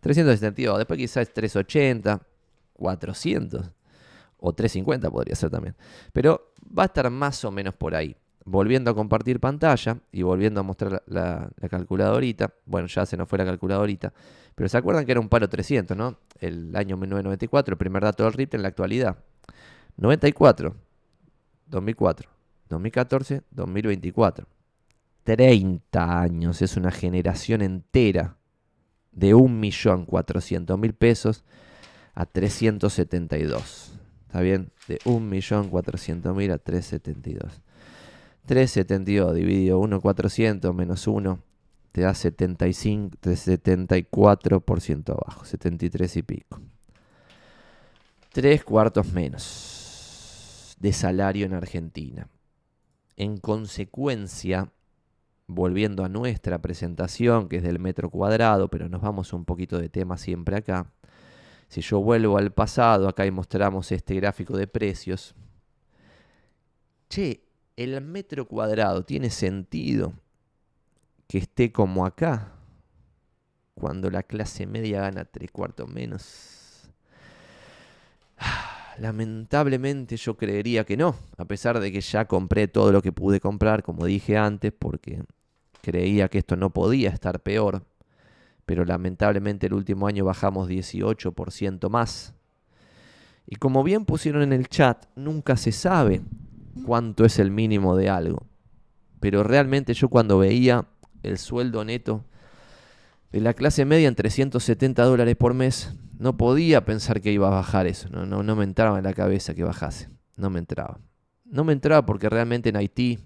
372. 0.00 0.78
Después 0.78 0.98
quizás 0.98 1.32
380, 1.32 2.20
400 2.72 3.70
o 4.38 4.52
350 4.52 5.10
podría 5.10 5.36
ser 5.36 5.50
también. 5.50 5.76
Pero 6.12 6.52
va 6.76 6.82
a 6.82 6.86
estar 6.86 7.08
más 7.08 7.44
o 7.44 7.52
menos 7.52 7.74
por 7.74 7.94
ahí. 7.94 8.16
Volviendo 8.48 8.92
a 8.92 8.94
compartir 8.94 9.40
pantalla 9.40 9.98
y 10.12 10.22
volviendo 10.22 10.60
a 10.60 10.62
mostrar 10.62 11.02
la, 11.06 11.50
calculadorita. 11.68 12.54
Bueno, 12.64 12.86
ya 12.86 13.04
se 13.04 13.16
nos 13.16 13.28
fue 13.28 13.38
la 13.38 13.44
calculadorita. 13.44 14.12
Pero 14.54 14.68
se 14.68 14.78
acuerdan 14.78 15.04
que 15.04 15.12
era 15.12 15.20
un 15.20 15.28
palo 15.28 15.48
300, 15.48 15.96
¿no? 15.96 16.16
El 16.38 16.74
año 16.76 16.96
1994, 16.96 17.74
el 17.74 17.78
primer 17.78 18.04
dato 18.04 18.24
del 18.24 18.32
RIT 18.32 18.54
en 18.54 18.62
la 18.62 18.68
actualidad. 18.68 19.16
94, 19.96 20.74
2004, 21.66 22.30
2014, 22.68 23.42
2024. 23.50 24.46
30 25.24 26.20
años, 26.20 26.62
es 26.62 26.76
una 26.76 26.92
generación 26.92 27.62
entera 27.62 28.36
de 29.10 29.34
1.400.000 29.34 30.94
pesos 30.94 31.44
a 32.14 32.26
372. 32.26 33.98
¿Está 34.26 34.40
bien? 34.40 34.70
De 34.86 34.98
1.400.000 35.00 36.52
a 36.52 36.58
372. 36.58 37.65
372 38.46 39.34
dividido 39.34 39.80
1.400 39.80 40.72
menos 40.72 41.06
1 41.06 41.38
te 41.96 42.02
da 42.02 42.12
75, 42.12 43.16
74% 43.22 45.10
abajo, 45.10 45.46
73 45.46 46.16
y 46.18 46.22
pico. 46.22 46.60
3 48.34 48.64
cuartos 48.64 49.10
menos 49.14 50.76
de 50.78 50.92
salario 50.92 51.46
en 51.46 51.54
Argentina. 51.54 52.28
En 53.16 53.38
consecuencia, 53.38 54.70
volviendo 55.46 56.04
a 56.04 56.10
nuestra 56.10 56.60
presentación, 56.60 57.48
que 57.48 57.56
es 57.56 57.62
del 57.62 57.78
metro 57.78 58.10
cuadrado, 58.10 58.68
pero 58.68 58.90
nos 58.90 59.00
vamos 59.00 59.32
un 59.32 59.46
poquito 59.46 59.78
de 59.78 59.88
tema 59.88 60.18
siempre 60.18 60.56
acá, 60.56 60.92
Si 61.68 61.80
yo 61.80 62.02
vuelvo 62.02 62.36
al 62.36 62.52
pasado, 62.52 63.08
acá 63.08 63.24
y 63.24 63.30
mostramos 63.30 63.90
este 63.90 64.14
gráfico 64.16 64.56
de 64.58 64.66
precios. 64.66 65.34
Che, 67.08 67.45
el 67.76 68.00
metro 68.00 68.46
cuadrado 68.48 69.04
tiene 69.04 69.30
sentido 69.30 70.14
que 71.28 71.38
esté 71.38 71.72
como 71.72 72.06
acá, 72.06 72.52
cuando 73.74 74.10
la 74.10 74.22
clase 74.22 74.66
media 74.66 75.02
gana 75.02 75.26
tres 75.26 75.50
cuartos 75.50 75.88
menos. 75.88 76.90
Lamentablemente 78.98 80.16
yo 80.16 80.36
creería 80.36 80.84
que 80.84 80.96
no, 80.96 81.14
a 81.36 81.44
pesar 81.44 81.78
de 81.80 81.92
que 81.92 82.00
ya 82.00 82.24
compré 82.24 82.66
todo 82.66 82.92
lo 82.92 83.02
que 83.02 83.12
pude 83.12 83.40
comprar, 83.40 83.82
como 83.82 84.06
dije 84.06 84.38
antes, 84.38 84.72
porque 84.72 85.22
creía 85.82 86.28
que 86.28 86.38
esto 86.38 86.56
no 86.56 86.70
podía 86.70 87.10
estar 87.10 87.40
peor, 87.40 87.84
pero 88.64 88.86
lamentablemente 88.86 89.66
el 89.66 89.74
último 89.74 90.06
año 90.06 90.24
bajamos 90.24 90.70
18% 90.70 91.90
más. 91.90 92.32
Y 93.46 93.56
como 93.56 93.84
bien 93.84 94.06
pusieron 94.06 94.42
en 94.42 94.54
el 94.54 94.68
chat, 94.68 95.04
nunca 95.14 95.58
se 95.58 95.72
sabe 95.72 96.22
cuánto 96.84 97.24
es 97.24 97.38
el 97.38 97.50
mínimo 97.50 97.96
de 97.96 98.08
algo. 98.08 98.46
Pero 99.20 99.42
realmente 99.42 99.94
yo 99.94 100.08
cuando 100.08 100.38
veía 100.38 100.86
el 101.22 101.38
sueldo 101.38 101.84
neto 101.84 102.24
de 103.32 103.40
la 103.40 103.54
clase 103.54 103.84
media 103.84 104.08
en 104.08 104.14
370 104.14 105.02
dólares 105.04 105.36
por 105.36 105.54
mes, 105.54 105.94
no 106.18 106.36
podía 106.36 106.84
pensar 106.84 107.20
que 107.20 107.32
iba 107.32 107.48
a 107.48 107.50
bajar 107.50 107.86
eso. 107.86 108.08
No, 108.10 108.26
no, 108.26 108.42
no 108.42 108.56
me 108.56 108.64
entraba 108.64 108.98
en 108.98 109.04
la 109.04 109.12
cabeza 109.12 109.54
que 109.54 109.64
bajase. 109.64 110.08
No 110.36 110.50
me 110.50 110.58
entraba. 110.58 110.98
No 111.44 111.64
me 111.64 111.72
entraba 111.72 112.04
porque 112.06 112.28
realmente 112.28 112.68
en 112.68 112.76
Haití 112.76 113.18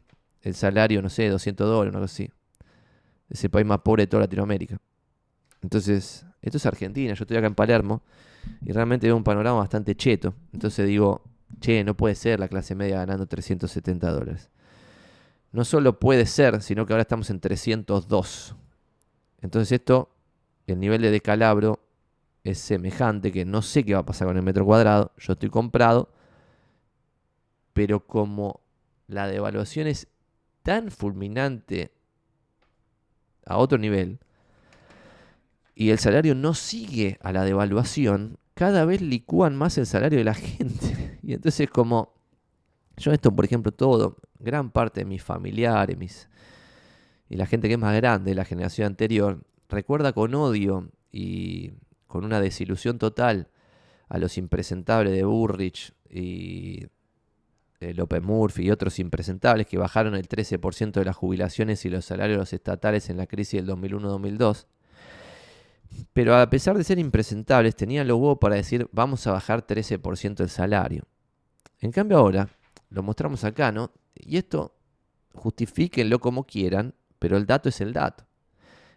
el 0.43 0.55
salario, 0.55 1.03
no 1.03 1.11
sé, 1.11 1.29
200 1.29 1.67
dólares, 1.67 1.95
algo 1.95 2.05
así. 2.05 2.31
Es 3.29 3.45
el 3.45 3.51
país 3.51 3.67
más 3.67 3.81
pobre 3.81 4.05
de 4.05 4.07
toda 4.07 4.23
Latinoamérica. 4.23 4.79
Entonces, 5.63 6.25
esto 6.43 6.57
es 6.57 6.67
Argentina, 6.67 7.15
yo 7.15 7.25
estoy 7.25 7.37
acá 7.37 7.47
en 7.47 7.55
Palermo 7.55 8.03
y 8.65 8.73
realmente 8.73 9.07
veo 9.07 9.17
un 9.17 9.25
panorama 9.25 9.59
bastante 9.59 9.95
cheto. 9.95 10.35
Entonces 10.53 10.87
digo, 10.87 11.23
che, 11.59 11.85
no 11.85 11.97
puede 11.97 12.15
ser 12.15 12.41
la 12.41 12.49
clase 12.49 12.75
media 12.75 12.99
ganando 12.99 13.27
370 13.27 14.11
dólares. 14.11 14.51
No 15.53 15.65
solo 15.65 15.99
puede 15.99 16.27
ser, 16.27 16.63
sino 16.63 16.87
que 16.87 16.93
ahora 16.93 17.03
estamos 17.03 17.29
en 17.31 17.41
302. 17.41 18.55
Entonces 19.43 19.73
esto, 19.73 20.11
el 20.67 20.79
nivel 20.79 21.03
de 21.03 21.11
descalabro 21.11 21.81
es 22.45 22.59
semejante, 22.59 23.33
que 23.33 23.45
no 23.45 23.63
sé 23.63 23.85
qué 23.85 23.95
va 23.95 24.01
a 24.01 24.07
pasar 24.07 24.29
con 24.29 24.37
el 24.37 24.43
metro 24.43 24.65
cuadrado, 24.65 25.13
yo 25.19 25.33
estoy 25.33 25.51
comprado, 25.51 26.11
pero 27.73 28.07
como 28.07 28.61
la 29.09 29.27
devaluación 29.27 29.87
es 29.87 30.09
tan 30.63 30.91
fulminante 30.91 31.91
a 33.45 33.57
otro 33.57 33.79
nivel, 33.79 34.21
y 35.75 35.91
el 35.91 35.99
salario 35.99 36.35
no 36.35 36.55
sigue 36.55 37.19
a 37.23 37.33
la 37.33 37.45
devaluación, 37.45 38.39
cada 38.55 38.85
vez 38.85 39.01
licúan 39.01 39.57
más 39.57 39.79
el 39.79 39.87
salario 39.87 40.19
de 40.19 40.25
la 40.25 40.35
gente. 40.35 40.90
Y 41.31 41.35
entonces 41.35 41.71
como 41.71 42.13
yo 42.97 43.13
esto, 43.13 43.31
por 43.31 43.45
ejemplo, 43.45 43.71
todo, 43.71 44.17
gran 44.41 44.73
parte 44.73 45.03
de 45.03 45.05
mis 45.05 45.23
familiares, 45.23 45.97
mis, 45.97 46.29
y 47.29 47.37
la 47.37 47.47
gente 47.47 47.69
que 47.69 47.75
es 47.75 47.81
más 47.81 47.95
grande, 47.95 48.35
la 48.35 48.45
generación 48.45 48.89
anterior, 48.89 49.41
recuerda 49.69 50.13
con 50.13 50.35
odio 50.35 50.91
y 51.13 51.71
con 52.09 52.25
una 52.25 52.41
desilusión 52.41 52.99
total 52.99 53.47
a 54.09 54.19
los 54.19 54.39
impresentables 54.39 55.13
de 55.13 55.23
Burrich 55.23 55.95
y 56.11 56.89
López 57.79 58.23
Murphy 58.25 58.65
y 58.65 58.71
otros 58.73 58.99
impresentables 58.99 59.69
que 59.69 59.79
bajaron 59.79 60.17
el 60.17 60.29
13% 60.29 60.91
de 60.91 61.05
las 61.05 61.15
jubilaciones 61.15 61.85
y 61.85 61.91
los 61.91 62.07
salarios 62.07 62.53
estatales 62.53 63.09
en 63.09 63.19
la 63.19 63.29
crisis 63.29 63.65
del 63.65 63.73
2001-2002. 63.77 64.67
Pero 66.13 66.35
a 66.35 66.51
pesar 66.51 66.77
de 66.77 66.83
ser 66.83 66.99
impresentables, 66.99 67.77
tenían 67.77 68.09
los 68.09 68.19
huevos 68.19 68.39
para 68.41 68.57
decir 68.57 68.89
vamos 68.91 69.29
a 69.29 69.31
bajar 69.33 69.65
13% 69.65 70.41
el 70.41 70.49
salario. 70.49 71.05
En 71.81 71.93
cambio 71.93 72.19
ahora, 72.19 72.49
lo 72.91 73.03
mostramos 73.03 73.45
acá, 73.45 73.73
¿no? 73.73 73.91
Y 74.15 74.37
esto 74.37 74.75
justifíquenlo 75.35 76.19
como 76.19 76.45
quieran, 76.45 76.95
pero 77.19 77.37
el 77.37 77.47
dato 77.47 77.69
es 77.69 77.81
el 77.81 77.93
dato. 77.93 78.25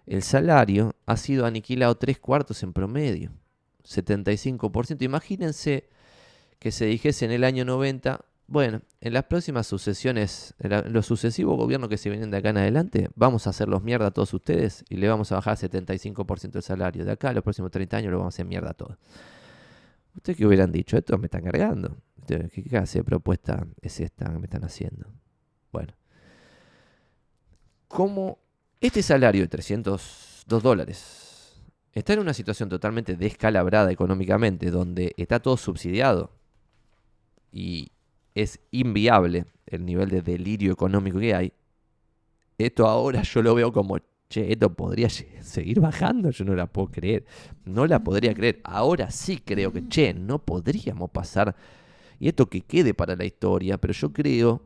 El 0.06 0.22
salario 0.22 0.96
ha 1.06 1.16
sido 1.16 1.46
aniquilado 1.46 1.96
tres 1.96 2.20
cuartos 2.20 2.62
en 2.64 2.74
promedio, 2.74 3.32
75%. 3.88 5.02
Imagínense 5.04 5.90
que 6.60 6.72
se 6.72 6.86
dijese 6.86 7.26
en 7.26 7.32
el 7.32 7.44
año 7.44 7.64
90, 7.64 8.20
bueno, 8.48 8.82
en 9.00 9.14
las 9.14 9.24
próximas 9.26 9.68
sucesiones, 9.68 10.54
los 10.60 11.06
sucesivos 11.06 11.58
gobiernos 11.58 11.90
que 11.90 11.98
se 11.98 12.10
vienen 12.10 12.32
de 12.32 12.38
acá 12.38 12.50
en 12.50 12.58
adelante, 12.58 13.10
vamos 13.16 13.48
a 13.48 13.52
hacerlos 13.52 13.84
mierda 13.84 14.08
a 14.08 14.12
todos 14.12 14.34
ustedes 14.34 14.84
y 14.90 14.98
le 14.98 15.08
vamos 15.08 15.32
a 15.32 15.36
bajar 15.36 15.58
75% 15.58 16.56
el 16.56 16.64
salario. 16.64 17.06
De 17.06 17.12
acá 17.12 17.32
los 17.32 17.44
próximos 17.44 17.72
30 17.72 17.98
años 17.98 18.12
lo 18.12 18.18
vamos 18.18 18.34
a 18.34 18.36
hacer 18.36 18.46
mierda 18.46 18.72
a 18.72 18.74
todos. 18.74 18.98
¿Ustedes 20.16 20.38
qué 20.38 20.46
hubieran 20.46 20.72
dicho? 20.72 20.98
Esto 20.98 21.18
me 21.18 21.26
están 21.26 21.44
cargando. 21.44 21.98
¿Qué 22.26 22.64
clase 22.64 23.00
de 23.00 23.04
propuesta 23.04 23.66
es 23.82 24.00
esta 24.00 24.26
que 24.26 24.38
me 24.38 24.46
están 24.46 24.64
haciendo? 24.64 25.08
Bueno. 25.72 25.94
¿Cómo 27.88 28.40
este 28.82 29.04
salario 29.04 29.44
de 29.44 29.48
302 29.48 30.64
dólares 30.64 31.62
está 31.94 32.14
en 32.14 32.20
una 32.20 32.34
situación 32.34 32.70
totalmente 32.70 33.16
descalabrada 33.16 33.92
económicamente, 33.92 34.72
donde 34.72 35.14
está 35.16 35.40
todo 35.40 35.58
subsidiado 35.58 36.32
y 37.52 37.92
es 38.36 38.60
inviable 38.72 39.46
el 39.68 39.86
nivel 39.86 40.10
de 40.10 40.22
delirio 40.22 40.74
económico 40.74 41.20
que 41.20 41.36
hay, 41.36 41.54
esto 42.58 42.88
ahora 42.88 43.22
yo 43.22 43.42
lo 43.42 43.56
veo 43.56 43.72
como, 43.72 43.98
che, 44.30 44.52
esto 44.52 44.74
podría 44.74 45.10
seguir 45.42 45.80
bajando, 45.80 46.32
yo 46.32 46.46
no 46.46 46.56
la 46.56 46.68
puedo 46.68 46.90
creer, 46.92 47.26
no 47.66 47.86
la 47.88 48.04
podría 48.04 48.34
creer. 48.34 48.60
Ahora 48.64 49.12
sí 49.12 49.38
creo 49.38 49.72
que, 49.72 49.88
che, 49.88 50.14
no 50.14 50.40
podríamos 50.40 51.10
pasar, 51.12 51.56
y 52.24 52.30
esto 52.30 52.50
que 52.50 52.62
quede 52.62 52.94
para 52.94 53.18
la 53.18 53.26
historia, 53.26 53.78
pero 53.78 53.92
yo 53.92 54.14
creo, 54.14 54.62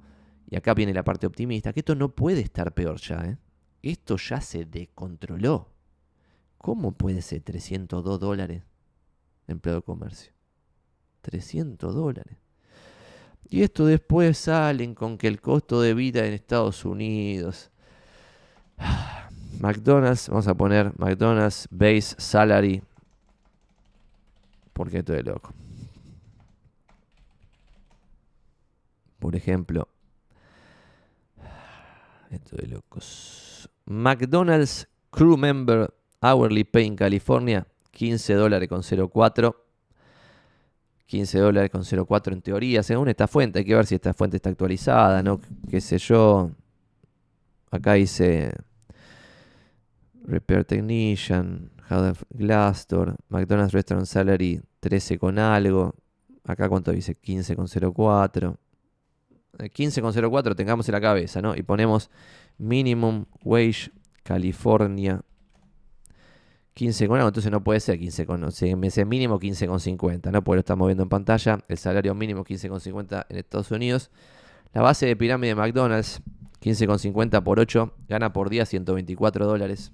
y 0.48 0.56
acá 0.56 0.76
viene 0.76 0.94
la 0.94 1.04
parte 1.04 1.26
optimista, 1.26 1.74
que 1.74 1.80
esto 1.80 1.96
no 1.96 2.10
puede 2.10 2.42
estar 2.42 2.72
peor 2.76 3.02
ya, 3.02 3.18
¿eh? 3.26 3.38
Esto 3.82 4.16
ya 4.18 4.42
se 4.42 4.66
descontroló. 4.66 5.68
¿Cómo 6.60 6.92
puede 6.92 7.24
ser 7.24 7.42
302 7.42 8.20
dólares 8.20 8.62
empleo 9.48 9.78
de 9.78 9.82
comercio? 9.82 10.34
300 11.22 11.96
dólares. 11.96 12.38
Y 13.50 13.64
esto 13.64 13.88
después 13.88 14.38
salen 14.38 14.94
con 14.94 15.18
que 15.18 15.28
el 15.28 15.42
costo 15.42 15.82
de 15.82 15.96
vida 15.96 16.28
en 16.28 16.34
Estados 16.34 16.86
Unidos. 16.86 17.72
McDonald's, 19.60 20.30
vamos 20.30 20.48
a 20.48 20.54
poner 20.54 20.94
McDonald's 21.00 21.68
Base 21.72 22.14
Salary. 22.20 22.84
Porque 24.74 25.00
estoy 25.00 25.24
loco. 25.24 25.56
Por 29.20 29.36
ejemplo, 29.36 29.88
esto 32.30 32.56
de 32.56 32.68
locos. 32.68 33.70
McDonald's 33.86 34.88
Crew 35.10 35.38
Member 35.38 35.94
Hourly 36.22 36.64
Pay 36.64 36.88
en 36.88 36.96
California, 36.96 37.68
15 37.92 38.34
dólares 38.34 38.70
con 38.70 38.82
0,4. 38.82 39.56
15 41.08 41.40
dólares 41.40 41.72
con 41.72 41.84
0,4 41.84 42.34
en 42.34 42.42
teoría, 42.42 42.84
según 42.84 43.08
esta 43.08 43.28
fuente. 43.28 43.60
Hay 43.60 43.66
que 43.66 43.76
ver 43.76 43.86
si 43.86 43.96
esta 43.96 44.14
fuente 44.14 44.38
está 44.38 44.50
actualizada, 44.50 45.24
¿no? 45.24 45.40
Qué 45.70 45.80
sé 45.80 45.98
yo. 45.98 46.52
Acá 47.72 47.94
dice 47.94 48.52
Repair 50.26 50.66
Technician, 50.66 51.72
Glassdoor, 52.30 53.16
McDonald's 53.30 53.74
Restaurant 53.74 54.06
Salary 54.06 54.62
13 54.82 55.18
con 55.18 55.40
algo. 55.40 55.96
Acá 56.44 56.68
cuánto 56.68 56.92
dice 56.92 57.16
15 57.16 57.56
con 57.56 57.68
0,4. 57.68 58.58
15 59.72 60.02
con 60.02 60.14
0,4 60.14 60.56
tengamos 60.56 60.88
en 60.88 60.94
la 60.94 61.02
cabeza, 61.02 61.42
¿no? 61.42 61.56
Y 61.56 61.64
ponemos 61.64 62.10
Minimum 62.58 63.26
Wage 63.44 63.92
California 64.24 65.22
15 66.78 67.08
con 67.08 67.18
algo, 67.18 67.30
entonces 67.30 67.52
no 67.52 67.64
puede 67.64 67.80
ser 67.80 67.98
15 67.98 68.28
con, 68.28 68.44
ese 68.44 69.06
mínimo 69.06 69.40
15 69.40 69.68
con 69.68 69.80
50, 69.80 70.32
¿no? 70.32 70.44
Porque 70.44 70.58
lo 70.58 70.60
estamos 70.60 70.88
viendo 70.88 71.02
en 71.02 71.10
pantalla, 71.10 71.60
el 71.68 71.78
salario 71.80 72.14
mínimo 72.14 72.44
15 72.44 72.70
con 72.70 72.80
50 72.80 73.26
en 73.30 73.38
Estados 73.38 73.72
Unidos. 73.72 74.12
La 74.74 74.84
base 74.84 75.08
de 75.08 75.16
pirámide 75.16 75.50
de 75.50 75.56
McDonald's, 75.56 76.22
15 76.60 76.86
con 76.86 77.00
50 77.00 77.44
por 77.44 77.60
8, 77.60 77.96
gana 78.08 78.32
por 78.32 78.52
día 78.52 78.64
124 78.68 79.48
dólares. 79.48 79.92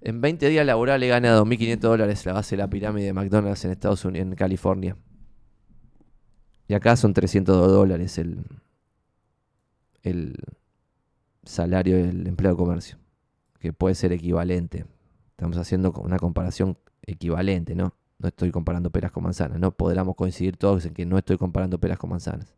En 0.00 0.20
20 0.20 0.48
días 0.48 0.66
laborales 0.66 1.08
gana 1.08 1.38
2.500 1.38 1.78
dólares 1.78 2.26
la 2.26 2.32
base 2.32 2.56
de 2.56 2.62
la 2.62 2.68
pirámide 2.68 3.06
de 3.06 3.12
McDonald's 3.12 3.64
en 3.64 3.70
Estados 3.70 4.04
Unidos, 4.04 4.26
en 4.26 4.34
California. 4.34 4.96
Y 6.66 6.74
acá 6.74 6.96
son 6.96 7.12
302 7.12 7.70
dólares 7.70 8.18
el, 8.18 8.44
el 10.02 10.36
salario 11.44 11.96
del 11.96 12.26
empleado 12.26 12.56
de 12.56 12.62
comercio, 12.62 12.98
que 13.58 13.72
puede 13.72 13.94
ser 13.94 14.12
equivalente. 14.12 14.86
Estamos 15.30 15.56
haciendo 15.58 15.92
una 15.92 16.18
comparación 16.18 16.78
equivalente, 17.02 17.74
¿no? 17.74 17.94
No 18.18 18.28
estoy 18.28 18.50
comparando 18.50 18.90
peras 18.90 19.12
con 19.12 19.24
manzanas. 19.24 19.58
No 19.58 19.72
podríamos 19.72 20.14
coincidir 20.14 20.56
todos 20.56 20.86
en 20.86 20.94
que 20.94 21.04
no 21.04 21.18
estoy 21.18 21.36
comparando 21.36 21.78
peras 21.78 21.98
con 21.98 22.10
manzanas. 22.10 22.54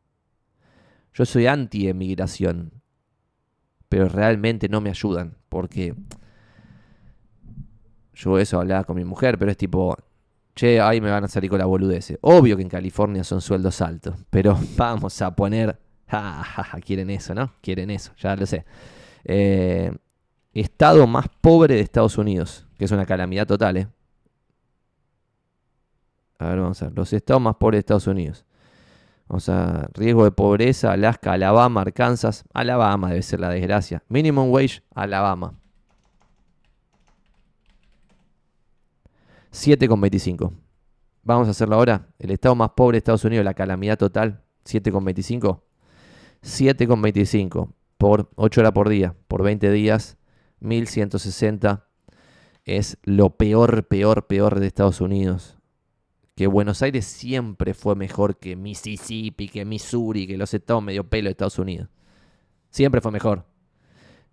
Yo 1.15 1.25
soy 1.25 1.47
anti-emigración, 1.47 2.73
pero 3.89 4.09
realmente 4.09 4.69
no 4.69 4.81
me 4.81 4.91
ayudan, 4.91 5.37
porque 5.49 5.95
yo 8.15 8.39
eso 8.39 8.61
hablaba 8.61 8.85
con 8.85 8.97
mi 8.97 9.05
mujer, 9.05 9.39
pero 9.39 9.51
es 9.51 9.57
tipo, 9.57 9.97
che, 10.57 10.81
ahí 10.81 11.01
me 11.01 11.11
van 11.11 11.23
a 11.23 11.29
salir 11.29 11.51
con 11.51 11.59
la 11.59 11.67
boludez. 11.67 12.19
Obvio 12.23 12.57
que 12.57 12.63
en 12.63 12.69
California 12.69 13.23
son 13.23 13.41
sueldos 13.41 13.81
altos, 13.83 14.17
pero 14.31 14.59
vamos 14.77 15.21
a 15.23 15.37
poner, 15.37 15.79
quieren 16.85 17.11
eso, 17.11 17.35
¿no? 17.35 17.53
Quieren 17.61 17.91
eso, 17.91 18.13
ya 18.19 18.35
lo 18.35 18.47
sé. 18.47 18.65
Eh, 19.25 19.93
estado 20.55 21.07
más 21.07 21.27
pobre 21.41 21.75
de 21.75 21.81
Estados 21.83 22.17
Unidos, 22.17 22.67
que 22.79 22.87
es 22.87 22.91
una 22.91 23.05
calamidad 23.05 23.47
total, 23.47 23.77
¿eh? 23.77 23.89
A 26.39 26.49
ver, 26.49 26.61
vamos 26.61 26.83
a 26.83 26.87
ver. 26.87 26.95
Los 26.97 27.13
estados 27.13 27.41
más 27.41 27.57
pobres 27.57 27.77
de 27.77 27.81
Estados 27.81 28.07
Unidos. 28.07 28.45
O 29.29 29.41
sea, 29.41 29.89
riesgo 29.95 30.25
de 30.25 30.31
pobreza, 30.31 30.93
Alaska, 30.93 31.33
Alabama, 31.33 31.81
Arkansas. 31.81 32.45
Alabama 32.53 33.09
debe 33.09 33.23
ser 33.23 33.41
la 33.41 33.51
desgracia. 33.51 34.03
Minimum 34.09 34.51
wage, 34.51 34.83
Alabama. 34.95 35.55
7,25. 39.57 40.53
Vamos 41.23 41.49
a 41.49 41.53
hacerlo 41.53 41.77
ahora. 41.77 42.09
El 42.19 42.31
estado 42.31 42.55
más 42.55 42.71
pobre 42.77 42.97
de 42.97 42.99
Estados 42.99 43.25
Unidos, 43.25 43.45
la 43.45 43.55
calamidad 43.55 43.97
total, 43.97 44.43
7,25. 44.67 45.63
7,25 46.43 47.71
por 47.97 48.31
8 48.37 48.61
horas 48.61 48.73
por 48.73 48.91
día, 48.91 49.15
por 49.27 49.43
20 49.43 49.71
días, 49.73 50.19
1160. 50.61 51.89
Es 52.67 52.99
lo 53.03 53.31
peor, 53.31 53.87
peor, 53.87 54.27
peor 54.27 54.61
de 54.61 54.67
Estados 54.67 55.01
Unidos. 55.01 55.57
Que 56.35 56.47
Buenos 56.47 56.83
Aires 56.83 57.07
siempre 57.07 57.73
fue 57.73 57.95
mejor 57.95 58.39
que 58.39 58.57
Mississippi, 58.57 59.49
que 59.49 59.65
Missouri, 59.65 60.27
que 60.27 60.37
los 60.37 60.53
estados 60.53 60.83
medio 60.83 61.09
pelo 61.09 61.29
de 61.29 61.31
Estados 61.31 61.59
Unidos. 61.59 61.89
Siempre 62.69 63.01
fue 63.01 63.11
mejor. 63.11 63.47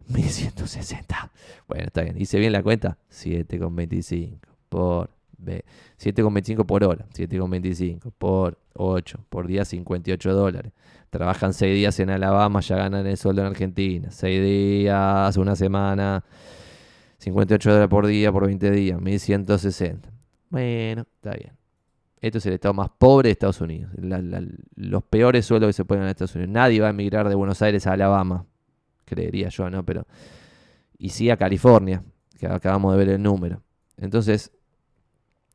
1160. 0.09 1.31
Bueno, 1.69 1.85
está 1.85 2.01
bien. 2.01 2.19
Hice 2.19 2.39
bien 2.39 2.51
la 2.51 2.61
cuenta. 2.61 2.97
7,25 3.09 4.52
por 4.73 5.11
B. 5.37 5.63
7,25 5.99 6.65
por 6.65 6.83
hora. 6.83 7.05
7,25 7.13 8.11
por 8.17 8.57
8. 8.73 9.19
Por 9.29 9.45
día 9.45 9.65
58 9.65 10.33
dólares. 10.33 10.71
Trabajan 11.11 11.53
6 11.53 11.75
días 11.75 11.99
en 11.99 12.09
Alabama, 12.09 12.59
ya 12.61 12.77
ganan 12.77 13.05
el 13.05 13.17
sueldo 13.17 13.43
en 13.43 13.49
Argentina. 13.49 14.09
6 14.09 14.43
días, 14.43 15.37
una 15.37 15.55
semana. 15.55 16.23
58 17.19 17.69
dólares 17.69 17.89
por 17.89 18.07
día 18.07 18.31
por 18.31 18.47
20 18.47 18.71
días. 18.71 18.99
1160. 18.99 20.09
Bueno, 20.49 21.05
está 21.17 21.31
bien. 21.37 21.53
Esto 22.19 22.39
es 22.39 22.45
el 22.47 22.53
estado 22.53 22.73
más 22.73 22.89
pobre 22.97 23.27
de 23.27 23.33
Estados 23.33 23.61
Unidos. 23.61 23.91
los 24.75 25.03
peores 25.03 25.45
sueldos 25.45 25.69
que 25.69 25.73
se 25.73 25.85
pueden 25.85 26.03
en 26.03 26.09
Estados 26.09 26.33
Unidos. 26.33 26.51
Nadie 26.51 26.81
va 26.81 26.87
a 26.87 26.89
emigrar 26.89 27.29
de 27.29 27.35
Buenos 27.35 27.61
Aires 27.61 27.85
a 27.85 27.93
Alabama. 27.93 28.47
Creería 29.05 29.49
yo, 29.49 29.69
¿no? 29.69 29.85
Pero. 29.85 30.07
Y 30.97 31.09
sí 31.09 31.29
a 31.29 31.37
California, 31.37 32.01
que 32.39 32.47
acabamos 32.47 32.93
de 32.93 32.97
ver 32.97 33.09
el 33.09 33.21
número. 33.21 33.61
Entonces, 33.97 34.51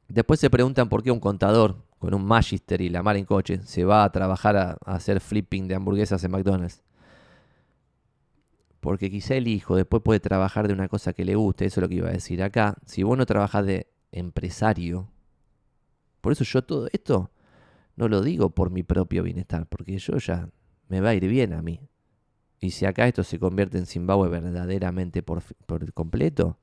Después 0.09 0.41
se 0.41 0.49
preguntan 0.49 0.89
por 0.89 1.03
qué 1.03 1.11
un 1.11 1.21
contador 1.21 1.85
con 1.99 2.15
un 2.15 2.25
Magister 2.25 2.81
y 2.81 2.89
la 2.89 3.03
mar 3.03 3.17
en 3.17 3.27
coche 3.27 3.61
se 3.65 3.85
va 3.85 4.05
a 4.05 4.11
trabajar 4.11 4.57
a, 4.57 4.79
hacer 4.87 5.21
flipping 5.21 5.69
de 5.69 5.75
hamburguesas 5.75 6.25
en 6.25 6.31
McDonald's. 6.31 6.83
Porque 8.81 9.11
quizá 9.11 9.35
el 9.35 9.49
hijo 9.49 9.77
después 9.77 10.03
puede 10.03 10.21
trabajar 10.21 10.67
de 10.67 10.73
una 10.73 10.89
cosa 10.89 11.13
que 11.13 11.25
le 11.25 11.35
guste, 11.35 11.67
eso 11.67 11.81
es 11.81 11.83
lo 11.83 11.89
que 11.89 11.97
iba 11.97 12.09
a 12.09 12.13
decir 12.13 12.43
acá. 12.43 12.77
Si 12.87 13.03
vos 13.03 13.19
no 13.19 13.27
trabajas 13.27 13.67
de 13.67 13.89
empresario, 14.11 15.11
por 16.23 16.33
eso 16.33 16.45
yo 16.45 16.63
todo 16.63 16.89
esto 16.93 17.31
no 17.97 18.09
lo 18.09 18.23
digo 18.23 18.51
por 18.51 18.71
mi 18.71 18.83
propio 18.83 19.23
bienestar, 19.23 19.67
porque 19.67 19.99
yo 19.99 20.17
ya 20.17 20.49
me 20.89 21.01
va 21.01 21.11
a 21.11 21.15
ir 21.15 21.29
bien 21.29 21.53
a 21.53 21.61
mí. 21.61 21.81
Y 22.61 22.71
si 22.71 22.87
acá 22.87 23.07
esto 23.07 23.25
se 23.25 23.39
convierte 23.39 23.77
en 23.77 23.87
Zimbabue 23.87 24.29
verdaderamente 24.29 25.23
por, 25.23 25.43
por 25.67 25.93
completo, 25.93 26.57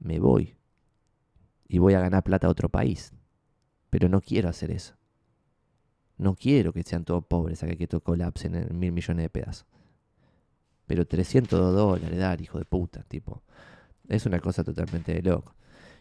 me 0.00 0.18
voy 0.18 0.56
y 1.66 1.78
voy 1.78 1.94
a 1.94 2.00
ganar 2.00 2.22
plata 2.22 2.46
a 2.46 2.50
otro 2.50 2.68
país. 2.68 3.12
Pero 3.90 4.08
no 4.08 4.20
quiero 4.20 4.48
hacer 4.48 4.70
eso. 4.70 4.94
No 6.16 6.34
quiero 6.34 6.72
que 6.72 6.82
sean 6.82 7.04
todos 7.04 7.24
pobres, 7.24 7.62
a 7.62 7.66
que 7.68 7.86
todo 7.86 8.00
colapsen 8.00 8.54
en 8.54 8.78
mil 8.78 8.92
millones 8.92 9.24
de 9.24 9.30
pedazos. 9.30 9.66
Pero 10.86 11.06
300 11.06 11.74
dólares 11.74 12.18
dar, 12.18 12.40
hijo 12.40 12.58
de 12.58 12.64
puta, 12.64 13.02
tipo. 13.04 13.42
Es 14.08 14.26
una 14.26 14.38
cosa 14.38 14.62
totalmente 14.62 15.14
de 15.14 15.22
loco. 15.22 15.54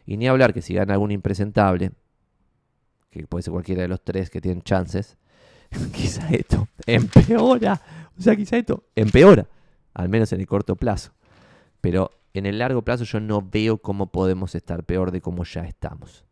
Y 0.06 0.18
ni 0.18 0.28
hablar 0.28 0.54
que 0.54 0.62
si 0.62 0.74
gana 0.74 0.94
algún 0.94 1.12
impresentable, 1.12 1.92
que 3.10 3.26
puede 3.28 3.44
ser 3.44 3.54
cualquiera 3.54 3.84
de 3.84 3.88
los 3.88 4.04
tres 4.04 4.30
que 4.30 4.42
tienen 4.42 4.62
chances, 4.62 5.18
quizá 5.94 6.30
esto 6.30 6.68
empeora. 6.86 7.82
O 8.18 8.22
sea, 8.22 8.36
quizá 8.36 8.58
esto 8.58 8.84
empeora. 8.96 9.48
Al 9.94 10.10
menos 10.10 10.32
en 10.34 10.42
el 10.42 10.48
corto 10.48 10.76
plazo. 10.76 11.12
Pero 11.80 12.12
en 12.34 12.46
el 12.46 12.60
largo 12.60 12.82
plazo 12.82 13.04
yo 13.04 13.20
no 13.20 13.42
veo 13.42 13.78
cómo 13.78 14.12
podemos 14.12 14.56
estar 14.56 14.84
peor 14.84 15.12
de 15.12 15.22
cómo 15.22 15.44
ya 15.44 15.62
estamos. 15.66 16.26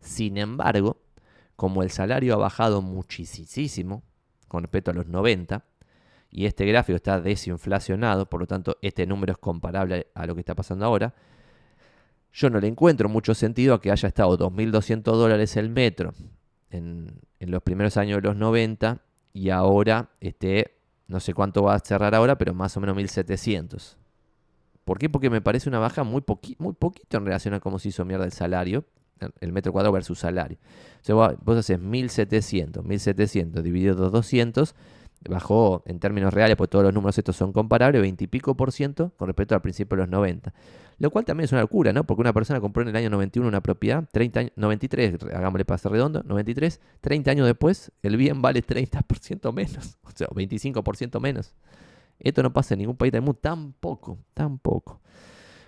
Sin 0.00 0.36
embargo, 0.36 0.98
como 1.56 1.82
el 1.82 1.90
salario 1.90 2.34
ha 2.34 2.38
bajado 2.38 2.82
muchísimo 2.82 4.02
con 4.48 4.62
respecto 4.62 4.90
a 4.90 4.94
los 4.94 5.06
90, 5.06 5.64
y 6.30 6.46
este 6.46 6.66
gráfico 6.66 6.96
está 6.96 7.20
desinflacionado, 7.20 8.28
por 8.28 8.40
lo 8.40 8.46
tanto 8.46 8.76
este 8.82 9.06
número 9.06 9.32
es 9.32 9.38
comparable 9.38 10.08
a 10.14 10.26
lo 10.26 10.34
que 10.34 10.40
está 10.40 10.54
pasando 10.54 10.84
ahora, 10.84 11.14
yo 12.32 12.50
no 12.50 12.60
le 12.60 12.68
encuentro 12.68 13.08
mucho 13.08 13.34
sentido 13.34 13.74
a 13.74 13.80
que 13.80 13.90
haya 13.90 14.08
estado 14.08 14.36
2.200 14.36 15.02
dólares 15.02 15.56
el 15.56 15.70
metro 15.70 16.12
en, 16.70 17.22
en, 17.40 17.50
los 17.50 17.62
primeros 17.62 17.96
años 17.96 18.20
de 18.20 18.28
los 18.28 18.36
90 18.36 19.00
y 19.32 19.48
ahora 19.48 20.10
esté, 20.20 20.76
no 21.08 21.20
sé 21.20 21.32
cuánto 21.32 21.62
va 21.62 21.74
a 21.74 21.78
cerrar 21.78 22.14
ahora, 22.14 22.36
pero 22.36 22.52
más 22.52 22.76
o 22.76 22.80
menos 22.80 22.96
1.700. 22.96 23.96
¿Por 24.86 25.00
qué? 25.00 25.10
Porque 25.10 25.30
me 25.30 25.40
parece 25.40 25.68
una 25.68 25.80
baja 25.80 26.04
muy, 26.04 26.22
muy 26.58 26.72
poquito 26.74 27.16
en 27.16 27.24
relación 27.24 27.54
a 27.54 27.60
cómo 27.60 27.80
se 27.80 27.88
hizo 27.88 28.04
mierda 28.04 28.24
el 28.24 28.30
salario, 28.30 28.84
el 29.40 29.52
metro 29.52 29.72
cuadrado 29.72 29.92
versus 29.92 30.20
salario. 30.20 30.58
O 31.02 31.04
sea, 31.04 31.16
vos 31.16 31.56
haces 31.58 31.80
1700, 31.80 32.84
1700 32.84 33.64
dividido 33.64 33.96
por 33.96 34.12
200, 34.12 34.76
bajó 35.28 35.82
en 35.86 35.98
términos 35.98 36.32
reales, 36.32 36.56
porque 36.56 36.70
todos 36.70 36.84
los 36.84 36.94
números 36.94 37.18
estos 37.18 37.34
son 37.34 37.52
comparables, 37.52 38.00
20 38.00 38.22
y 38.22 38.26
pico 38.28 38.56
por 38.56 38.70
ciento 38.70 39.10
con 39.16 39.26
respecto 39.26 39.56
al 39.56 39.60
principio 39.60 39.96
de 39.96 40.04
los 40.04 40.08
90. 40.08 40.54
Lo 40.98 41.10
cual 41.10 41.24
también 41.24 41.46
es 41.46 41.52
una 41.52 41.62
locura, 41.62 41.92
¿no? 41.92 42.04
Porque 42.04 42.20
una 42.20 42.32
persona 42.32 42.60
compró 42.60 42.84
en 42.84 42.90
el 42.90 42.94
año 42.94 43.10
91 43.10 43.48
una 43.48 43.62
propiedad, 43.62 44.08
30 44.12 44.38
años, 44.38 44.52
93, 44.54 45.16
hagámosle 45.34 45.64
pase 45.64 45.88
redondo, 45.88 46.22
93, 46.22 46.80
30 47.00 47.32
años 47.32 47.46
después, 47.48 47.90
el 48.04 48.16
bien 48.16 48.40
vale 48.40 48.62
30% 48.62 49.52
menos, 49.52 49.98
o 50.04 50.10
sea, 50.14 50.28
25% 50.28 51.20
menos. 51.20 51.56
Esto 52.18 52.42
no 52.42 52.52
pasa 52.52 52.74
en 52.74 52.80
ningún 52.80 52.96
país 52.96 53.12
del 53.12 53.22
mundo, 53.22 53.38
tampoco, 53.40 54.18
tampoco. 54.34 55.00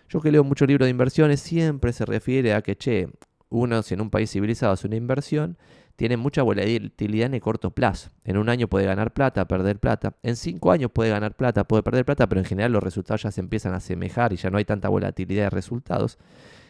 Yo 0.08 0.20
que 0.20 0.32
leo 0.32 0.44
muchos 0.44 0.66
libros 0.66 0.86
de 0.86 0.90
inversiones, 0.90 1.40
siempre 1.40 1.92
se 1.92 2.04
refiere 2.06 2.54
a 2.54 2.62
que, 2.62 2.76
che, 2.76 3.08
uno, 3.50 3.82
si 3.82 3.94
en 3.94 4.00
un 4.00 4.10
país 4.10 4.30
civilizado 4.30 4.72
hace 4.72 4.86
una 4.86 4.96
inversión, 4.96 5.58
tiene 5.96 6.16
mucha 6.16 6.42
volatilidad 6.42 7.26
en 7.26 7.34
el 7.34 7.40
corto 7.40 7.72
plazo. 7.72 8.10
En 8.24 8.36
un 8.36 8.48
año 8.48 8.68
puede 8.68 8.86
ganar 8.86 9.12
plata, 9.12 9.48
perder 9.48 9.80
plata. 9.80 10.14
En 10.22 10.36
cinco 10.36 10.70
años 10.70 10.92
puede 10.92 11.10
ganar 11.10 11.34
plata, 11.34 11.64
puede 11.64 11.82
perder 11.82 12.04
plata, 12.04 12.28
pero 12.28 12.40
en 12.40 12.44
general 12.44 12.72
los 12.72 12.82
resultados 12.82 13.22
ya 13.22 13.32
se 13.32 13.40
empiezan 13.40 13.74
a 13.74 13.78
asemejar 13.78 14.32
y 14.32 14.36
ya 14.36 14.48
no 14.48 14.58
hay 14.58 14.64
tanta 14.64 14.88
volatilidad 14.88 15.44
de 15.44 15.50
resultados. 15.50 16.18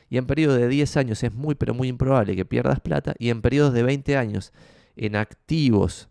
Y 0.09 0.17
en 0.17 0.27
periodos 0.27 0.59
de 0.59 0.69
10 0.69 0.97
años 0.97 1.23
es 1.23 1.35
muy, 1.35 1.55
pero 1.55 1.75
muy 1.75 1.89
improbable 1.89 2.35
que 2.37 2.47
pierdas 2.47 2.81
plata. 2.81 3.15
Y 3.19 3.29
en 3.29 3.43
periodos 3.43 3.75
de 3.75 3.83
20 3.83 4.17
años, 4.17 4.53
en 4.97 5.15
activos 5.15 6.09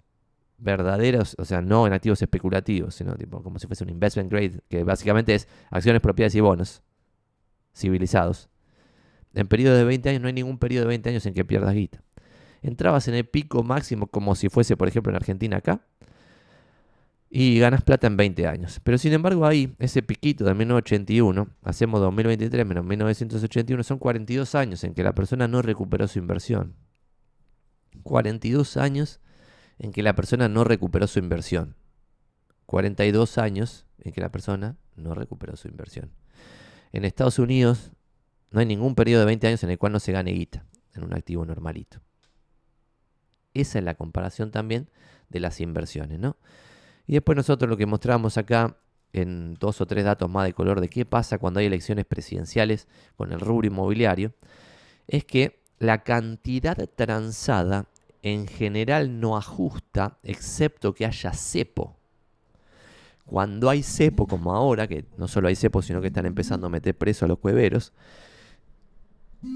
verdaderos, 0.57 1.35
o 1.37 1.45
sea, 1.45 1.61
no 1.61 1.87
en 1.87 1.93
activos 1.93 2.21
especulativos, 2.21 2.95
sino 2.95 3.15
tipo 3.15 3.43
como 3.43 3.59
si 3.59 3.67
fuese 3.67 3.83
un 3.83 3.89
investment 3.89 4.31
grade, 4.31 4.61
que 4.69 4.83
básicamente 4.83 5.35
es 5.35 5.47
acciones, 5.69 6.01
propiedades 6.01 6.35
y 6.35 6.39
bonos 6.39 6.81
civilizados. 7.75 8.49
En 9.33 9.47
periodo 9.47 9.75
de 9.75 9.83
20 9.83 10.09
años 10.09 10.21
no 10.21 10.27
hay 10.27 10.33
ningún 10.33 10.57
periodo 10.57 10.85
de 10.85 10.89
20 10.89 11.09
años 11.09 11.25
en 11.25 11.33
que 11.33 11.45
pierdas 11.45 11.73
guita. 11.73 12.01
Entrabas 12.63 13.07
en 13.07 13.13
el 13.13 13.25
pico 13.25 13.63
máximo 13.63 14.07
como 14.07 14.35
si 14.35 14.49
fuese, 14.49 14.75
por 14.75 14.87
ejemplo, 14.87 15.11
en 15.11 15.15
Argentina 15.15 15.57
acá, 15.57 15.81
y 17.29 17.59
ganas 17.59 17.83
plata 17.83 18.07
en 18.07 18.17
20 18.17 18.47
años. 18.47 18.79
Pero 18.83 18.97
sin 18.97 19.13
embargo 19.13 19.45
ahí, 19.45 19.75
ese 19.79 20.01
piquito 20.01 20.45
de 20.45 20.53
1981, 20.53 21.49
hacemos 21.63 22.01
2023 22.01 22.65
menos 22.65 22.85
1981, 22.85 23.83
son 23.83 23.99
42 23.99 24.55
años 24.55 24.83
en 24.83 24.93
que 24.93 25.03
la 25.03 25.13
persona 25.13 25.47
no 25.47 25.61
recuperó 25.61 26.07
su 26.07 26.19
inversión. 26.19 26.73
42 28.03 28.77
años 28.77 29.19
en 29.79 29.91
que 29.91 30.03
la 30.03 30.15
persona 30.15 30.47
no 30.47 30.63
recuperó 30.63 31.07
su 31.07 31.19
inversión. 31.19 31.75
42 32.65 33.37
años 33.37 33.85
en 33.99 34.11
que 34.11 34.21
la 34.21 34.31
persona 34.31 34.77
no 34.95 35.13
recuperó 35.13 35.55
su 35.55 35.67
inversión. 35.67 36.11
En 36.91 37.05
Estados 37.05 37.39
Unidos 37.39 37.91
no 38.51 38.59
hay 38.59 38.65
ningún 38.65 38.95
periodo 38.95 39.21
de 39.21 39.27
20 39.27 39.47
años 39.47 39.63
en 39.63 39.69
el 39.69 39.77
cual 39.77 39.93
no 39.93 39.99
se 39.99 40.11
gane 40.11 40.31
guita 40.31 40.65
en 40.93 41.03
un 41.03 41.13
activo 41.13 41.45
normalito. 41.45 41.99
Esa 43.53 43.79
es 43.79 43.85
la 43.85 43.95
comparación 43.95 44.51
también 44.51 44.89
de 45.29 45.39
las 45.39 45.61
inversiones, 45.61 46.19
¿no? 46.19 46.37
Y 47.05 47.13
después 47.13 47.35
nosotros 47.35 47.69
lo 47.69 47.77
que 47.77 47.85
mostramos 47.85 48.37
acá 48.37 48.77
en 49.13 49.55
dos 49.55 49.81
o 49.81 49.87
tres 49.87 50.03
datos 50.03 50.29
más 50.29 50.45
de 50.45 50.53
color 50.53 50.81
de 50.81 50.89
qué 50.89 51.05
pasa 51.05 51.37
cuando 51.37 51.59
hay 51.59 51.65
elecciones 51.65 52.05
presidenciales 52.05 52.87
con 53.15 53.31
el 53.31 53.39
rubro 53.39 53.67
inmobiliario, 53.67 54.33
es 55.07 55.23
que 55.23 55.63
la 55.79 56.03
cantidad 56.03 56.77
transada 56.95 57.87
en 58.21 58.47
general 58.47 59.19
no 59.19 59.37
ajusta, 59.37 60.17
excepto 60.23 60.93
que 60.93 61.05
haya 61.05 61.33
cepo. 61.33 61.97
Cuando 63.25 63.69
hay 63.69 63.83
cepo, 63.83 64.25
como 64.27 64.53
ahora, 64.53 64.87
que 64.87 65.05
no 65.17 65.27
solo 65.27 65.49
hay 65.49 65.55
cepo, 65.55 65.81
sino 65.81 66.01
que 66.01 66.07
están 66.07 66.25
empezando 66.25 66.67
a 66.67 66.69
meter 66.69 66.97
preso 66.97 67.25
a 67.25 67.27
los 67.27 67.39
cueveros, 67.39 67.93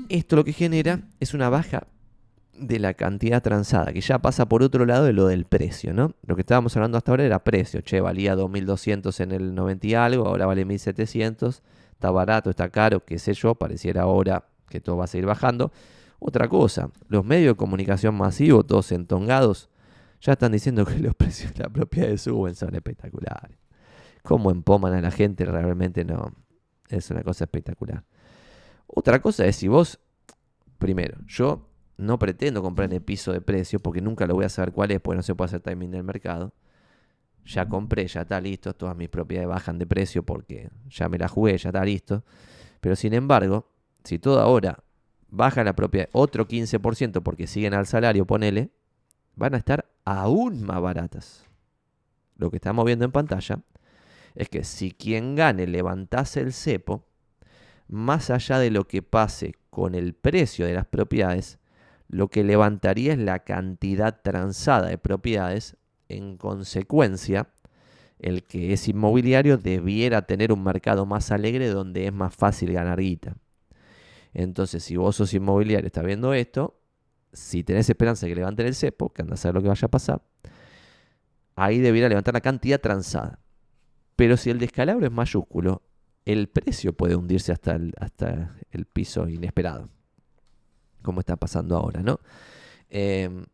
esto 0.10 0.36
lo 0.36 0.44
que 0.44 0.54
genera 0.54 1.02
es 1.20 1.34
una 1.34 1.50
baja 1.50 1.88
de 2.54 2.80
la 2.80 2.94
cantidad 2.94 3.42
transada, 3.42 3.94
que 3.94 4.02
ya 4.02 4.20
pasa 4.20 4.48
por 4.48 4.62
otro 4.62 4.86
lado 4.86 5.06
de 5.06 5.14
lo 5.14 5.26
del 5.28 5.46
precio, 5.46 5.94
¿no? 5.94 6.14
Lo 6.26 6.36
que 6.36 6.42
estábamos 6.42 6.76
hablando 6.76 6.98
hasta 6.98 7.12
ahora 7.12 7.24
era 7.24 7.44
precio, 7.44 7.82
che, 7.82 8.02
valía 8.02 8.36
2.200 8.36 9.20
en 9.22 9.32
el 9.32 9.56
90 9.56 9.88
y 9.88 9.94
algo, 9.96 10.28
ahora 10.28 10.46
vale 10.46 10.66
1.700, 10.66 11.62
está 11.92 12.12
barato, 12.12 12.50
está 12.50 12.70
caro, 12.70 13.04
qué 13.04 13.18
sé 13.18 13.34
yo, 13.34 13.56
pareciera 13.56 14.04
ahora 14.04 14.46
que 14.70 14.80
todo 14.80 14.98
va 14.98 15.06
a 15.06 15.08
seguir 15.08 15.26
bajando. 15.26 15.72
Otra 16.24 16.48
cosa, 16.48 16.92
los 17.08 17.26
medios 17.26 17.56
de 17.56 17.58
comunicación 17.58 18.14
masivos, 18.14 18.68
todos 18.68 18.92
entongados, 18.92 19.72
ya 20.22 20.34
están 20.34 20.52
diciendo 20.52 20.86
que 20.86 21.00
los 21.00 21.16
precios 21.16 21.52
de 21.56 21.64
la 21.64 21.70
propiedad 21.70 22.16
suben, 22.16 22.54
son 22.54 22.76
espectaculares. 22.76 23.58
Cómo 24.22 24.52
empoman 24.52 24.94
a 24.94 25.02
la 25.02 25.10
gente 25.10 25.46
realmente 25.46 26.06
no, 26.06 26.32
es 26.90 27.10
una 27.10 27.24
cosa 27.24 27.46
espectacular. 27.46 28.06
Otra 28.86 29.20
cosa 29.20 29.48
es 29.48 29.56
si 29.56 29.68
vos, 29.68 30.00
primero, 30.78 31.18
yo 31.26 31.68
no 31.98 32.20
pretendo 32.20 32.62
comprar 32.62 32.90
en 32.90 32.98
el 32.98 33.02
piso 33.02 33.34
de 33.34 33.42
precio 33.42 33.80
porque 33.80 34.00
nunca 34.00 34.28
lo 34.28 34.36
voy 34.36 34.46
a 34.46 34.50
saber 34.50 34.74
cuál 34.74 34.92
es, 34.92 35.02
porque 35.02 35.18
no 35.18 35.24
se 35.24 35.34
puede 35.34 35.48
hacer 35.48 35.62
timing 35.62 35.90
del 35.90 36.04
mercado. 36.04 36.54
Ya 37.46 37.68
compré, 37.68 38.06
ya 38.06 38.22
está 38.22 38.40
listo, 38.40 38.76
todas 38.76 38.96
mis 38.96 39.10
propiedades 39.10 39.50
bajan 39.50 39.80
de 39.80 39.88
precio 39.88 40.22
porque 40.22 40.70
ya 40.88 41.10
me 41.10 41.18
la 41.18 41.28
jugué, 41.28 41.58
ya 41.58 41.70
está 41.70 41.84
listo. 41.84 42.24
Pero 42.80 42.96
sin 42.96 43.16
embargo, 43.16 43.72
si 44.04 44.20
todo 44.20 44.40
ahora 44.40 44.84
baja 45.32 45.64
la 45.64 45.74
propiedad 45.74 46.10
otro 46.12 46.48
15% 46.48 47.24
porque 47.24 47.48
siguen 47.48 47.74
al 47.74 47.88
salario, 47.88 48.26
ponele, 48.26 48.70
van 49.36 49.56
a 49.56 49.58
estar 49.58 49.90
aún 50.06 50.62
más 50.62 50.82
baratas. 50.82 51.46
Lo 52.36 52.52
que 52.52 52.58
estamos 52.58 52.86
viendo 52.86 53.06
en 53.06 53.12
pantalla 53.12 53.62
es 54.36 54.50
que 54.50 54.64
si 54.64 54.92
quien 54.92 55.36
gane 55.36 55.66
levantase 55.68 56.42
el 56.42 56.54
cepo, 56.54 57.06
más 57.88 58.30
allá 58.30 58.60
de 58.60 58.72
lo 58.72 58.88
que 58.88 59.02
pase 59.02 59.56
con 59.70 59.96
el 59.96 60.14
precio 60.14 60.66
de 60.66 60.74
las 60.74 60.86
propiedades, 60.86 61.60
lo 62.08 62.28
que 62.28 62.44
levantaría 62.44 63.14
es 63.14 63.20
la 63.20 63.40
cantidad 63.40 64.22
transada 64.22 64.88
de 64.88 64.98
propiedades. 64.98 65.78
En 66.10 66.36
consecuencia, 66.36 67.48
el 68.20 68.44
que 68.44 68.74
es 68.74 68.88
inmobiliario 68.88 69.58
debiera 69.58 70.24
tener 70.24 70.52
un 70.52 70.64
mercado 70.64 71.06
más 71.06 71.32
alegre 71.32 71.70
donde 71.70 72.08
es 72.08 72.14
más 72.14 72.36
fácil 72.36 72.74
ganar 72.74 73.00
guita. 73.00 73.36
Entonces, 74.34 74.84
si 74.84 74.96
vos 74.96 75.16
sos 75.16 75.34
inmobiliario 75.34 75.88
estás 75.88 76.06
viendo 76.06 76.34
esto, 76.34 76.80
si 77.34 77.64
tenés 77.64 77.90
esperanza 77.90 78.26
de 78.26 78.32
que 78.32 78.36
levanten 78.36 78.68
el 78.68 78.76
cepo, 78.76 79.10
que 79.10 79.22
anda 79.22 79.36
a 79.36 79.38
saber 79.38 79.56
lo 79.56 79.62
que 79.62 79.70
vaya 79.70 79.86
a 79.86 79.92
pasar, 79.92 80.22
ahí 81.56 81.80
debiera 81.80 82.10
levantar 82.10 82.34
la 82.34 82.42
cantidad 82.42 82.80
transada. 82.80 83.40
Pero 84.16 84.38
si 84.38 84.50
el 84.50 84.60
descalabro 84.60 85.06
es 85.06 85.12
mayúsculo, 85.12 85.82
el 86.26 86.48
precio 86.48 86.94
puede 86.94 87.16
hundirse 87.16 87.52
hasta 87.52 87.76
el, 87.76 87.94
hasta 88.00 88.56
el 88.72 88.86
piso 88.86 89.28
inesperado, 89.28 89.90
como 91.02 91.20
está 91.20 91.36
pasando 91.36 91.78
ahora, 91.78 92.02
¿no? 92.02 92.20
Em, 92.90 93.46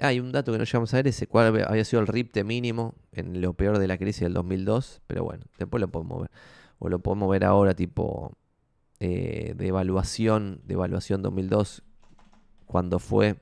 hay 0.00 0.18
un 0.18 0.32
dato 0.32 0.50
que 0.52 0.58
no 0.58 0.64
llegamos 0.64 0.92
a 0.94 0.96
ver, 0.96 1.08
ese 1.08 1.26
cuál 1.26 1.62
había 1.62 1.84
sido 1.84 2.00
el 2.00 2.06
RIPTE 2.06 2.42
mínimo 2.42 2.94
en 3.12 3.40
lo 3.40 3.52
peor 3.52 3.78
de 3.78 3.86
la 3.86 3.98
crisis 3.98 4.22
del 4.22 4.32
2002, 4.32 5.02
pero 5.06 5.24
bueno, 5.24 5.44
después 5.58 5.80
lo 5.80 5.88
podemos 5.88 6.22
ver. 6.22 6.30
O 6.78 6.88
lo 6.88 7.00
podemos 7.00 7.30
ver 7.30 7.44
ahora 7.44 7.74
tipo 7.74 8.32
eh, 9.00 9.54
de 9.56 9.66
evaluación, 9.66 10.60
de 10.64 10.74
evaluación 10.74 11.22
2002, 11.22 11.82
cuando 12.66 12.98
fue... 12.98 13.36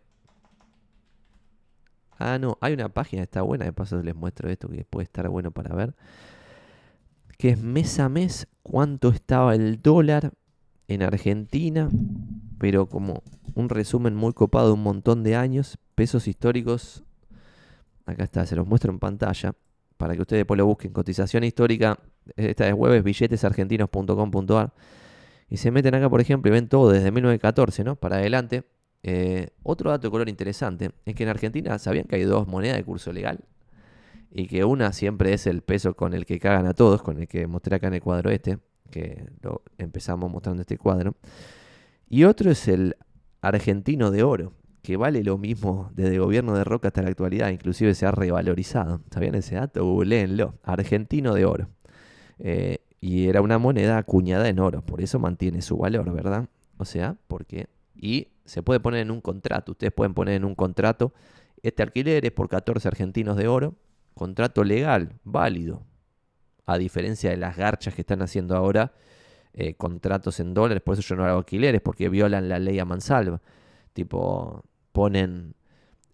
Ah, 2.16 2.38
no, 2.38 2.58
hay 2.60 2.72
una 2.72 2.88
página, 2.88 3.22
está 3.22 3.42
buena, 3.42 3.64
de 3.64 3.72
paso 3.72 4.00
les 4.02 4.14
muestro 4.14 4.48
esto 4.48 4.68
que 4.68 4.84
puede 4.84 5.04
estar 5.04 5.28
bueno 5.28 5.50
para 5.50 5.74
ver. 5.74 5.94
Que 7.36 7.50
es 7.50 7.60
mes 7.60 8.00
a 8.00 8.08
mes 8.08 8.48
cuánto 8.62 9.10
estaba 9.10 9.54
el 9.54 9.82
dólar 9.82 10.32
en 10.88 11.02
Argentina, 11.02 11.88
pero 12.58 12.86
como 12.86 13.22
un 13.54 13.68
resumen 13.68 14.16
muy 14.16 14.32
copado 14.32 14.68
de 14.68 14.72
un 14.74 14.82
montón 14.82 15.22
de 15.22 15.36
años, 15.36 15.78
pesos 15.94 16.26
históricos, 16.26 17.04
acá 18.06 18.24
está, 18.24 18.46
se 18.46 18.56
los 18.56 18.66
muestro 18.66 18.92
en 18.92 18.98
pantalla, 18.98 19.54
para 19.96 20.14
que 20.14 20.22
ustedes 20.22 20.40
después 20.40 20.58
lo 20.58 20.66
busquen, 20.66 20.92
cotización 20.92 21.44
histórica, 21.44 21.98
esta 22.36 22.68
es 22.68 22.74
web 22.74 22.94
es 22.94 23.04
billetesargentinos.com.ar. 23.04 24.72
Y 25.50 25.56
se 25.56 25.70
meten 25.70 25.94
acá, 25.94 26.10
por 26.10 26.20
ejemplo, 26.20 26.50
y 26.50 26.52
ven 26.52 26.68
todo 26.68 26.90
desde 26.90 27.10
1914, 27.10 27.84
¿no? 27.84 27.96
Para 27.96 28.16
adelante. 28.16 28.64
Eh, 29.02 29.50
otro 29.62 29.90
dato 29.90 30.08
de 30.08 30.10
color 30.10 30.28
interesante 30.28 30.90
es 31.04 31.14
que 31.14 31.22
en 31.22 31.28
Argentina 31.28 31.78
sabían 31.78 32.04
que 32.04 32.16
hay 32.16 32.24
dos 32.24 32.48
monedas 32.48 32.76
de 32.76 32.84
curso 32.84 33.12
legal 33.12 33.44
y 34.30 34.46
que 34.46 34.64
una 34.64 34.92
siempre 34.92 35.32
es 35.32 35.46
el 35.46 35.62
peso 35.62 35.94
con 35.94 36.14
el 36.14 36.26
que 36.26 36.38
cagan 36.38 36.66
a 36.66 36.74
todos, 36.74 37.02
con 37.02 37.18
el 37.18 37.28
que 37.28 37.46
mostré 37.46 37.76
acá 37.76 37.86
en 37.86 37.94
el 37.94 38.02
cuadro 38.02 38.30
este, 38.30 38.58
que 38.90 39.24
lo 39.40 39.62
empezamos 39.78 40.30
mostrando 40.30 40.62
este 40.62 40.76
cuadro. 40.76 41.14
Y 42.08 42.24
otro 42.24 42.50
es 42.50 42.68
el 42.68 42.96
argentino 43.40 44.10
de 44.10 44.22
oro, 44.22 44.52
que 44.82 44.96
vale 44.96 45.22
lo 45.22 45.38
mismo 45.38 45.90
desde 45.94 46.14
el 46.14 46.20
gobierno 46.20 46.54
de 46.54 46.64
Roca 46.64 46.88
hasta 46.88 47.02
la 47.02 47.08
actualidad, 47.08 47.50
inclusive 47.50 47.94
se 47.94 48.06
ha 48.06 48.10
revalorizado. 48.10 49.02
¿Sabían 49.10 49.34
ese 49.34 49.56
dato? 49.56 49.84
Googleenlo. 49.84 50.54
Argentino 50.62 51.34
de 51.34 51.44
oro. 51.44 51.68
Eh, 52.38 52.78
y 53.00 53.28
era 53.28 53.40
una 53.42 53.58
moneda 53.58 53.98
acuñada 53.98 54.48
en 54.48 54.58
oro, 54.58 54.82
por 54.82 55.00
eso 55.00 55.18
mantiene 55.18 55.62
su 55.62 55.76
valor, 55.76 56.12
¿verdad? 56.12 56.48
O 56.76 56.84
sea, 56.84 57.16
porque... 57.26 57.68
Y 57.94 58.28
se 58.44 58.62
puede 58.62 58.80
poner 58.80 59.00
en 59.00 59.10
un 59.10 59.20
contrato, 59.20 59.72
ustedes 59.72 59.92
pueden 59.92 60.14
poner 60.14 60.34
en 60.34 60.44
un 60.44 60.54
contrato, 60.54 61.12
este 61.62 61.82
alquiler 61.82 62.24
es 62.24 62.32
por 62.32 62.48
14 62.48 62.86
argentinos 62.86 63.36
de 63.36 63.48
oro, 63.48 63.74
contrato 64.14 64.64
legal, 64.64 65.14
válido, 65.24 65.82
a 66.66 66.78
diferencia 66.78 67.30
de 67.30 67.36
las 67.36 67.56
garchas 67.56 67.94
que 67.94 68.02
están 68.02 68.22
haciendo 68.22 68.56
ahora, 68.56 68.92
eh, 69.54 69.74
contratos 69.74 70.38
en 70.40 70.54
dólares, 70.54 70.82
por 70.82 70.94
eso 70.94 71.02
yo 71.02 71.16
no 71.16 71.24
hago 71.24 71.38
alquileres, 71.38 71.80
porque 71.80 72.08
violan 72.08 72.48
la 72.48 72.58
ley 72.58 72.78
a 72.78 72.84
mansalva. 72.84 73.40
Tipo, 73.92 74.64
ponen 74.92 75.54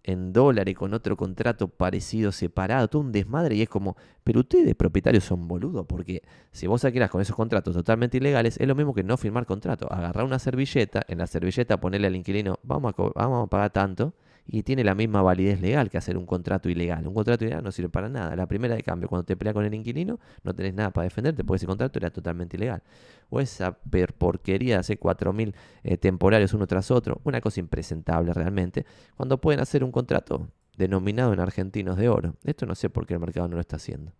en 0.05 0.33
dólar 0.33 0.69
y 0.69 0.75
con 0.75 0.93
otro 0.93 1.17
contrato 1.17 1.67
parecido 1.67 2.31
separado, 2.31 2.87
todo 2.87 3.01
un 3.01 3.11
desmadre 3.11 3.55
y 3.55 3.63
es 3.63 3.69
como, 3.69 3.97
pero 4.23 4.41
ustedes 4.41 4.75
propietarios 4.75 5.23
son 5.23 5.47
boludos, 5.47 5.85
porque 5.87 6.21
si 6.51 6.67
vos 6.67 6.85
alquilas 6.85 7.09
con 7.09 7.21
esos 7.21 7.35
contratos 7.35 7.73
totalmente 7.73 8.17
ilegales, 8.17 8.57
es 8.59 8.67
lo 8.67 8.75
mismo 8.75 8.93
que 8.93 9.03
no 9.03 9.17
firmar 9.17 9.45
contrato, 9.47 9.91
agarrar 9.91 10.23
una 10.25 10.37
servilleta, 10.37 11.01
en 11.07 11.17
la 11.17 11.27
servilleta 11.27 11.79
ponerle 11.79 12.07
al 12.07 12.15
inquilino, 12.15 12.59
vamos 12.61 12.93
a, 12.95 13.01
vamos 13.15 13.47
a 13.47 13.49
pagar 13.49 13.71
tanto, 13.71 14.13
y 14.47 14.63
tiene 14.63 14.83
la 14.83 14.93
misma 14.93 15.21
validez 15.21 15.59
legal 15.59 15.89
que 15.89 15.97
hacer 15.97 16.17
un 16.17 16.25
contrato 16.25 16.69
ilegal. 16.69 17.07
Un 17.07 17.13
contrato 17.13 17.43
ilegal 17.43 17.63
no 17.63 17.71
sirve 17.71 17.89
para 17.89 18.09
nada. 18.09 18.35
La 18.35 18.45
primera 18.45 18.75
de 18.75 18.83
cambio, 18.83 19.09
cuando 19.09 19.25
te 19.25 19.35
peleas 19.35 19.53
con 19.53 19.65
el 19.65 19.73
inquilino, 19.73 20.19
no 20.43 20.53
tenés 20.53 20.73
nada 20.73 20.91
para 20.91 21.05
defenderte 21.05 21.43
porque 21.43 21.57
ese 21.57 21.65
contrato 21.65 21.97
era 21.97 22.11
totalmente 22.11 22.55
ilegal. 22.57 22.83
O 23.29 23.39
esa 23.39 23.75
porquería 24.17 24.75
de 24.75 24.79
hacer 24.81 24.99
4.000 24.99 25.53
eh, 25.83 25.97
temporarios 25.97 26.53
uno 26.53 26.67
tras 26.67 26.91
otro, 26.91 27.21
una 27.23 27.41
cosa 27.41 27.59
impresentable 27.59 28.33
realmente, 28.33 28.85
cuando 29.17 29.41
pueden 29.41 29.59
hacer 29.61 29.83
un 29.83 29.91
contrato 29.91 30.47
denominado 30.77 31.33
en 31.33 31.39
argentinos 31.39 31.97
de 31.97 32.09
oro. 32.09 32.35
Esto 32.43 32.67
no 32.67 32.75
sé 32.75 32.89
por 32.89 33.07
qué 33.07 33.15
el 33.15 33.19
mercado 33.19 33.47
no 33.47 33.55
lo 33.55 33.61
está 33.61 33.77
haciendo. 33.77 34.11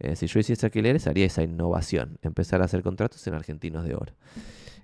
Eh, 0.00 0.16
si 0.16 0.26
yo 0.26 0.40
hiciese 0.40 0.66
alquileres, 0.66 1.06
haría 1.06 1.26
esa 1.26 1.44
innovación, 1.44 2.18
empezar 2.22 2.62
a 2.62 2.64
hacer 2.64 2.82
contratos 2.82 3.24
en 3.28 3.34
argentinos 3.34 3.84
de 3.84 3.94
oro. 3.94 4.12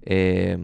Eh, 0.03 0.57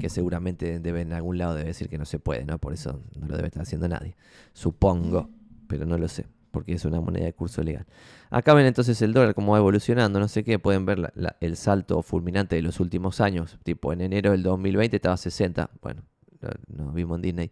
que 0.00 0.08
seguramente 0.08 0.80
debe 0.80 1.02
en 1.02 1.12
algún 1.12 1.38
lado 1.38 1.54
debe 1.54 1.68
decir 1.68 1.88
que 1.88 1.98
no 1.98 2.04
se 2.04 2.18
puede, 2.18 2.44
¿no? 2.44 2.58
Por 2.58 2.72
eso 2.72 3.02
no 3.18 3.26
lo 3.26 3.36
debe 3.36 3.48
estar 3.48 3.62
haciendo 3.62 3.88
nadie. 3.88 4.16
Supongo, 4.52 5.30
pero 5.66 5.86
no 5.86 5.98
lo 5.98 6.08
sé, 6.08 6.26
porque 6.50 6.72
es 6.72 6.84
una 6.84 7.00
moneda 7.00 7.26
de 7.26 7.32
curso 7.32 7.62
legal. 7.62 7.86
Acá 8.30 8.54
ven 8.54 8.66
entonces 8.66 9.00
el 9.02 9.12
dólar 9.12 9.34
cómo 9.34 9.52
va 9.52 9.58
evolucionando, 9.58 10.18
no 10.18 10.28
sé 10.28 10.44
qué, 10.44 10.58
pueden 10.58 10.86
ver 10.86 11.12
el 11.40 11.56
salto 11.56 12.02
fulminante 12.02 12.56
de 12.56 12.62
los 12.62 12.80
últimos 12.80 13.20
años, 13.20 13.58
tipo 13.62 13.92
en 13.92 14.00
enero 14.00 14.30
del 14.30 14.42
2020 14.42 14.96
estaba 14.96 15.16
60, 15.16 15.70
bueno, 15.82 16.02
nos 16.68 16.94
vimos 16.94 17.16
en 17.16 17.22
Disney. 17.22 17.50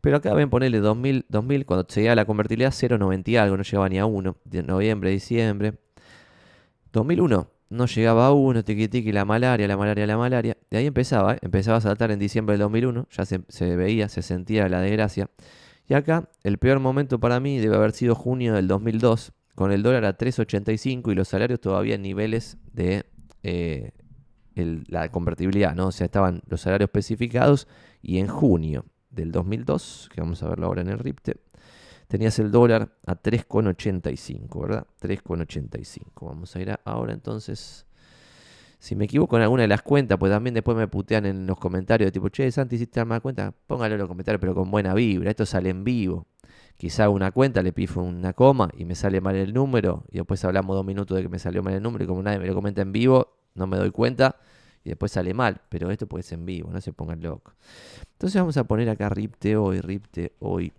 Pero 0.00 0.18
acá 0.18 0.34
ven 0.34 0.50
ponerle 0.50 0.78
2000, 0.80 1.26
2000 1.28 1.66
cuando 1.66 1.86
se 1.88 2.00
llega 2.00 2.14
la 2.14 2.26
convertibilidad 2.26 2.70
0,90 2.70 3.28
y 3.28 3.36
algo, 3.36 3.56
no 3.56 3.62
llegaba 3.62 3.88
ni 3.88 3.98
a 3.98 4.06
1, 4.06 4.36
de 4.44 4.62
noviembre, 4.62 5.10
diciembre. 5.10 5.74
2001, 6.92 7.50
no 7.68 7.86
llegaba 7.86 8.26
a 8.26 8.32
uno, 8.32 8.64
tiqui 8.64 8.88
tiqui, 8.88 9.12
la 9.12 9.24
malaria, 9.24 9.66
la 9.66 9.76
malaria, 9.76 10.06
la 10.06 10.16
malaria. 10.16 10.56
De 10.70 10.78
ahí 10.78 10.86
empezaba, 10.86 11.34
¿eh? 11.34 11.38
empezaba 11.42 11.78
a 11.78 11.80
saltar 11.80 12.10
en 12.10 12.18
diciembre 12.18 12.54
del 12.54 12.60
2001, 12.60 13.08
ya 13.10 13.24
se, 13.24 13.76
veía, 13.76 14.08
se 14.08 14.22
sentía 14.22 14.68
la 14.68 14.80
desgracia. 14.80 15.30
Y 15.88 15.94
acá, 15.94 16.28
el 16.42 16.58
peor 16.58 16.80
momento 16.80 17.18
para 17.18 17.40
mí 17.40 17.58
debe 17.58 17.76
haber 17.76 17.92
sido 17.92 18.14
junio 18.14 18.54
del 18.54 18.68
2002, 18.68 19.32
con 19.54 19.72
el 19.72 19.82
dólar 19.82 20.04
a 20.04 20.16
3.85 20.16 21.12
y 21.12 21.14
los 21.14 21.28
salarios 21.28 21.60
todavía 21.60 21.94
en 21.94 22.02
niveles 22.02 22.58
de 22.72 23.06
eh, 23.42 23.92
la 24.54 25.10
convertibilidad, 25.10 25.74
¿no? 25.74 25.88
O 25.88 25.92
sea, 25.92 26.06
estaban 26.06 26.42
los 26.48 26.60
salarios 26.60 26.88
especificados 26.88 27.68
y 28.02 28.18
en 28.18 28.26
junio 28.28 28.84
del 29.10 29.32
2002, 29.32 30.10
que 30.12 30.20
vamos 30.20 30.42
a 30.42 30.48
verlo 30.48 30.66
ahora 30.66 30.82
en 30.82 30.88
el 30.88 30.98
RIPTE, 30.98 31.36
tenías 32.08 32.38
el 32.38 32.50
dólar 32.50 32.96
a 33.06 33.20
3,85, 33.20 34.60
¿verdad? 34.60 34.86
3,85. 35.00 36.26
Vamos 36.26 36.54
a 36.54 36.60
ir 36.60 36.74
ahora 36.84 37.12
entonces. 37.12 37.86
Si 38.78 38.94
me 38.94 39.06
equivoco 39.06 39.36
en 39.36 39.42
alguna 39.42 39.62
de 39.62 39.68
las 39.68 39.82
cuentas, 39.82 40.18
pues 40.18 40.30
también 40.30 40.54
después 40.54 40.76
me 40.76 40.86
putean 40.86 41.26
en 41.26 41.46
los 41.46 41.58
comentarios, 41.58 42.12
tipo, 42.12 42.28
che, 42.28 42.50
Santi, 42.52 42.76
¿hiciste 42.76 43.04
más 43.04 43.20
cuenta? 43.20 43.52
Póngalo 43.66 43.94
en 43.94 44.00
los 44.00 44.08
comentarios, 44.08 44.40
pero 44.40 44.54
con 44.54 44.70
buena 44.70 44.94
vibra. 44.94 45.30
Esto 45.30 45.46
sale 45.46 45.70
en 45.70 45.82
vivo. 45.82 46.26
Quizá 46.76 47.08
una 47.08 47.30
cuenta, 47.30 47.62
le 47.62 47.72
pifo 47.72 48.02
una 48.02 48.34
coma 48.34 48.70
y 48.76 48.84
me 48.84 48.94
sale 48.94 49.20
mal 49.20 49.34
el 49.34 49.54
número. 49.54 50.04
Y 50.10 50.18
después 50.18 50.44
hablamos 50.44 50.76
dos 50.76 50.84
minutos 50.84 51.16
de 51.16 51.22
que 51.22 51.28
me 51.28 51.38
salió 51.38 51.62
mal 51.62 51.72
el 51.72 51.82
número. 51.82 52.04
Y 52.04 52.06
como 52.06 52.22
nadie 52.22 52.38
me 52.38 52.46
lo 52.46 52.54
comenta 52.54 52.82
en 52.82 52.92
vivo, 52.92 53.38
no 53.54 53.66
me 53.66 53.78
doy 53.78 53.90
cuenta. 53.90 54.36
y 54.84 54.90
después 54.90 55.10
sale 55.10 55.34
mal, 55.34 55.62
pero 55.68 55.90
esto 55.90 56.06
puede 56.06 56.22
ser 56.22 56.38
en 56.38 56.46
vivo, 56.46 56.70
no 56.70 56.80
se 56.80 56.92
pongan 56.92 57.20
locos. 57.20 57.54
Entonces 58.12 58.40
vamos 58.40 58.56
a 58.56 58.64
poner 58.64 58.88
acá 58.88 59.08
RIPTE 59.08 59.56
hoy, 59.56 59.80
RIPTE 59.80 60.34
hoy. 60.38 60.72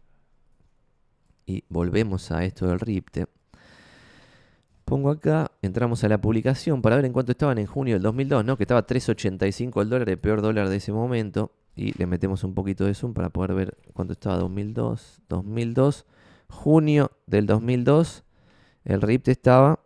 Y 1.48 1.64
volvemos 1.70 2.32
a 2.32 2.44
esto 2.44 2.68
del 2.68 2.80
RIPTE. 2.80 3.26
Pongo 4.86 5.10
acá, 5.10 5.50
entramos 5.64 6.04
a 6.04 6.10
la 6.10 6.22
publicación 6.22 6.84
para 6.84 6.98
ver 6.98 7.06
en 7.06 7.14
cuánto 7.14 7.32
estaban 7.32 7.58
en 7.58 7.66
junio 7.66 7.96
del 7.96 8.04
2002, 8.04 8.46
¿no? 8.46 8.58
Que 8.58 8.66
estaba 8.66 8.86
3.85 8.86 9.82
el 9.82 9.90
dólar, 9.90 10.10
el 10.10 10.20
peor 10.20 10.44
dólar 10.44 10.70
de 10.70 10.76
ese 10.76 10.92
momento. 10.92 11.52
Y 11.76 11.98
le 11.98 12.06
metemos 12.06 12.44
un 12.44 12.54
poquito 12.54 12.86
de 12.86 12.94
zoom 12.94 13.16
para 13.16 13.30
poder 13.30 13.56
ver 13.56 13.76
cuánto 13.94 14.14
estaba 14.14 14.38
2002. 14.38 15.24
2002, 15.28 16.06
junio 16.50 17.10
del 17.26 17.48
2002, 17.48 18.24
el 18.86 19.02
RIPTE 19.02 19.32
estaba, 19.32 19.80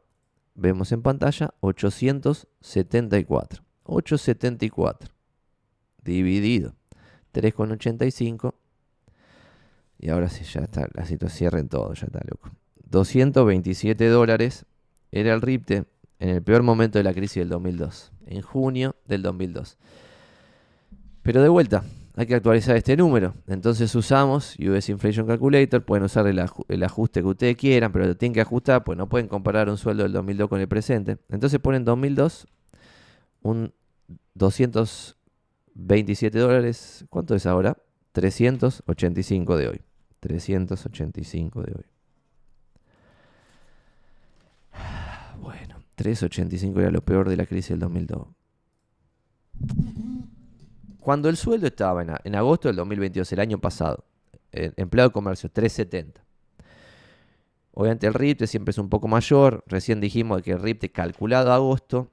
vemos 0.56 0.92
en 0.92 1.02
pantalla, 1.02 1.54
874. 1.62 3.64
874 3.84 5.10
dividido 6.04 6.76
3,85 7.34 8.54
y 10.02 10.10
ahora 10.10 10.28
sí 10.30 10.44
ya 10.44 10.62
está, 10.62 10.88
la 10.94 11.06
situación 11.06 11.38
cierra 11.38 11.60
en 11.60 11.70
todo, 11.70 11.94
ya 11.94 12.08
está 12.08 12.22
loco. 12.28 12.50
227 12.90 14.08
dólares 14.08 14.66
era 15.12 15.32
el 15.34 15.42
RIPTE 15.42 15.86
en 16.20 16.30
el 16.30 16.42
peor 16.42 16.64
momento 16.64 16.98
de 16.98 17.04
la 17.04 17.14
crisis 17.14 17.36
del 17.36 17.50
2002, 17.50 18.12
en 18.26 18.42
junio 18.42 18.96
del 19.08 19.22
2002. 19.22 19.78
Pero 21.22 21.44
de 21.44 21.50
vuelta, 21.50 21.84
hay 22.16 22.26
que 22.26 22.34
actualizar 22.34 22.76
este 22.76 22.98
número. 22.98 23.36
Entonces 23.46 23.94
usamos 23.94 24.58
US 24.60 24.90
Inflation 24.90 25.28
Calculator, 25.28 25.86
pueden 25.86 26.04
usar 26.04 26.26
el, 26.26 26.40
ajuste 26.40 27.22
que 27.22 27.28
ustedes 27.28 27.56
quieran, 27.56 27.92
pero 27.92 28.08
lo 28.08 28.18
tienen 28.18 28.34
que 28.34 28.42
ajustar, 28.42 28.84
pues 28.84 28.98
no 28.98 29.08
pueden 29.08 29.28
comparar 29.28 29.70
un 29.70 29.78
sueldo 29.78 30.02
del 30.02 30.14
2002 30.14 30.50
con 30.50 30.60
el 30.60 30.68
presente. 30.68 31.20
Entonces 31.30 31.60
ponen 31.60 31.86
2002, 31.86 32.48
un 33.44 33.72
227 34.34 36.40
dólares, 36.40 37.06
¿cuánto 37.12 37.36
es 37.36 37.46
ahora? 37.46 37.78
385 38.14 39.58
de 39.58 39.68
hoy. 39.68 39.82
385 40.22 41.64
de 41.64 41.74
hoy. 41.74 41.86
Bueno, 45.42 45.84
385 45.96 46.80
era 46.80 46.92
lo 46.92 47.02
peor 47.02 47.28
de 47.28 47.36
la 47.36 47.46
crisis 47.46 47.72
del 47.72 47.80
2002. 47.80 48.28
Cuando 51.00 51.30
el 51.30 51.36
sueldo 51.36 51.68
estaba 51.68 52.04
en, 52.24 52.36
agosto 52.36 52.70
del 52.70 52.76
2022, 52.78 53.32
el 53.34 53.40
año 53.40 53.58
pasado, 53.58 54.06
el 54.52 54.74
empleado 54.78 55.10
de 55.10 55.14
comercio, 55.14 55.50
370. 55.50 56.24
Obviamente 57.74 58.06
el 58.06 58.14
RIPTE 58.14 58.46
siempre 58.46 58.70
es 58.72 58.78
un 58.78 58.90
poco 58.90 59.08
mayor. 59.08 59.64
Recién 59.66 60.00
dijimos 60.00 60.44
que 60.44 60.52
el 60.52 60.62
RIPTE 60.62 60.92
calculado 60.92 61.52
a 61.52 61.56
agosto, 61.56 62.12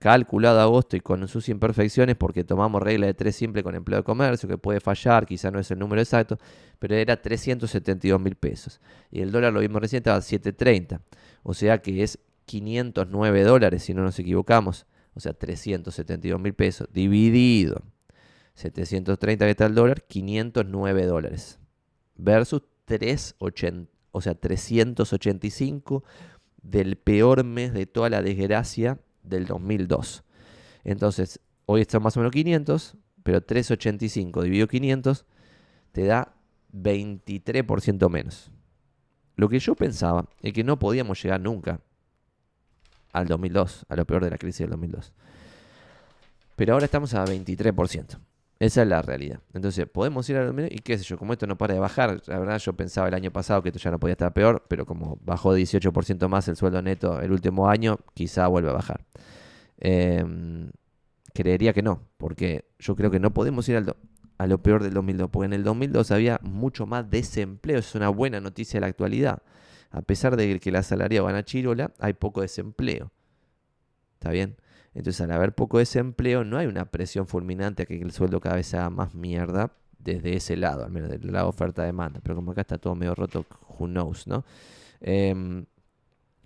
calculado 0.00 0.58
agosto 0.60 0.96
y 0.96 1.00
con 1.00 1.28
sus 1.28 1.50
imperfecciones, 1.50 2.16
porque 2.16 2.42
tomamos 2.42 2.82
regla 2.82 3.06
de 3.06 3.12
3 3.12 3.36
simple 3.36 3.62
con 3.62 3.74
empleado 3.74 4.00
de 4.00 4.06
comercio, 4.06 4.48
que 4.48 4.56
puede 4.56 4.80
fallar, 4.80 5.26
quizá 5.26 5.50
no 5.50 5.60
es 5.60 5.70
el 5.70 5.78
número 5.78 6.00
exacto, 6.00 6.38
pero 6.78 6.96
era 6.96 7.20
372 7.20 8.18
mil 8.18 8.34
pesos. 8.34 8.80
Y 9.10 9.20
el 9.20 9.30
dólar 9.30 9.52
lo 9.52 9.60
vimos 9.60 9.82
recién, 9.82 9.98
estaba 9.98 10.22
730. 10.22 11.02
O 11.42 11.52
sea 11.52 11.82
que 11.82 12.02
es 12.02 12.18
509 12.46 13.44
dólares, 13.44 13.82
si 13.82 13.92
no 13.92 14.02
nos 14.02 14.18
equivocamos. 14.18 14.86
O 15.12 15.20
sea, 15.20 15.34
372 15.34 16.40
mil 16.40 16.54
pesos 16.54 16.88
dividido 16.90 17.82
730 18.54 19.44
que 19.44 19.50
está 19.50 19.66
el 19.66 19.74
dólar, 19.74 20.02
509 20.04 21.04
dólares. 21.04 21.58
Versus 22.16 22.62
380, 22.86 23.90
o 24.12 24.20
sea, 24.22 24.34
385 24.34 26.04
del 26.62 26.96
peor 26.96 27.44
mes 27.44 27.74
de 27.74 27.84
toda 27.84 28.08
la 28.08 28.22
desgracia 28.22 28.98
del 29.22 29.46
2002. 29.46 30.24
Entonces, 30.84 31.40
hoy 31.66 31.82
está 31.82 32.00
más 32.00 32.16
o 32.16 32.20
menos 32.20 32.32
500, 32.32 32.96
pero 33.22 33.42
385 33.42 34.42
dividido 34.42 34.68
500 34.68 35.26
te 35.92 36.04
da 36.04 36.34
23% 36.72 38.08
menos. 38.08 38.50
Lo 39.36 39.48
que 39.48 39.58
yo 39.58 39.74
pensaba 39.74 40.28
es 40.42 40.52
que 40.52 40.64
no 40.64 40.78
podíamos 40.78 41.22
llegar 41.22 41.40
nunca 41.40 41.80
al 43.12 43.26
2002, 43.26 43.86
a 43.88 43.96
lo 43.96 44.04
peor 44.04 44.24
de 44.24 44.30
la 44.30 44.38
crisis 44.38 44.60
del 44.60 44.70
2002. 44.70 45.12
Pero 46.56 46.74
ahora 46.74 46.84
estamos 46.84 47.14
a 47.14 47.24
23%. 47.24 48.18
Esa 48.60 48.82
es 48.82 48.88
la 48.88 49.00
realidad. 49.00 49.40
Entonces, 49.54 49.86
podemos 49.86 50.28
ir 50.28 50.36
a 50.36 50.44
los 50.44 50.54
y 50.70 50.80
qué 50.80 50.98
sé 50.98 51.04
yo, 51.04 51.16
como 51.16 51.32
esto 51.32 51.46
no 51.46 51.56
para 51.56 51.72
de 51.72 51.80
bajar, 51.80 52.20
la 52.26 52.38
verdad 52.38 52.58
yo 52.58 52.74
pensaba 52.74 53.08
el 53.08 53.14
año 53.14 53.32
pasado 53.32 53.62
que 53.62 53.70
esto 53.70 53.78
ya 53.78 53.90
no 53.90 53.98
podía 53.98 54.12
estar 54.12 54.34
peor, 54.34 54.66
pero 54.68 54.84
como 54.84 55.18
bajó 55.24 55.56
18% 55.56 56.28
más 56.28 56.46
el 56.46 56.56
sueldo 56.56 56.82
neto 56.82 57.22
el 57.22 57.32
último 57.32 57.70
año, 57.70 57.98
quizá 58.12 58.46
vuelva 58.48 58.70
a 58.70 58.74
bajar. 58.74 59.06
Em, 59.78 60.70
creería 61.32 61.72
que 61.72 61.82
no, 61.82 62.02
porque 62.18 62.66
yo 62.78 62.94
creo 62.96 63.10
que 63.10 63.18
no 63.18 63.32
podemos 63.32 63.66
ir 63.70 63.82
a 64.38 64.46
lo 64.46 64.62
peor 64.62 64.82
del 64.82 64.92
2002, 64.92 65.30
porque 65.30 65.46
en 65.46 65.54
el 65.54 65.64
2002 65.64 66.10
había 66.10 66.38
mucho 66.42 66.86
más 66.86 67.08
desempleo, 67.10 67.78
es 67.78 67.94
una 67.94 68.10
buena 68.10 68.40
noticia 68.42 68.78
de 68.78 68.82
la 68.82 68.88
actualidad. 68.88 69.42
A 69.90 70.02
pesar 70.02 70.36
de 70.36 70.60
que 70.60 70.70
la 70.70 70.82
salaria 70.82 71.22
van 71.22 71.34
a 71.34 71.44
chirola, 71.44 71.92
hay 71.98 72.12
poco 72.12 72.42
desempleo. 72.42 73.10
¿Está 74.14 74.30
bien? 74.32 74.56
Entonces, 74.94 75.20
al 75.20 75.30
haber 75.30 75.54
poco 75.54 75.78
desempleo, 75.78 76.44
no 76.44 76.58
hay 76.58 76.66
una 76.66 76.86
presión 76.86 77.26
fulminante 77.26 77.84
a 77.84 77.86
que 77.86 78.00
el 78.00 78.10
sueldo 78.10 78.40
cada 78.40 78.56
vez 78.56 78.66
sea 78.66 78.90
más 78.90 79.14
mierda 79.14 79.72
desde 79.98 80.34
ese 80.34 80.56
lado, 80.56 80.84
al 80.84 80.90
menos 80.90 81.10
del 81.10 81.32
lado 81.32 81.48
oferta-demanda. 81.48 82.20
Pero 82.22 82.34
como 82.34 82.52
acá 82.52 82.62
está 82.62 82.78
todo 82.78 82.94
medio 82.94 83.14
roto, 83.14 83.46
who 83.78 83.86
knows, 83.86 84.26
¿no? 84.26 84.44
Em, 85.00 85.64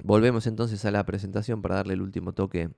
volvemos 0.03 0.47
entonces 0.47 0.85
a 0.85 0.91
la 0.91 1.05
presentación 1.07 1.63
para 1.63 1.77
darle 1.77 1.95
el 1.95 2.03
último 2.03 2.33
toque 2.33 2.71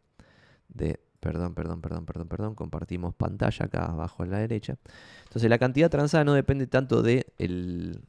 de... 0.68 1.00
Perdón, 1.18 1.54
perdón, 1.54 1.80
perdón, 1.80 2.06
perdón, 2.06 2.28
perdón. 2.28 2.54
Compartimos 2.54 3.14
pantalla 3.14 3.66
acá 3.66 3.86
abajo 3.86 4.22
a 4.22 4.26
la 4.26 4.38
derecha. 4.38 4.76
Entonces, 5.24 5.50
la 5.50 5.58
cantidad 5.58 5.90
transada 5.90 6.22
no 6.24 6.34
depende 6.34 6.68
tanto 6.68 7.02
de 7.02 7.26
el, 7.38 8.00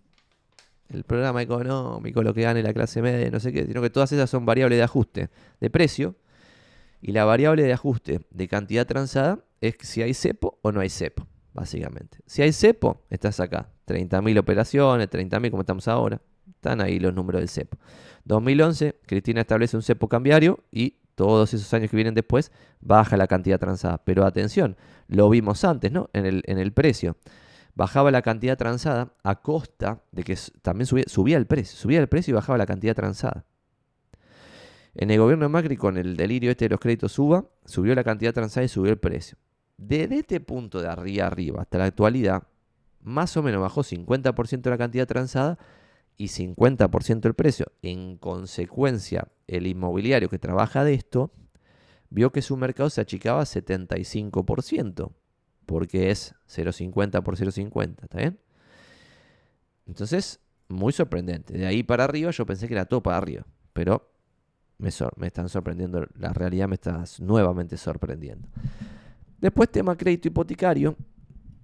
el 0.90 1.04
programa 1.04 1.42
económico, 1.42 2.22
lo 2.22 2.34
que 2.36 2.44
gane 2.44 2.62
la 2.62 2.74
clase 2.74 3.02
media, 3.02 3.32
no 3.32 3.40
sé 3.40 3.52
qué, 3.52 3.66
sino 3.66 3.82
que 3.82 3.90
todas 3.90 4.12
esas 4.12 4.30
son 4.30 4.46
variables 4.46 4.78
de 4.78 4.84
ajuste 4.84 5.30
de 5.60 5.70
precio 5.72 6.16
y 7.02 7.12
la 7.12 7.26
variable 7.26 7.64
de 7.64 7.74
ajuste 7.74 8.22
de 8.30 8.48
cantidad 8.48 8.86
transada 8.86 9.40
es 9.62 9.76
si 9.82 10.02
hay 10.02 10.14
cepo 10.14 10.60
o 10.62 10.72
no 10.72 10.80
hay 10.80 10.90
cepo, 10.90 11.28
básicamente. 11.54 12.20
Si 12.26 12.42
hay 12.42 12.52
cepo, 12.52 13.02
estás 13.10 13.40
acá. 13.40 13.70
30.000 13.88 14.40
operaciones, 14.40 15.10
30.000 15.10 15.50
como 15.50 15.62
estamos 15.62 15.88
ahora. 15.88 16.22
Están 16.50 16.82
ahí 16.82 17.00
los 17.00 17.14
números 17.14 17.42
del 17.42 17.50
cepo. 17.50 17.78
2011, 18.26 19.00
Cristina 19.06 19.42
establece 19.42 19.78
un 19.78 19.84
cepo 19.84 20.08
cambiario 20.08 20.60
y 20.72 20.96
todos 21.16 21.54
esos 21.54 21.74
años 21.74 21.90
que 21.90 21.96
vienen 21.96 22.14
después 22.14 22.52
baja 22.80 23.18
la 23.18 23.28
cantidad 23.28 23.60
transada. 23.60 24.00
Pero 24.04 24.26
atención, 24.26 24.76
lo 25.08 25.30
vimos 25.30 25.64
antes, 25.64 25.92
¿no? 25.92 26.10
En 26.14 26.26
el, 26.26 26.44
en 26.46 26.60
el 26.60 26.74
precio. 26.74 27.18
Bajaba 27.74 28.12
la 28.12 28.22
cantidad 28.22 28.58
transada 28.58 29.14
a 29.24 29.42
costa 29.42 30.02
de 30.12 30.24
que 30.24 30.38
también 30.62 30.88
subía, 30.88 31.06
subía 31.08 31.38
el 31.38 31.46
precio. 31.46 31.78
Subía 31.78 32.00
el 32.00 32.08
precio 32.08 32.32
y 32.32 32.36
bajaba 32.36 32.58
la 32.58 32.66
cantidad 32.66 32.96
transada. 32.96 33.46
En 35.00 35.12
el 35.12 35.20
gobierno 35.20 35.46
de 35.46 35.50
Macri, 35.50 35.78
con 35.78 35.96
el 35.96 36.18
delirio 36.18 36.50
este 36.50 36.66
de 36.66 36.70
los 36.70 36.80
créditos 36.80 37.12
suba, 37.12 37.46
subió 37.66 37.94
la 37.94 38.04
cantidad 38.04 38.34
transada 38.34 38.66
y 38.66 38.68
subió 38.68 38.92
el 38.92 38.98
precio. 38.98 39.38
Desde 39.78 40.18
este 40.18 40.40
punto 40.40 40.82
de 40.82 40.88
arriba 40.88 41.28
arriba 41.28 41.62
hasta 41.62 41.78
la 41.78 41.86
actualidad, 41.86 42.48
más 43.02 43.38
o 43.38 43.44
menos 43.44 43.62
bajó 43.62 43.84
50% 43.84 44.70
la 44.72 44.78
cantidad 44.78 45.06
transada 45.06 45.60
y 46.18 46.30
50% 46.30 47.28
el 47.28 47.36
precio. 47.36 47.68
En 47.84 48.18
consecuencia, 48.18 49.28
el 49.46 49.68
inmobiliario 49.68 50.30
que 50.30 50.40
trabaja 50.40 50.84
de 50.84 50.96
esto 50.96 51.32
vio 52.10 52.32
que 52.32 52.42
su 52.42 52.58
mercado 52.58 52.90
se 52.90 53.00
achicaba 53.00 53.44
75%, 53.44 55.12
porque 55.68 56.10
es 56.10 56.34
0,50 56.48 57.22
por 57.22 57.38
0,50, 57.38 58.02
¿está 58.02 58.18
bien? 58.18 58.40
Entonces, 59.86 60.40
muy 60.70 60.92
sorprendente. 60.92 61.56
De 61.56 61.68
ahí 61.68 61.84
para 61.84 62.06
arriba 62.06 62.32
yo 62.32 62.48
pensé 62.48 62.68
que 62.68 62.74
era 62.74 62.86
todo 62.86 63.04
para 63.04 63.18
arriba, 63.18 63.46
pero 63.74 64.17
me, 64.78 64.90
están 65.28 65.50
sorprendiendo, 65.50 66.06
la 66.18 66.34
realidad 66.34 66.68
me 66.68 66.76
está 66.76 67.04
nuevamente 67.20 67.78
sorprendiendo. 67.78 68.48
Después 69.40 69.70
tema 69.70 69.96
crédito 69.96 70.28
hipotecario, 70.28 70.96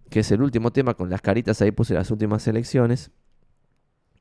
que 0.09 0.19
es 0.19 0.31
el 0.31 0.41
último 0.41 0.71
tema, 0.71 0.93
con 0.93 1.09
las 1.09 1.21
caritas 1.21 1.61
ahí 1.61 1.71
puse 1.71 1.93
las 1.93 2.11
últimas 2.11 2.47
elecciones. 2.47 3.11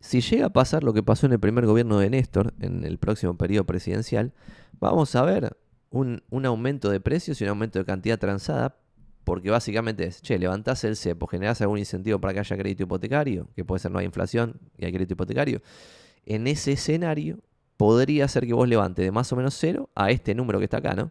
Si 0.01 0.21
llega 0.21 0.47
a 0.47 0.53
pasar 0.53 0.83
lo 0.83 0.93
que 0.93 1.03
pasó 1.03 1.27
en 1.27 1.33
el 1.33 1.41
primer 1.41 1.67
gobierno 1.67 1.99
de 1.99 2.11
Néstor, 2.11 2.55
en 2.61 2.85
el 2.85 2.99
próximo 2.99 3.37
periodo 3.37 3.65
presidencial, 3.65 4.33
vamos 4.81 5.15
a 5.15 5.23
ver 5.23 5.57
un, 5.91 6.23
aumento 6.45 6.91
de 6.91 7.01
precios 7.01 7.41
y 7.41 7.45
un 7.45 7.51
aumento 7.51 7.79
de 7.79 7.85
cantidad 7.85 8.19
transada, 8.19 8.77
porque 9.25 9.51
básicamente 9.51 10.05
es, 10.05 10.21
che, 10.21 10.39
levantás 10.39 10.83
el 10.85 10.97
cepo, 10.97 11.27
generás 11.27 11.61
algún 11.61 11.79
incentivo 11.79 12.19
para 12.19 12.35
que 12.35 12.41
haya 12.41 12.57
crédito 12.57 12.83
hipotecario, 12.83 13.49
que 13.55 13.65
puede 13.65 13.79
ser 13.79 13.93
no 13.93 13.99
hay 13.99 14.07
inflación 14.07 14.61
y 14.77 14.85
hay 14.85 14.93
crédito 14.93 15.13
hipotecario. 15.13 15.63
En 16.25 16.47
ese 16.47 16.73
escenario, 16.73 17.39
podría 17.83 18.29
ser 18.29 18.47
que 18.47 18.55
vos 18.55 18.69
levante 18.69 19.03
de 19.03 19.11
más 19.11 19.33
o 19.33 19.37
menos 19.37 19.55
cero 19.59 19.91
a 19.97 20.13
este 20.13 20.37
número 20.37 20.61
que 20.61 20.67
está 20.67 20.77
acá, 20.77 20.95
¿no? 20.95 21.11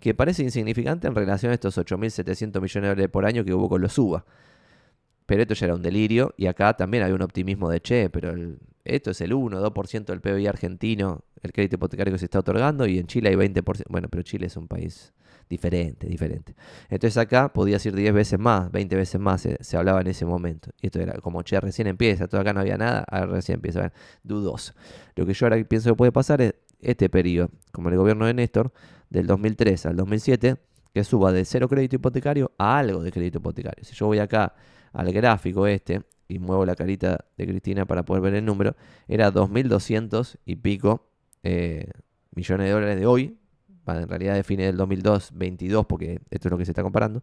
Que 0.00 0.14
parece 0.14 0.42
insignificante 0.42 1.06
en 1.06 1.14
relación 1.14 1.52
a 1.52 1.54
estos 1.54 1.76
8.700 1.76 2.62
millones 2.62 2.72
de 2.72 2.80
dólares 2.80 3.08
por 3.10 3.26
año 3.26 3.44
que 3.44 3.52
hubo 3.52 3.68
con 3.68 3.82
los 3.82 3.92
suba. 3.92 4.24
Pero 5.26 5.42
esto 5.42 5.52
ya 5.52 5.66
era 5.66 5.74
un 5.74 5.82
delirio 5.82 6.32
y 6.38 6.46
acá 6.46 6.72
también 6.72 7.04
hay 7.04 7.12
un 7.12 7.20
optimismo 7.20 7.68
de 7.68 7.82
che, 7.82 8.08
pero 8.08 8.32
esto 8.84 9.10
es 9.10 9.20
el 9.20 9.34
1, 9.34 9.60
2% 9.62 10.04
del 10.06 10.22
PBI 10.22 10.46
argentino, 10.46 11.26
el 11.42 11.52
crédito 11.52 11.74
hipotecario 11.74 12.10
que 12.10 12.18
se 12.18 12.24
está 12.24 12.38
otorgando 12.38 12.86
y 12.86 12.98
en 12.98 13.06
Chile 13.06 13.28
hay 13.28 13.34
20%. 13.34 13.82
Bueno, 13.90 14.08
pero 14.08 14.22
Chile 14.22 14.46
es 14.46 14.56
un 14.56 14.66
país 14.66 15.12
Diferente, 15.48 16.06
diferente. 16.06 16.54
Entonces 16.90 17.16
acá 17.16 17.52
podías 17.52 17.84
ir 17.86 17.94
10 17.94 18.12
veces 18.12 18.38
más, 18.38 18.70
20 18.70 18.96
veces 18.96 19.20
más, 19.20 19.46
se, 19.60 19.76
hablaba 19.76 20.00
en 20.02 20.08
ese 20.08 20.26
momento. 20.26 20.70
Y 20.82 20.86
esto 20.86 21.00
era 21.00 21.14
como, 21.20 21.42
che, 21.42 21.58
recién 21.58 21.88
empieza, 21.88 22.28
todo 22.28 22.40
acá 22.40 22.52
no 22.52 22.60
había 22.60 22.76
nada, 22.76 23.04
ahora 23.08 23.26
recién 23.26 23.56
empieza. 23.56 23.86
A 23.86 23.92
dudoso. 24.22 24.74
Lo 25.16 25.24
que 25.24 25.32
yo 25.32 25.46
ahora 25.46 25.62
pienso 25.64 25.90
que 25.90 25.96
puede 25.96 26.12
pasar 26.12 26.42
es 26.42 26.54
este 26.80 27.08
periodo, 27.08 27.50
como 27.72 27.88
el 27.88 27.96
gobierno 27.96 28.26
de 28.26 28.34
Néstor, 28.34 28.72
del 29.08 29.26
2003 29.26 29.86
al 29.86 29.96
2007, 29.96 30.56
que 30.92 31.04
suba 31.04 31.32
de 31.32 31.44
cero 31.44 31.68
crédito 31.68 31.96
hipotecario 31.96 32.52
a 32.58 32.78
algo 32.78 33.02
de 33.02 33.10
crédito 33.10 33.38
hipotecario. 33.38 33.84
Si 33.84 33.94
yo 33.94 34.06
voy 34.06 34.18
acá 34.18 34.54
al 34.92 35.12
gráfico 35.12 35.66
este 35.66 36.02
y 36.28 36.38
muevo 36.38 36.66
la 36.66 36.74
carita 36.74 37.24
de 37.36 37.46
Cristina 37.46 37.86
para 37.86 38.04
poder 38.04 38.22
ver 38.22 38.34
el 38.34 38.44
número, 38.44 38.76
era 39.06 39.32
2.200 39.32 40.36
y 40.44 40.56
pico 40.56 41.08
eh, 41.42 41.90
millones 42.34 42.66
de 42.66 42.72
dólares 42.72 42.98
de 42.98 43.06
hoy, 43.06 43.37
en 43.96 44.08
realidad 44.08 44.34
de 44.34 44.42
fines 44.42 44.66
del 44.66 44.76
2002, 44.76 45.30
22, 45.34 45.86
porque 45.86 46.20
esto 46.30 46.48
es 46.48 46.50
lo 46.50 46.58
que 46.58 46.64
se 46.64 46.72
está 46.72 46.82
comparando, 46.82 47.22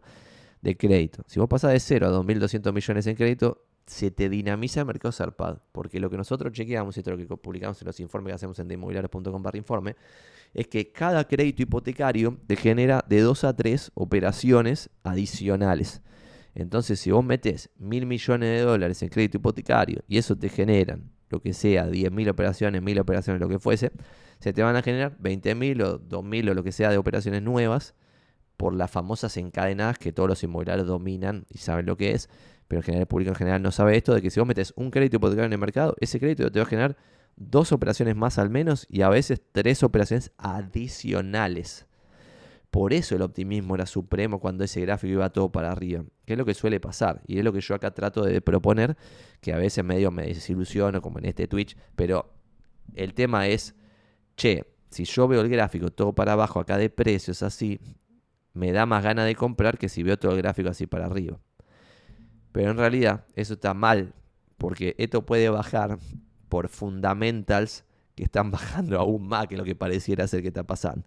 de 0.62 0.76
crédito. 0.76 1.22
Si 1.26 1.38
vos 1.38 1.48
pasás 1.48 1.72
de 1.72 1.80
0 1.80 2.06
a 2.06 2.10
2.200 2.10 2.72
millones 2.72 3.06
en 3.06 3.16
crédito, 3.16 3.62
se 3.86 4.10
te 4.10 4.28
dinamiza 4.28 4.80
el 4.80 4.86
mercado 4.86 5.12
zarpado. 5.12 5.62
Porque 5.72 6.00
lo 6.00 6.10
que 6.10 6.16
nosotros 6.16 6.52
chequeamos, 6.52 6.96
y 6.96 7.00
esto 7.00 7.12
es 7.12 7.18
lo 7.18 7.28
que 7.28 7.36
publicamos 7.36 7.80
en 7.80 7.86
los 7.86 8.00
informes 8.00 8.32
que 8.32 8.34
hacemos 8.34 8.58
en 8.58 8.68
demobiliarios.com 8.68 9.42
barra 9.42 9.58
informe, 9.58 9.96
es 10.54 10.66
que 10.68 10.90
cada 10.90 11.26
crédito 11.26 11.62
hipotecario 11.62 12.38
te 12.46 12.56
genera 12.56 13.04
de 13.08 13.20
2 13.20 13.44
a 13.44 13.54
3 13.54 13.92
operaciones 13.94 14.90
adicionales. 15.04 16.02
Entonces, 16.54 16.98
si 16.98 17.10
vos 17.10 17.24
metes 17.24 17.70
mil 17.78 18.06
millones 18.06 18.48
de 18.48 18.64
dólares 18.64 19.02
en 19.02 19.10
crédito 19.10 19.36
hipotecario 19.36 20.02
y 20.08 20.16
eso 20.16 20.36
te 20.36 20.48
generan 20.48 21.10
lo 21.28 21.40
que 21.40 21.52
sea, 21.52 21.86
10.000 21.88 22.30
operaciones, 22.30 22.82
1.000 22.82 23.00
operaciones, 23.00 23.40
lo 23.40 23.48
que 23.48 23.58
fuese, 23.58 23.92
se 24.40 24.52
te 24.52 24.62
van 24.62 24.76
a 24.76 24.82
generar 24.82 25.16
20.000 25.18 25.82
o 25.82 26.00
2.000 26.00 26.50
o 26.50 26.54
lo 26.54 26.62
que 26.62 26.72
sea 26.72 26.90
de 26.90 26.98
operaciones 26.98 27.42
nuevas 27.42 27.94
por 28.56 28.74
las 28.74 28.90
famosas 28.90 29.36
encadenadas 29.36 29.98
que 29.98 30.12
todos 30.12 30.28
los 30.28 30.42
inmobiliarios 30.42 30.86
dominan 30.86 31.46
y 31.50 31.58
saben 31.58 31.86
lo 31.86 31.96
que 31.96 32.12
es, 32.12 32.28
pero 32.68 32.80
en 32.80 32.84
general 32.84 33.02
el 33.02 33.06
público 33.06 33.30
en 33.30 33.36
general 33.36 33.62
no 33.62 33.70
sabe 33.70 33.96
esto, 33.96 34.14
de 34.14 34.22
que 34.22 34.30
si 34.30 34.40
vos 34.40 34.46
metes 34.46 34.72
un 34.76 34.90
crédito 34.90 35.16
hipotecario 35.16 35.46
en 35.46 35.52
el 35.52 35.58
mercado, 35.58 35.94
ese 36.00 36.18
crédito 36.18 36.50
te 36.50 36.58
va 36.58 36.64
a 36.64 36.68
generar 36.68 36.96
dos 37.36 37.72
operaciones 37.72 38.16
más 38.16 38.38
al 38.38 38.50
menos 38.50 38.86
y 38.88 39.02
a 39.02 39.08
veces 39.08 39.42
tres 39.52 39.82
operaciones 39.82 40.32
adicionales. 40.38 41.86
Por 42.70 42.92
eso 42.92 43.14
el 43.14 43.22
optimismo 43.22 43.74
era 43.74 43.86
supremo 43.86 44.40
cuando 44.40 44.64
ese 44.64 44.80
gráfico 44.80 45.12
iba 45.12 45.30
todo 45.30 45.50
para 45.50 45.70
arriba, 45.70 46.04
que 46.24 46.34
es 46.34 46.38
lo 46.38 46.44
que 46.44 46.54
suele 46.54 46.80
pasar 46.80 47.22
y 47.26 47.38
es 47.38 47.44
lo 47.44 47.52
que 47.52 47.60
yo 47.60 47.74
acá 47.74 47.92
trato 47.92 48.22
de 48.22 48.40
proponer, 48.40 48.96
que 49.40 49.52
a 49.52 49.56
veces 49.56 49.84
medio 49.84 50.10
me 50.10 50.26
desilusiono 50.26 51.00
como 51.00 51.18
en 51.18 51.26
este 51.26 51.46
Twitch, 51.46 51.76
pero 51.94 52.34
el 52.94 53.14
tema 53.14 53.46
es 53.48 53.74
che, 54.36 54.64
si 54.90 55.04
yo 55.04 55.26
veo 55.28 55.40
el 55.40 55.48
gráfico 55.48 55.90
todo 55.90 56.14
para 56.14 56.32
abajo 56.32 56.60
acá 56.60 56.78
de 56.78 56.90
precios 56.90 57.42
así, 57.42 57.80
me 58.54 58.72
da 58.72 58.86
más 58.86 59.02
ganas 59.02 59.26
de 59.26 59.34
comprar 59.34 59.78
que 59.78 59.88
si 59.88 60.02
veo 60.02 60.18
todo 60.18 60.32
el 60.32 60.38
gráfico 60.38 60.70
así 60.70 60.86
para 60.86 61.06
arriba. 61.06 61.38
Pero 62.52 62.70
en 62.70 62.78
realidad 62.78 63.24
eso 63.34 63.54
está 63.54 63.74
mal, 63.74 64.14
porque 64.56 64.94
esto 64.98 65.26
puede 65.26 65.48
bajar 65.50 65.98
por 66.48 66.68
fundamentals 66.68 67.84
que 68.14 68.24
están 68.24 68.50
bajando 68.52 68.98
aún 68.98 69.28
más 69.28 69.46
que 69.46 69.56
lo 69.56 69.64
que 69.64 69.74
pareciera 69.74 70.26
ser 70.26 70.42
que 70.42 70.48
está 70.48 70.62
pasando. 70.62 71.06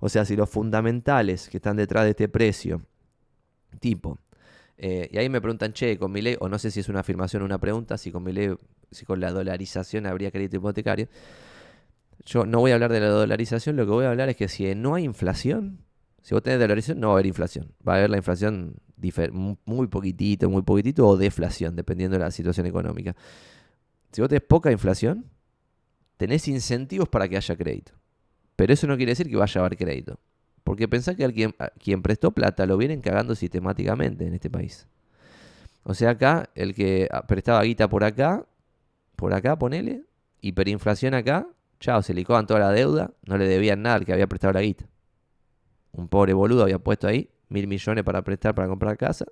O 0.00 0.08
sea, 0.08 0.24
si 0.24 0.36
los 0.36 0.48
fundamentales 0.48 1.48
que 1.48 1.56
están 1.56 1.76
detrás 1.76 2.04
de 2.04 2.10
este 2.10 2.28
precio, 2.28 2.82
tipo, 3.78 4.18
eh, 4.76 5.08
y 5.12 5.18
ahí 5.18 5.28
me 5.28 5.40
preguntan, 5.40 5.72
che, 5.72 5.98
con 5.98 6.10
mi 6.12 6.22
ley, 6.22 6.36
o 6.40 6.48
no 6.48 6.58
sé 6.58 6.70
si 6.70 6.80
es 6.80 6.88
una 6.88 7.00
afirmación 7.00 7.42
o 7.42 7.44
una 7.44 7.58
pregunta, 7.58 7.98
si 7.98 8.10
con 8.10 8.22
mi 8.22 8.32
ley, 8.32 8.54
si 8.90 9.04
con 9.04 9.20
la 9.20 9.30
dolarización 9.30 10.06
habría 10.06 10.30
crédito 10.30 10.56
hipotecario. 10.56 11.08
Yo 12.24 12.44
no 12.46 12.60
voy 12.60 12.70
a 12.70 12.74
hablar 12.74 12.92
de 12.92 13.00
la 13.00 13.08
dolarización, 13.08 13.76
lo 13.76 13.84
que 13.86 13.92
voy 13.92 14.04
a 14.04 14.10
hablar 14.10 14.28
es 14.28 14.36
que 14.36 14.48
si 14.48 14.74
no 14.74 14.94
hay 14.94 15.04
inflación, 15.04 15.84
si 16.22 16.34
vos 16.34 16.42
tenés 16.42 16.60
dolarización, 16.60 17.00
no 17.00 17.08
va 17.08 17.14
a 17.14 17.16
haber 17.16 17.26
inflación. 17.26 17.72
Va 17.86 17.94
a 17.94 17.96
haber 17.96 18.10
la 18.10 18.18
inflación 18.18 18.76
muy 19.64 19.86
poquitito, 19.86 20.50
muy 20.50 20.62
poquitito, 20.62 21.06
o 21.06 21.16
deflación, 21.16 21.76
dependiendo 21.76 22.18
de 22.18 22.24
la 22.24 22.30
situación 22.30 22.66
económica. 22.66 23.16
Si 24.12 24.20
vos 24.20 24.28
tenés 24.28 24.42
poca 24.42 24.70
inflación, 24.70 25.24
tenés 26.18 26.46
incentivos 26.48 27.08
para 27.08 27.28
que 27.28 27.38
haya 27.38 27.56
crédito. 27.56 27.92
Pero 28.56 28.74
eso 28.74 28.86
no 28.86 28.96
quiere 28.98 29.12
decir 29.12 29.28
que 29.28 29.36
vaya 29.36 29.60
a 29.60 29.64
haber 29.64 29.78
crédito. 29.78 30.20
Porque 30.62 30.86
pensá 30.86 31.14
que 31.14 31.54
quien 31.78 32.02
prestó 32.02 32.32
plata 32.32 32.66
lo 32.66 32.76
vienen 32.76 33.00
cagando 33.00 33.34
sistemáticamente 33.34 34.26
en 34.26 34.34
este 34.34 34.50
país. 34.50 34.86
O 35.82 35.94
sea, 35.94 36.10
acá, 36.10 36.50
el 36.54 36.74
que 36.74 37.08
prestaba 37.26 37.62
guita 37.62 37.88
por 37.88 38.04
acá, 38.04 38.44
por 39.16 39.32
acá, 39.32 39.58
ponele, 39.58 40.04
hiperinflación 40.42 41.14
acá, 41.14 41.48
Chao, 41.80 42.02
se 42.02 42.12
licuaban 42.12 42.46
toda 42.46 42.60
la 42.60 42.70
deuda, 42.70 43.10
no 43.26 43.38
le 43.38 43.48
debían 43.48 43.80
nada 43.80 43.96
al 43.96 44.04
que 44.04 44.12
había 44.12 44.26
prestado 44.26 44.52
la 44.52 44.60
guita. 44.60 44.84
Un 45.92 46.08
pobre 46.08 46.34
boludo 46.34 46.62
había 46.62 46.78
puesto 46.78 47.08
ahí 47.08 47.30
mil 47.48 47.66
millones 47.66 48.04
para 48.04 48.22
prestar 48.22 48.54
para 48.54 48.68
comprar 48.68 48.98
casa. 48.98 49.24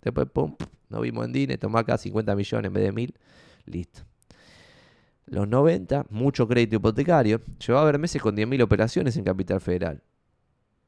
Después, 0.00 0.26
pum, 0.32 0.56
nos 0.88 1.02
vimos 1.02 1.26
en 1.26 1.32
Dine, 1.32 1.58
tomó 1.58 1.76
acá 1.76 1.98
50 1.98 2.34
millones 2.34 2.66
en 2.66 2.72
vez 2.72 2.84
de 2.84 2.92
mil. 2.92 3.14
Listo. 3.66 4.02
Los 5.26 5.46
90, 5.46 6.06
mucho 6.08 6.48
crédito 6.48 6.76
hipotecario. 6.76 7.42
Llevaba 7.64 7.82
a 7.82 7.88
haber 7.88 7.98
meses 8.00 8.20
con 8.20 8.34
10.000 8.34 8.62
operaciones 8.62 9.16
en 9.16 9.24
Capital 9.24 9.60
Federal. 9.60 10.02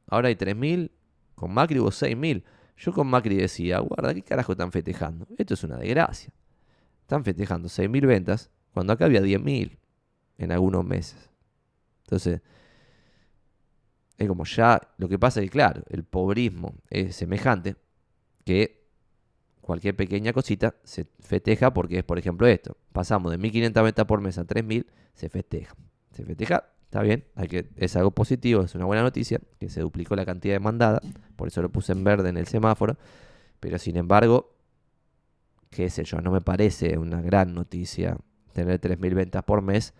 Ahora 0.08 0.28
hay 0.28 0.34
3.000. 0.34 0.90
Con 1.34 1.52
Macri 1.52 1.78
hubo 1.78 1.90
6.000. 1.90 2.42
Yo 2.78 2.92
con 2.92 3.06
Macri 3.06 3.36
decía, 3.36 3.78
guarda, 3.78 4.14
¿qué 4.14 4.22
carajo 4.22 4.52
están 4.52 4.72
festejando? 4.72 5.28
Esto 5.38 5.54
es 5.54 5.62
una 5.62 5.76
desgracia. 5.76 6.32
Están 7.02 7.22
festejando 7.22 7.68
6.000 7.68 8.06
ventas 8.06 8.50
cuando 8.72 8.94
acá 8.94 9.04
había 9.04 9.20
10.000 9.20 9.78
en 10.44 10.52
algunos 10.52 10.84
meses. 10.84 11.30
Entonces, 12.04 12.40
es 14.18 14.28
como 14.28 14.44
ya, 14.44 14.80
lo 14.98 15.08
que 15.08 15.18
pasa 15.18 15.40
es 15.40 15.46
que, 15.46 15.50
claro, 15.50 15.82
el 15.88 16.04
pobrismo 16.04 16.74
es 16.90 17.16
semejante 17.16 17.76
que 18.44 18.82
cualquier 19.60 19.96
pequeña 19.96 20.32
cosita 20.32 20.74
se 20.84 21.06
festeja 21.20 21.72
porque 21.72 21.98
es, 21.98 22.04
por 22.04 22.18
ejemplo, 22.18 22.46
esto. 22.46 22.76
Pasamos 22.92 23.32
de 23.32 23.38
1.500 23.38 23.82
ventas 23.82 24.04
por 24.04 24.20
mes 24.20 24.38
a 24.38 24.44
3.000, 24.44 24.86
se 25.14 25.28
festeja. 25.28 25.74
Se 26.12 26.24
festeja, 26.24 26.68
está 26.84 27.00
bien, 27.02 27.24
hay 27.34 27.48
que, 27.48 27.70
es 27.76 27.96
algo 27.96 28.10
positivo, 28.10 28.62
es 28.62 28.74
una 28.74 28.84
buena 28.84 29.02
noticia, 29.02 29.40
que 29.58 29.70
se 29.70 29.80
duplicó 29.80 30.14
la 30.14 30.26
cantidad 30.26 30.54
demandada, 30.54 31.00
por 31.36 31.48
eso 31.48 31.62
lo 31.62 31.70
puse 31.70 31.92
en 31.92 32.04
verde 32.04 32.28
en 32.28 32.36
el 32.36 32.46
semáforo, 32.46 32.98
pero 33.60 33.78
sin 33.78 33.96
embargo, 33.96 34.54
qué 35.70 35.88
sé 35.88 36.04
yo, 36.04 36.20
no 36.20 36.30
me 36.30 36.42
parece 36.42 36.98
una 36.98 37.22
gran 37.22 37.54
noticia 37.54 38.18
tener 38.52 38.78
3.000 38.78 39.14
ventas 39.14 39.42
por 39.44 39.62
mes 39.62 39.94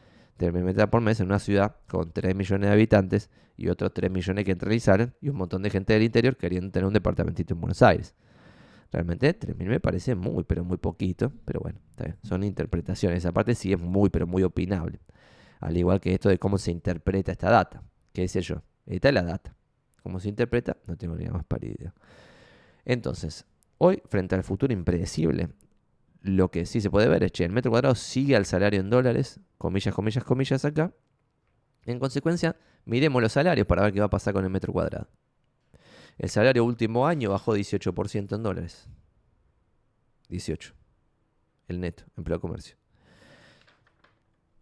meter 0.51 0.91
por 0.91 1.01
mes 1.01 1.21
en 1.21 1.27
una 1.27 1.39
ciudad 1.39 1.77
con 1.89 2.11
3 2.11 2.35
millones 2.35 2.69
de 2.69 2.73
habitantes 2.73 3.31
y 3.57 3.69
otros 3.69 3.93
3 3.95 4.11
millones 4.11 4.45
que 4.45 4.53
entran 4.53 4.73
y 4.73 4.81
salen 4.81 5.15
y 5.21 5.29
un 5.29 5.37
montón 5.37 5.63
de 5.63 5.71
gente 5.71 5.93
del 5.93 6.03
interior 6.03 6.37
queriendo 6.37 6.71
tener 6.71 6.87
un 6.87 6.95
departamentito 6.95 7.55
en 7.55 7.61
Buenos 7.61 7.83
Aires. 7.83 8.15
Realmente 8.91 9.39
3.000 9.39 9.67
me 9.67 9.81
parece 9.81 10.15
muy, 10.15 10.45
pero 10.45 10.65
muy 10.65 10.77
poquito, 10.77 11.33
pero 11.45 11.61
bueno, 11.61 11.79
son 12.23 12.45
interpretaciones. 12.45 13.25
Aparte 13.25 13.55
sí 13.55 13.73
es 13.73 13.79
muy, 13.79 14.11
pero 14.11 14.27
muy 14.27 14.43
opinable. 14.43 15.01
Al 15.61 15.77
igual 15.77 16.01
que 16.01 16.13
esto 16.13 16.29
de 16.29 16.39
cómo 16.39 16.59
se 16.59 16.73
interpreta 16.73 17.33
esta 17.33 17.51
data. 17.51 17.83
¿Qué 18.13 18.29
sé 18.29 18.43
yo? 18.43 18.63
Esta 18.85 19.09
es 19.09 19.15
la 19.15 19.23
data. 19.23 19.55
¿Cómo 20.03 20.21
se 20.21 20.29
interpreta? 20.29 20.77
No 20.87 20.97
tengo 20.97 21.15
ni 21.15 21.25
más 21.27 21.45
para. 21.45 21.67
Entonces, 22.85 23.47
hoy, 23.79 24.03
frente 24.09 24.35
al 24.35 24.43
futuro 24.43 24.73
impredecible, 24.73 25.49
lo 26.23 26.51
que 26.51 26.67
sí 26.67 26.81
se 26.81 26.91
puede 26.91 27.09
ver 27.09 27.25
es 27.25 27.33
que 27.33 27.45
el 27.45 27.53
metro 27.53 27.71
cuadrado 27.71 27.95
sigue 27.95 28.37
al 28.37 28.47
salario 28.47 28.81
en 28.81 28.91
dólares, 28.91 29.41
comillas, 29.59 29.95
comillas, 29.95 30.25
comillas 30.25 30.65
acá. 30.65 30.95
En 31.85 31.99
consecuencia, 31.99 32.57
miremos 32.85 33.21
los 33.21 33.33
salarios 33.33 33.67
para 33.67 33.83
ver 33.83 33.93
qué 33.93 33.99
va 33.99 34.07
a 34.07 34.11
pasar 34.11 34.33
con 34.33 34.45
el 34.45 34.51
metro 34.51 34.73
cuadrado. 34.73 35.09
El 36.19 36.31
salario 36.31 36.65
último 36.65 37.07
año 37.07 37.31
bajó 37.31 37.57
18% 37.57 38.37
en 38.37 38.43
dólares. 38.43 38.89
18. 40.29 40.75
El 41.67 41.81
neto, 41.81 42.05
empleo 42.17 42.41
comercio. 42.41 42.77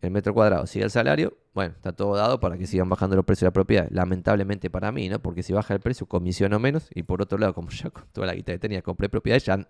El 0.00 0.10
metro 0.10 0.32
cuadrado 0.32 0.66
sigue 0.66 0.84
el 0.84 0.90
salario. 0.90 1.36
Bueno, 1.52 1.74
está 1.76 1.92
todo 1.92 2.16
dado 2.16 2.40
para 2.40 2.56
que 2.56 2.66
sigan 2.66 2.88
bajando 2.88 3.16
los 3.16 3.24
precios 3.24 3.42
de 3.42 3.46
la 3.48 3.52
propiedad. 3.52 3.88
Lamentablemente 3.90 4.70
para 4.70 4.92
mí, 4.92 5.08
¿no? 5.08 5.20
Porque 5.20 5.42
si 5.42 5.52
baja 5.52 5.74
el 5.74 5.80
precio, 5.80 6.06
comisiono 6.06 6.58
menos. 6.58 6.88
Y 6.94 7.02
por 7.02 7.20
otro 7.20 7.38
lado, 7.38 7.52
como 7.54 7.70
ya 7.70 7.90
con 7.90 8.04
toda 8.12 8.26
la 8.26 8.34
guita 8.34 8.52
que 8.52 8.58
tenía, 8.58 8.82
compré 8.82 9.08
propiedades, 9.08 9.44
ya 9.44 9.68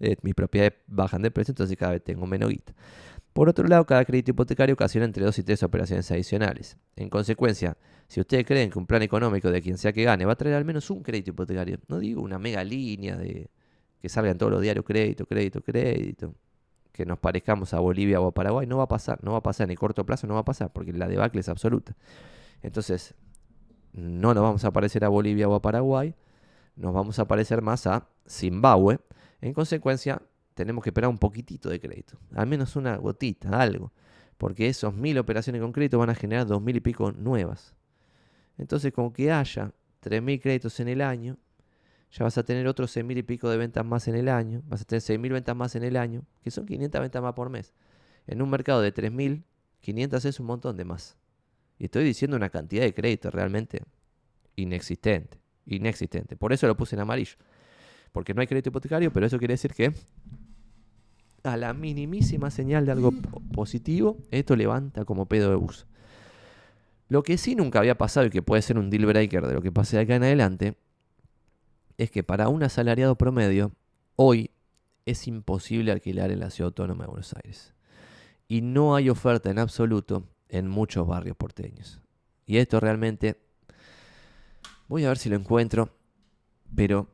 eh, 0.00 0.16
mis 0.22 0.34
propiedades 0.34 0.74
bajan 0.86 1.22
de 1.22 1.30
precio, 1.30 1.52
entonces 1.52 1.76
cada 1.76 1.92
vez 1.92 2.04
tengo 2.04 2.26
menos 2.26 2.50
guita. 2.50 2.74
Por 3.32 3.48
otro 3.48 3.66
lado, 3.66 3.86
cada 3.86 4.04
crédito 4.04 4.32
hipotecario 4.32 4.74
ocasiona 4.74 5.06
entre 5.06 5.24
dos 5.24 5.38
y 5.38 5.42
tres 5.42 5.62
operaciones 5.62 6.10
adicionales. 6.10 6.76
En 6.96 7.08
consecuencia, 7.08 7.76
si 8.06 8.20
ustedes 8.20 8.44
creen 8.44 8.70
que 8.70 8.78
un 8.78 8.86
plan 8.86 9.02
económico 9.02 9.50
de 9.50 9.62
quien 9.62 9.78
sea 9.78 9.92
que 9.92 10.04
gane 10.04 10.26
va 10.26 10.32
a 10.32 10.36
traer 10.36 10.54
al 10.56 10.66
menos 10.66 10.90
un 10.90 11.02
crédito 11.02 11.30
hipotecario, 11.30 11.78
no 11.88 11.98
digo 11.98 12.20
una 12.20 12.38
mega 12.38 12.62
línea 12.62 13.16
de 13.16 13.50
que 14.00 14.08
salgan 14.08 14.36
todos 14.36 14.52
los 14.52 14.60
diarios 14.60 14.84
crédito, 14.84 15.24
crédito, 15.24 15.62
crédito, 15.62 16.34
que 16.92 17.06
nos 17.06 17.18
parezcamos 17.18 17.74
a 17.74 17.80
Bolivia 17.80 18.20
o 18.20 18.28
a 18.28 18.32
Paraguay, 18.32 18.66
no 18.66 18.78
va 18.78 18.84
a 18.84 18.88
pasar, 18.88 19.22
no 19.24 19.32
va 19.32 19.38
a 19.38 19.42
pasar, 19.42 19.66
en 19.66 19.72
el 19.72 19.78
corto 19.78 20.04
plazo 20.04 20.26
no 20.26 20.34
va 20.34 20.40
a 20.40 20.44
pasar, 20.44 20.72
porque 20.72 20.92
la 20.92 21.08
debacle 21.08 21.40
es 21.40 21.48
absoluta. 21.48 21.96
Entonces, 22.62 23.14
no 23.92 24.34
nos 24.34 24.42
vamos 24.42 24.64
a 24.64 24.70
parecer 24.72 25.04
a 25.04 25.08
Bolivia 25.08 25.48
o 25.48 25.54
a 25.54 25.62
Paraguay, 25.62 26.14
nos 26.76 26.94
vamos 26.94 27.18
a 27.18 27.26
parecer 27.26 27.62
más 27.62 27.86
a 27.86 28.08
Zimbabue, 28.28 29.00
en 29.40 29.52
consecuencia, 29.52 30.22
tenemos 30.54 30.84
que 30.84 30.90
esperar 30.90 31.10
un 31.10 31.18
poquitito 31.18 31.68
de 31.68 31.80
crédito, 31.80 32.18
al 32.34 32.46
menos 32.46 32.76
una 32.76 32.96
gotita, 32.96 33.60
algo, 33.60 33.92
porque 34.38 34.68
esos 34.68 34.94
mil 34.94 35.18
operaciones 35.18 35.62
con 35.62 35.72
crédito 35.72 35.98
van 35.98 36.10
a 36.10 36.14
generar 36.14 36.46
dos 36.46 36.60
mil 36.60 36.76
y 36.76 36.80
pico 36.80 37.12
nuevas. 37.12 37.74
Entonces, 38.58 38.92
con 38.92 39.12
que 39.12 39.32
haya 39.32 39.72
3.000 40.02 40.40
créditos 40.40 40.80
en 40.80 40.88
el 40.88 41.00
año, 41.00 41.38
ya 42.12 42.24
vas 42.24 42.36
a 42.36 42.42
tener 42.42 42.68
otros 42.68 42.94
6.000 42.94 43.18
y 43.18 43.22
pico 43.22 43.48
de 43.48 43.56
ventas 43.56 43.84
más 43.86 44.06
en 44.06 44.14
el 44.14 44.28
año, 44.28 44.62
vas 44.66 44.82
a 44.82 44.84
tener 44.84 45.00
6.000 45.00 45.32
ventas 45.32 45.56
más 45.56 45.74
en 45.76 45.82
el 45.82 45.96
año, 45.96 46.24
que 46.42 46.50
son 46.50 46.66
500 46.66 47.00
ventas 47.00 47.22
más 47.22 47.32
por 47.32 47.48
mes. 47.48 47.72
En 48.26 48.42
un 48.42 48.50
mercado 48.50 48.82
de 48.82 48.92
3.000, 48.92 49.42
500 49.80 50.24
es 50.26 50.38
un 50.38 50.46
montón 50.46 50.76
de 50.76 50.84
más. 50.84 51.16
Y 51.78 51.86
estoy 51.86 52.04
diciendo 52.04 52.36
una 52.36 52.50
cantidad 52.50 52.82
de 52.82 52.92
créditos 52.92 53.32
realmente 53.32 53.82
inexistente, 54.56 55.40
inexistente. 55.64 56.36
Por 56.36 56.52
eso 56.52 56.66
lo 56.66 56.76
puse 56.76 56.96
en 56.96 57.00
amarillo. 57.00 57.36
Porque 58.12 58.34
no 58.34 58.42
hay 58.42 58.46
crédito 58.46 58.68
hipotecario, 58.68 59.10
pero 59.10 59.24
eso 59.24 59.38
quiere 59.38 59.54
decir 59.54 59.72
que 59.72 59.94
a 61.44 61.56
la 61.56 61.72
minimísima 61.72 62.50
señal 62.50 62.84
de 62.84 62.92
algo 62.92 63.12
positivo, 63.54 64.18
esto 64.30 64.54
levanta 64.54 65.06
como 65.06 65.26
pedo 65.26 65.48
de 65.48 65.56
bus. 65.56 65.86
Lo 67.08 67.22
que 67.22 67.38
sí 67.38 67.54
nunca 67.54 67.78
había 67.78 67.96
pasado 67.96 68.26
y 68.26 68.30
que 68.30 68.42
puede 68.42 68.60
ser 68.60 68.78
un 68.78 68.90
deal 68.90 69.06
breaker 69.06 69.46
de 69.46 69.54
lo 69.54 69.62
que 69.62 69.72
pase 69.72 69.96
de 69.96 70.02
acá 70.02 70.16
en 70.16 70.24
adelante 70.24 70.76
es 72.02 72.10
que 72.10 72.24
para 72.24 72.48
un 72.48 72.64
asalariado 72.64 73.16
promedio, 73.16 73.72
hoy 74.16 74.50
es 75.06 75.28
imposible 75.28 75.92
alquilar 75.92 76.32
en 76.32 76.40
la 76.40 76.50
ciudad 76.50 76.68
autónoma 76.68 77.04
de 77.04 77.10
Buenos 77.10 77.34
Aires. 77.36 77.74
Y 78.48 78.60
no 78.60 78.96
hay 78.96 79.08
oferta 79.08 79.50
en 79.50 79.60
absoluto 79.60 80.28
en 80.48 80.68
muchos 80.68 81.06
barrios 81.06 81.36
porteños. 81.36 82.00
Y 82.44 82.56
esto 82.56 82.80
realmente, 82.80 83.40
voy 84.88 85.04
a 85.04 85.08
ver 85.08 85.18
si 85.18 85.28
lo 85.28 85.36
encuentro, 85.36 85.96
pero 86.74 87.08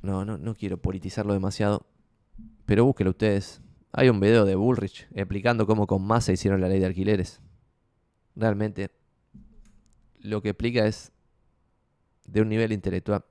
no, 0.00 0.24
no, 0.24 0.38
no 0.38 0.54
quiero 0.54 0.78
politizarlo 0.78 1.34
demasiado, 1.34 1.86
pero 2.64 2.86
búsquelo 2.86 3.10
ustedes. 3.10 3.60
Hay 3.92 4.08
un 4.08 4.20
video 4.20 4.46
de 4.46 4.54
Bullrich 4.54 5.06
explicando 5.14 5.66
cómo 5.66 5.86
con 5.86 6.02
masa 6.02 6.32
hicieron 6.32 6.62
la 6.62 6.68
ley 6.68 6.80
de 6.80 6.86
alquileres. 6.86 7.42
Realmente, 8.34 8.90
lo 10.20 10.40
que 10.40 10.50
explica 10.50 10.86
es 10.86 11.12
de 12.24 12.40
un 12.40 12.48
nivel 12.48 12.72
intelectual 12.72 13.24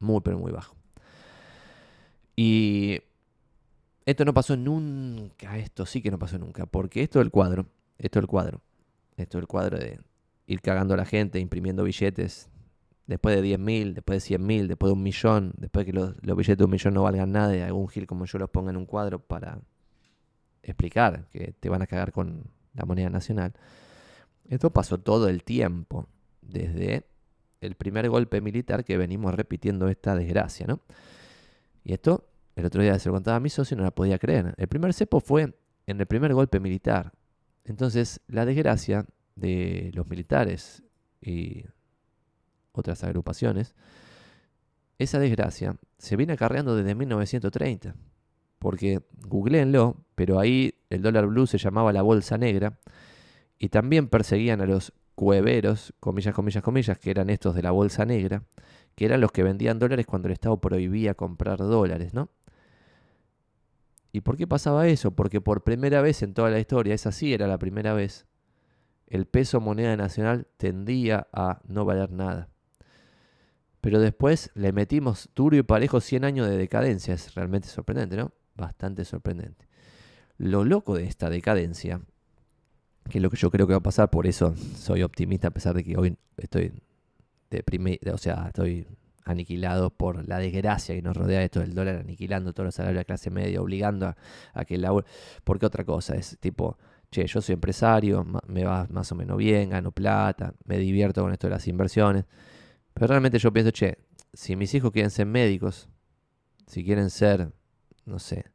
muy, 0.00 0.20
pero 0.20 0.38
muy 0.38 0.52
bajo. 0.52 0.76
Y 2.36 3.00
esto 4.06 4.24
no 4.24 4.32
pasó 4.32 4.56
nunca, 4.56 5.58
esto 5.58 5.84
sí 5.84 6.00
que 6.00 6.10
no 6.10 6.18
pasó 6.18 6.38
nunca, 6.38 6.66
porque 6.66 7.02
esto 7.02 7.18
del 7.18 7.30
cuadro, 7.30 7.66
esto 7.98 8.20
del 8.20 8.26
cuadro, 8.26 8.62
esto 9.16 9.38
del 9.38 9.46
cuadro 9.46 9.78
de 9.78 10.00
ir 10.46 10.60
cagando 10.62 10.94
a 10.94 10.96
la 10.96 11.04
gente, 11.04 11.40
imprimiendo 11.40 11.84
billetes, 11.84 12.48
después 13.08 13.34
de 13.34 13.42
10.000, 13.42 13.94
después 13.94 14.22
de 14.22 14.38
100.000, 14.38 14.66
después 14.66 14.88
de 14.88 14.92
un 14.92 15.02
millón, 15.02 15.52
después 15.56 15.84
de 15.84 15.92
que 15.92 15.98
los, 15.98 16.14
billetes 16.20 16.58
de 16.58 16.64
un 16.64 16.70
millón 16.70 16.94
no 16.94 17.02
valgan 17.02 17.32
nada 17.32 17.56
y 17.56 17.60
algún 17.60 17.88
gil 17.88 18.06
como 18.06 18.24
yo 18.26 18.38
los 18.38 18.50
ponga 18.50 18.70
en 18.70 18.76
un 18.76 18.86
cuadro 18.86 19.18
para 19.18 19.60
explicar 20.62 21.26
que 21.30 21.54
te 21.58 21.68
van 21.68 21.82
a 21.82 21.86
cagar 21.86 22.12
con 22.12 22.44
la 22.74 22.84
moneda 22.84 23.10
nacional. 23.10 23.54
Esto 24.48 24.70
pasó 24.70 24.98
todo 24.98 25.28
el 25.28 25.42
tiempo, 25.42 26.06
desde 26.40 27.07
el 27.60 27.74
primer 27.74 28.08
golpe 28.08 28.40
militar 28.40 28.84
que 28.84 28.96
venimos 28.96 29.34
repitiendo 29.34 29.88
esta 29.88 30.14
desgracia, 30.14 30.66
¿no? 30.66 30.80
Y 31.84 31.92
esto, 31.92 32.28
el 32.56 32.66
otro 32.66 32.82
día 32.82 32.98
se 32.98 33.08
lo 33.08 33.14
contaba 33.14 33.36
a 33.36 33.40
mi 33.40 33.50
socio 33.50 33.76
no 33.76 33.82
la 33.82 33.90
podía 33.90 34.18
creer. 34.18 34.54
El 34.56 34.68
primer 34.68 34.92
cepo 34.92 35.20
fue 35.20 35.54
en 35.86 36.00
el 36.00 36.06
primer 36.06 36.34
golpe 36.34 36.60
militar. 36.60 37.12
Entonces, 37.64 38.20
la 38.28 38.44
desgracia 38.44 39.06
de 39.36 39.90
los 39.94 40.08
militares 40.08 40.82
y 41.20 41.64
otras 42.72 43.04
agrupaciones, 43.04 43.74
esa 44.98 45.18
desgracia 45.18 45.76
se 45.98 46.16
viene 46.16 46.34
acarreando 46.34 46.76
desde 46.76 46.94
1930. 46.94 47.94
Porque 48.58 49.02
googleenlo, 49.26 50.04
pero 50.14 50.40
ahí 50.40 50.74
el 50.90 51.02
dólar 51.02 51.26
blue 51.26 51.46
se 51.46 51.58
llamaba 51.58 51.92
la 51.92 52.02
bolsa 52.02 52.38
negra 52.38 52.78
y 53.58 53.68
también 53.68 54.08
perseguían 54.08 54.60
a 54.60 54.66
los 54.66 54.92
cueveros, 55.18 55.92
comillas, 55.98 56.32
comillas, 56.32 56.62
comillas, 56.62 56.96
que 56.96 57.10
eran 57.10 57.28
estos 57.28 57.52
de 57.56 57.62
la 57.62 57.72
bolsa 57.72 58.04
negra, 58.04 58.44
que 58.94 59.04
eran 59.04 59.20
los 59.20 59.32
que 59.32 59.42
vendían 59.42 59.80
dólares 59.80 60.06
cuando 60.06 60.28
el 60.28 60.32
Estado 60.32 60.60
prohibía 60.60 61.14
comprar 61.14 61.58
dólares, 61.58 62.14
¿no? 62.14 62.30
¿Y 64.12 64.20
por 64.20 64.36
qué 64.36 64.46
pasaba 64.46 64.86
eso? 64.86 65.10
Porque 65.10 65.40
por 65.40 65.64
primera 65.64 66.02
vez 66.02 66.22
en 66.22 66.34
toda 66.34 66.50
la 66.50 66.60
historia, 66.60 66.94
esa 66.94 67.10
sí 67.10 67.34
era 67.34 67.48
la 67.48 67.58
primera 67.58 67.94
vez, 67.94 68.26
el 69.08 69.26
peso 69.26 69.60
moneda 69.60 69.96
nacional 69.96 70.46
tendía 70.56 71.26
a 71.32 71.62
no 71.66 71.84
valer 71.84 72.12
nada. 72.12 72.48
Pero 73.80 73.98
después 73.98 74.52
le 74.54 74.70
metimos 74.70 75.30
duro 75.34 75.56
y 75.56 75.64
parejo 75.64 76.00
100 76.00 76.24
años 76.26 76.48
de 76.48 76.56
decadencia. 76.56 77.12
Es 77.14 77.34
realmente 77.34 77.66
sorprendente, 77.66 78.16
¿no? 78.16 78.30
Bastante 78.54 79.04
sorprendente. 79.04 79.66
Lo 80.36 80.62
loco 80.62 80.94
de 80.94 81.06
esta 81.06 81.28
decadencia 81.28 82.02
que 83.08 83.18
es 83.18 83.22
lo 83.22 83.30
que 83.30 83.36
yo 83.36 83.50
creo 83.50 83.66
que 83.66 83.72
va 83.72 83.78
a 83.78 83.82
pasar, 83.82 84.10
por 84.10 84.26
eso 84.26 84.54
soy 84.76 85.02
optimista 85.02 85.48
a 85.48 85.50
pesar 85.50 85.74
de 85.74 85.84
que 85.84 85.96
hoy 85.96 86.16
estoy 86.36 86.72
deprimido, 87.50 88.14
o 88.14 88.18
sea, 88.18 88.46
estoy 88.48 88.86
aniquilado 89.24 89.90
por 89.90 90.26
la 90.26 90.38
desgracia 90.38 90.94
que 90.94 91.02
nos 91.02 91.16
rodea 91.16 91.42
esto 91.42 91.60
del 91.60 91.74
dólar, 91.74 91.96
aniquilando 91.96 92.52
todos 92.52 92.66
los 92.66 92.74
salarios 92.74 92.96
de 92.96 93.00
la 93.00 93.04
clase 93.04 93.30
media, 93.30 93.60
obligando 93.60 94.14
a, 94.54 94.64
que 94.64 94.76
el 94.76 94.82
labor... 94.82 95.04
Porque 95.44 95.66
otra 95.66 95.84
cosa 95.84 96.16
es 96.16 96.38
tipo, 96.40 96.78
che, 97.10 97.26
yo 97.26 97.40
soy 97.42 97.54
empresario, 97.54 98.26
me 98.46 98.64
va 98.64 98.86
más 98.90 99.12
o 99.12 99.14
menos 99.14 99.36
bien, 99.36 99.70
gano 99.70 99.92
plata, 99.92 100.54
me 100.64 100.78
divierto 100.78 101.22
con 101.22 101.32
esto 101.32 101.46
de 101.46 101.52
las 101.52 101.68
inversiones. 101.68 102.24
Pero 102.94 103.06
realmente 103.06 103.38
yo 103.38 103.52
pienso, 103.52 103.70
che, 103.70 103.98
si 104.32 104.56
mis 104.56 104.72
hijos 104.74 104.92
quieren 104.92 105.10
ser 105.10 105.26
médicos, 105.26 105.88
si 106.66 106.82
quieren 106.84 107.10
ser, 107.10 107.52
no 108.06 108.18
sé, 108.18 108.46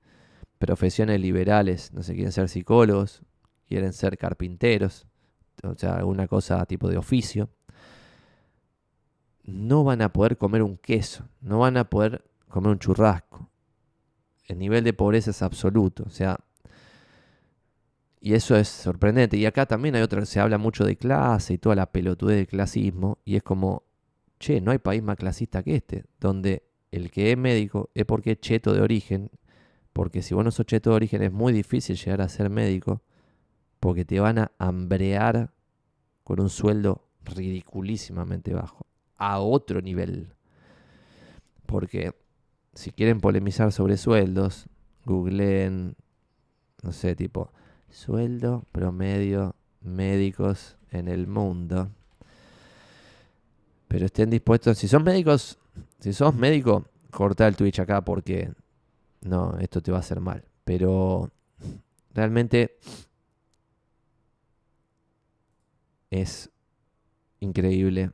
profesiones 0.58 1.20
liberales, 1.20 1.94
no 1.94 2.02
sé, 2.02 2.14
quieren 2.14 2.32
ser 2.32 2.50
psicólogos, 2.50 3.22
quieren 3.68 3.94
ser 3.94 4.18
carpinteros, 4.18 5.06
o 5.64 5.76
sea, 5.76 5.95
alguna 5.95 6.27
cosa 6.27 6.65
tipo 6.65 6.90
de 6.90 6.98
oficio, 6.98 7.49
no 9.44 9.84
van 9.84 10.02
a 10.02 10.14
poder 10.14 10.38
comer 10.38 10.64
un 10.64 10.77
queso, 10.77 11.27
no 11.41 11.60
van 11.60 11.77
a 11.77 11.90
poder 11.90 12.23
comer 12.48 12.72
un 12.72 12.80
churrasco. 12.80 13.49
El 14.45 14.60
nivel 14.60 14.84
de 14.84 14.94
pobreza 14.94 15.31
es 15.31 15.41
absoluto, 15.41 16.03
o 16.06 16.10
sea, 16.10 16.38
y 18.19 18.35
eso 18.35 18.56
es 18.56 18.69
sorprendente. 18.69 19.35
Y 19.38 19.45
acá 19.45 19.65
también 19.65 19.95
hay 19.95 20.02
otra, 20.02 20.26
se 20.26 20.40
habla 20.40 20.57
mucho 20.57 20.85
de 20.85 20.95
clase 20.95 21.56
y 21.56 21.57
toda 21.57 21.76
la 21.76 21.91
pelotudez 21.91 22.38
del 22.38 22.48
clasismo, 22.48 23.19
y 23.26 23.35
es 23.35 23.44
como, 23.44 23.84
che, 24.40 24.61
no 24.61 24.72
hay 24.72 24.77
país 24.77 25.03
más 25.03 25.18
clasista 25.18 25.61
que 25.61 25.76
este, 25.76 26.06
donde 26.19 26.64
el 26.91 27.11
que 27.11 27.31
es 27.31 27.38
médico 27.38 27.90
es 27.94 28.06
porque 28.06 28.31
es 28.31 28.40
cheto 28.40 28.73
de 28.73 28.81
origen, 28.81 29.30
porque 29.91 30.22
si 30.22 30.34
vos 30.34 30.44
no 30.44 30.52
sos 30.52 30.65
cheto 30.65 30.91
de 30.91 30.95
origen 30.95 31.22
es 31.22 31.31
muy 31.31 31.52
difícil 31.52 31.98
llegar 31.98 32.22
a 32.22 32.30
ser 32.30 32.49
médico, 32.49 33.02
porque 33.84 34.05
te 34.05 34.22
van 34.22 34.39
a 34.39 34.51
hambrear 34.60 35.51
con 36.23 36.39
un 36.39 36.49
sueldo 36.49 37.01
ridiculísimamente 37.26 38.53
bajo, 38.53 38.85
a 39.18 39.39
otro 39.39 39.81
nivel. 39.81 40.30
Porque 41.65 42.14
si 42.73 42.91
quieren 42.91 43.19
polemizar 43.19 43.73
sobre 43.73 43.97
sueldos, 43.97 44.68
googleen, 45.03 45.97
no 46.81 46.93
sé, 46.93 47.14
tipo, 47.18 47.51
sueldo 47.89 48.64
promedio 48.72 49.53
médicos 49.81 50.77
en 50.89 51.10
el 51.10 51.27
mundo. 51.27 51.89
Pero 53.89 54.05
estén 54.05 54.30
dispuestos, 54.30 54.77
si 54.77 54.88
son 54.88 55.03
médicos, 55.03 55.57
si 55.99 56.14
sos 56.14 56.34
médico, 56.34 56.85
corta 57.11 57.49
el 57.49 57.57
Twitch 57.57 57.81
acá 57.81 57.99
porque 57.99 58.49
no, 59.23 59.57
esto 59.60 59.81
te 59.81 59.91
va 59.91 59.97
a 59.97 59.99
hacer 59.99 60.22
mal. 60.22 60.45
Pero 60.64 61.30
realmente 62.14 62.77
es 66.14 66.52
increíble 67.40 68.11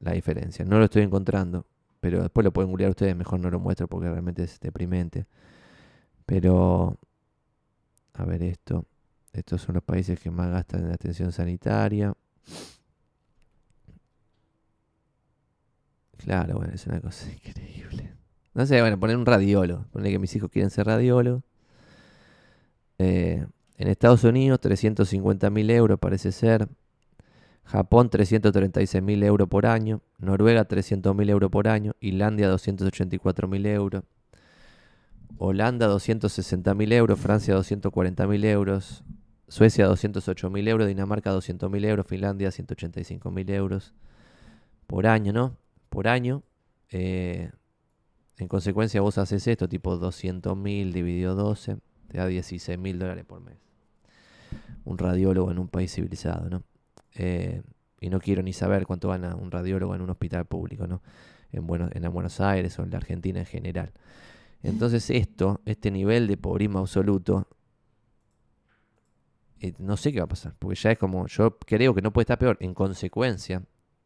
la 0.00 0.12
diferencia. 0.12 0.64
No 0.64 0.78
lo 0.78 0.84
estoy 0.84 1.02
encontrando, 1.02 1.66
pero 2.00 2.20
después 2.22 2.44
lo 2.44 2.52
pueden 2.52 2.70
googlear 2.70 2.90
ustedes, 2.90 3.16
mejor 3.16 3.40
no 3.40 3.50
lo 3.50 3.58
muestro 3.58 3.88
porque 3.88 4.10
realmente 4.10 4.44
es 4.44 4.60
deprimente. 4.60 5.26
Pero, 6.26 6.98
a 8.12 8.24
ver 8.24 8.42
esto. 8.42 8.84
Estos 9.32 9.62
son 9.62 9.74
los 9.74 9.82
países 9.82 10.20
que 10.20 10.30
más 10.30 10.50
gastan 10.50 10.84
en 10.84 10.92
atención 10.92 11.32
sanitaria. 11.32 12.14
Claro, 16.18 16.56
bueno, 16.58 16.74
es 16.74 16.86
una 16.86 17.00
cosa 17.00 17.30
increíble. 17.46 18.12
No 18.52 18.66
sé, 18.66 18.80
bueno, 18.80 19.00
poner 19.00 19.16
un 19.16 19.26
radiólogo. 19.26 19.86
Poner 19.92 20.12
que 20.12 20.18
mis 20.18 20.36
hijos 20.36 20.50
quieren 20.50 20.70
ser 20.70 20.86
radiólogos. 20.86 21.42
Eh, 22.98 23.46
en 23.76 23.88
Estados 23.88 24.22
Unidos, 24.24 24.60
350 24.60 25.50
mil 25.50 25.70
euros 25.70 25.98
parece 25.98 26.30
ser. 26.30 26.68
Japón 27.64 28.10
336.000 28.10 29.24
euros 29.24 29.48
por 29.48 29.66
año, 29.66 30.02
Noruega 30.18 30.68
300.000 30.68 31.30
euros 31.30 31.50
por 31.50 31.66
año, 31.68 31.94
Islandia 32.00 32.52
284.000 32.52 33.66
euros, 33.66 34.04
Holanda 35.38 35.88
260.000 35.88 36.92
euros, 36.92 37.18
Francia 37.18 37.56
240.000 37.56 38.44
euros, 38.44 39.04
Suecia 39.48 39.88
208.000 39.88 40.68
euros, 40.68 40.88
Dinamarca 40.88 41.32
200.000 41.32 41.84
euros, 41.86 42.06
Finlandia 42.06 42.50
185.000 42.50 43.50
euros 43.50 43.94
por 44.86 45.06
año, 45.06 45.32
¿no? 45.32 45.56
Por 45.88 46.08
año. 46.08 46.42
Eh, 46.90 47.50
en 48.38 48.48
consecuencia 48.48 49.00
vos 49.00 49.18
haces 49.18 49.46
esto, 49.46 49.68
tipo 49.68 49.98
200.000 49.98 50.92
dividido 50.92 51.34
12, 51.34 51.78
te 52.08 52.18
da 52.18 52.28
16.000 52.28 52.98
dólares 52.98 53.24
por 53.24 53.40
mes. 53.40 53.56
Un 54.84 54.98
radiólogo 54.98 55.50
en 55.50 55.58
un 55.58 55.68
país 55.68 55.92
civilizado, 55.92 56.48
¿no? 56.50 56.62
Eh, 57.14 57.62
y 58.00 58.10
no 58.10 58.20
quiero 58.20 58.42
ni 58.42 58.52
saber 58.52 58.86
cuánto 58.86 59.08
gana 59.08 59.34
un 59.34 59.50
radiólogo 59.50 59.94
en 59.94 60.02
un 60.02 60.10
hospital 60.10 60.44
público, 60.44 60.86
¿no? 60.86 61.02
En 61.52 61.66
Buenos, 61.66 61.90
en 61.94 62.12
Buenos 62.12 62.40
Aires 62.40 62.78
o 62.78 62.82
en 62.82 62.90
la 62.90 62.98
Argentina 62.98 63.38
en 63.38 63.46
general. 63.46 63.92
Entonces 64.62 65.08
esto, 65.10 65.60
este 65.64 65.90
nivel 65.90 66.26
de 66.26 66.36
pobrismo 66.36 66.80
absoluto, 66.80 67.46
eh, 69.60 69.74
no 69.78 69.96
sé 69.96 70.12
qué 70.12 70.18
va 70.18 70.24
a 70.24 70.28
pasar, 70.28 70.54
porque 70.58 70.74
ya 70.74 70.90
es 70.92 70.98
como, 70.98 71.26
yo 71.26 71.58
creo 71.58 71.94
que 71.94 72.02
no 72.02 72.12
puede 72.12 72.24
estar 72.24 72.38
peor. 72.38 72.56
En 72.60 72.74
consecuencia, 72.74 73.62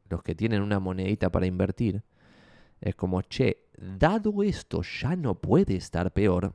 los 0.09 0.23
que 0.23 0.35
tienen 0.35 0.63
una 0.63 0.79
monedita 0.79 1.31
para 1.31 1.47
invertir, 1.47 2.03
es 2.81 2.95
como, 2.95 3.23
che, 3.23 3.69
dado 3.77 4.43
esto 4.43 4.83
ya 4.83 5.17
no 5.17 5.37
puede 5.37 5.77
estar 5.77 6.13
peor, 6.13 6.55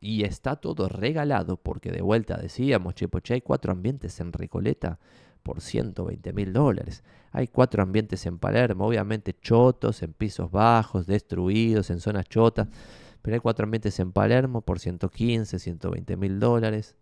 y 0.00 0.24
está 0.24 0.56
todo 0.56 0.88
regalado, 0.88 1.56
porque 1.56 1.90
de 1.90 2.02
vuelta 2.02 2.36
decíamos, 2.36 2.94
che, 2.94 3.08
pues 3.08 3.24
hay 3.30 3.40
cuatro 3.40 3.72
ambientes 3.72 4.20
en 4.20 4.32
Recoleta 4.32 4.98
por 5.46 5.60
120 5.60 6.32
mil 6.32 6.52
dólares. 6.52 7.04
Hay 7.30 7.46
cuatro 7.46 7.80
ambientes 7.80 8.26
en 8.26 8.40
Palermo, 8.40 8.84
obviamente 8.84 9.32
chotos, 9.32 10.02
en 10.02 10.12
pisos 10.12 10.50
bajos, 10.50 11.06
destruidos, 11.06 11.88
en 11.90 12.00
zonas 12.00 12.28
chotas, 12.28 12.66
pero 13.22 13.36
hay 13.36 13.40
cuatro 13.40 13.62
ambientes 13.62 14.00
en 14.00 14.10
Palermo 14.10 14.62
por 14.62 14.80
115, 14.80 15.60
120 15.60 16.16
mil 16.16 16.40
dólares. 16.40 16.96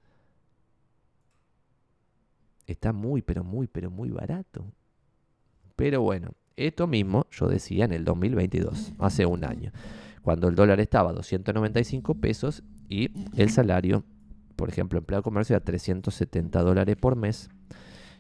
Está 2.67 2.93
muy, 2.93 3.23
pero 3.23 3.45
muy, 3.45 3.67
pero 3.67 3.91
muy 3.91 4.11
barato. 4.11 4.67
Pero 5.75 6.03
bueno, 6.03 6.33
esto 6.55 6.87
mismo 6.87 7.27
yo 7.31 7.49
decía 7.49 7.87
en 7.87 7.95
el 7.95 8.05
2022, 8.05 8.93
hace 8.99 9.25
un 9.25 9.43
año, 9.43 9.73
cuando 10.21 10.49
el 10.49 10.55
dólar 10.55 10.81
estaba 10.81 11.11
a 11.11 11.15
295 11.15 12.15
pesos 12.17 12.63
y 12.91 13.11
el 13.41 13.49
salario, 13.49 14.05
por 14.55 14.69
ejemplo, 14.69 14.99
empleado 14.99 15.23
comercio 15.23 15.57
era 15.57 15.65
370 15.65 16.63
dólares 16.63 16.97
por 16.97 17.17
mes 17.17 17.49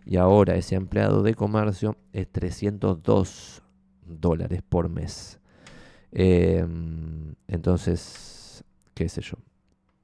y 0.05 0.17
ahora 0.17 0.57
ese 0.57 0.75
empleado 0.75 1.23
de 1.23 1.35
comercio 1.35 1.97
es 2.13 2.31
302 2.31 3.63
dólares 4.07 4.63
por 4.69 4.89
mes. 4.89 5.41
Em, 6.13 7.35
entonces, 7.49 8.65
qué 8.95 9.09
sé 9.09 9.23
yo. 9.23 9.37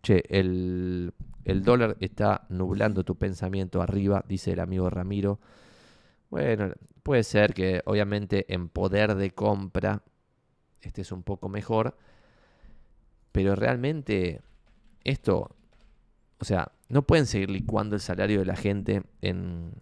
Che, 0.03 0.23
el, 0.29 1.13
el 1.45 1.63
dólar 1.63 1.97
está 2.01 2.47
nublando 2.49 3.05
tu 3.05 3.17
pensamiento 3.17 3.83
arriba, 3.83 4.25
dice 4.27 4.53
el 4.53 4.61
amigo 4.61 4.89
Ramiro. 4.89 5.39
Bueno, 6.31 6.73
puede 7.03 7.23
ser 7.23 7.55
que 7.55 7.83
obviamente 7.85 8.53
en 8.53 8.69
poder 8.69 9.15
de 9.15 9.33
compra 9.33 10.03
este 10.83 11.03
es 11.03 11.13
un 11.13 11.23
poco 11.23 11.49
mejor, 11.49 11.97
pero 13.33 13.55
realmente 13.55 14.41
esto, 15.05 15.51
o 16.39 16.45
sea, 16.45 16.73
no 16.91 17.03
pueden 17.07 17.27
seguir 17.27 17.51
licuando 17.51 17.95
el 17.95 18.01
salario 18.01 18.41
de 18.41 18.45
la 18.45 18.57
gente 18.57 19.03
en... 19.23 19.73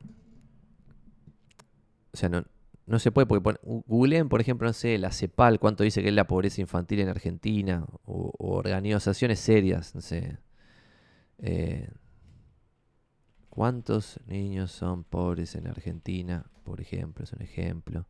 O 2.13 2.17
sea, 2.17 2.29
no, 2.29 2.45
no 2.87 2.99
se 2.99 3.11
puede, 3.13 3.27
porque 3.27 3.59
googleen, 3.63 4.29
por 4.29 4.41
ejemplo, 4.41 4.67
no 4.67 4.73
sé, 4.73 4.97
la 4.99 5.11
CEPAL, 5.11 5.59
cuánto 5.59 5.85
dice 5.85 6.03
que 6.03 6.09
es 6.09 6.15
la 6.15 6.27
pobreza 6.27 6.61
infantil 6.61 7.01
en 7.01 7.09
Argentina, 7.09 7.87
o, 8.05 8.33
organizaciones 8.39 9.41
serias, 9.41 9.95
no 9.95 10.01
sé. 10.01 10.39
Eh, 11.39 11.91
¿Cuántos 13.51 14.21
niños 14.27 14.71
son 14.71 15.05
pobres 15.05 15.55
en 15.55 15.67
Argentina? 15.67 16.47
Por 16.65 16.81
ejemplo, 16.81 17.25
es 17.25 17.33
un 17.33 17.43
ejemplo. 17.43 18.07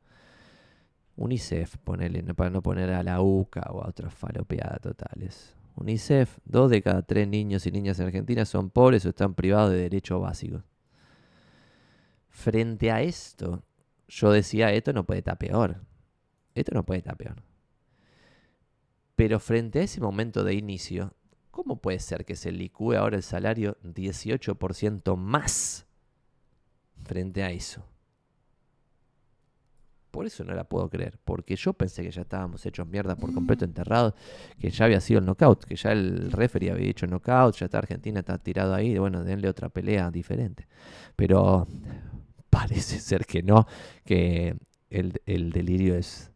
UNICEF, 1.17 1.77
ponele, 1.79 2.23
para 2.35 2.51
no 2.51 2.63
poner 2.63 2.91
a 2.91 3.03
la 3.03 3.21
UCA 3.21 3.69
o 3.71 3.83
a 3.83 3.89
otras 3.89 4.13
falopeadas 4.15 4.81
totales. 4.81 5.58
UNICEF, 5.81 6.39
dos 6.45 6.71
de 6.71 6.83
cada 6.83 7.03
tres 7.03 7.29
niños 7.29 7.67
y 7.67 7.73
niñas 7.73 7.99
en 8.01 8.07
Argentina 8.07 8.45
son 8.45 8.71
pobres 8.71 9.07
o 9.07 9.11
están 9.11 9.35
privados 9.35 9.71
de 9.71 9.79
derechos 9.79 10.21
básicos. 10.21 10.65
Frente 12.29 12.91
a 12.91 13.03
esto, 13.03 13.65
yo 14.09 14.33
decía, 14.33 14.73
esto 14.73 14.93
no 14.93 15.05
puede 15.05 15.19
estar 15.19 15.39
peor. 15.39 15.83
Esto 16.55 16.73
no 16.75 16.85
puede 16.85 16.99
estar 16.99 17.17
peor. 17.17 17.43
Pero 19.17 19.41
frente 19.41 19.81
a 19.81 19.83
ese 19.83 20.01
momento 20.01 20.45
de 20.45 20.55
inicio, 20.55 21.15
¿cómo 21.51 21.81
puede 21.81 21.99
ser 21.99 22.25
que 22.25 22.37
se 22.37 22.53
licúe 22.53 22.95
ahora 22.95 23.17
el 23.17 23.23
salario 23.23 23.77
18% 23.83 25.17
más 25.17 25.87
frente 27.05 27.43
a 27.43 27.51
eso? 27.51 27.85
Por 30.11 30.27
eso 30.27 30.43
no 30.43 30.55
la 30.55 30.65
puedo 30.65 30.89
creer, 30.89 31.19
porque 31.25 31.55
yo 31.55 31.75
pensé 31.75 32.03
que 32.03 32.11
ya 32.11 32.23
estábamos 32.23 32.65
hechos 32.65 32.87
mierda 32.87 33.15
por 33.17 33.33
completo 33.35 33.65
enterrados, 33.65 34.15
que 34.59 34.71
ya 34.71 34.87
había 34.87 35.01
sido 35.01 35.21
el 35.21 35.27
knockout, 35.27 35.65
que 35.65 35.77
ya 35.77 35.93
el 35.93 36.33
referee 36.33 36.71
había 36.71 36.87
dicho 36.87 37.07
knockout, 37.07 37.57
ya 37.57 37.67
está 37.67 37.79
Argentina, 37.79 38.21
está 38.21 38.39
tirado 38.39 38.75
ahí, 38.75 38.97
bueno, 38.99 39.23
denle 39.23 39.49
otra 39.49 39.69
pelea 39.69 40.11
diferente. 40.11 40.67
Pero 41.15 41.67
parece 42.51 43.01
ser 43.01 43.27
que 43.27 43.43
no, 43.43 43.67
que 44.05 44.57
el, 44.91 45.53
delirio 45.53 45.95
es 45.95 46.31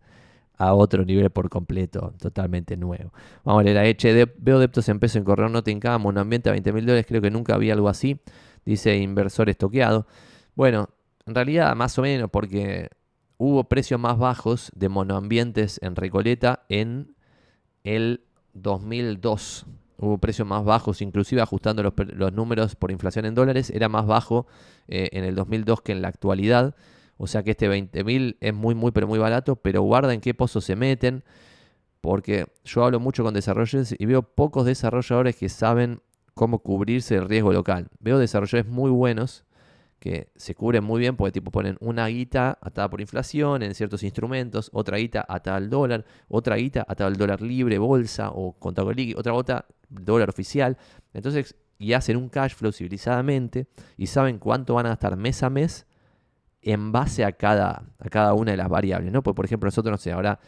a 0.58 0.74
otro 0.74 1.04
nivel 1.04 1.30
por 1.30 1.48
completo, 1.48 2.14
totalmente 2.20 2.76
nuevo. 2.76 3.12
Vamos 3.42 3.62
a 3.62 3.64
leer 3.64 3.78
a 3.78 3.86
Eche, 3.86 4.26
veo 4.36 4.58
deptos 4.58 4.88
en 4.90 4.98
peso 5.00 5.18
en 5.18 5.24
correo 5.24 5.48
no 5.48 5.62
cada 5.80 5.96
un 5.96 6.18
ambiente 6.18 6.50
a 6.50 6.52
20 6.52 6.72
mil 6.72 6.84
dólares, 6.84 7.06
creo 7.08 7.22
que 7.22 7.30
nunca 7.30 7.54
había 7.54 7.72
algo 7.72 7.88
así, 7.88 8.20
dice 8.64 8.96
inversor 8.96 9.48
estoqueado. 9.48 10.06
Bueno, 10.54 10.90
en 11.26 11.34
realidad 11.34 11.74
más 11.74 11.98
o 11.98 12.02
menos 12.02 12.30
porque 12.30 12.90
hubo 13.44 13.64
precios 13.64 13.98
más 13.98 14.18
bajos 14.18 14.70
de 14.72 14.88
monoambientes 14.88 15.80
en 15.82 15.96
Recoleta 15.96 16.64
en 16.68 17.16
el 17.82 18.20
2002. 18.54 19.66
Hubo 19.98 20.18
precios 20.18 20.46
más 20.46 20.64
bajos, 20.64 21.02
inclusive 21.02 21.42
ajustando 21.42 21.82
los, 21.82 22.32
números 22.32 22.76
por 22.76 22.92
inflación 22.92 23.24
en 23.24 23.34
dólares, 23.34 23.70
era 23.70 23.88
más 23.88 24.06
bajo 24.06 24.46
eh, 24.86 25.08
en 25.10 25.24
el 25.24 25.34
2002 25.34 25.82
que 25.82 25.90
en 25.90 26.02
la 26.02 26.08
actualidad. 26.08 26.76
O 27.16 27.26
sea 27.26 27.42
que 27.42 27.50
este 27.50 27.68
20.000 27.68 28.36
es 28.38 28.54
muy, 28.54 28.76
muy, 28.76 28.92
pero 28.92 29.08
muy 29.08 29.18
barato, 29.18 29.56
pero 29.56 29.82
guarda 29.82 30.14
en 30.14 30.20
qué 30.20 30.34
pozos 30.34 30.64
se 30.64 30.76
meten, 30.76 31.24
porque 32.00 32.46
yo 32.64 32.84
hablo 32.84 33.00
mucho 33.00 33.24
con 33.24 33.34
desarrolladores 33.34 33.96
y 33.98 34.06
veo 34.06 34.22
pocos 34.22 34.66
desarrolladores 34.66 35.34
que 35.34 35.48
saben 35.48 36.00
cómo 36.34 36.60
cubrirse 36.60 37.16
el 37.16 37.28
riesgo 37.28 37.52
local. 37.52 37.88
Veo 37.98 38.18
desarrolladores 38.18 38.70
muy 38.70 38.92
buenos 38.92 39.44
que 40.02 40.32
se 40.34 40.56
cubren 40.56 40.82
muy 40.82 40.98
bien 40.98 41.14
porque 41.14 41.30
tipo 41.30 41.52
ponen 41.52 41.76
una 41.78 42.08
guita 42.08 42.58
atada 42.60 42.90
por 42.90 43.00
inflación 43.00 43.62
en 43.62 43.72
ciertos 43.72 44.02
instrumentos, 44.02 44.68
otra 44.72 44.96
guita 44.96 45.24
atada 45.28 45.58
al 45.58 45.70
dólar, 45.70 46.04
otra 46.26 46.56
guita 46.56 46.84
atada 46.88 47.06
al 47.06 47.16
dólar 47.16 47.40
libre, 47.40 47.78
bolsa 47.78 48.32
o 48.32 48.52
contado 48.54 48.92
líquido, 48.92 49.20
otra 49.20 49.30
gota 49.30 49.64
dólar 49.88 50.28
oficial. 50.28 50.76
Entonces, 51.14 51.54
y 51.78 51.92
hacen 51.92 52.16
un 52.16 52.28
cash 52.28 52.52
flow 52.56 52.72
civilizadamente 52.72 53.68
y 53.96 54.08
saben 54.08 54.38
cuánto 54.40 54.74
van 54.74 54.86
a 54.86 54.88
gastar 54.88 55.16
mes 55.16 55.40
a 55.44 55.50
mes 55.50 55.86
en 56.62 56.90
base 56.90 57.24
a 57.24 57.30
cada, 57.30 57.84
a 58.00 58.08
cada 58.08 58.34
una 58.34 58.50
de 58.50 58.56
las 58.56 58.68
variables, 58.68 59.12
¿no? 59.12 59.22
Pues, 59.22 59.36
por 59.36 59.44
ejemplo, 59.44 59.68
nosotros, 59.68 59.92
no 59.92 59.98
sé, 59.98 60.10
ahora 60.10 60.40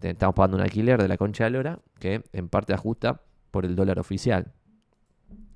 estamos 0.00 0.34
pagando 0.34 0.56
un 0.56 0.62
alquiler 0.62 1.02
de 1.02 1.08
la 1.08 1.18
concha 1.18 1.44
de 1.44 1.50
lora 1.50 1.80
que 1.98 2.24
en 2.32 2.48
parte 2.48 2.72
ajusta 2.72 3.20
por 3.50 3.66
el 3.66 3.76
dólar 3.76 3.98
oficial. 3.98 4.54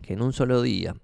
Que 0.03 0.13
en 0.13 0.21
un 0.21 0.35
solo 0.35 0.61
día 0.61 0.95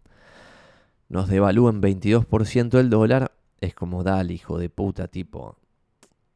nos 1.12 1.28
devalúen 1.28 1.82
22% 1.82 2.80
el 2.80 2.88
dólar, 2.88 3.32
es 3.60 3.74
como, 3.74 4.02
dale, 4.02 4.32
hijo 4.32 4.56
de 4.56 4.70
puta, 4.70 5.08
tipo, 5.08 5.56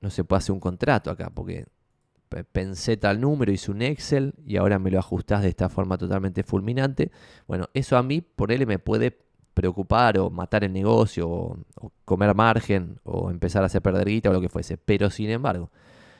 no 0.02 0.10
se 0.10 0.22
puede 0.22 0.38
hacer 0.38 0.52
un 0.52 0.60
contrato 0.60 1.10
acá, 1.10 1.30
porque 1.30 1.64
pensé 2.52 2.98
tal 2.98 3.22
número, 3.22 3.50
hice 3.50 3.70
un 3.70 3.80
Excel 3.80 4.34
y 4.44 4.58
ahora 4.58 4.78
me 4.78 4.90
lo 4.90 4.98
ajustás 4.98 5.40
de 5.40 5.48
esta 5.48 5.70
forma 5.70 5.96
totalmente 5.96 6.42
fulminante. 6.42 7.10
Bueno, 7.48 7.70
eso 7.72 7.96
a 7.96 8.02
mí, 8.02 8.20
por 8.20 8.52
él, 8.52 8.66
me 8.66 8.78
puede 8.78 9.18
preocupar 9.54 10.18
o 10.18 10.28
matar 10.28 10.62
el 10.62 10.74
negocio 10.74 11.26
o, 11.26 11.58
comer 12.04 12.34
margen 12.34 13.00
o 13.02 13.30
empezar 13.30 13.62
a 13.62 13.66
hacer 13.66 13.80
perder 13.80 14.06
guita 14.06 14.28
o 14.28 14.34
lo 14.34 14.42
que 14.42 14.50
fuese. 14.50 14.76
Pero 14.76 15.08
sin 15.08 15.30
embargo, 15.30 15.70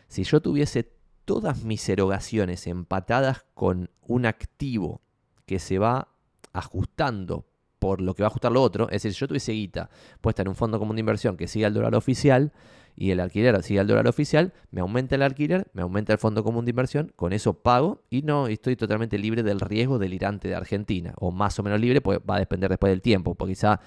si 0.09 0.25
yo 0.25 0.41
tuviese 0.41 0.91
todas 1.27 1.63
mis 1.63 1.87
erogaciones 1.91 2.67
empatadas 2.67 3.45
con 3.53 3.91
un 4.01 4.25
activo 4.25 5.03
que 5.45 5.59
se 5.59 5.79
va 5.79 6.09
ajustando 6.55 7.45
por 7.79 8.01
lo 8.01 8.15
que 8.15 8.23
va 8.23 8.27
a 8.27 8.31
ajustar 8.31 8.53
lo 8.53 8.63
otro. 8.63 8.87
Es 8.87 9.03
decir, 9.03 9.13
si 9.13 9.21
yo 9.21 9.29
tuviese 9.29 9.53
guita 9.53 9.91
puesta 10.21 10.43
en 10.43 10.49
un 10.49 10.55
fondo 10.55 10.79
común 10.79 10.97
de 10.97 11.01
inversión 11.01 11.37
que 11.37 11.49
siga 11.49 11.69
el 11.69 11.75
dólar 11.75 11.95
oficial 11.95 12.53
y 12.97 13.11
el 13.11 13.21
alquiler 13.21 13.63
sigue 13.63 13.81
el 13.81 13.87
dólar 13.87 14.09
oficial, 14.09 14.55
me 14.71 14.81
aumenta 14.81 15.15
el 15.17 15.23
alquiler, 15.23 15.69
me 15.75 15.83
aumenta 15.83 16.13
el 16.13 16.19
fondo 16.19 16.43
común 16.43 16.65
de 16.65 16.71
inversión, 16.71 17.13
con 17.15 17.33
eso 17.33 17.55
pago 17.55 18.03
y 18.09 18.23
no 18.23 18.49
estoy 18.49 18.77
totalmente 18.77 19.19
libre 19.19 19.43
del 19.43 19.61
riesgo 19.61 19.99
delirante 19.99 20.49
de 20.49 20.55
Argentina. 20.55 21.13
O 21.19 21.31
más 21.31 21.59
o 21.59 21.63
menos 21.63 21.81
libre, 21.81 22.01
pues 22.01 22.19
va 22.19 22.37
a 22.37 22.39
depender 22.39 22.71
después 22.71 22.91
del 22.91 23.03
tiempo, 23.03 23.35
porque 23.35 23.53
quizá 23.53 23.81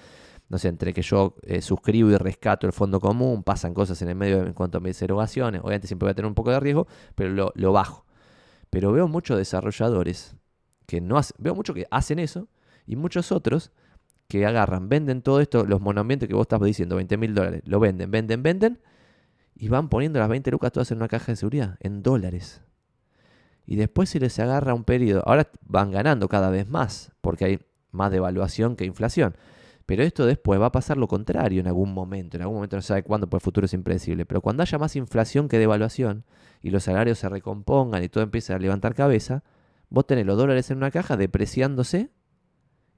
no 0.50 0.58
sé, 0.58 0.66
entre 0.66 0.92
que 0.92 1.02
yo 1.02 1.36
eh, 1.42 1.62
suscribo 1.62 2.10
y 2.10 2.16
rescato 2.16 2.66
el 2.66 2.72
fondo 2.72 2.98
común, 2.98 3.44
pasan 3.44 3.72
cosas 3.72 4.02
en 4.02 4.08
el 4.08 4.16
medio 4.16 4.44
en 4.44 4.52
cuanto 4.52 4.78
a 4.78 4.80
mis 4.80 5.00
erogaciones, 5.00 5.60
obviamente 5.62 5.86
siempre 5.86 6.06
voy 6.06 6.10
a 6.10 6.14
tener 6.14 6.26
un 6.26 6.34
poco 6.34 6.50
de 6.50 6.58
riesgo, 6.58 6.88
pero 7.14 7.30
lo, 7.30 7.52
lo 7.54 7.72
bajo. 7.72 8.04
Pero 8.68 8.90
veo 8.90 9.06
muchos 9.06 9.38
desarrolladores 9.38 10.34
que 10.86 11.00
no 11.00 11.18
hacen, 11.18 11.36
veo 11.38 11.54
muchos 11.54 11.76
que 11.76 11.86
hacen 11.92 12.18
eso 12.18 12.48
y 12.84 12.96
muchos 12.96 13.30
otros 13.30 13.70
que 14.30 14.46
agarran, 14.46 14.88
venden 14.88 15.20
todo 15.20 15.40
esto, 15.40 15.66
los 15.66 15.80
monoambientes 15.80 16.28
que 16.28 16.34
vos 16.34 16.44
estás 16.44 16.60
diciendo, 16.62 16.96
20 16.96 17.16
mil 17.18 17.34
dólares, 17.34 17.62
lo 17.66 17.80
venden, 17.80 18.10
venden, 18.10 18.42
venden, 18.42 18.78
y 19.56 19.68
van 19.68 19.90
poniendo 19.90 20.20
las 20.20 20.28
20 20.28 20.50
lucas 20.52 20.72
todas 20.72 20.90
en 20.92 20.98
una 20.98 21.08
caja 21.08 21.32
de 21.32 21.36
seguridad, 21.36 21.76
en 21.80 22.02
dólares. 22.02 22.62
Y 23.66 23.76
después 23.76 24.08
se 24.08 24.20
les 24.20 24.38
agarra 24.38 24.72
un 24.72 24.84
periodo, 24.84 25.22
ahora 25.26 25.50
van 25.62 25.90
ganando 25.90 26.28
cada 26.28 26.48
vez 26.48 26.68
más, 26.68 27.12
porque 27.20 27.44
hay 27.44 27.58
más 27.90 28.12
devaluación 28.12 28.76
que 28.76 28.84
inflación. 28.84 29.34
Pero 29.84 30.04
esto 30.04 30.24
después 30.24 30.60
va 30.60 30.66
a 30.66 30.72
pasar 30.72 30.96
lo 30.96 31.08
contrario 31.08 31.60
en 31.60 31.66
algún 31.66 31.92
momento. 31.92 32.36
En 32.36 32.42
algún 32.42 32.58
momento 32.58 32.76
no 32.76 32.82
se 32.82 32.88
sabe 32.88 33.02
cuándo, 33.02 33.28
pues 33.28 33.40
el 33.40 33.44
futuro 33.44 33.64
es 33.64 33.74
impredecible. 33.74 34.24
Pero 34.24 34.40
cuando 34.40 34.62
haya 34.62 34.78
más 34.78 34.94
inflación 34.94 35.48
que 35.48 35.58
devaluación 35.58 36.24
y 36.62 36.70
los 36.70 36.84
salarios 36.84 37.18
se 37.18 37.28
recompongan 37.28 38.04
y 38.04 38.08
todo 38.08 38.22
empieza 38.22 38.54
a 38.54 38.60
levantar 38.60 38.94
cabeza, 38.94 39.42
vos 39.88 40.06
tenés 40.06 40.26
los 40.26 40.38
dólares 40.38 40.70
en 40.70 40.76
una 40.76 40.92
caja 40.92 41.16
depreciándose 41.16 42.10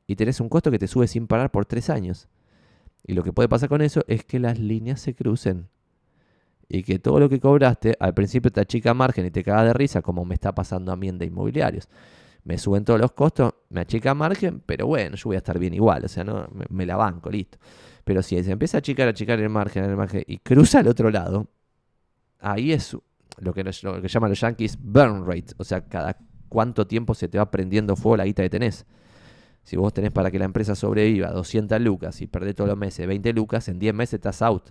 y 0.06 0.16
tenés 0.16 0.40
un 0.40 0.48
costo 0.48 0.70
que 0.70 0.78
te 0.78 0.86
sube 0.86 1.06
sin 1.06 1.26
parar 1.26 1.50
por 1.50 1.66
tres 1.66 1.90
años. 1.90 2.28
Y 3.04 3.14
lo 3.14 3.22
que 3.22 3.32
puede 3.32 3.48
pasar 3.48 3.68
con 3.68 3.82
eso 3.82 4.02
es 4.06 4.24
que 4.24 4.38
las 4.38 4.58
líneas 4.58 5.00
se 5.00 5.14
crucen. 5.14 5.68
Y 6.68 6.84
que 6.84 6.98
todo 6.98 7.20
lo 7.20 7.28
que 7.28 7.40
cobraste 7.40 7.96
al 8.00 8.14
principio 8.14 8.50
te 8.50 8.60
achica 8.60 8.94
margen 8.94 9.26
y 9.26 9.30
te 9.30 9.42
caga 9.42 9.64
de 9.64 9.72
risa, 9.72 10.00
como 10.02 10.24
me 10.24 10.34
está 10.34 10.54
pasando 10.54 10.92
a 10.92 10.96
mí 10.96 11.08
en 11.08 11.18
de 11.18 11.26
inmobiliarios 11.26 11.88
me 12.44 12.58
suben 12.58 12.84
todos 12.84 13.00
los 13.00 13.12
costos, 13.12 13.54
me 13.70 13.82
achica 13.82 14.14
margen, 14.14 14.62
pero 14.64 14.86
bueno, 14.86 15.16
yo 15.16 15.24
voy 15.26 15.36
a 15.36 15.38
estar 15.38 15.58
bien 15.58 15.74
igual, 15.74 16.04
o 16.04 16.08
sea, 16.08 16.24
no 16.24 16.48
me, 16.68 16.86
la 16.86 16.96
banco, 16.96 17.30
listo. 17.30 17.58
Pero 18.04 18.22
si 18.22 18.42
se 18.42 18.50
empieza 18.50 18.78
a 18.78 18.80
achicar, 18.80 19.08
achicar 19.08 19.38
el 19.38 19.48
margen, 19.48 19.84
el 19.84 19.96
margen 19.96 20.24
y 20.26 20.38
cruza 20.38 20.80
al 20.80 20.88
otro 20.88 21.10
lado, 21.10 21.46
ahí 22.40 22.72
es 22.72 22.96
lo 23.38 23.54
que, 23.54 23.62
lo 23.62 24.02
que 24.02 24.08
llaman 24.08 24.30
los 24.30 24.40
yankees 24.40 24.76
burn 24.80 25.24
rate, 25.26 25.54
o 25.56 25.64
sea, 25.64 25.86
cada 25.86 26.18
cuánto 26.48 26.86
tiempo 26.86 27.14
se 27.14 27.28
te 27.28 27.38
va 27.38 27.50
prendiendo 27.50 27.96
fuego 27.96 28.16
la 28.16 28.24
guita 28.24 28.42
que 28.42 28.50
tenés. 28.50 28.86
Si 29.64 29.76
vos 29.76 29.92
tenés 29.92 30.10
para 30.10 30.30
que 30.30 30.38
la 30.38 30.44
empresa 30.44 30.74
sobreviva 30.74 31.30
200 31.30 31.80
lucas 31.80 32.20
y 32.20 32.26
perdés 32.26 32.56
todos 32.56 32.68
los 32.68 32.78
meses 32.78 33.06
20 33.06 33.32
lucas, 33.32 33.68
en 33.68 33.78
10 33.78 33.94
meses 33.94 34.14
estás 34.14 34.42
out. 34.42 34.70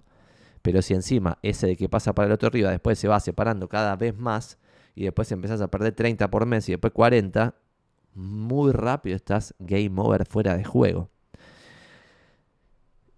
Pero 0.61 0.81
si 0.81 0.93
encima 0.93 1.39
ese 1.41 1.67
de 1.67 1.77
que 1.77 1.89
pasa 1.89 2.13
para 2.13 2.27
el 2.27 2.33
otro 2.33 2.47
arriba 2.47 2.69
después 2.69 2.99
se 2.99 3.07
va 3.07 3.19
separando 3.19 3.67
cada 3.67 3.95
vez 3.95 4.17
más, 4.17 4.57
y 4.95 5.05
después 5.05 5.31
empezás 5.31 5.61
a 5.61 5.69
perder 5.69 5.93
30 5.93 6.29
por 6.29 6.45
mes 6.45 6.67
y 6.69 6.73
después 6.73 6.93
40, 6.93 7.55
muy 8.13 8.71
rápido 8.71 9.15
estás 9.15 9.55
game 9.59 9.93
over 9.97 10.25
fuera 10.25 10.57
de 10.57 10.63
juego. 10.63 11.09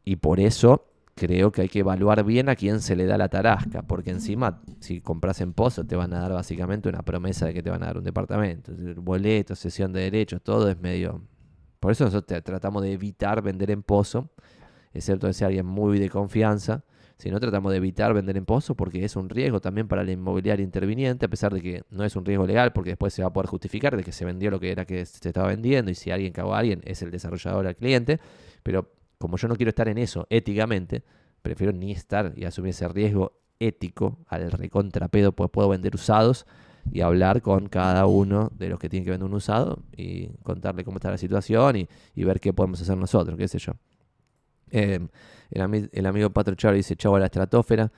Y 0.05 0.17
por 0.17 0.39
eso 0.39 0.89
creo 1.15 1.51
que 1.51 1.61
hay 1.61 1.69
que 1.69 1.79
evaluar 1.79 2.23
bien 2.23 2.49
a 2.49 2.55
quién 2.55 2.81
se 2.81 2.95
le 2.95 3.05
da 3.05 3.17
la 3.17 3.29
tarasca, 3.29 3.83
porque 3.83 4.11
encima 4.11 4.61
si 4.79 5.01
compras 5.01 5.41
en 5.41 5.53
Pozo 5.53 5.85
te 5.85 5.95
van 5.95 6.13
a 6.13 6.19
dar 6.19 6.33
básicamente 6.33 6.89
una 6.89 7.03
promesa 7.03 7.45
de 7.45 7.53
que 7.53 7.63
te 7.63 7.69
van 7.69 7.83
a 7.83 7.87
dar 7.87 7.97
un 7.97 8.03
departamento, 8.03 8.71
boleto, 8.97 9.55
sesión 9.55 9.93
de 9.93 10.01
derechos, 10.01 10.41
todo 10.41 10.69
es 10.69 10.79
medio... 10.79 11.21
Por 11.83 11.91
eso 11.91 12.05
nosotros 12.05 12.41
tratamos 12.45 12.81
de 12.81 12.93
evitar 12.93 13.41
vender 13.41 13.69
en 13.69 13.83
Pozo, 13.83 14.29
excepto 14.93 15.27
de 15.27 15.33
ser 15.33 15.47
alguien 15.47 15.65
muy 15.65 15.99
de 15.99 16.09
confianza, 16.09 16.85
si 17.17 17.29
no, 17.29 17.41
tratamos 17.41 17.73
de 17.73 17.77
evitar 17.77 18.13
vender 18.13 18.37
en 18.37 18.45
pozo 18.45 18.73
porque 18.73 19.03
es 19.03 19.17
un 19.17 19.27
riesgo 19.27 19.59
también 19.59 19.89
para 19.89 20.01
el 20.01 20.09
inmobiliario 20.09 20.63
interviniente, 20.63 21.25
a 21.25 21.29
pesar 21.29 21.53
de 21.53 21.61
que 21.61 21.83
no 21.89 22.05
es 22.05 22.15
un 22.15 22.23
riesgo 22.23 22.47
legal 22.47 22.71
porque 22.71 22.91
después 22.91 23.13
se 23.13 23.21
va 23.21 23.27
a 23.27 23.33
poder 23.33 23.49
justificar 23.49 23.97
de 23.97 24.03
que 24.03 24.13
se 24.13 24.23
vendió 24.23 24.49
lo 24.49 24.61
que 24.61 24.71
era 24.71 24.85
que 24.85 25.05
se 25.05 25.27
estaba 25.27 25.49
vendiendo 25.49 25.91
y 25.91 25.95
si 25.95 26.09
alguien 26.09 26.31
cagó 26.31 26.55
a 26.55 26.59
alguien 26.59 26.81
es 26.85 27.01
el 27.01 27.11
desarrollador 27.11 27.67
al 27.67 27.75
cliente. 27.75 28.21
Pero 28.63 28.89
como 29.17 29.35
yo 29.35 29.49
no 29.49 29.57
quiero 29.57 29.69
estar 29.69 29.89
en 29.89 29.97
eso 29.97 30.25
éticamente, 30.29 31.03
prefiero 31.41 31.73
ni 31.73 31.91
estar 31.91 32.31
y 32.37 32.45
asumir 32.45 32.69
ese 32.69 32.87
riesgo 32.87 33.41
ético 33.59 34.19
al 34.27 34.51
recontrapedo, 34.51 35.33
pues 35.33 35.49
puedo 35.49 35.67
vender 35.67 35.95
usados 35.95 36.45
y 36.91 37.01
hablar 37.01 37.41
con 37.41 37.69
cada 37.69 38.05
uno 38.05 38.51
de 38.57 38.69
los 38.69 38.79
que 38.79 38.89
tienen 38.89 39.05
que 39.05 39.11
vender 39.11 39.27
un 39.27 39.35
usado 39.35 39.79
y 39.95 40.27
contarle 40.43 40.83
cómo 40.83 40.97
está 40.97 41.09
la 41.09 41.17
situación 41.17 41.75
y, 41.77 42.23
ver 42.23 42.39
qué 42.39 42.53
podemos 42.53 42.81
hacer 42.81 42.97
nosotros, 42.97 43.37
qué 43.37 43.47
sé 43.47 43.59
yo. 43.59 43.73
Eh, 44.71 44.99
el, 45.51 46.05
amigo 46.05 46.29
Patro 46.31 46.55
Charo 46.55 46.75
dice, 46.75 46.95
chavo 46.95 47.15
a 47.15 47.19
la 47.19 47.25
estratosfera. 47.25 47.91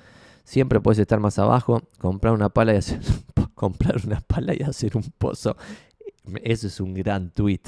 Siempre 0.44 0.80
puedes 0.80 1.00
estar 1.00 1.20
más 1.20 1.40
abajo, 1.40 1.82
comprar 1.98 2.34
una 2.34 2.50
pala 2.50 2.74
y 2.74 2.78
hacer, 2.78 3.00
comprar 3.56 3.96
una 4.06 4.22
pala 4.22 4.54
y 4.54 4.62
hacer 4.62 4.96
un 4.96 5.04
pozo. 5.18 5.56
Eso 6.44 6.68
es 6.68 6.80
un 6.80 6.94
gran 6.94 7.32
tweet. 7.32 7.62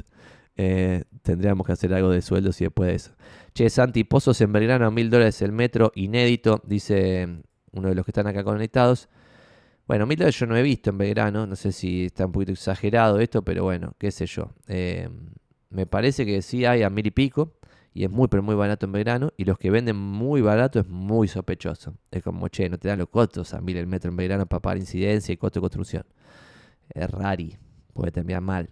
Eh, 0.56 1.04
tendríamos 1.22 1.66
que 1.66 1.74
hacer 1.74 1.94
algo 1.94 2.10
de 2.10 2.22
sueldos 2.22 2.60
y 2.62 2.66
después 2.66 2.88
de 2.88 2.96
eso. 2.96 3.12
Che, 3.54 3.70
Santi, 3.70 4.04
pozos 4.04 4.40
en 4.42 4.52
Belgrano, 4.52 4.90
mil 4.92 5.10
dólares 5.10 5.42
el 5.42 5.52
metro, 5.52 5.92
inédito, 5.96 6.62
dice 6.66 7.28
uno 7.72 7.90
de 7.90 7.96
los 7.96 8.06
que 8.06 8.12
están 8.12 8.28
acá 8.28 8.44
conectados. 8.44 9.10
Bueno, 9.88 10.06
mil 10.06 10.18
dólares 10.18 10.38
yo 10.38 10.46
no 10.46 10.58
he 10.58 10.62
visto 10.62 10.90
en 10.90 10.98
Belgrano, 10.98 11.48
no 11.48 11.56
sé 11.56 11.72
si 11.72 12.06
está 12.06 12.26
un 12.26 12.34
poquito 12.34 12.52
exagerado 12.52 13.20
esto, 13.20 13.44
pero 13.44 13.64
bueno, 13.64 13.94
qué 13.98 14.12
sé 14.12 14.26
yo. 14.26 14.52
Eh, 14.68 15.10
me 15.70 15.86
parece 15.86 16.26
que 16.26 16.42
sí 16.42 16.66
hay 16.66 16.84
a 16.84 16.90
mil 16.90 17.08
y 17.08 17.12
pico 17.12 17.54
y 17.94 18.04
es 18.04 18.12
muy, 18.12 18.28
pero 18.28 18.44
muy 18.44 18.56
barato 18.56 18.86
en 18.86 18.92
verano. 18.92 19.32
Y 19.38 19.46
los 19.46 19.58
que 19.58 19.72
venden 19.72 19.96
muy 19.96 20.42
barato 20.42 20.80
es 20.80 20.88
muy 20.88 21.28
sospechoso. 21.30 21.96
Es 22.12 22.22
como, 22.22 22.50
che, 22.50 22.70
no 22.70 22.78
te 22.78 22.90
dan 22.90 23.00
los 23.00 23.10
costos 23.10 23.54
a 23.54 23.62
mil 23.62 23.78
el 23.78 23.88
metro 23.88 24.12
en 24.12 24.18
verano 24.18 24.46
para 24.46 24.62
pagar 24.62 24.78
incidencia 24.78 25.34
y 25.34 25.38
costo 25.38 25.60
de 25.60 25.62
construcción. 25.62 26.04
Es 26.94 27.10
rari, 27.10 27.58
puede 27.94 28.12
terminar 28.12 28.42
mal. 28.42 28.70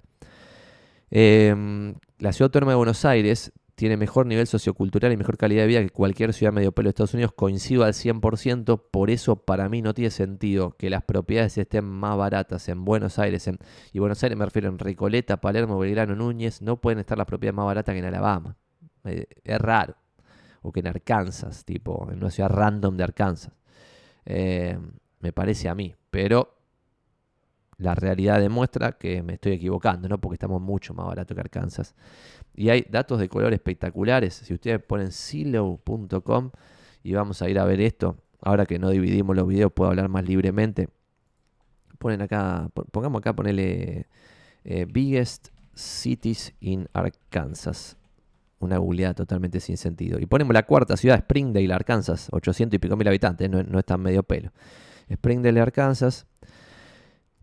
Em, 1.10 1.96
la 2.20 2.34
ciudad 2.34 2.48
autónoma 2.48 2.74
de 2.74 2.76
Buenos 2.76 3.06
Aires 3.06 3.54
tiene 3.76 3.98
mejor 3.98 4.26
nivel 4.26 4.48
sociocultural 4.48 5.12
y 5.12 5.18
mejor 5.18 5.38
calidad 5.38 5.64
de 5.64 5.68
vida 5.68 5.82
que 5.82 5.90
cualquier 5.90 6.34
ciudad 6.34 6.54
medio 6.54 6.72
pelo 6.72 6.88
de 6.88 6.92
Estados 6.92 7.14
Unidos. 7.14 7.34
Coincido 7.36 7.84
al 7.84 7.94
100%, 7.94 8.82
por 8.90 9.10
eso 9.10 9.36
para 9.36 9.68
mí 9.68 9.82
no 9.82 9.94
tiene 9.94 10.12
sentido 10.12 10.72
que 10.78 10.90
las 10.90 11.04
propiedades 11.04 11.58
estén 11.58 11.84
más 11.84 12.18
baratas 12.18 12.70
en 12.70 12.86
Buenos 12.86 13.20
Aires. 13.20 13.48
En, 13.48 13.60
y 13.92 14.00
Buenos 14.00 14.24
Aires 14.24 14.38
me 14.38 14.46
refiero 14.46 14.70
en 14.70 14.80
Recoleta, 14.80 15.42
Palermo, 15.42 15.78
Belgrano, 15.78 16.16
Núñez. 16.16 16.62
No 16.62 16.80
pueden 16.80 17.00
estar 17.00 17.18
las 17.18 17.28
propiedades 17.28 17.58
más 17.58 17.66
baratas 17.66 17.94
que 17.94 18.00
en 18.00 18.06
Alabama. 18.06 18.56
Eh, 19.04 19.28
es 19.44 19.60
raro. 19.60 19.96
O 20.62 20.72
que 20.72 20.80
en 20.80 20.88
Arkansas, 20.88 21.66
tipo, 21.66 22.08
en 22.12 22.20
una 22.20 22.32
ciudad 22.32 22.50
random 22.50 22.96
de 22.96 23.04
Arkansas. 23.04 23.54
Eh, 24.26 24.80
me 25.20 25.34
parece 25.34 25.68
a 25.68 25.76
mí. 25.76 25.94
Pero 26.10 26.55
la 27.78 27.96
realidad 27.96 28.40
demuestra 28.40 28.94
que 28.94 29.22
me 29.22 29.34
estoy 29.34 29.54
equivocando, 29.54 30.08
¿no? 30.08 30.20
Porque 30.20 30.36
estamos 30.36 30.62
mucho 30.62 30.94
más 30.94 31.06
barato 31.08 31.36
que 31.36 31.42
Arkansas. 31.42 31.96
Y 32.56 32.70
hay 32.70 32.86
datos 32.90 33.20
de 33.20 33.28
color 33.28 33.54
espectaculares. 33.54 34.34
Si 34.34 34.54
ustedes 34.54 34.82
ponen 34.82 35.12
silo.com 35.12 36.52
y 37.04 37.14
vamos 37.14 37.42
a 37.42 37.50
ir 37.50 37.60
a 37.60 37.66
ver 37.66 37.82
esto, 37.82 38.18
ahora 38.42 38.66
que 38.66 38.80
no 38.80 38.90
dividimos 38.90 39.36
los 39.36 39.48
videos, 39.48 39.72
puedo 39.74 39.90
hablar 39.90 40.10
más 40.10 40.26
libremente. 40.26 40.90
Ponen 41.98 42.22
acá, 42.22 42.70
pongamos 42.92 43.20
acá, 43.20 43.34
ponele 43.34 44.08
eh, 44.64 44.86
Biggest 44.90 45.50
Cities 45.74 46.54
in 46.62 46.88
Arkansas 46.94 47.98
una 48.60 48.78
googleada 48.78 49.14
totalmente 49.14 49.60
sin 49.60 49.78
sentido. 49.78 50.20
Y 50.20 50.26
ponemos 50.26 50.54
la 50.54 50.64
cuarta 50.64 50.98
ciudad, 50.98 51.20
Springdale, 51.20 51.74
Arkansas, 51.74 52.30
800 52.32 52.76
y 52.76 52.80
pico 52.80 52.96
mil 52.96 53.08
habitantes, 53.08 53.50
no, 53.50 53.64
no 53.64 53.80
es 53.80 53.86
tan 53.86 54.02
medio 54.02 54.24
pelo. 54.24 54.52
Springdale, 55.10 55.62
Arkansas. 55.62 56.26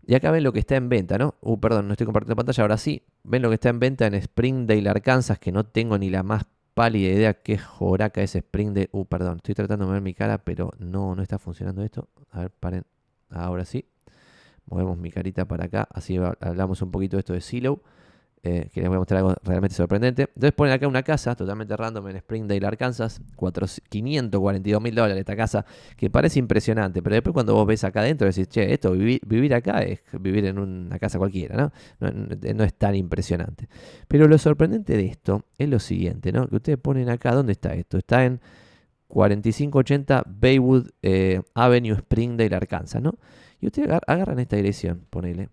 Y 0.05 0.15
acá 0.15 0.31
ven 0.31 0.43
lo 0.43 0.51
que 0.51 0.59
está 0.59 0.75
en 0.75 0.89
venta, 0.89 1.17
¿no? 1.17 1.35
Uh, 1.41 1.59
perdón, 1.59 1.87
no 1.87 1.93
estoy 1.93 2.05
compartiendo 2.05 2.35
pantalla, 2.35 2.63
ahora 2.63 2.77
sí. 2.77 3.03
Ven 3.23 3.41
lo 3.41 3.49
que 3.49 3.55
está 3.55 3.69
en 3.69 3.79
venta 3.79 4.05
en 4.05 4.15
Springdale, 4.15 4.89
Arkansas, 4.89 5.39
que 5.39 5.51
no 5.51 5.63
tengo 5.65 5.97
ni 5.97 6.09
la 6.09 6.23
más 6.23 6.45
pálida 6.73 7.09
idea 7.09 7.33
qué 7.35 7.57
joraca 7.57 8.21
es 8.21 8.35
Springdale. 8.35 8.89
Uh, 8.91 9.05
perdón, 9.05 9.37
estoy 9.37 9.55
tratando 9.55 9.85
de 9.85 9.93
ver 9.93 10.01
mi 10.01 10.13
cara, 10.13 10.39
pero 10.39 10.71
no, 10.77 11.15
no 11.15 11.21
está 11.21 11.39
funcionando 11.39 11.83
esto. 11.83 12.09
A 12.31 12.41
ver, 12.41 12.51
paren. 12.51 12.83
Ahora 13.29 13.65
sí. 13.65 13.85
Movemos 14.65 14.97
mi 14.97 15.11
carita 15.11 15.45
para 15.45 15.65
acá, 15.65 15.87
así 15.91 16.17
hablamos 16.39 16.81
un 16.81 16.91
poquito 16.91 17.17
de 17.17 17.19
esto 17.19 17.33
de 17.33 17.41
Silo. 17.41 17.81
Eh, 18.45 18.67
que 18.73 18.81
les 18.81 18.89
voy 18.89 18.97
a 18.97 18.99
mostrar 18.99 19.19
algo 19.19 19.35
realmente 19.41 19.73
sorprendente. 19.73 20.23
Entonces 20.23 20.51
ponen 20.51 20.73
acá 20.73 20.85
una 20.85 21.01
casa 21.01 21.33
totalmente 21.33 21.77
random 21.77 22.09
en 22.09 22.17
Springdale, 22.17 22.67
Arkansas, 22.67 23.21
542 23.87 24.81
mil 24.81 24.93
dólares 24.93 25.21
esta 25.21 25.37
casa, 25.37 25.65
que 25.95 26.09
parece 26.09 26.39
impresionante, 26.39 27.01
pero 27.01 27.13
después 27.13 27.33
cuando 27.33 27.53
vos 27.53 27.65
ves 27.65 27.85
acá 27.85 28.01
adentro 28.01 28.27
decís, 28.27 28.49
che, 28.49 28.73
esto, 28.73 28.91
vivir, 28.91 29.53
acá 29.53 29.83
es 29.83 30.01
vivir 30.19 30.43
en 30.43 30.59
una 30.59 30.99
casa 30.99 31.19
cualquiera, 31.19 31.55
¿no? 31.55 31.71
¿no? 32.01 32.63
es 32.65 32.73
tan 32.73 32.95
impresionante. 32.95 33.69
Pero 34.09 34.27
lo 34.27 34.37
sorprendente 34.37 34.97
de 34.97 35.05
esto 35.05 35.45
es 35.57 35.69
lo 35.69 35.79
siguiente, 35.79 36.33
¿no? 36.33 36.45
Que 36.49 36.57
ustedes 36.57 36.79
ponen 36.79 37.09
acá, 37.09 37.33
¿dónde 37.33 37.53
está 37.53 37.73
esto? 37.75 37.97
Está 37.97 38.25
en 38.25 38.41
4580 39.07 40.21
Baywood 40.27 40.89
eh, 41.01 41.41
Avenue, 41.53 41.95
Springdale, 41.95 42.53
Arkansas, 42.53 43.01
¿no? 43.01 43.13
Y 43.61 43.67
ustedes 43.67 43.89
agarran 44.05 44.39
esta 44.39 44.57
dirección, 44.57 45.05
ponele, 45.09 45.47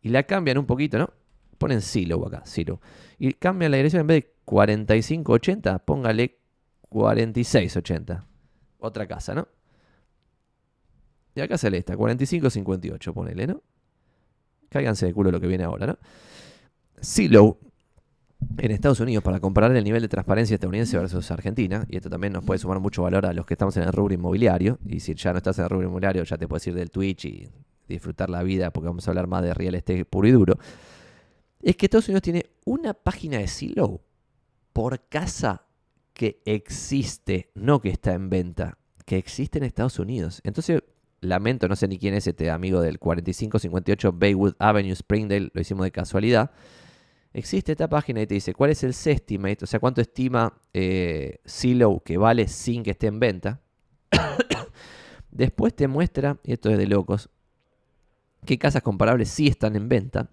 y 0.00 0.08
la 0.08 0.22
cambian 0.22 0.56
un 0.56 0.64
poquito, 0.64 0.98
¿no? 0.98 1.10
Ponen 1.58 1.80
silo 1.80 2.26
acá, 2.26 2.44
silo. 2.44 2.80
Y 3.18 3.32
cambian 3.34 3.70
la 3.70 3.78
dirección 3.78 4.00
en 4.00 4.06
vez 4.06 4.24
de 4.24 4.34
4580, 4.44 5.78
póngale 5.80 6.38
4680. 6.88 8.26
Otra 8.78 9.06
casa, 9.06 9.34
¿no? 9.34 9.48
Y 11.34 11.40
acá 11.40 11.58
sale 11.58 11.78
esta, 11.78 11.96
4558, 11.96 13.12
ponele, 13.12 13.46
¿no? 13.46 13.62
Cáiganse 14.70 15.06
de 15.06 15.12
culo 15.12 15.30
lo 15.30 15.40
que 15.40 15.46
viene 15.46 15.64
ahora, 15.64 15.86
¿no? 15.86 15.98
Silo 17.00 17.58
en 18.58 18.70
Estados 18.70 19.00
Unidos 19.00 19.22
para 19.22 19.40
comparar 19.40 19.74
el 19.74 19.84
nivel 19.84 20.02
de 20.02 20.08
transparencia 20.08 20.54
estadounidense 20.54 20.98
versus 20.98 21.30
Argentina, 21.30 21.84
y 21.88 21.96
esto 21.96 22.08
también 22.08 22.32
nos 22.32 22.44
puede 22.44 22.58
sumar 22.58 22.80
mucho 22.80 23.02
valor 23.02 23.26
a 23.26 23.32
los 23.32 23.44
que 23.46 23.54
estamos 23.54 23.76
en 23.76 23.84
el 23.84 23.92
rubro 23.92 24.14
inmobiliario, 24.14 24.78
y 24.86 25.00
si 25.00 25.14
ya 25.14 25.32
no 25.32 25.38
estás 25.38 25.58
en 25.58 25.64
el 25.64 25.70
rubro 25.70 25.86
inmobiliario 25.86 26.22
ya 26.24 26.36
te 26.38 26.48
puedes 26.48 26.66
ir 26.66 26.74
del 26.74 26.90
Twitch 26.90 27.24
y 27.26 27.48
disfrutar 27.88 28.30
la 28.30 28.42
vida 28.42 28.70
porque 28.70 28.88
vamos 28.88 29.06
a 29.06 29.10
hablar 29.10 29.26
más 29.26 29.42
de 29.42 29.54
real 29.54 29.74
estate 29.74 30.04
puro 30.04 30.28
y 30.28 30.32
duro 30.32 30.58
es 31.62 31.76
que 31.76 31.86
Estados 31.86 32.08
Unidos 32.08 32.22
tiene 32.22 32.46
una 32.64 32.94
página 32.94 33.38
de 33.38 33.48
Silo 33.48 34.02
por 34.72 35.08
casa 35.08 35.66
que 36.12 36.40
existe, 36.44 37.50
no 37.54 37.80
que 37.80 37.90
está 37.90 38.14
en 38.14 38.30
venta, 38.30 38.78
que 39.04 39.16
existe 39.16 39.58
en 39.58 39.64
Estados 39.64 39.98
Unidos. 39.98 40.40
Entonces, 40.44 40.82
lamento, 41.20 41.68
no 41.68 41.76
sé 41.76 41.88
ni 41.88 41.98
quién 41.98 42.14
es 42.14 42.26
este 42.26 42.50
amigo 42.50 42.80
del 42.80 42.98
4558 42.98 44.12
Baywood 44.12 44.54
Avenue 44.58 44.94
Springdale, 44.94 45.50
lo 45.52 45.60
hicimos 45.60 45.84
de 45.84 45.90
casualidad. 45.90 46.50
Existe 47.32 47.72
esta 47.72 47.88
página 47.88 48.22
y 48.22 48.26
te 48.26 48.34
dice 48.34 48.54
cuál 48.54 48.70
es 48.70 48.82
el 48.82 48.90
estimate, 48.90 49.58
o 49.62 49.66
sea, 49.66 49.78
cuánto 49.78 50.00
estima 50.00 50.58
eh, 50.72 51.40
Zillow 51.46 52.00
que 52.02 52.16
vale 52.16 52.48
sin 52.48 52.82
que 52.82 52.92
esté 52.92 53.08
en 53.08 53.20
venta. 53.20 53.60
Después 55.30 55.74
te 55.74 55.86
muestra, 55.86 56.38
y 56.44 56.52
esto 56.52 56.70
es 56.70 56.78
de 56.78 56.86
locos, 56.86 57.28
qué 58.46 58.56
casas 58.58 58.82
comparables 58.82 59.28
sí 59.28 59.48
están 59.48 59.76
en 59.76 59.88
venta. 59.88 60.30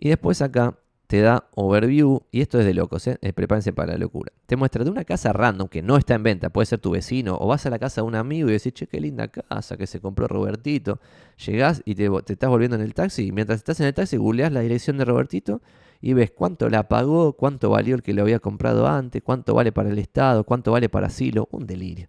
Y 0.00 0.08
después 0.08 0.40
acá 0.42 0.76
te 1.06 1.20
da 1.20 1.48
overview, 1.56 2.22
y 2.30 2.40
esto 2.40 2.60
es 2.60 2.64
de 2.64 2.72
locos, 2.72 3.06
¿eh? 3.08 3.18
eh 3.20 3.32
prepárense 3.32 3.72
para 3.72 3.92
la 3.92 3.98
locura. 3.98 4.32
Te 4.46 4.54
muestra 4.54 4.84
de 4.84 4.90
una 4.90 5.04
casa 5.04 5.32
random 5.32 5.66
que 5.66 5.82
no 5.82 5.96
está 5.96 6.14
en 6.14 6.22
venta, 6.22 6.50
puede 6.50 6.66
ser 6.66 6.78
tu 6.78 6.92
vecino, 6.92 7.36
o 7.38 7.48
vas 7.48 7.66
a 7.66 7.70
la 7.70 7.80
casa 7.80 8.00
de 8.00 8.06
un 8.06 8.14
amigo 8.14 8.48
y 8.48 8.52
decís, 8.52 8.72
che, 8.72 8.86
qué 8.86 9.00
linda 9.00 9.26
casa 9.26 9.76
que 9.76 9.88
se 9.88 10.00
compró 10.00 10.28
Robertito. 10.28 11.00
Llegás 11.44 11.82
y 11.84 11.96
te, 11.96 12.08
estás 12.28 12.48
volviendo 12.48 12.76
en 12.76 12.82
el 12.82 12.94
taxi, 12.94 13.26
y 13.26 13.32
mientras 13.32 13.58
estás 13.58 13.80
en 13.80 13.86
el 13.86 13.94
taxi 13.94 14.16
googleás 14.16 14.52
la 14.52 14.60
dirección 14.60 14.98
de 14.98 15.04
Robertito 15.04 15.60
y 16.00 16.12
ves 16.12 16.30
cuánto 16.30 16.70
la 16.70 16.88
pagó, 16.88 17.32
cuánto 17.32 17.70
valió 17.70 17.96
el 17.96 18.02
que 18.02 18.14
lo 18.14 18.22
había 18.22 18.38
comprado 18.38 18.86
antes, 18.86 19.20
cuánto 19.20 19.52
vale 19.52 19.72
para 19.72 19.90
el 19.90 19.98
Estado, 19.98 20.44
cuánto 20.44 20.70
vale 20.70 20.88
para 20.88 21.08
asilo, 21.08 21.48
un 21.50 21.66
delirio. 21.66 22.06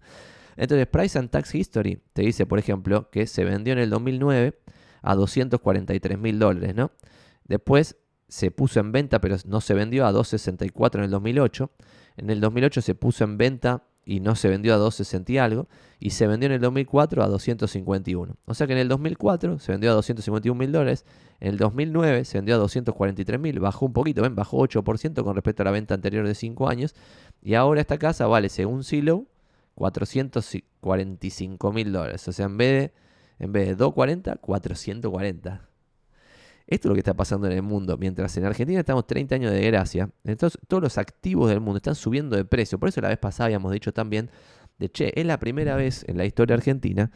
Entonces, 0.56 0.86
Price 0.86 1.18
and 1.18 1.28
Tax 1.28 1.54
History 1.54 2.00
te 2.12 2.22
dice, 2.22 2.46
por 2.46 2.60
ejemplo, 2.60 3.10
que 3.10 3.26
se 3.26 3.42
vendió 3.42 3.72
en 3.72 3.80
el 3.80 3.90
2009 3.90 4.54
a 5.02 5.16
243 5.16 6.18
mil 6.18 6.38
dólares, 6.38 6.74
¿no? 6.76 6.92
Después 7.52 7.98
se 8.28 8.50
puso 8.50 8.80
en 8.80 8.92
venta, 8.92 9.20
pero 9.20 9.36
no 9.44 9.60
se 9.60 9.74
vendió 9.74 10.06
a 10.06 10.12
264 10.12 11.02
en 11.02 11.04
el 11.04 11.10
2008. 11.10 11.70
En 12.16 12.30
el 12.30 12.40
2008 12.40 12.80
se 12.80 12.94
puso 12.94 13.24
en 13.24 13.36
venta 13.36 13.84
y 14.06 14.20
no 14.20 14.36
se 14.36 14.48
vendió 14.48 14.72
a 14.72 14.78
260 14.78 15.32
y 15.32 15.36
algo. 15.36 15.68
Y 16.00 16.08
se 16.10 16.26
vendió 16.26 16.46
en 16.46 16.52
el 16.52 16.62
2004 16.62 17.22
a 17.22 17.28
251. 17.28 18.36
O 18.46 18.54
sea 18.54 18.66
que 18.66 18.72
en 18.72 18.78
el 18.78 18.88
2004 18.88 19.58
se 19.58 19.72
vendió 19.72 19.90
a 19.90 19.94
251 19.96 20.58
mil 20.58 20.72
dólares. 20.72 21.04
En 21.40 21.50
el 21.50 21.58
2009 21.58 22.24
se 22.24 22.38
vendió 22.38 22.54
a 22.54 22.58
243 22.58 23.38
mil. 23.38 23.60
Bajó 23.60 23.84
un 23.84 23.92
poquito, 23.92 24.22
¿ven? 24.22 24.34
Bajó 24.34 24.66
8% 24.66 25.22
con 25.22 25.34
respecto 25.34 25.62
a 25.62 25.66
la 25.66 25.72
venta 25.72 25.92
anterior 25.92 26.26
de 26.26 26.34
5 26.34 26.70
años. 26.70 26.94
Y 27.42 27.52
ahora 27.52 27.82
esta 27.82 27.98
casa 27.98 28.26
vale, 28.28 28.48
según 28.48 28.82
Silo, 28.82 29.26
445 29.74 31.70
mil 31.70 31.92
dólares. 31.92 32.26
O 32.28 32.32
sea, 32.32 32.46
en 32.46 32.56
vez 32.56 32.80
de, 32.80 32.94
en 33.44 33.52
vez 33.52 33.66
de 33.68 33.74
240, 33.74 34.36
440. 34.36 35.71
Esto 36.66 36.88
es 36.88 36.90
lo 36.90 36.94
que 36.94 37.00
está 37.00 37.14
pasando 37.14 37.46
en 37.46 37.52
el 37.54 37.62
mundo. 37.62 37.96
Mientras 37.98 38.36
en 38.36 38.44
Argentina 38.44 38.80
estamos 38.80 39.06
30 39.06 39.34
años 39.34 39.52
de 39.52 39.60
gracia, 39.62 40.10
entonces 40.24 40.60
todos 40.68 40.82
los 40.82 40.98
activos 40.98 41.48
del 41.48 41.60
mundo 41.60 41.78
están 41.78 41.94
subiendo 41.94 42.36
de 42.36 42.44
precio. 42.44 42.78
Por 42.78 42.88
eso 42.88 43.00
la 43.00 43.08
vez 43.08 43.18
pasada 43.18 43.46
habíamos 43.46 43.72
dicho 43.72 43.92
también 43.92 44.30
de, 44.78 44.90
che, 44.90 45.12
es 45.18 45.26
la 45.26 45.38
primera 45.38 45.76
vez 45.76 46.04
en 46.08 46.16
la 46.16 46.24
historia 46.24 46.54
argentina, 46.54 47.10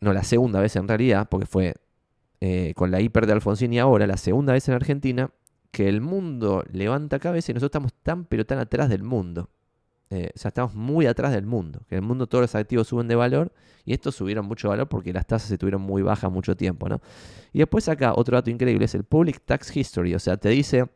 no 0.00 0.12
la 0.12 0.22
segunda 0.22 0.60
vez 0.60 0.76
en 0.76 0.88
realidad, 0.88 1.28
porque 1.28 1.46
fue 1.46 1.74
eh, 2.40 2.74
con 2.76 2.90
la 2.90 3.00
hiper 3.00 3.26
de 3.26 3.32
Alfonsín 3.32 3.72
y 3.72 3.78
ahora, 3.78 4.06
la 4.06 4.16
segunda 4.16 4.52
vez 4.52 4.68
en 4.68 4.74
Argentina, 4.74 5.30
que 5.70 5.88
el 5.88 6.00
mundo 6.00 6.64
levanta 6.70 7.18
cabeza 7.18 7.52
y 7.52 7.54
nosotros 7.54 7.68
estamos 7.68 7.94
tan 8.02 8.24
pero 8.24 8.46
tan 8.46 8.58
atrás 8.58 8.88
del 8.88 9.02
mundo. 9.02 9.50
Eh, 10.10 10.30
o 10.34 10.38
sea, 10.38 10.50
estamos 10.50 10.74
muy 10.74 11.06
atrás 11.06 11.32
del 11.32 11.46
mundo. 11.46 11.80
Que 11.88 11.96
en 11.96 12.02
el 12.02 12.08
mundo 12.08 12.26
todos 12.26 12.42
los 12.42 12.54
activos 12.54 12.88
suben 12.88 13.08
de 13.08 13.14
valor 13.14 13.52
y 13.84 13.92
estos 13.92 14.14
subieron 14.14 14.46
mucho 14.46 14.68
valor 14.68 14.88
porque 14.88 15.12
las 15.12 15.26
tasas 15.26 15.48
se 15.48 15.58
tuvieron 15.58 15.82
muy 15.82 16.02
bajas 16.02 16.30
mucho 16.30 16.56
tiempo, 16.56 16.88
¿no? 16.88 17.00
Y 17.52 17.58
después 17.58 17.88
acá 17.88 18.12
otro 18.14 18.36
dato 18.36 18.50
increíble 18.50 18.84
es 18.84 18.94
el 18.94 19.04
Public 19.04 19.42
Tax 19.44 19.76
History, 19.76 20.14
o 20.14 20.18
sea, 20.18 20.36
te 20.36 20.48
dice 20.50 20.86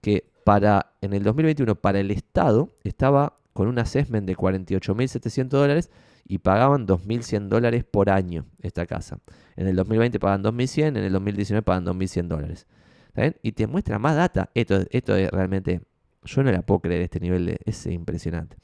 que 0.00 0.30
para 0.44 0.94
en 1.00 1.12
el 1.12 1.22
2021 1.22 1.74
para 1.76 2.00
el 2.00 2.10
Estado 2.10 2.70
estaba 2.82 3.36
con 3.52 3.68
un 3.68 3.78
assessment 3.78 4.26
de 4.26 4.36
48.700 4.36 5.48
dólares 5.48 5.90
y 6.26 6.38
pagaban 6.38 6.86
2.100 6.86 7.48
dólares 7.48 7.84
por 7.84 8.10
año 8.10 8.46
esta 8.60 8.86
casa. 8.86 9.18
En 9.56 9.66
el 9.66 9.76
2020 9.76 10.18
pagan 10.18 10.42
2.100, 10.42 10.86
en 10.88 10.96
el 10.98 11.12
2019 11.12 11.62
pagan 11.62 11.84
2.100 11.84 12.28
dólares. 12.28 12.66
Y 13.42 13.52
te 13.52 13.66
muestra 13.66 13.98
más 13.98 14.16
data. 14.16 14.50
Esto, 14.54 14.84
esto 14.90 15.16
es 15.16 15.30
realmente 15.30 15.82
yo 16.24 16.42
no 16.42 16.52
la 16.52 16.62
puedo 16.62 16.80
creer 16.80 17.02
este 17.02 17.20
nivel 17.20 17.46
de... 17.46 17.58
Es 17.64 17.86
impresionante. 17.86 18.56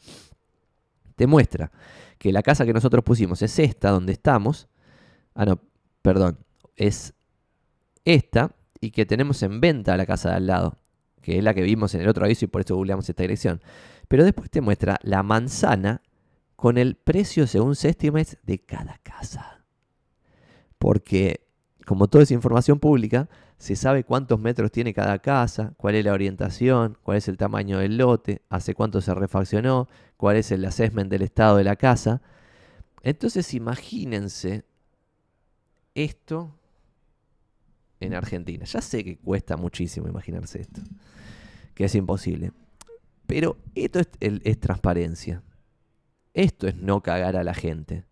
Te 1.14 1.26
muestra 1.26 1.72
que 2.18 2.32
la 2.32 2.42
casa 2.42 2.66
que 2.66 2.72
nosotros 2.72 3.02
pusimos 3.04 3.40
es 3.42 3.58
esta 3.58 3.90
donde 3.90 4.12
estamos. 4.12 4.68
Ah, 5.34 5.44
no, 5.46 5.60
perdón. 6.02 6.38
Es 6.76 7.14
esta 8.04 8.54
y 8.80 8.90
que 8.90 9.06
tenemos 9.06 9.42
en 9.42 9.60
venta 9.60 9.96
la 9.96 10.06
casa 10.06 10.30
de 10.30 10.36
al 10.36 10.46
lado. 10.46 10.78
Que 11.22 11.38
es 11.38 11.44
la 11.44 11.54
que 11.54 11.62
vimos 11.62 11.94
en 11.94 12.02
el 12.02 12.08
otro 12.08 12.24
aviso 12.24 12.44
y 12.44 12.48
por 12.48 12.60
eso 12.60 12.76
googleamos 12.76 13.08
esta 13.08 13.22
dirección. 13.22 13.60
Pero 14.08 14.24
después 14.24 14.50
te 14.50 14.60
muestra 14.60 14.98
la 15.02 15.22
manzana 15.22 16.02
con 16.54 16.78
el 16.78 16.96
precio 16.96 17.46
según 17.46 17.72
estimates 17.72 18.38
de 18.42 18.58
cada 18.58 18.98
casa. 19.02 19.64
Porque, 20.78 21.46
como 21.86 22.08
toda 22.08 22.24
esa 22.24 22.34
información 22.34 22.78
pública, 22.78 23.28
se 23.58 23.74
sabe 23.74 24.04
cuántos 24.04 24.38
metros 24.38 24.70
tiene 24.70 24.92
cada 24.92 25.18
casa, 25.18 25.72
cuál 25.78 25.94
es 25.94 26.04
la 26.04 26.12
orientación, 26.12 26.98
cuál 27.02 27.18
es 27.18 27.28
el 27.28 27.38
tamaño 27.38 27.78
del 27.78 27.96
lote, 27.96 28.42
hace 28.50 28.74
cuánto 28.74 29.00
se 29.00 29.14
refaccionó, 29.14 29.88
cuál 30.16 30.36
es 30.36 30.52
el 30.52 30.64
assessment 30.64 31.10
del 31.10 31.22
estado 31.22 31.56
de 31.56 31.64
la 31.64 31.76
casa. 31.76 32.20
Entonces 33.02 33.54
imagínense 33.54 34.64
esto 35.94 36.54
en 38.00 38.14
Argentina. 38.14 38.66
Ya 38.66 38.82
sé 38.82 39.02
que 39.02 39.16
cuesta 39.16 39.56
muchísimo 39.56 40.06
imaginarse 40.06 40.60
esto, 40.60 40.82
que 41.74 41.84
es 41.84 41.94
imposible. 41.94 42.52
Pero 43.26 43.56
esto 43.74 44.00
es, 44.00 44.08
es 44.20 44.60
transparencia. 44.60 45.42
Esto 46.34 46.68
es 46.68 46.76
no 46.76 47.02
cagar 47.02 47.36
a 47.36 47.44
la 47.44 47.54
gente. 47.54 48.04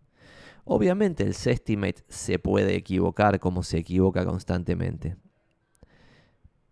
Obviamente 0.64 1.24
el 1.24 1.34
Sestimate 1.34 2.02
se 2.08 2.38
puede 2.38 2.74
equivocar 2.74 3.38
como 3.38 3.62
se 3.62 3.76
equivoca 3.76 4.24
constantemente 4.24 5.18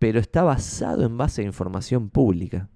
pero 0.03 0.19
está 0.19 0.43
basado 0.43 1.05
en 1.05 1.17
base 1.17 1.43
a 1.43 1.45
información 1.45 2.09
pública. 2.09 2.67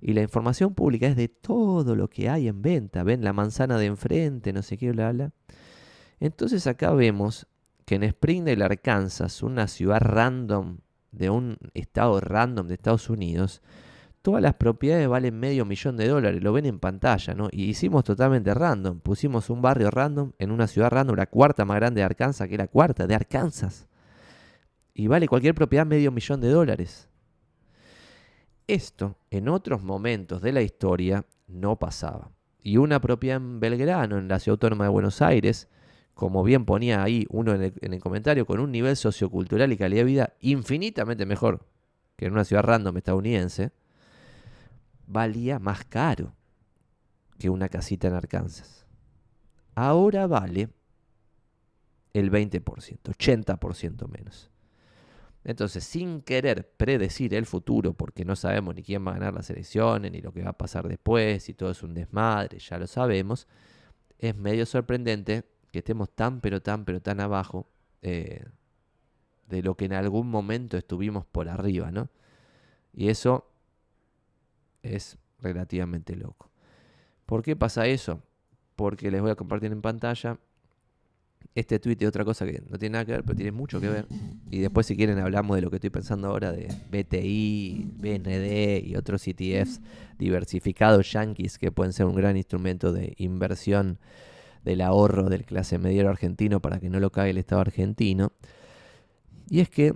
Y 0.00 0.14
la 0.14 0.22
información 0.22 0.72
pública 0.72 1.08
es 1.08 1.14
de 1.14 1.28
todo 1.28 1.94
lo 1.94 2.08
que 2.08 2.30
hay 2.30 2.48
en 2.48 2.62
venta. 2.62 3.02
Ven 3.02 3.22
la 3.22 3.34
manzana 3.34 3.76
de 3.76 3.84
enfrente, 3.84 4.54
no 4.54 4.62
sé 4.62 4.78
qué, 4.78 4.90
bla, 4.90 5.12
bla. 5.12 5.30
Entonces 6.20 6.66
acá 6.66 6.92
vemos 6.92 7.46
que 7.84 7.96
en 7.96 8.04
Springdale, 8.04 8.64
Arkansas, 8.64 9.42
una 9.42 9.68
ciudad 9.68 10.00
random 10.00 10.78
de 11.12 11.28
un 11.28 11.58
estado 11.74 12.18
random 12.18 12.66
de 12.66 12.76
Estados 12.76 13.10
Unidos, 13.10 13.60
todas 14.22 14.40
las 14.40 14.54
propiedades 14.54 15.06
valen 15.06 15.38
medio 15.38 15.66
millón 15.66 15.98
de 15.98 16.08
dólares. 16.08 16.42
Lo 16.42 16.54
ven 16.54 16.64
en 16.64 16.80
pantalla, 16.80 17.34
¿no? 17.34 17.50
Y 17.52 17.64
hicimos 17.64 18.04
totalmente 18.04 18.54
random. 18.54 19.00
Pusimos 19.00 19.50
un 19.50 19.60
barrio 19.60 19.90
random 19.90 20.32
en 20.38 20.50
una 20.50 20.66
ciudad 20.66 20.88
random, 20.88 21.14
la 21.14 21.26
cuarta 21.26 21.66
más 21.66 21.76
grande 21.76 22.00
de 22.00 22.06
Arkansas, 22.06 22.48
que 22.48 22.54
es 22.54 22.58
la 22.58 22.68
cuarta 22.68 23.06
de 23.06 23.14
Arkansas 23.14 23.89
y 25.00 25.06
vale 25.06 25.28
cualquier 25.28 25.54
propiedad 25.54 25.86
medio 25.86 26.12
millón 26.12 26.42
de 26.42 26.50
dólares. 26.50 27.08
Esto 28.66 29.16
en 29.30 29.48
otros 29.48 29.82
momentos 29.82 30.42
de 30.42 30.52
la 30.52 30.60
historia 30.60 31.24
no 31.48 31.78
pasaba. 31.78 32.30
Y 32.62 32.76
una 32.76 33.00
propiedad 33.00 33.38
en 33.38 33.60
Belgrano, 33.60 34.18
en 34.18 34.28
la 34.28 34.38
ciudad 34.38 34.56
autónoma 34.56 34.84
de 34.84 34.90
Buenos 34.90 35.22
Aires, 35.22 35.68
como 36.12 36.44
bien 36.44 36.66
ponía 36.66 37.02
ahí 37.02 37.26
uno 37.30 37.54
en 37.54 37.72
el, 37.80 38.00
comentario, 38.00 38.44
con 38.44 38.60
un 38.60 38.70
nivel 38.70 38.94
sociocultural 38.94 39.72
y 39.72 39.78
calidad 39.78 40.02
de 40.02 40.04
vida 40.04 40.34
infinitamente 40.40 41.24
mejor 41.24 41.66
que 42.18 42.26
en 42.26 42.34
una 42.34 42.44
ciudad 42.44 42.62
random 42.62 42.98
estadounidense, 42.98 43.72
valía 45.06 45.58
más 45.58 45.86
caro 45.86 46.34
que 47.38 47.48
una 47.48 47.70
casita 47.70 48.08
en 48.08 48.14
Arkansas. 48.14 48.84
Ahora 49.74 50.26
vale 50.26 50.68
el 52.12 52.30
20%, 52.30 52.62
80% 52.62 54.06
menos. 54.08 54.50
Entonces, 55.42 55.84
sin 55.84 56.20
querer 56.20 56.70
predecir 56.76 57.34
el 57.34 57.46
futuro, 57.46 57.94
porque 57.94 58.24
no 58.24 58.36
sabemos 58.36 58.74
ni 58.74 58.82
quién 58.82 59.06
va 59.06 59.12
a 59.12 59.14
ganar 59.14 59.34
las 59.34 59.48
elecciones, 59.50 60.12
ni 60.12 60.20
lo 60.20 60.32
que 60.32 60.42
va 60.42 60.50
a 60.50 60.58
pasar 60.58 60.86
después, 60.86 61.48
y 61.48 61.54
todo 61.54 61.70
es 61.70 61.82
un 61.82 61.94
desmadre, 61.94 62.58
ya 62.58 62.78
lo 62.78 62.86
sabemos, 62.86 63.48
es 64.18 64.36
medio 64.36 64.66
sorprendente 64.66 65.44
que 65.72 65.78
estemos 65.78 66.10
tan, 66.10 66.40
pero 66.40 66.60
tan, 66.60 66.84
pero 66.84 67.00
tan 67.00 67.20
abajo 67.20 67.70
eh, 68.02 68.44
de 69.48 69.62
lo 69.62 69.76
que 69.76 69.86
en 69.86 69.94
algún 69.94 70.28
momento 70.28 70.76
estuvimos 70.76 71.24
por 71.24 71.48
arriba, 71.48 71.90
¿no? 71.90 72.10
Y 72.92 73.08
eso 73.08 73.50
es 74.82 75.16
relativamente 75.38 76.16
loco. 76.16 76.50
¿Por 77.24 77.42
qué 77.42 77.56
pasa 77.56 77.86
eso? 77.86 78.22
Porque 78.76 79.10
les 79.10 79.22
voy 79.22 79.30
a 79.30 79.36
compartir 79.36 79.72
en 79.72 79.80
pantalla 79.80 80.38
este 81.54 81.78
tweet 81.78 81.96
y 82.00 82.06
otra 82.06 82.24
cosa 82.24 82.46
que 82.46 82.62
no 82.68 82.78
tiene 82.78 82.94
nada 82.94 83.04
que 83.04 83.12
ver, 83.12 83.24
pero 83.24 83.36
tiene 83.36 83.52
mucho 83.52 83.80
que 83.80 83.88
ver. 83.88 84.06
Y 84.50 84.60
después, 84.60 84.86
si 84.86 84.96
quieren, 84.96 85.18
hablamos 85.18 85.56
de 85.56 85.62
lo 85.62 85.70
que 85.70 85.76
estoy 85.76 85.90
pensando 85.90 86.28
ahora 86.28 86.52
de 86.52 86.68
BTI, 86.90 87.92
BND 87.96 88.86
y 88.86 88.96
otros 88.96 89.26
ETFs 89.26 89.80
diversificados 90.18 91.12
yankees 91.12 91.58
que 91.58 91.72
pueden 91.72 91.92
ser 91.92 92.06
un 92.06 92.14
gran 92.14 92.36
instrumento 92.36 92.92
de 92.92 93.14
inversión 93.18 93.98
del 94.64 94.80
ahorro 94.82 95.28
del 95.28 95.44
clase 95.44 95.78
medio 95.78 96.08
argentino 96.08 96.60
para 96.60 96.78
que 96.78 96.90
no 96.90 97.00
lo 97.00 97.10
caiga 97.10 97.30
el 97.30 97.38
Estado 97.38 97.62
argentino. 97.62 98.32
Y 99.48 99.60
es 99.60 99.68
que 99.68 99.94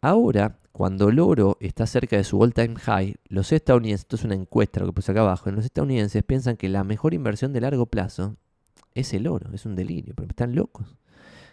ahora, 0.00 0.58
cuando 0.72 1.08
el 1.08 1.20
oro 1.20 1.56
está 1.60 1.86
cerca 1.86 2.16
de 2.16 2.24
su 2.24 2.42
all-time 2.42 2.76
high, 2.76 3.14
los 3.28 3.52
estadounidenses, 3.52 4.04
esto 4.04 4.16
es 4.16 4.24
una 4.24 4.34
encuesta, 4.34 4.80
lo 4.80 4.86
que 4.86 4.92
puse 4.92 5.12
acá 5.12 5.20
abajo, 5.20 5.50
los 5.50 5.64
estadounidenses 5.64 6.22
piensan 6.24 6.56
que 6.56 6.68
la 6.68 6.84
mejor 6.84 7.14
inversión 7.14 7.52
de 7.52 7.60
largo 7.60 7.86
plazo 7.86 8.36
es 8.96 9.12
el 9.14 9.28
oro, 9.28 9.50
es 9.52 9.66
un 9.66 9.76
delirio, 9.76 10.14
pero 10.16 10.30
están 10.30 10.54
locos. 10.54 10.96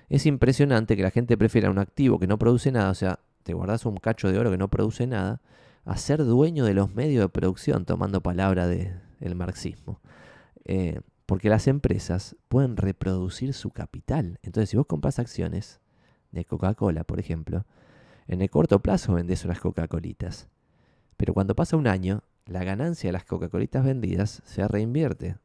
Es 0.09 0.25
impresionante 0.25 0.95
que 0.95 1.03
la 1.03 1.11
gente 1.11 1.37
prefiera 1.37 1.69
un 1.69 1.77
activo 1.77 2.17
que 2.17 2.27
no 2.27 2.39
produce 2.39 2.71
nada, 2.71 2.89
o 2.89 2.95
sea, 2.95 3.19
te 3.43 3.53
guardas 3.53 3.85
un 3.85 3.97
cacho 3.97 4.31
de 4.31 4.39
oro 4.39 4.49
que 4.49 4.57
no 4.57 4.69
produce 4.69 5.05
nada, 5.05 5.41
a 5.85 5.97
ser 5.97 6.23
dueño 6.23 6.63
de 6.63 6.73
los 6.73 6.95
medios 6.95 7.21
de 7.21 7.29
producción, 7.29 7.85
tomando 7.85 8.21
palabra 8.21 8.67
del 8.67 9.01
el 9.19 9.35
marxismo. 9.35 9.99
Eh, 10.65 11.01
porque 11.25 11.49
las 11.49 11.67
empresas 11.67 12.35
pueden 12.47 12.77
reproducir 12.77 13.53
su 13.53 13.71
capital. 13.71 14.39
Entonces, 14.43 14.69
si 14.69 14.77
vos 14.77 14.85
compras 14.85 15.19
acciones 15.19 15.81
de 16.31 16.45
Coca-Cola, 16.45 17.03
por 17.03 17.19
ejemplo, 17.19 17.65
en 18.27 18.41
el 18.41 18.49
corto 18.49 18.79
plazo 18.79 19.13
vendés 19.13 19.43
unas 19.43 19.59
Coca-Colitas. 19.59 20.47
Pero 21.17 21.33
cuando 21.33 21.55
pasa 21.55 21.75
un 21.75 21.87
año, 21.87 22.23
la 22.45 22.63
ganancia 22.63 23.09
de 23.09 23.13
las 23.13 23.25
Coca-Colitas 23.25 23.83
vendidas 23.83 24.41
se 24.45 24.67
reinvierte. 24.67 25.37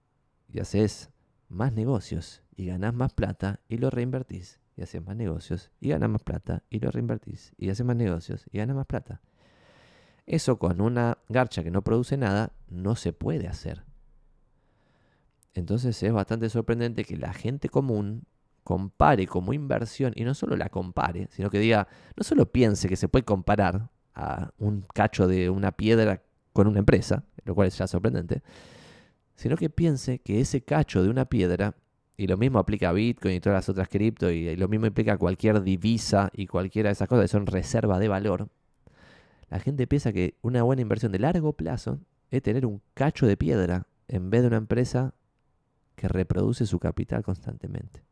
Y 0.53 0.61
haces 0.61 1.11
más 1.49 1.73
negocios 1.73 2.43
y 2.57 2.67
ganás 2.67 2.95
más 2.95 3.13
plata 3.13 3.61
y 3.69 3.79
lo 3.79 3.91
reinvertís. 3.91 4.61
Y 4.77 4.83
haces 4.83 5.05
más 5.05 5.17
negocios 5.17 5.71
y 5.81 5.89
ganás 5.89 6.09
más 6.09 6.23
plata 6.23 6.63
y 6.71 6.79
lo 6.79 6.91
reinvertís. 6.91 7.53
Y 7.59 7.71
haces 7.71 7.85
más 7.85 7.97
negocios 7.97 8.47
y 8.53 8.59
ganas 8.59 8.77
más 8.77 8.87
plata. 8.87 9.21
Eso 10.27 10.59
con 10.59 10.81
una 10.81 11.19
garcha 11.29 11.65
que 11.65 11.71
no 11.71 11.83
produce 11.83 12.17
nada 12.17 12.53
no 12.69 12.95
se 12.95 13.13
puede 13.13 13.49
hacer. 13.49 13.83
Entonces 15.55 16.01
es 16.03 16.13
bastante 16.13 16.49
sorprendente 16.51 17.05
que 17.05 17.17
la 17.17 17.33
gente 17.33 17.69
común 17.69 18.25
compare 18.63 19.27
como 19.27 19.55
inversión, 19.55 20.13
y 20.15 20.25
no 20.25 20.35
solo 20.35 20.55
la 20.55 20.69
compare, 20.69 21.29
sino 21.31 21.49
que 21.49 21.59
diga, 21.59 21.89
no 22.17 22.23
solo 22.23 22.53
piense 22.53 22.87
que 22.87 22.97
se 22.97 23.09
puede 23.09 23.25
comparar 23.25 23.89
a 24.15 24.51
un 24.59 24.85
cacho 24.93 25.27
de 25.27 25.49
una 25.49 25.73
piedra 25.73 26.21
con 26.53 26.67
una 26.67 26.81
empresa, 26.81 27.25
lo 27.45 27.55
cual 27.55 27.69
es 27.69 27.79
ya 27.79 27.87
sorprendente, 27.87 28.43
sino 29.39 29.57
que 29.57 29.71
piense 29.71 30.19
que 30.19 30.41
ese 30.41 30.63
cacho 30.63 31.01
de 31.01 31.09
una 31.09 31.25
piedra, 31.25 31.77
y 32.17 32.27
lo 32.27 32.37
mismo 32.37 32.59
aplica 32.59 32.89
a 32.89 32.93
Bitcoin 32.93 33.37
y 33.37 33.41
todas 33.41 33.57
las 33.57 33.69
otras 33.69 33.89
cripto, 33.89 34.31
y 34.31 34.57
lo 34.57 34.67
mismo 34.67 34.87
implica 34.87 35.17
cualquier 35.17 35.63
divisa 35.63 36.29
y 36.35 36.49
cualquiera 36.49 36.89
de 36.89 36.95
esas 36.95 37.07
cosas 37.07 37.23
que 37.23 37.29
son 37.29 37.47
reserva 37.47 38.01
de 38.01 38.09
valor, 38.09 38.49
la 39.49 39.61
gente 39.61 39.87
piensa 39.87 40.13
que 40.13 40.35
una 40.43 40.65
buena 40.65 40.83
inversión 40.83 41.13
de 41.13 41.21
largo 41.21 41.53
plazo 41.53 42.01
es 42.33 42.43
tener 42.43 42.67
un 42.67 42.83
cacho 42.95 43.29
de 43.29 43.37
piedra 43.37 43.87
en 44.09 44.29
vez 44.29 44.43
de 44.43 44.49
una 44.49 44.57
empresa 44.57 45.15
que 45.95 46.09
reproduce 46.09 46.67
su 46.67 46.81
capital 46.81 47.23
constantemente. 47.23 48.03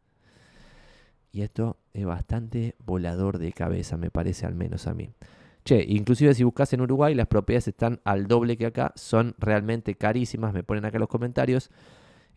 Y 1.32 1.42
esto 1.42 1.76
es 1.92 2.06
bastante 2.06 2.76
volador 2.78 3.38
de 3.38 3.52
cabeza, 3.52 3.96
me 3.96 4.12
parece 4.12 4.46
al 4.46 4.54
menos 4.54 4.86
a 4.86 4.94
mí. 4.94 5.12
Che, 5.66 5.84
inclusive 5.88 6.32
si 6.32 6.44
buscas 6.44 6.72
en 6.74 6.80
Uruguay, 6.80 7.12
las 7.12 7.26
propiedades 7.26 7.66
están 7.66 8.00
al 8.04 8.28
doble 8.28 8.56
que 8.56 8.66
acá, 8.66 8.92
son 8.94 9.34
realmente 9.36 9.96
carísimas, 9.96 10.54
me 10.54 10.62
ponen 10.62 10.84
acá 10.84 11.00
los 11.00 11.08
comentarios. 11.08 11.70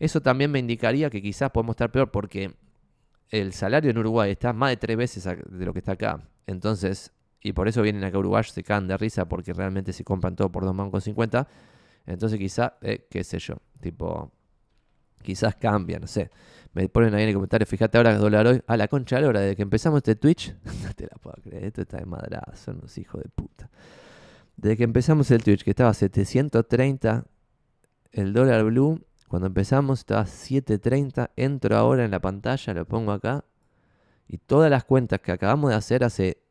Eso 0.00 0.20
también 0.20 0.50
me 0.50 0.58
indicaría 0.58 1.10
que 1.10 1.22
quizás 1.22 1.52
podemos 1.52 1.74
estar 1.74 1.92
peor 1.92 2.10
porque 2.10 2.56
el 3.28 3.52
salario 3.52 3.92
en 3.92 3.98
Uruguay 3.98 4.32
está 4.32 4.52
más 4.52 4.70
de 4.70 4.78
tres 4.78 4.96
veces 4.96 5.24
de 5.24 5.64
lo 5.64 5.72
que 5.72 5.78
está 5.78 5.92
acá. 5.92 6.28
Entonces, 6.48 7.12
y 7.40 7.52
por 7.52 7.68
eso 7.68 7.82
vienen 7.82 8.02
acá 8.02 8.16
a 8.16 8.18
Uruguay, 8.18 8.42
se 8.42 8.64
caen 8.64 8.88
de 8.88 8.96
risa 8.96 9.28
porque 9.28 9.52
realmente 9.52 9.92
se 9.92 10.02
compran 10.02 10.34
todo 10.34 10.50
por 10.50 10.64
2 10.64 10.90
con 10.90 11.00
50. 11.00 11.46
Entonces 12.06 12.36
quizás, 12.36 12.72
eh, 12.80 13.06
qué 13.08 13.22
sé 13.22 13.38
yo, 13.38 13.58
tipo, 13.80 14.32
Quizás 15.22 15.54
cambia, 15.56 15.98
no 15.98 16.06
sé. 16.06 16.30
Me 16.72 16.88
ponen 16.88 17.14
ahí 17.14 17.24
en 17.24 17.28
el 17.30 17.34
comentario, 17.34 17.66
fíjate 17.66 17.98
ahora 17.98 18.16
dólar 18.16 18.46
hoy. 18.46 18.62
A 18.66 18.76
la 18.76 18.88
concha 18.88 19.16
de 19.16 19.22
la 19.22 19.28
hora, 19.28 19.40
desde 19.40 19.56
que 19.56 19.62
empezamos 19.62 19.98
este 19.98 20.14
Twitch. 20.14 20.54
no 20.84 20.94
te 20.94 21.04
la 21.04 21.16
puedo 21.20 21.36
creer, 21.42 21.64
esto 21.64 21.82
está 21.82 21.98
de 21.98 22.06
madrazo, 22.06 22.56
son 22.56 22.78
unos 22.78 22.96
hijos 22.98 23.22
de 23.22 23.28
puta. 23.28 23.68
Desde 24.56 24.76
que 24.76 24.84
empezamos 24.84 25.30
el 25.30 25.42
Twitch, 25.42 25.64
que 25.64 25.70
estaba 25.70 25.92
730 25.94 27.24
el 28.12 28.32
dólar 28.32 28.64
blue. 28.64 29.04
Cuando 29.28 29.46
empezamos 29.46 30.00
estaba 30.00 30.26
730. 30.26 31.30
Entro 31.36 31.76
ahora 31.76 32.04
en 32.04 32.10
la 32.10 32.20
pantalla, 32.20 32.74
lo 32.74 32.84
pongo 32.84 33.12
acá. 33.12 33.44
Y 34.26 34.38
todas 34.38 34.70
las 34.70 34.84
cuentas 34.84 35.20
que 35.20 35.32
acabamos 35.32 35.70
de 35.70 35.76
hacer 35.76 36.04
hace 36.04 36.42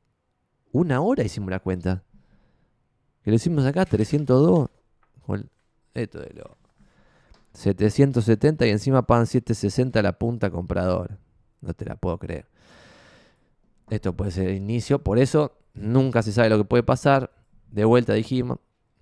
una 0.72 1.02
hora 1.02 1.24
hicimos 1.24 1.50
la 1.50 1.60
cuenta. 1.60 2.04
Que 3.24 3.32
lo 3.32 3.36
hicimos 3.36 3.66
acá, 3.66 3.86
302. 3.86 4.70
Esto 5.94 6.20
de 6.20 6.34
lo 6.34 6.59
770 7.54 8.68
y 8.68 8.70
encima 8.70 9.04
pagan 9.04 9.28
760 9.28 10.02
la 10.02 10.14
punta 10.14 10.50
comprador. 10.50 11.18
No 11.62 11.74
te 11.74 11.86
la 11.86 11.96
puedo 11.96 12.18
creer. 12.18 12.46
Esto 13.90 14.14
puede 14.16 14.32
ser 14.32 14.50
el 14.50 14.56
inicio, 14.56 15.04
por 15.04 15.18
eso 15.18 15.58
nunca 15.74 16.22
se 16.22 16.32
sabe 16.32 16.50
lo 16.50 16.58
que 16.58 16.66
puede 16.66 16.84
pasar. 16.84 17.32
De 17.72 17.86
vuelta 17.86 18.14
dijimos, 18.14 18.60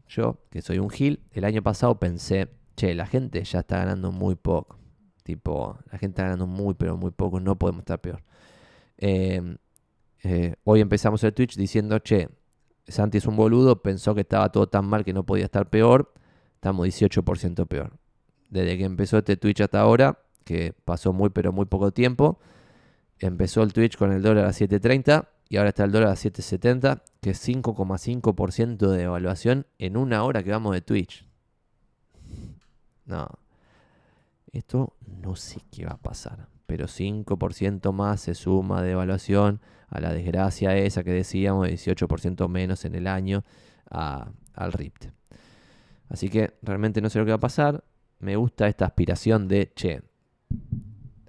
yo 0.08 0.40
que 0.50 0.62
soy 0.62 0.80
un 0.80 0.90
gil, 0.90 1.22
el 1.32 1.44
año 1.44 1.62
pasado 1.62 2.00
pensé, 2.00 2.50
che, 2.76 2.96
la 2.96 3.06
gente 3.06 3.44
ya 3.44 3.60
está 3.60 3.80
ganando 3.80 4.12
muy 4.12 4.36
poco. 4.36 4.78
Tipo, 5.24 5.78
la 5.92 5.98
gente 5.98 6.14
está 6.16 6.24
ganando 6.24 6.48
muy, 6.48 6.74
pero 6.74 6.96
muy 6.98 7.12
poco, 7.12 7.40
no 7.40 7.58
podemos 7.58 7.82
estar 7.82 8.00
peor. 8.00 8.24
Em, 8.98 9.58
eh, 10.24 10.56
hoy 10.64 10.82
empezamos 10.82 11.24
el 11.24 11.34
Twitch 11.34 11.58
diciendo, 11.58 12.00
che, 12.00 12.30
Santi 12.88 13.18
es 13.18 13.26
un 13.28 13.36
boludo, 13.36 13.82
pensó 13.82 14.16
que 14.16 14.22
estaba 14.22 14.52
todo 14.52 14.68
tan 14.68 14.86
mal 14.86 15.04
que 15.04 15.14
no 15.14 15.26
podía 15.26 15.46
estar 15.46 15.70
peor, 15.70 16.14
estamos 16.56 16.88
18% 16.88 17.68
peor 17.68 17.98
desde 18.50 18.78
que 18.78 18.86
empezó 18.86 19.18
este 19.18 19.38
Twitch 19.38 19.62
hasta 19.62 19.80
ahora, 19.80 20.20
que 20.44 20.74
pasó 20.86 21.14
muy 21.14 21.30
pero 21.30 21.52
muy 21.52 21.66
poco 21.66 21.92
tiempo. 21.92 22.40
Empezó 23.20 23.64
el 23.64 23.74
Twitch 23.74 23.98
con 23.98 24.12
el 24.12 24.22
dólar 24.22 24.46
a 24.46 24.50
7.30 24.50 25.28
y 25.50 25.58
ahora 25.58 25.70
está 25.70 25.84
el 25.84 25.92
dólar 25.92 26.10
a 26.10 26.16
7.70, 26.16 27.02
que 27.22 27.32
es 27.32 27.48
5,5% 27.48 28.90
de 28.90 29.04
evaluación 29.04 29.66
en 29.80 29.98
una 29.98 30.24
hora 30.24 30.44
que 30.44 30.52
vamos 30.52 30.74
de 30.74 30.82
Twitch. 30.82 31.28
No, 33.06 33.28
esto 34.52 34.94
no 35.06 35.36
sé 35.36 35.62
qué 35.72 35.86
va 35.86 35.94
a 35.94 35.98
pasar, 35.98 36.48
pero 36.66 36.88
5% 36.88 37.92
más 37.94 38.22
se 38.22 38.36
suma 38.36 38.82
de 38.82 38.92
evaluación 38.92 39.62
a 39.88 40.02
la 40.02 40.14
desgracia 40.14 40.76
esa 40.76 41.04
que 41.04 41.12
decíamos, 41.12 41.68
18% 41.68 42.48
menos 42.50 42.86
en 42.86 42.96
el 42.96 43.08
año 43.08 43.44
al 43.90 44.74
RIPT. 44.74 45.08
Así 46.10 46.30
que 46.30 46.54
realmente 46.62 47.02
no 47.02 47.10
sé 47.10 47.20
lo 47.20 47.26
que 47.26 47.32
va 47.32 47.38
a 47.38 47.40
pasar 47.40 47.84
me 48.20 48.36
gusta 48.36 48.68
esta 48.68 48.86
aspiración 48.86 49.48
de, 49.48 49.72
che, 49.76 50.02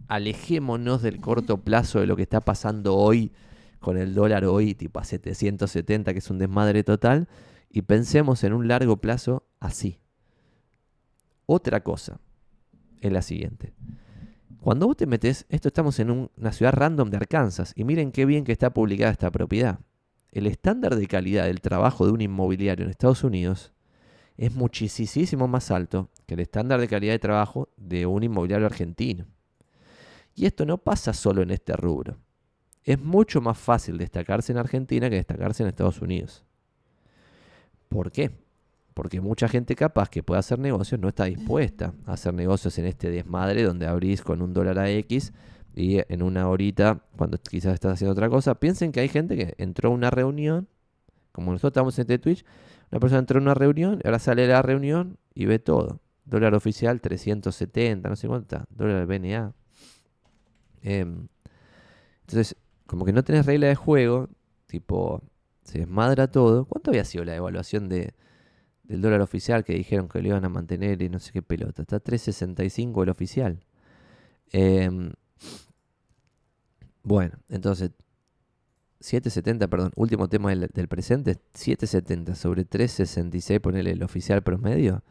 alejémonos 0.08 1.02
del 1.02 1.20
corto 1.20 1.58
plazo 1.58 2.00
de 2.00 2.06
lo 2.06 2.16
que 2.16 2.22
está 2.22 2.40
pasando 2.40 2.96
hoy 2.96 3.32
con 3.78 3.96
el 3.96 4.14
dólar 4.14 4.44
hoy, 4.44 4.74
tipo 4.74 4.98
a 4.98 5.04
770, 5.04 6.12
que 6.12 6.18
es 6.18 6.30
un 6.30 6.38
desmadre 6.38 6.82
total, 6.82 7.28
y 7.70 7.82
pensemos 7.82 8.42
en 8.44 8.52
un 8.52 8.66
largo 8.66 8.96
plazo 8.96 9.46
así. 9.60 10.00
Otra 11.46 11.82
cosa 11.82 12.20
es 13.00 13.12
la 13.12 13.22
siguiente. 13.22 13.72
Cuando 14.60 14.86
vos 14.86 14.96
te 14.96 15.06
metes, 15.06 15.46
esto 15.48 15.68
estamos 15.68 15.98
en 16.00 16.28
una 16.36 16.52
ciudad 16.52 16.72
random 16.72 17.10
de 17.10 17.18
Arkansas, 17.18 17.72
y 17.76 17.84
miren 17.84 18.10
qué 18.10 18.24
bien 18.24 18.44
que 18.44 18.52
está 18.52 18.70
publicada 18.70 19.12
esta 19.12 19.30
propiedad. 19.30 19.80
El 20.32 20.46
estándar 20.46 20.96
de 20.96 21.06
calidad 21.06 21.44
del 21.44 21.60
trabajo 21.60 22.04
de 22.04 22.12
un 22.12 22.20
inmobiliario 22.20 22.84
en 22.84 22.90
Estados 22.90 23.24
Unidos 23.24 23.72
es 24.38 24.54
muchísimo 24.54 25.48
más 25.48 25.70
alto 25.72 26.08
que 26.24 26.34
el 26.34 26.40
estándar 26.40 26.80
de 26.80 26.88
calidad 26.88 27.12
de 27.12 27.18
trabajo 27.18 27.68
de 27.76 28.06
un 28.06 28.22
inmobiliario 28.22 28.66
argentino. 28.66 29.26
Y 30.36 30.46
esto 30.46 30.64
no 30.64 30.78
pasa 30.78 31.12
solo 31.12 31.42
en 31.42 31.50
este 31.50 31.74
rubro. 31.74 32.16
Es 32.84 33.00
mucho 33.00 33.40
más 33.40 33.58
fácil 33.58 33.98
destacarse 33.98 34.52
en 34.52 34.58
Argentina 34.58 35.10
que 35.10 35.16
destacarse 35.16 35.64
en 35.64 35.68
Estados 35.68 36.00
Unidos. 36.00 36.44
¿Por 37.88 38.12
qué? 38.12 38.30
Porque 38.94 39.20
mucha 39.20 39.48
gente 39.48 39.74
capaz 39.74 40.08
que 40.08 40.22
puede 40.22 40.38
hacer 40.38 40.60
negocios 40.60 41.00
no 41.00 41.08
está 41.08 41.24
dispuesta 41.24 41.92
a 42.06 42.12
hacer 42.12 42.32
negocios 42.32 42.78
en 42.78 42.86
este 42.86 43.10
desmadre 43.10 43.64
donde 43.64 43.88
abrís 43.88 44.22
con 44.22 44.40
un 44.40 44.54
dólar 44.54 44.78
a 44.78 44.88
X 44.88 45.32
y 45.74 45.98
en 46.08 46.22
una 46.22 46.48
horita, 46.48 47.04
cuando 47.16 47.38
quizás 47.38 47.74
estás 47.74 47.94
haciendo 47.94 48.12
otra 48.12 48.28
cosa, 48.28 48.54
piensen 48.54 48.92
que 48.92 49.00
hay 49.00 49.08
gente 49.08 49.36
que 49.36 49.54
entró 49.58 49.90
a 49.90 49.92
una 49.92 50.10
reunión, 50.10 50.68
como 51.32 51.50
nosotros 51.52 51.72
estamos 51.72 51.98
en 51.98 52.02
este 52.02 52.18
Twitch, 52.18 52.44
una 52.90 53.00
persona 53.00 53.20
entró 53.20 53.38
en 53.38 53.44
una 53.44 53.54
reunión, 53.54 54.00
ahora 54.04 54.18
sale 54.18 54.42
de 54.42 54.48
la 54.48 54.62
reunión 54.62 55.18
y 55.34 55.46
ve 55.46 55.58
todo. 55.58 56.00
Dólar 56.24 56.54
oficial 56.54 57.00
370, 57.00 58.08
no 58.08 58.16
sé 58.16 58.28
cuánto 58.28 58.64
Dólar 58.70 59.06
BNA. 59.06 59.54
Em, 60.82 61.28
entonces, 62.20 62.56
como 62.86 63.04
que 63.04 63.12
no 63.12 63.24
tenés 63.24 63.46
regla 63.46 63.68
de 63.68 63.74
juego, 63.74 64.28
tipo, 64.66 65.22
se 65.62 65.80
desmadra 65.80 66.30
todo. 66.30 66.64
¿Cuánto 66.66 66.90
había 66.90 67.04
sido 67.04 67.24
la 67.24 67.34
evaluación 67.34 67.88
de, 67.88 68.14
del 68.84 69.00
dólar 69.00 69.20
oficial 69.20 69.64
que 69.64 69.74
dijeron 69.74 70.08
que 70.08 70.22
lo 70.22 70.28
iban 70.28 70.44
a 70.44 70.48
mantener 70.48 71.02
y 71.02 71.08
no 71.08 71.18
sé 71.18 71.32
qué 71.32 71.42
pelota? 71.42 71.82
Está 71.82 72.00
365 72.00 73.02
el 73.02 73.08
oficial. 73.10 73.60
Em, 74.52 75.12
bueno, 77.02 77.38
entonces 77.48 77.90
770, 79.00 79.68
perdón, 79.68 79.92
último 79.96 80.28
tema 80.28 80.50
del, 80.50 80.88
presente, 80.88 81.38
770 81.54 82.34
sobre 82.34 82.64
366, 82.64 83.60
ponele 83.60 83.92
el 83.92 84.02
oficial 84.02 84.42
promedio, 84.42 85.02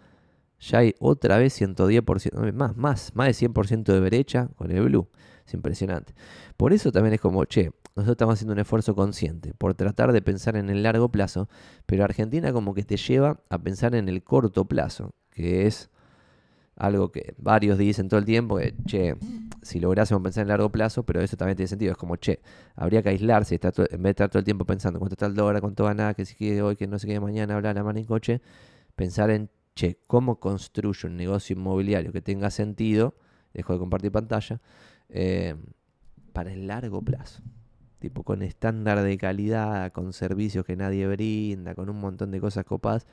ya 0.60 0.80
hay 0.80 0.96
otra 1.00 1.38
vez 1.38 1.60
110%, 1.62 2.54
más, 2.54 2.76
más, 2.76 3.16
más 3.16 3.28
de 3.28 3.48
100% 3.48 3.84
de 3.94 4.00
brecha 4.00 4.50
con 4.56 4.72
el 4.72 4.84
blue. 4.84 5.08
Es 5.46 5.54
impresionante. 5.54 6.14
Por 6.58 6.74
eso 6.74 6.92
también 6.92 7.14
es 7.14 7.22
como, 7.22 7.46
che, 7.46 7.72
nosotros 7.96 8.16
estamos 8.16 8.34
haciendo 8.34 8.54
un 8.54 8.60
esfuerzo 8.60 8.96
consciente 8.96 9.54
por 9.54 9.76
tratar 9.76 10.12
de 10.12 10.22
pensar 10.22 10.58
en 10.58 10.70
el 10.70 10.84
largo 10.84 11.10
plazo, 11.10 11.48
pero 11.86 12.04
Argentina 12.04 12.52
como 12.52 12.74
que 12.74 12.84
te 12.84 12.98
lleva 12.98 13.40
a 13.50 13.58
pensar 13.58 13.96
en 13.96 14.10
el 14.10 14.24
corto 14.24 14.66
plazo, 14.66 15.16
que 15.32 15.66
es 15.66 15.90
algo 16.78 17.12
que 17.12 17.34
varios 17.38 17.78
dicen 17.78 18.08
todo 18.08 18.20
el 18.20 18.26
tiempo, 18.26 18.58
que, 18.58 18.76
che, 18.86 19.16
si 19.64 19.80
lográsemos 19.80 20.24
pensar 20.24 20.44
en 20.44 20.50
largo 20.50 20.72
plazo, 20.72 21.04
pero 21.04 21.22
eso 21.22 21.36
también 21.36 21.58
tiene 21.58 21.68
sentido, 21.68 21.92
es 21.92 21.98
como, 21.98 22.16
che, 22.18 22.40
habría 22.76 23.02
que 23.02 23.10
aislarse, 23.10 23.56
estar 23.56 23.74
en 23.78 23.86
vez 23.98 24.04
de 24.04 24.10
estar 24.12 24.30
todo 24.30 24.40
el 24.40 24.46
tiempo 24.46 24.66
pensando 24.66 25.00
cuánto 25.00 25.16
está 25.16 25.26
el 25.26 25.34
dólar, 25.34 25.62
cuánto 25.62 25.86
gana, 25.86 26.14
que 26.14 26.26
si 26.26 26.36
quiere 26.36 26.62
hoy, 26.62 26.76
que 26.76 26.88
no 26.88 27.00
sé 27.00 27.08
qué 27.08 27.20
mañana, 27.20 27.56
hablar 27.56 27.76
la 27.76 27.84
mano 27.84 28.00
en 28.00 28.06
coche, 28.06 28.42
pensar 28.96 29.32
en, 29.32 29.50
che, 29.76 30.00
¿cómo 30.08 30.40
construyo 30.40 31.10
un 31.10 31.18
negocio 31.18 31.56
inmobiliario 31.56 32.12
que 32.12 32.22
tenga 32.22 32.52
sentido? 32.52 33.16
Dejo 33.54 33.74
de 33.74 33.80
compartir 33.80 34.12
pantalla, 34.12 34.62
eh, 35.10 35.56
para 36.32 36.54
el 36.54 36.68
largo 36.68 37.02
plazo. 37.02 37.42
Tipo 38.00 38.22
con 38.22 38.44
estándar 38.44 39.02
de 39.02 39.18
calidad, 39.18 39.92
con 39.92 40.14
servicios 40.14 40.64
que 40.64 40.76
nadie 40.76 41.08
brinda, 41.08 41.74
con 41.74 41.90
un 41.90 42.00
montón 42.00 42.30
de 42.30 42.40
cosas 42.40 42.64
copadas 42.64 43.08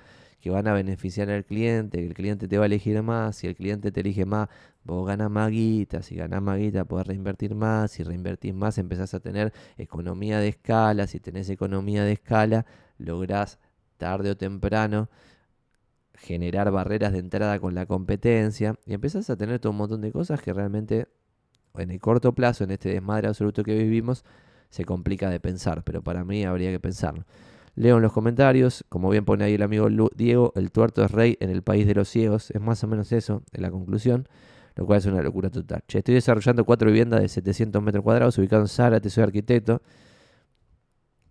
que 0.45 0.51
van 0.51 0.69
a 0.69 0.75
beneficiar 0.75 1.31
al 1.31 1.47
cliente, 1.47 1.97
que 2.01 2.07
el 2.07 2.13
cliente 2.13 2.49
te 2.49 2.59
va 2.59 2.65
a 2.65 2.67
elegir 2.67 3.03
más, 3.03 3.37
si 3.37 3.47
el 3.47 3.57
cliente 3.57 3.91
te 3.91 4.01
elige 4.01 4.27
más, 4.27 4.51
vos 4.85 5.07
ganas 5.07 5.31
más 5.31 5.51
guita, 5.51 6.03
si 6.03 6.17
ganás 6.17 6.43
más 6.43 6.59
guita 6.59 6.85
podés 6.85 7.07
reinvertir 7.07 7.55
más, 7.55 7.93
si 7.93 8.03
reinvertís 8.03 8.53
más 8.53 8.77
empezás 8.77 9.15
a 9.15 9.21
tener 9.21 9.55
economía 9.79 10.41
de 10.41 10.49
escala, 10.49 11.07
si 11.07 11.19
tenés 11.19 11.49
economía 11.49 12.05
de 12.05 12.13
escala, 12.13 12.67
lográs 12.99 13.59
tarde 13.97 14.33
o 14.33 14.37
temprano 14.37 15.09
generar 16.13 16.71
barreras 16.71 17.15
de 17.15 17.21
entrada 17.21 17.59
con 17.59 17.75
la 17.75 17.87
competencia 17.87 18.79
y 18.85 18.93
empezás 18.93 19.31
a 19.31 19.37
tener 19.37 19.61
todo 19.61 19.71
un 19.71 19.79
montón 19.79 20.03
de 20.03 20.13
cosas 20.13 20.43
que 20.43 20.53
realmente 20.53 21.09
en 21.73 21.91
el 21.91 22.01
corto 22.01 22.35
plazo, 22.35 22.65
en 22.65 22.73
este 22.73 22.91
desmadre 22.91 23.29
absoluto 23.29 23.65
que 23.65 23.79
vivimos, 23.79 24.27
se 24.69 24.85
complica 24.85 25.31
de 25.31 25.41
pensar, 25.41 25.85
pero 25.85 26.03
para 26.03 26.23
mí 26.23 26.45
habría 26.45 26.71
que 26.71 26.81
pensarlo. 26.81 27.25
Leo 27.77 27.97
en 27.97 28.03
los 28.03 28.13
comentarios, 28.13 28.85
como 28.89 29.11
bien 29.11 29.25
pone 29.25 29.45
ahí 29.45 29.55
el 29.55 29.63
amigo 29.63 29.89
Diego, 30.15 30.53
el 30.55 30.71
tuerto 30.71 31.05
es 31.05 31.11
rey 31.11 31.37
en 31.41 31.51
el 31.51 31.63
país 31.63 31.87
de 31.87 31.95
los 31.95 32.09
ciegos. 32.09 32.51
Es 32.53 32.61
más 32.61 32.85
o 32.85 32.87
menos 32.87 33.11
eso, 33.11 33.43
en 33.53 33.63
la 33.63 33.71
conclusión, 33.71 34.29
lo 34.77 34.87
cual 34.87 34.99
es 34.99 35.07
una 35.07 35.23
locura 35.23 35.51
total. 35.51 35.83
Che, 35.89 35.99
estoy 35.99 36.15
desarrollando 36.15 36.65
cuatro 36.65 36.89
viviendas 36.89 37.21
de 37.21 37.29
700 37.29 37.83
metros 37.83 38.05
cuadrados 38.05 38.39
ubicadas 38.39 38.71
en 38.71 38.77
Zárate, 38.77 39.11
soy 39.11 39.25
arquitecto. 39.25 39.83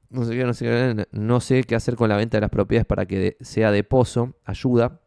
No 0.09 0.25
sé, 0.25 0.35
qué, 0.35 0.43
no, 0.43 0.53
sé 0.53 0.65
qué, 0.65 1.07
no 1.11 1.39
sé 1.39 1.63
qué 1.63 1.75
hacer 1.75 1.95
con 1.95 2.09
la 2.09 2.17
venta 2.17 2.37
de 2.37 2.41
las 2.41 2.49
propiedades 2.49 2.85
para 2.85 3.05
que 3.05 3.37
sea 3.39 3.71
de 3.71 3.83
pozo. 3.83 4.35
Ayuda. 4.43 4.99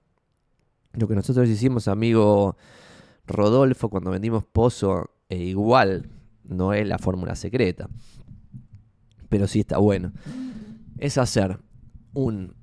Lo 0.94 1.06
que 1.06 1.14
nosotros 1.14 1.48
hicimos, 1.48 1.86
amigo 1.86 2.56
Rodolfo, 3.26 3.90
cuando 3.90 4.10
vendimos 4.10 4.44
pozo, 4.44 5.10
e 5.28 5.36
igual 5.36 6.08
no 6.44 6.72
es 6.72 6.88
la 6.88 6.98
fórmula 6.98 7.36
secreta. 7.36 7.88
Pero 9.28 9.46
sí 9.46 9.60
está 9.60 9.76
bueno 9.76 10.12
es 10.98 11.18
hacer 11.18 11.58
un... 12.12 12.54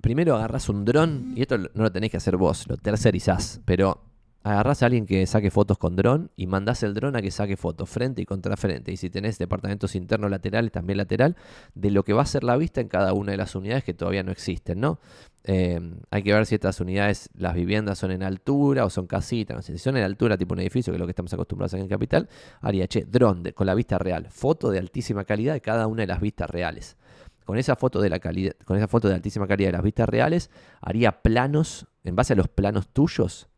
Primero 0.00 0.34
agarras 0.34 0.68
un 0.68 0.84
dron, 0.84 1.32
y 1.36 1.42
esto 1.42 1.58
no 1.58 1.68
lo 1.74 1.92
tenés 1.92 2.10
que 2.10 2.16
hacer 2.16 2.36
vos, 2.36 2.66
lo 2.66 2.76
tercerizás, 2.76 3.60
pero 3.64 4.02
agarrás 4.44 4.82
a 4.82 4.86
alguien 4.86 5.06
que 5.06 5.26
saque 5.26 5.50
fotos 5.50 5.78
con 5.78 5.94
dron 5.94 6.30
y 6.36 6.46
mandás 6.46 6.82
el 6.82 6.94
dron 6.94 7.14
a 7.16 7.22
que 7.22 7.30
saque 7.30 7.56
fotos 7.56 7.88
frente 7.88 8.22
y 8.22 8.26
contra 8.26 8.56
frente. 8.56 8.92
Y 8.92 8.96
si 8.96 9.10
tenés 9.10 9.38
departamentos 9.38 9.94
internos 9.94 10.30
laterales, 10.30 10.72
también 10.72 10.96
lateral, 10.96 11.36
de 11.74 11.90
lo 11.90 12.04
que 12.04 12.12
va 12.12 12.22
a 12.22 12.26
ser 12.26 12.42
la 12.44 12.56
vista 12.56 12.80
en 12.80 12.88
cada 12.88 13.12
una 13.12 13.32
de 13.32 13.38
las 13.38 13.54
unidades 13.54 13.84
que 13.84 13.94
todavía 13.94 14.22
no 14.22 14.32
existen, 14.32 14.80
¿no? 14.80 14.98
Eh, 15.44 15.80
hay 16.10 16.22
que 16.22 16.32
ver 16.32 16.46
si 16.46 16.54
estas 16.54 16.80
unidades, 16.80 17.28
las 17.34 17.54
viviendas 17.54 17.98
son 17.98 18.12
en 18.12 18.22
altura 18.22 18.84
o 18.84 18.90
son 18.90 19.06
casitas. 19.06 19.56
No 19.56 19.62
si 19.62 19.78
son 19.78 19.96
en 19.96 20.04
altura, 20.04 20.36
tipo 20.36 20.54
un 20.54 20.60
edificio, 20.60 20.92
que 20.92 20.96
es 20.96 21.00
lo 21.00 21.06
que 21.06 21.12
estamos 21.12 21.32
acostumbrados 21.32 21.74
aquí 21.74 21.82
en 21.82 21.88
Capital, 21.88 22.28
haría, 22.60 22.86
che, 22.88 23.04
dron 23.04 23.44
con 23.54 23.66
la 23.66 23.74
vista 23.74 23.98
real, 23.98 24.28
foto 24.30 24.70
de 24.70 24.78
altísima 24.78 25.24
calidad 25.24 25.54
de 25.54 25.60
cada 25.60 25.86
una 25.86 26.02
de 26.02 26.08
las 26.08 26.20
vistas 26.20 26.50
reales. 26.50 26.96
Con 27.44 27.58
esa 27.58 27.76
foto 27.76 28.00
de 28.00 28.08
la 28.08 28.18
calidad, 28.18 28.54
con 28.64 28.76
esa 28.76 28.88
foto 28.88 29.08
de 29.08 29.14
altísima 29.14 29.46
calidad 29.46 29.68
de 29.68 29.72
las 29.72 29.82
vistas 29.82 30.08
reales, 30.08 30.50
haría 30.80 31.22
planos, 31.22 31.86
en 32.04 32.16
base 32.16 32.32
a 32.32 32.36
los 32.36 32.48
planos 32.48 32.88
tuyos, 32.88 33.48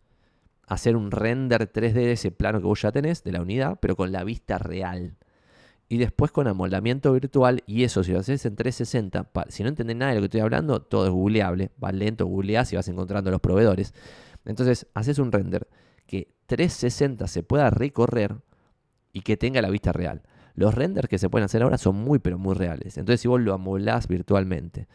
hacer 0.66 0.97
un 0.97 1.11
render 1.11 1.70
3D 1.70 1.93
de 1.93 2.12
ese 2.12 2.31
plano 2.31 2.61
que 2.61 2.66
vos 2.66 2.81
ya 2.81 2.93
tenés, 2.93 3.23
de 3.24 3.32
la 3.32 3.43
unidad, 3.43 3.78
pero 3.81 3.97
con 3.97 4.12
la 4.12 4.24
vista 4.24 4.59
real. 4.59 5.16
Y 5.89 5.98
después 5.98 6.32
con 6.32 6.48
amoldamiento 6.48 7.12
virtual, 7.12 7.62
y 7.66 7.85
eso 7.85 8.02
si 8.02 8.12
lo 8.12 8.20
haces 8.20 8.47
en 8.47 8.56
360, 8.56 9.31
si 9.48 9.62
no 9.62 9.69
entendés 9.69 9.97
nada 9.97 10.11
de 10.11 10.16
lo 10.16 10.23
que 10.23 10.27
estoy 10.27 10.40
hablando, 10.40 10.81
todo 10.81 11.05
es 11.05 11.11
googleable, 11.11 11.70
va 11.82 11.93
lento, 11.93 12.27
googleás 12.27 12.73
y 12.73 12.77
vas 12.77 12.89
encontrando 12.89 13.31
los 13.31 13.40
proveedores. 13.40 13.93
Entonces, 14.47 14.86
haces 14.94 15.19
un 15.19 15.31
render 15.31 15.69
que 16.06 16.35
360 16.47 17.27
se 17.28 17.43
pueda 17.43 17.70
recorrer 17.70 18.36
y 19.12 19.20
que 19.20 19.36
tenga 19.36 19.62
la 19.62 19.70
vista 19.70 19.93
real. 19.93 20.23
Los 20.55 20.74
renders 20.74 21.09
que 21.09 21.18
se 21.18 21.28
pueden 21.28 21.44
hacer 21.44 21.62
ahora 21.62 21.78
son 21.78 21.97
muy, 21.97 22.18
pero 22.18 22.39
muy 22.39 22.55
reales. 22.55 22.97
Entonces, 22.97 23.20
si 23.20 23.28
vos 23.28 23.40
lo 23.40 23.55
amolás 23.55 24.09
virtualmente 24.09 24.86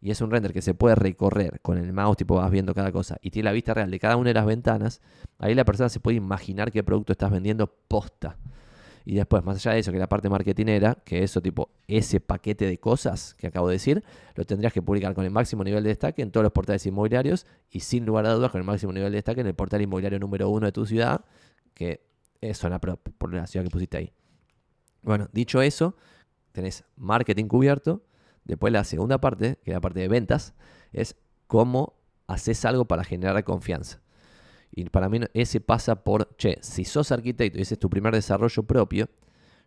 y 0.00 0.10
es 0.10 0.20
un 0.20 0.30
render 0.30 0.52
que 0.52 0.62
se 0.62 0.74
puede 0.74 0.94
recorrer 0.94 1.60
con 1.62 1.78
el 1.78 1.92
mouse, 1.92 2.18
tipo 2.18 2.36
vas 2.36 2.50
viendo 2.50 2.74
cada 2.74 2.92
cosa 2.92 3.16
y 3.22 3.30
tiene 3.30 3.44
la 3.44 3.52
vista 3.52 3.72
real 3.74 3.90
de 3.90 3.98
cada 3.98 4.16
una 4.16 4.30
de 4.30 4.34
las 4.34 4.46
ventanas, 4.46 5.00
ahí 5.38 5.54
la 5.54 5.64
persona 5.64 5.88
se 5.88 6.00
puede 6.00 6.18
imaginar 6.18 6.70
qué 6.70 6.84
producto 6.84 7.12
estás 7.12 7.30
vendiendo 7.30 7.66
posta. 7.88 8.36
Y 9.06 9.14
después, 9.14 9.44
más 9.44 9.56
allá 9.56 9.74
de 9.74 9.78
eso, 9.78 9.92
que 9.92 9.98
la 9.98 10.08
parte 10.08 10.28
marketinera, 10.28 10.98
que 11.04 11.22
eso 11.22 11.40
tipo, 11.40 11.70
ese 11.86 12.20
paquete 12.20 12.66
de 12.66 12.78
cosas 12.78 13.34
que 13.38 13.46
acabo 13.46 13.68
de 13.68 13.74
decir, 13.74 14.02
lo 14.34 14.44
tendrías 14.44 14.72
que 14.72 14.82
publicar 14.82 15.14
con 15.14 15.24
el 15.24 15.30
máximo 15.30 15.62
nivel 15.62 15.84
de 15.84 15.90
destaque 15.90 16.22
en 16.22 16.32
todos 16.32 16.42
los 16.42 16.52
portales 16.52 16.84
inmobiliarios 16.86 17.46
y 17.70 17.80
sin 17.80 18.04
lugar 18.04 18.26
a 18.26 18.32
dudas 18.32 18.50
con 18.50 18.60
el 18.60 18.66
máximo 18.66 18.92
nivel 18.92 19.12
de 19.12 19.18
destaque 19.18 19.42
en 19.42 19.46
el 19.46 19.54
portal 19.54 19.80
inmobiliario 19.80 20.18
número 20.18 20.50
uno 20.50 20.66
de 20.66 20.72
tu 20.72 20.84
ciudad, 20.86 21.24
que 21.72 22.04
es 22.40 22.58
Zona 22.58 22.80
Prop, 22.80 23.00
por 23.16 23.32
la 23.32 23.46
ciudad 23.46 23.62
que 23.62 23.70
pusiste 23.70 23.96
ahí. 23.96 24.12
Bueno, 25.06 25.28
dicho 25.32 25.62
eso, 25.62 25.96
tenés 26.50 26.84
marketing 26.96 27.46
cubierto. 27.46 28.02
Después 28.44 28.72
la 28.72 28.82
segunda 28.82 29.18
parte, 29.18 29.56
que 29.64 29.70
es 29.70 29.74
la 29.74 29.80
parte 29.80 30.00
de 30.00 30.08
ventas, 30.08 30.54
es 30.92 31.16
cómo 31.46 31.94
haces 32.26 32.64
algo 32.64 32.86
para 32.86 33.04
generar 33.04 33.42
confianza. 33.44 34.02
Y 34.72 34.84
para 34.90 35.08
mí 35.08 35.20
ese 35.32 35.60
pasa 35.60 36.02
por, 36.02 36.36
che, 36.36 36.58
si 36.60 36.84
sos 36.84 37.12
arquitecto 37.12 37.58
y 37.58 37.62
ese 37.62 37.74
es 37.74 37.80
tu 37.80 37.88
primer 37.88 38.12
desarrollo 38.12 38.64
propio, 38.64 39.08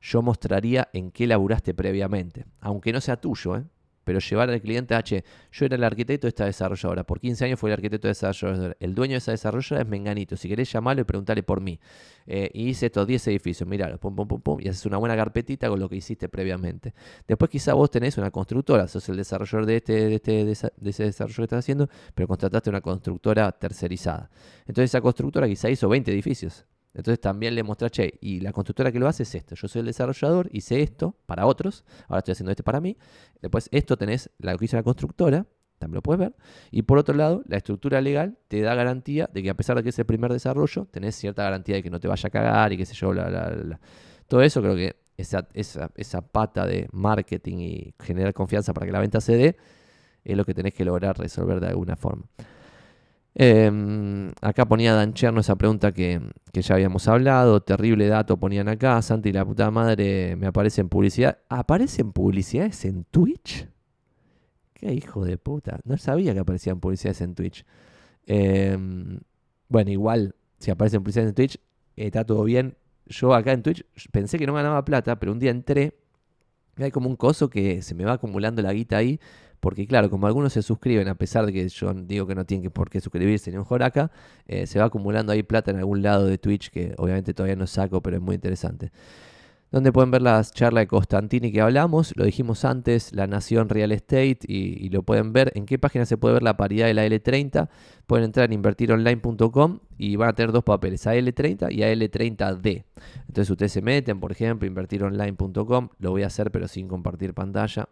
yo 0.01 0.21
mostraría 0.21 0.89
en 0.91 1.09
qué 1.09 1.25
laburaste 1.25 1.73
previamente. 1.73 2.45
Aunque 2.59 2.91
no 2.91 2.99
sea 2.99 3.15
tuyo, 3.15 3.55
¿eh? 3.55 3.63
Pero 4.09 4.17
llevar 4.21 4.49
al 4.49 4.59
cliente 4.59 4.99
che, 5.03 5.23
yo 5.51 5.65
era 5.67 5.75
el 5.75 5.83
arquitecto 5.83 6.25
de 6.25 6.29
esta 6.29 6.45
desarrolladora, 6.45 7.03
por 7.03 7.19
15 7.19 7.45
años 7.45 7.59
fui 7.59 7.69
el 7.69 7.75
arquitecto 7.75 8.07
de 8.07 8.13
esa 8.13 8.29
desarrolladora, 8.29 8.75
el 8.79 8.95
dueño 8.95 9.11
de 9.11 9.17
esa 9.19 9.33
desarrolladora 9.33 9.83
es 9.83 9.87
Menganito, 9.87 10.35
si 10.35 10.49
querés 10.49 10.71
llamarlo 10.71 11.01
y 11.01 11.03
preguntarle 11.03 11.43
por 11.43 11.61
mí. 11.61 11.79
Eh, 12.25 12.49
y 12.51 12.69
hice 12.69 12.87
estos 12.87 13.05
10 13.05 13.27
edificios, 13.27 13.69
mirá, 13.69 13.95
pum, 13.97 14.15
pum, 14.15 14.27
pum, 14.27 14.41
pum, 14.41 14.57
y 14.61 14.67
haces 14.67 14.83
una 14.87 14.97
buena 14.97 15.15
carpetita 15.15 15.69
con 15.69 15.79
lo 15.79 15.87
que 15.87 15.97
hiciste 15.97 16.27
previamente. 16.27 16.95
Después 17.27 17.51
quizá 17.51 17.75
vos 17.75 17.91
tenés 17.91 18.17
una 18.17 18.31
constructora, 18.31 18.87
sos 18.87 19.07
el 19.09 19.17
desarrollador 19.17 19.67
de, 19.67 19.75
este, 19.75 19.93
de, 19.93 20.15
este, 20.15 20.71
de, 20.75 20.89
ese 20.89 21.03
desarrollo 21.03 21.35
que 21.35 21.43
estás 21.43 21.59
haciendo, 21.59 21.87
pero 22.15 22.27
contrataste 22.27 22.71
una 22.71 22.81
constructora 22.81 23.51
tercerizada. 23.51 24.31
Entonces 24.61 24.85
esa 24.85 25.01
constructora 25.01 25.47
quizá 25.47 25.69
hizo 25.69 25.87
20 25.87 26.11
edificios. 26.11 26.65
Entonces 26.93 27.19
también 27.21 27.55
le 27.55 27.63
mostré, 27.63 27.89
che, 27.89 28.13
y 28.21 28.39
la 28.39 28.51
constructora 28.51 28.91
que 28.91 28.99
lo 28.99 29.07
hace 29.07 29.23
es 29.23 29.35
esto. 29.35 29.55
Yo 29.55 29.67
soy 29.67 29.81
el 29.81 29.85
desarrollador, 29.85 30.49
hice 30.51 30.81
esto 30.81 31.15
para 31.25 31.45
otros, 31.45 31.85
ahora 32.07 32.19
estoy 32.19 32.31
haciendo 32.33 32.51
este 32.51 32.63
para 32.63 32.81
mí. 32.81 32.97
Después 33.41 33.69
esto 33.71 33.97
tenés 33.97 34.29
lo 34.39 34.57
que 34.57 34.65
hizo 34.65 34.75
la 34.75 34.83
constructora, 34.83 35.45
también 35.77 35.95
lo 35.95 36.01
puedes 36.01 36.19
ver. 36.19 36.35
Y 36.71 36.81
por 36.81 36.97
otro 36.97 37.15
lado, 37.15 37.43
la 37.47 37.57
estructura 37.57 38.01
legal 38.01 38.37
te 38.47 38.61
da 38.61 38.75
garantía 38.75 39.29
de 39.31 39.43
que 39.43 39.49
a 39.49 39.53
pesar 39.53 39.77
de 39.77 39.83
que 39.83 39.89
es 39.89 39.99
el 39.99 40.05
primer 40.05 40.31
desarrollo, 40.31 40.85
tenés 40.91 41.15
cierta 41.15 41.43
garantía 41.43 41.75
de 41.75 41.83
que 41.83 41.89
no 41.89 41.99
te 41.99 42.07
vaya 42.07 42.27
a 42.27 42.29
cagar 42.29 42.73
y 42.73 42.77
qué 42.77 42.85
sé 42.85 42.95
yo, 42.95 43.09
bla, 43.09 43.79
Todo 44.27 44.41
eso 44.41 44.61
creo 44.61 44.75
que 44.75 44.97
esa, 45.17 45.47
esa, 45.53 45.91
esa 45.95 46.21
pata 46.21 46.65
de 46.65 46.87
marketing 46.91 47.57
y 47.57 47.93
generar 47.99 48.33
confianza 48.33 48.73
para 48.73 48.85
que 48.85 48.91
la 48.91 48.99
venta 48.99 49.21
se 49.21 49.35
dé 49.35 49.57
es 50.23 50.37
lo 50.37 50.45
que 50.45 50.53
tenés 50.53 50.73
que 50.73 50.85
lograr 50.85 51.17
resolver 51.17 51.59
de 51.59 51.67
alguna 51.67 51.95
forma. 51.95 52.25
Em, 53.35 54.31
acá 54.41 54.65
ponía 54.65 54.93
Dan 54.93 55.13
Cherno 55.13 55.41
esa 55.41 55.55
pregunta 55.55 55.91
que, 55.91 56.21
ya 56.53 56.75
habíamos 56.75 57.07
hablado. 57.07 57.61
Terrible 57.61 58.07
dato 58.07 58.37
ponían 58.37 58.67
acá. 58.67 59.01
Santi, 59.01 59.31
la 59.31 59.45
puta 59.45 59.71
madre, 59.71 60.35
me 60.35 60.47
aparece 60.47 60.81
en 60.81 60.89
publicidad. 60.89 61.39
¿Aparecen 61.49 62.11
publicidades 62.11 62.85
en 62.85 63.03
Twitch? 63.05 63.67
Qué 64.73 64.93
hijo 64.93 65.25
de 65.25 65.37
puta. 65.37 65.79
No 65.83 65.97
sabía 65.97 66.33
que 66.33 66.39
aparecían 66.39 66.79
publicidades 66.79 67.21
en 67.21 67.35
Twitch. 67.35 67.65
Em, 68.25 69.19
bueno, 69.67 69.91
igual, 69.91 70.35
si 70.57 70.71
aparecen 70.71 71.01
publicidades 71.01 71.29
en 71.29 71.35
Twitch, 71.35 71.59
está 71.95 72.25
todo 72.25 72.43
bien. 72.43 72.77
Yo 73.05 73.33
acá 73.33 73.53
en 73.53 73.63
Twitch 73.63 73.85
pensé 74.11 74.37
que 74.37 74.47
no 74.47 74.53
ganaba 74.53 74.85
plata, 74.85 75.19
pero 75.19 75.31
un 75.31 75.39
día 75.39 75.51
entré. 75.51 75.97
Hay 76.77 76.91
como 76.91 77.09
un 77.09 77.17
coso 77.17 77.49
que 77.49 77.81
se 77.81 77.93
me 77.93 78.05
va 78.05 78.13
acumulando 78.13 78.61
la 78.61 78.71
guita 78.71 78.97
ahí 78.97 79.19
porque 79.59 79.87
claro, 79.87 80.09
como 80.09 80.27
algunos 80.27 80.53
se 80.53 80.61
suscriben, 80.61 81.07
a 81.07 81.15
pesar 81.15 81.45
de 81.45 81.53
que 81.53 81.67
yo 81.67 81.93
digo 81.93 82.25
que 82.27 82.35
no 82.35 82.45
tienen 82.45 82.71
por 82.71 82.89
qué 82.89 83.01
suscribirse 83.01 83.51
ni 83.51 83.57
un 83.57 83.65
joraca, 83.65 84.11
eh, 84.47 84.67
se 84.67 84.79
va 84.79 84.85
acumulando 84.85 85.31
ahí 85.31 85.43
plata 85.43 85.71
en 85.71 85.77
algún 85.77 86.01
lado 86.01 86.25
de 86.25 86.37
Twitch 86.37 86.69
que 86.69 86.93
obviamente 86.97 87.33
todavía 87.33 87.55
no 87.55 87.67
saco, 87.67 88.01
pero 88.01 88.17
es 88.17 88.21
muy 88.21 88.35
interesante. 88.35 88.91
Donde 89.71 89.91
pueden 89.91 90.09
ver 90.09 90.23
las 90.23 90.51
charlas 90.51 90.81
de 90.83 90.87
Constantini 90.87 91.51
que 91.51 91.61
hablamos, 91.61 92.17
lo 92.17 92.25
dijimos 92.25 92.65
antes, 92.65 93.13
La 93.13 93.27
Nación 93.27 93.69
Real 93.69 93.91
Estate, 93.91 94.39
y, 94.47 94.89
lo 94.89 95.03
pueden 95.03 95.31
ver. 95.31 95.51
¿En 95.53 95.67
qué 95.67 95.77
página 95.77 96.07
se 96.07 96.17
puede 96.17 96.33
ver 96.33 96.43
la 96.43 96.57
paridad 96.57 96.87
de 96.87 96.95
la 96.95 97.05
L30? 97.05 97.69
Pueden 98.07 98.25
entrar 98.25 98.45
en 98.45 98.53
invertironline.com 98.53 99.79
y 99.99 100.15
van 100.15 100.29
a 100.29 100.33
tener 100.33 100.51
dos 100.51 100.63
papeles, 100.63 101.05
AL30 101.05 101.71
y 101.71 101.81
AL30D. 101.81 102.83
Entonces 103.27 103.49
ustedes 103.51 103.71
se 103.71 103.83
meten, 103.83 104.19
por 104.19 104.31
ejemplo, 104.31 104.67
invertironline.com, 104.67 105.89
lo 105.99 106.11
voy 106.11 106.23
a 106.23 106.27
hacer 106.27 106.49
pero 106.49 106.67
sin 106.67 106.87
compartir 106.87 107.35
pantalla 107.35 107.89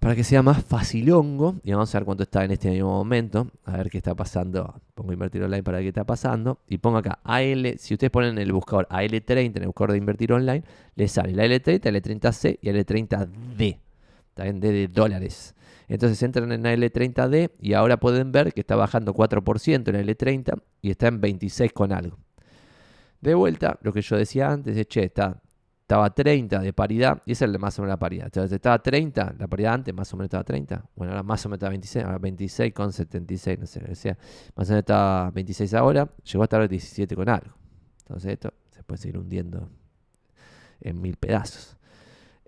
para 0.00 0.16
que 0.16 0.24
sea 0.24 0.42
más 0.42 0.64
facilongo, 0.64 1.56
y 1.62 1.72
vamos 1.72 1.94
a 1.94 1.98
ver 1.98 2.06
cuánto 2.06 2.22
está 2.22 2.42
en 2.42 2.52
este 2.52 2.70
mismo 2.70 2.90
momento, 2.90 3.48
a 3.66 3.76
ver 3.76 3.90
qué 3.90 3.98
está 3.98 4.14
pasando. 4.14 4.80
Pongo 4.94 5.12
invertir 5.12 5.42
online 5.42 5.62
para 5.62 5.76
ver 5.76 5.84
qué 5.84 5.88
está 5.90 6.04
pasando, 6.04 6.58
y 6.66 6.78
pongo 6.78 6.96
acá 6.96 7.20
AL, 7.22 7.78
si 7.78 7.94
ustedes 7.94 8.10
ponen 8.10 8.30
en 8.32 8.38
el 8.38 8.52
buscador 8.52 8.88
AL30, 8.88 9.56
en 9.56 9.62
el 9.62 9.66
buscador 9.66 9.92
de 9.92 9.98
invertir 9.98 10.32
online, 10.32 10.64
les 10.96 11.12
sale 11.12 11.32
el 11.32 11.38
AL30, 11.38 11.86
el 11.86 12.02
L30C 12.02 12.58
y 12.62 12.68
el 12.70 12.84
L30D, 12.86 13.78
también 14.32 14.60
D 14.60 14.72
de 14.72 14.88
dólares. 14.88 15.54
Entonces 15.86 16.22
entran 16.22 16.50
en 16.50 16.62
L30D 16.62 17.50
y 17.60 17.74
ahora 17.74 17.98
pueden 17.98 18.32
ver 18.32 18.54
que 18.54 18.60
está 18.60 18.76
bajando 18.76 19.12
4% 19.12 19.88
en 19.88 20.06
L30 20.06 20.62
y 20.80 20.90
está 20.90 21.08
en 21.08 21.20
26 21.20 21.72
con 21.72 21.92
algo. 21.92 22.16
De 23.20 23.34
vuelta, 23.34 23.78
lo 23.82 23.92
que 23.92 24.00
yo 24.00 24.16
decía 24.16 24.50
antes 24.50 24.76
es, 24.78 24.88
che, 24.88 25.04
está 25.04 25.42
estaba 25.90 26.08
30 26.08 26.60
de 26.60 26.72
paridad, 26.72 27.20
y 27.26 27.32
esa 27.32 27.46
es 27.46 27.58
más 27.58 27.76
o 27.76 27.82
menos 27.82 27.94
la 27.94 27.98
paridad. 27.98 28.26
Entonces 28.26 28.52
estaba 28.52 28.78
30, 28.78 29.34
la 29.36 29.48
paridad 29.48 29.74
antes 29.74 29.92
más 29.92 30.12
o 30.14 30.16
menos 30.16 30.26
estaba 30.26 30.44
30, 30.44 30.84
bueno, 30.94 31.10
ahora 31.10 31.24
más 31.24 31.44
o 31.44 31.48
menos 31.48 31.56
estaba 31.56 31.70
26, 31.70 32.04
ahora 32.04 32.18
26 32.18 32.72
con 32.72 32.92
76, 32.92 33.58
no 33.58 33.66
sé, 33.66 33.80
decía, 33.80 34.16
más 34.54 34.68
o 34.68 34.70
menos 34.70 34.82
estaba 34.82 35.32
26 35.32 35.74
ahora, 35.74 36.08
llegó 36.22 36.42
a 36.42 36.44
estar 36.44 36.68
17 36.68 37.16
con 37.16 37.28
algo. 37.28 37.56
Entonces 38.02 38.34
esto 38.34 38.54
se 38.70 38.84
puede 38.84 38.98
seguir 38.98 39.18
hundiendo 39.18 39.68
en 40.80 41.00
mil 41.00 41.16
pedazos. 41.16 41.76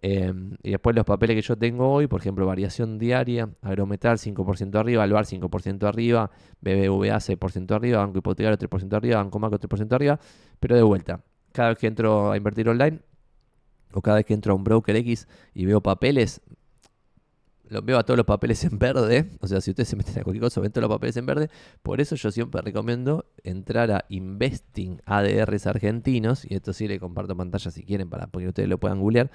Em, 0.00 0.56
y 0.62 0.70
después 0.70 0.94
los 0.94 1.04
papeles 1.04 1.34
que 1.34 1.42
yo 1.42 1.56
tengo 1.58 1.90
hoy, 1.90 2.06
por 2.06 2.20
ejemplo, 2.20 2.46
variación 2.46 2.96
diaria, 2.96 3.48
agrometal 3.60 4.18
5% 4.18 4.78
arriba, 4.78 5.02
Alvar 5.02 5.26
5% 5.26 5.88
arriba, 5.88 6.30
BBVA 6.60 7.18
6% 7.18 7.74
arriba, 7.74 7.98
Banco 7.98 8.18
Hipotecario 8.18 8.56
3% 8.56 8.96
arriba, 8.96 9.16
Banco 9.16 9.40
Macro 9.40 9.58
3% 9.58 9.92
arriba, 9.94 10.20
pero 10.60 10.76
de 10.76 10.82
vuelta, 10.82 11.24
cada 11.50 11.70
vez 11.70 11.78
que 11.78 11.88
entro 11.88 12.30
a 12.30 12.36
invertir 12.36 12.68
online, 12.68 13.00
o 13.92 14.02
cada 14.02 14.16
vez 14.18 14.26
que 14.26 14.34
entro 14.34 14.52
a 14.52 14.56
un 14.56 14.64
broker 14.64 14.96
X 14.96 15.28
y 15.54 15.66
veo 15.66 15.80
papeles, 15.80 16.40
lo 17.72 17.80
veo 17.80 17.98
a 17.98 18.02
todos 18.04 18.18
los 18.18 18.26
papeles 18.26 18.62
en 18.64 18.78
verde. 18.78 19.30
O 19.40 19.46
sea, 19.46 19.60
si 19.60 19.70
ustedes 19.70 19.88
se 19.88 19.96
meten 19.96 20.18
a 20.18 20.22
cualquier 20.22 20.42
cosa, 20.42 20.60
ven 20.60 20.70
todos 20.70 20.82
los 20.82 20.94
papeles 20.94 21.16
en 21.16 21.24
verde. 21.24 21.48
Por 21.82 22.00
eso 22.02 22.16
yo 22.16 22.30
siempre 22.30 22.60
recomiendo 22.60 23.24
entrar 23.44 23.90
a 23.90 24.04
Investing 24.10 25.00
ADRs 25.06 25.66
argentinos. 25.66 26.44
Y 26.44 26.54
esto 26.54 26.74
sí 26.74 26.86
le 26.86 27.00
comparto 27.00 27.34
pantalla 27.34 27.70
si 27.70 27.82
quieren 27.82 28.10
para 28.10 28.26
que 28.26 28.46
ustedes 28.46 28.68
lo 28.68 28.78
puedan 28.78 29.00
googlear 29.00 29.30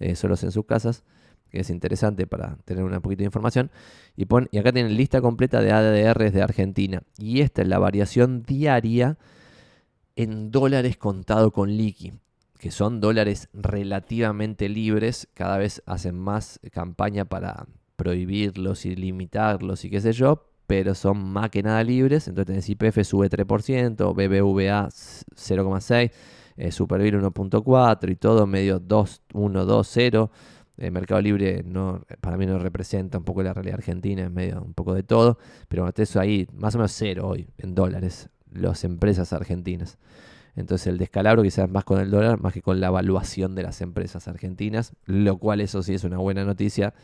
eh, 0.00 0.16
solos 0.16 0.42
en 0.42 0.50
sus 0.50 0.66
casas. 0.66 1.04
Que 1.48 1.60
es 1.60 1.70
interesante 1.70 2.26
para 2.26 2.56
tener 2.64 2.82
una 2.82 3.00
poquito 3.00 3.20
de 3.20 3.26
información. 3.26 3.70
Y, 4.16 4.26
y 4.50 4.58
acá 4.58 4.72
tienen 4.72 4.96
lista 4.96 5.20
completa 5.20 5.60
de 5.60 5.70
ADRs 5.70 6.32
de 6.32 6.42
Argentina. 6.42 7.02
Y 7.18 7.40
esta 7.40 7.62
es 7.62 7.68
la 7.68 7.78
variación 7.78 8.42
diaria 8.42 9.16
en 10.16 10.50
dólares 10.50 10.96
contado 10.96 11.52
con 11.52 11.70
liqui 11.70 12.14
que 12.58 12.70
son 12.70 13.00
dólares 13.00 13.48
relativamente 13.52 14.68
libres, 14.68 15.28
cada 15.34 15.58
vez 15.58 15.82
hacen 15.86 16.18
más 16.18 16.60
campaña 16.72 17.24
para 17.24 17.66
prohibirlos 17.96 18.86
y 18.86 18.94
limitarlos 18.94 19.84
y 19.84 19.90
qué 19.90 20.00
sé 20.00 20.12
yo, 20.12 20.46
pero 20.66 20.94
son 20.94 21.18
más 21.18 21.50
que 21.50 21.62
nada 21.62 21.82
libres. 21.82 22.28
Entonces 22.28 22.46
tenés 22.46 22.68
IPF 22.68 23.04
sube 23.04 23.30
3%, 23.30 24.14
BBVA 24.14 24.88
0,6%, 24.88 26.10
eh, 26.56 26.72
Supervir 26.72 27.18
1.4% 27.18 28.10
y 28.10 28.16
todo 28.16 28.46
medio 28.46 28.78
2, 28.78 29.22
1, 29.34 29.64
2, 29.64 29.88
0. 29.90 30.30
El 30.78 30.92
mercado 30.92 31.20
libre 31.22 31.62
no, 31.64 32.02
para 32.20 32.36
mí 32.36 32.44
no 32.44 32.58
representa 32.58 33.18
un 33.18 33.24
poco 33.24 33.42
la 33.42 33.54
realidad 33.54 33.76
argentina, 33.76 34.24
es 34.24 34.30
medio 34.30 34.62
un 34.62 34.74
poco 34.74 34.92
de 34.92 35.02
todo, 35.02 35.38
pero 35.68 35.90
eso 35.94 36.20
ahí 36.20 36.46
más 36.52 36.74
o 36.74 36.78
menos 36.78 36.92
cero 36.92 37.28
hoy 37.28 37.48
en 37.56 37.74
dólares, 37.74 38.28
las 38.52 38.84
empresas 38.84 39.32
argentinas. 39.32 39.96
Entonces 40.56 40.86
el 40.86 40.96
descalabro 40.96 41.42
quizás 41.42 41.68
más 41.68 41.84
con 41.84 42.00
el 42.00 42.10
dólar, 42.10 42.40
más 42.40 42.54
que 42.54 42.62
con 42.62 42.80
la 42.80 42.88
evaluación 42.88 43.54
de 43.54 43.62
las 43.62 43.82
empresas 43.82 44.26
argentinas, 44.26 44.94
lo 45.04 45.36
cual 45.36 45.60
eso 45.60 45.82
sí 45.82 45.94
es 45.94 46.04
una 46.04 46.16
buena 46.16 46.44
noticia. 46.44 46.94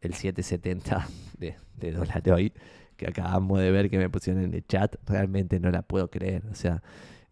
El 0.00 0.14
770 0.14 1.06
de, 1.38 1.92
dólar 1.92 2.22
de 2.22 2.32
hoy, 2.32 2.52
que 2.96 3.06
acabamos 3.06 3.60
de 3.60 3.70
ver 3.70 3.90
que 3.90 3.98
me 3.98 4.10
pusieron 4.10 4.42
en 4.42 4.54
el 4.54 4.66
chat, 4.66 4.96
realmente 5.06 5.60
no 5.60 5.70
la 5.70 5.82
puedo 5.82 6.10
creer. 6.10 6.42
O 6.50 6.54
sea, 6.54 6.82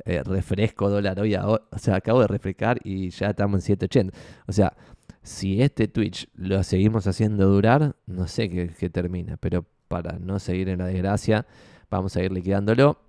eh, 0.04 0.22
refresco 0.22 0.88
dólar 0.88 1.18
hoy, 1.18 1.34
o 1.34 1.60
sea, 1.76 1.96
acabo 1.96 2.20
de 2.20 2.28
refrescar 2.28 2.78
y 2.84 3.10
ya 3.10 3.30
estamos 3.30 3.58
en 3.58 3.62
780. 3.62 4.16
O 4.46 4.52
sea, 4.52 4.76
si 5.24 5.60
este 5.60 5.88
Twitch 5.88 6.28
lo 6.34 6.62
seguimos 6.62 7.08
haciendo 7.08 7.48
durar, 7.48 7.96
no 8.06 8.28
sé 8.28 8.48
qué, 8.48 8.68
qué 8.68 8.90
termina, 8.90 9.36
pero 9.38 9.66
para 9.88 10.18
no 10.20 10.38
seguir 10.38 10.68
en 10.68 10.78
la 10.78 10.86
desgracia, 10.86 11.46
vamos 11.90 12.16
a 12.16 12.22
ir 12.22 12.30
liquidándolo. 12.30 13.07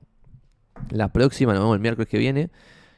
La 0.90 1.12
próxima, 1.12 1.54
nos 1.54 1.62
vemos 1.62 1.76
el 1.76 1.82
miércoles 1.82 2.08
que 2.08 2.18
viene. 2.18 2.50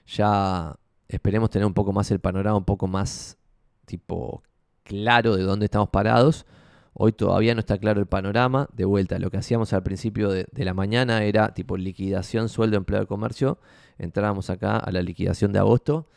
Ya 0.08 0.76
esperemos 1.08 1.50
tener 1.50 1.66
un 1.66 1.74
poco 1.74 1.94
más 1.94 2.10
el 2.12 2.20
panorama, 2.20 2.58
un 2.58 2.66
poco 2.66 2.88
más 2.88 3.38
tipo 3.86 4.44
claro 4.84 5.36
de 5.36 5.44
dónde 5.44 5.66
estamos 5.66 5.90
parados. 5.90 6.46
Hoy 6.94 7.14
todavía 7.14 7.54
no 7.54 7.60
está 7.60 7.78
claro 7.78 8.00
el 8.00 8.08
panorama. 8.08 8.68
De 8.74 8.86
vuelta, 8.86 9.20
lo 9.20 9.32
que 9.32 9.38
hacíamos 9.38 9.74
al 9.74 9.84
principio 9.84 10.30
de, 10.30 10.48
la 10.54 10.74
mañana 10.74 11.24
era 11.24 11.54
tipo 11.54 11.78
liquidación, 11.78 12.50
sueldo, 12.50 12.78
empleo 12.78 13.02
de 13.02 13.08
comercio. 13.08 13.60
Entrábamos 13.98 14.50
acá 14.50 14.78
a 14.78 14.92
la 14.92 15.02
liquidación 15.02 15.54
de 15.54 15.60
agosto. 15.60 16.08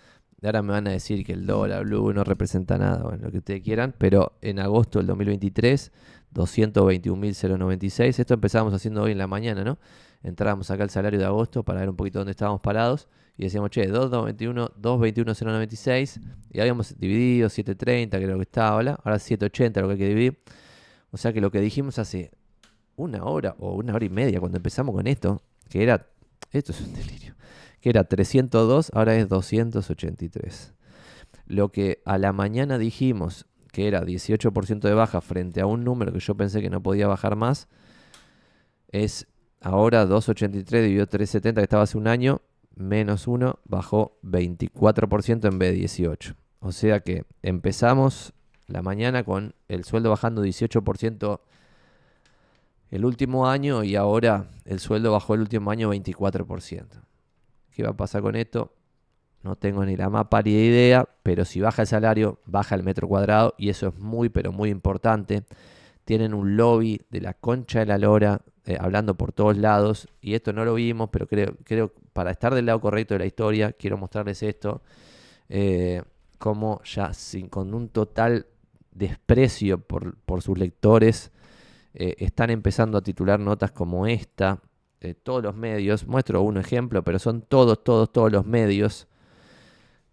Ahora 0.43 0.62
me 0.62 0.73
van 0.73 0.86
a 0.89 0.91
decir 0.91 1.24
que 1.24 1.32
el 1.32 1.47
dólar 1.47 1.85
blue 1.85 2.12
no 2.12 2.23
representa 2.23 2.77
nada, 2.77 3.03
bueno, 3.03 3.24
lo 3.24 3.31
que 3.31 3.39
ustedes 3.39 3.62
quieran, 3.62 3.95
pero 3.97 4.36
en 4.43 4.59
agosto 4.59 4.99
del 4.99 5.07
2023, 5.07 5.91
221.096. 6.35 8.19
Esto 8.19 8.35
empezamos 8.35 8.74
haciendo 8.74 9.05
hoy 9.05 9.12
en 9.12 9.19
la 9.19 9.27
mañana, 9.27 9.65
¿no? 9.65 9.78
Entrábamos 10.25 10.71
acá 10.71 10.83
el 10.83 10.91
salario 10.91 11.19
de 11.19 11.27
agosto 11.27 11.63
para 11.63 11.81
ver 11.81 11.91
un 11.91 11.97
poquito 11.97 12.19
dónde 12.19 12.33
estábamos 12.33 12.61
parados 12.61 13.09
y 13.37 13.45
decíamos, 13.45 13.71
che, 13.71 13.87
221, 13.87 14.73
221, 14.77 15.33
y 16.51 16.61
habíamos 16.61 16.99
dividido 16.99 17.49
730, 17.49 18.19
que 18.19 18.25
era 18.25 18.33
lo 18.33 18.39
que 18.39 18.45
estaba, 18.45 18.71
ahora 18.71 19.19
780 19.19 19.81
lo 19.81 19.89
que 19.89 19.93
hay 19.93 19.99
que 19.99 20.09
dividir. 20.09 20.39
O 21.11 21.17
sea 21.17 21.33
que 21.33 21.41
lo 21.41 21.51
que 21.51 21.61
dijimos 21.61 21.99
hace 21.99 22.31
una 22.97 23.25
hora 23.25 23.57
o 23.59 23.75
una 23.75 23.95
hora 23.95 24.05
y 24.05 24.09
media 24.09 24.41
cuando 24.41 24.57
empezamos 24.57 24.95
con 24.95 25.07
esto, 25.07 25.43
que 25.69 25.83
era, 25.83 26.09
esto 26.53 26.73
es 26.73 26.81
un 26.81 26.95
delirio, 26.95 27.35
que 27.81 27.91
era 27.91 28.05
302, 28.05 28.93
ahora 28.95 29.17
es 29.17 29.29
283. 29.29 30.75
Lo 31.47 31.71
que 31.73 32.03
a 32.05 32.19
la 32.19 32.33
mañana 32.33 32.79
dijimos 32.79 33.47
que 33.73 33.89
era 33.89 34.03
18% 34.03 34.81
de 34.81 34.95
baja 34.95 35.21
frente 35.21 35.61
a 35.61 35.67
un 35.67 35.83
número 35.83 36.13
que 36.13 36.21
yo 36.21 36.37
pensé 36.37 36.63
que 36.63 36.71
no 36.71 36.83
podía 36.83 37.09
bajar 37.09 37.35
más, 37.35 37.67
es 38.89 39.27
Ahora 39.65 40.07
2.83 40.07 40.82
dividido 40.82 41.07
3.70 41.07 41.55
que 41.55 41.62
estaba 41.62 41.85
hace 41.85 41.97
un 41.97 42.07
año, 42.07 42.43
menos 42.77 43.27
1, 43.27 43.61
bajó 43.65 44.19
24% 44.23 45.49
en 45.51 45.59
vez 45.59 45.70
de 45.70 45.78
18. 45.78 46.35
O 46.61 46.70
sea 46.70 47.01
que 47.01 47.24
empezamos 47.41 48.35
la 48.66 48.82
mañana 48.82 49.24
con 49.24 49.55
el 49.69 49.85
sueldo 49.85 50.11
bajando 50.11 50.45
18% 50.45 51.41
el 52.91 53.07
último 53.07 53.49
año 53.49 53.85
y 53.85 53.97
ahora 53.97 54.51
el 54.66 54.81
sueldo 54.81 55.12
bajó 55.12 55.32
el 55.32 55.41
último 55.41 55.70
año 55.70 55.95
24%. 55.95 56.85
¿Qué 57.70 57.82
va 57.85 57.89
a 57.89 57.97
pasar 57.97 58.20
con 58.20 58.36
esto? 58.36 58.74
No 59.43 59.57
tengo 59.57 59.82
ni 59.86 59.97
la 59.97 60.11
más 60.11 60.27
pálida 60.27 60.61
idea, 60.61 61.09
pero 61.23 61.47
si 61.47 61.62
baja 61.62 61.81
el 61.81 61.89
salario, 61.89 62.39
baja 62.45 62.74
el 62.74 62.82
metro 62.82 63.09
cuadrado 63.09 63.55
y 63.57 63.70
eso 63.70 63.89
es 63.89 63.99
muy, 63.99 64.28
pero 64.28 64.53
muy 64.53 64.69
importante. 64.69 65.45
Tienen 66.05 66.35
un 66.35 66.59
lobby 66.59 67.01
de 67.09 67.23
la 67.23 67.32
concha 67.32 67.78
de 67.78 67.86
la 67.86 67.97
lora 67.97 68.43
eh, 68.66 68.78
hablando 68.81 69.15
por 69.15 69.32
todos 69.32 69.59
lados, 69.59 70.09
y 70.23 70.35
esto 70.35 70.53
no 70.53 70.65
lo 70.65 70.74
vimos, 70.74 71.11
pero 71.11 71.27
creo, 71.27 71.55
creo 71.65 71.93
para 72.15 72.31
estar 72.31 72.55
del 72.55 72.66
lado 72.66 72.81
correcto 72.81 73.15
de 73.15 73.19
la 73.19 73.27
historia, 73.27 73.73
quiero 73.73 73.99
mostrarles 73.99 74.43
esto, 74.43 74.82
eh, 75.51 76.03
como 76.39 76.82
ya 76.85 77.12
sin, 77.12 77.49
con 77.49 77.74
un 77.74 77.91
total 77.91 78.47
desprecio 78.91 79.78
por, 79.81 80.43
sus 80.43 80.57
lectores, 80.57 81.31
eh, 81.93 82.15
están 82.19 82.51
empezando 82.51 82.97
a 82.97 83.03
titular 83.03 83.39
notas 83.39 83.70
como 83.73 84.07
esta, 84.07 84.61
todos 85.23 85.43
los 85.43 85.55
medios, 85.55 86.07
muestro 86.07 86.41
un 86.41 86.57
ejemplo, 86.57 87.05
pero 87.05 87.19
son 87.19 87.43
todos, 87.43 87.85
todos, 87.85 88.11
todos 88.11 88.32
los 88.32 88.47
medios, 88.47 89.07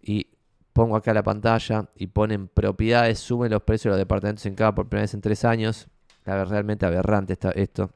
y 0.02 0.26
pongo 0.72 0.96
acá 0.96 1.14
la 1.14 1.22
pantalla 1.22 1.88
y 1.96 2.08
ponen 2.08 2.48
propiedades, 2.48 3.18
suben 3.18 3.50
los 3.50 3.62
precios 3.62 3.84
de 3.84 3.98
los 3.98 3.98
departamentos 3.98 4.44
en 4.44 4.54
cada 4.54 4.74
por 4.74 4.88
primera 4.88 5.04
vez 5.04 5.14
en 5.14 5.22
tres 5.22 5.46
años. 5.46 5.88
La 6.26 6.44
realmente 6.44 6.84
aberrante 6.84 7.32
está 7.32 7.50
esto. 7.52 7.90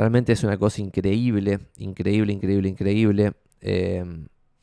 Realmente 0.00 0.32
es 0.32 0.42
una 0.44 0.56
cosa 0.56 0.80
increíble, 0.80 1.60
increíble, 1.76 2.32
increíble, 2.32 2.70
increíble. 2.70 3.32
Eh, 3.60 4.02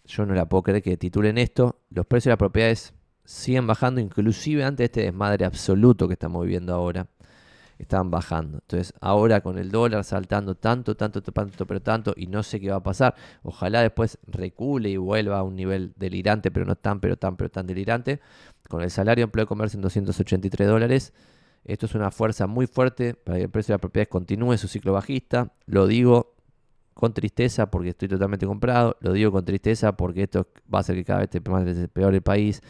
yo 0.05 0.25
no 0.25 0.33
la 0.33 0.49
puedo 0.49 0.63
creer 0.63 0.81
que 0.81 0.97
titulen 0.97 1.37
esto. 1.37 1.79
Los 1.91 2.07
precios 2.07 2.25
de 2.25 2.31
las 2.31 2.39
propiedades 2.39 2.95
siguen 3.23 3.67
bajando, 3.67 4.01
inclusive 4.01 4.63
antes 4.63 4.77
de 4.77 4.85
este 4.85 5.01
desmadre 5.03 5.45
absoluto 5.45 6.07
que 6.07 6.13
estamos 6.13 6.43
viviendo 6.43 6.73
ahora. 6.73 7.05
Estaban 7.77 8.09
bajando. 8.09 8.57
Entonces, 8.63 8.95
ahora 8.99 9.41
con 9.41 9.59
el 9.59 9.69
dólar 9.69 10.03
saltando 10.05 10.55
tanto, 10.55 10.97
tanto, 10.97 11.21
tanto, 11.21 11.67
pero 11.67 11.81
tanto, 11.83 12.15
y 12.17 12.25
no 12.25 12.41
sé 12.41 12.59
qué 12.59 12.71
va 12.71 12.77
a 12.77 12.83
pasar. 12.83 13.13
Ojalá 13.43 13.83
después 13.83 14.17
recule 14.25 14.89
y 14.89 14.97
vuelva 14.97 15.37
a 15.37 15.43
un 15.43 15.55
nivel 15.55 15.93
delirante, 15.97 16.49
pero 16.49 16.65
no 16.65 16.75
tan, 16.75 16.99
pero 16.99 17.15
tan, 17.15 17.37
pero 17.37 17.51
tan 17.51 17.67
delirante. 17.67 18.21
Con 18.67 18.81
el 18.81 18.89
salario 18.89 19.25
empleo 19.25 19.45
de 19.45 19.49
comercio 19.49 19.77
en 19.77 19.83
283 19.83 20.67
dólares 20.67 21.13
esto 21.67 21.85
es 21.85 21.95
una 21.95 22.11
fuerza 22.11 22.47
muy 22.47 22.65
fuerte 22.65 23.13
para 23.13 23.37
que 23.37 23.43
el 23.43 23.49
precio 23.49 23.73
de 23.73 23.75
las 23.75 23.81
propiedades 23.81 24.07
continúe 24.07 24.57
su 24.57 24.69
ciclo 24.69 24.93
bajista. 24.93 25.51
Lo 25.65 25.85
digo 25.85 26.33
con 26.93 27.13
tristeza 27.13 27.69
porque 27.69 27.89
estoy 27.89 28.07
totalmente 28.07 28.45
comprado. 28.45 28.95
Lo 29.01 29.11
digo 29.11 29.33
con 29.33 29.43
tristeza 29.43 29.97
porque 29.97 30.23
esto 30.23 30.47
va 30.73 30.79
a 30.79 30.81
hacer 30.81 30.95
que 30.95 31.03
cada 31.03 31.19
vez 31.19 31.29
esté 31.29 31.87
peor 31.89 32.15
el 32.15 32.21
país. 32.21 32.61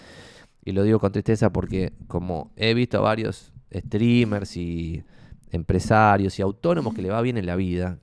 y 0.66 0.72
lo 0.74 0.84
digo 0.84 1.00
con 1.00 1.12
tristeza 1.12 1.52
porque 1.54 1.94
como 2.08 2.52
he 2.58 2.74
visto 2.74 2.98
a 2.98 3.02
varios 3.02 3.54
streamers 3.74 4.58
y 4.58 5.04
empresarios 5.52 6.38
y 6.40 6.42
autónomos 6.42 6.94
que 6.94 7.02
le 7.02 7.10
va 7.10 7.22
bien 7.22 7.38
en 7.38 7.46
la 7.46 7.56
vida, 7.56 8.00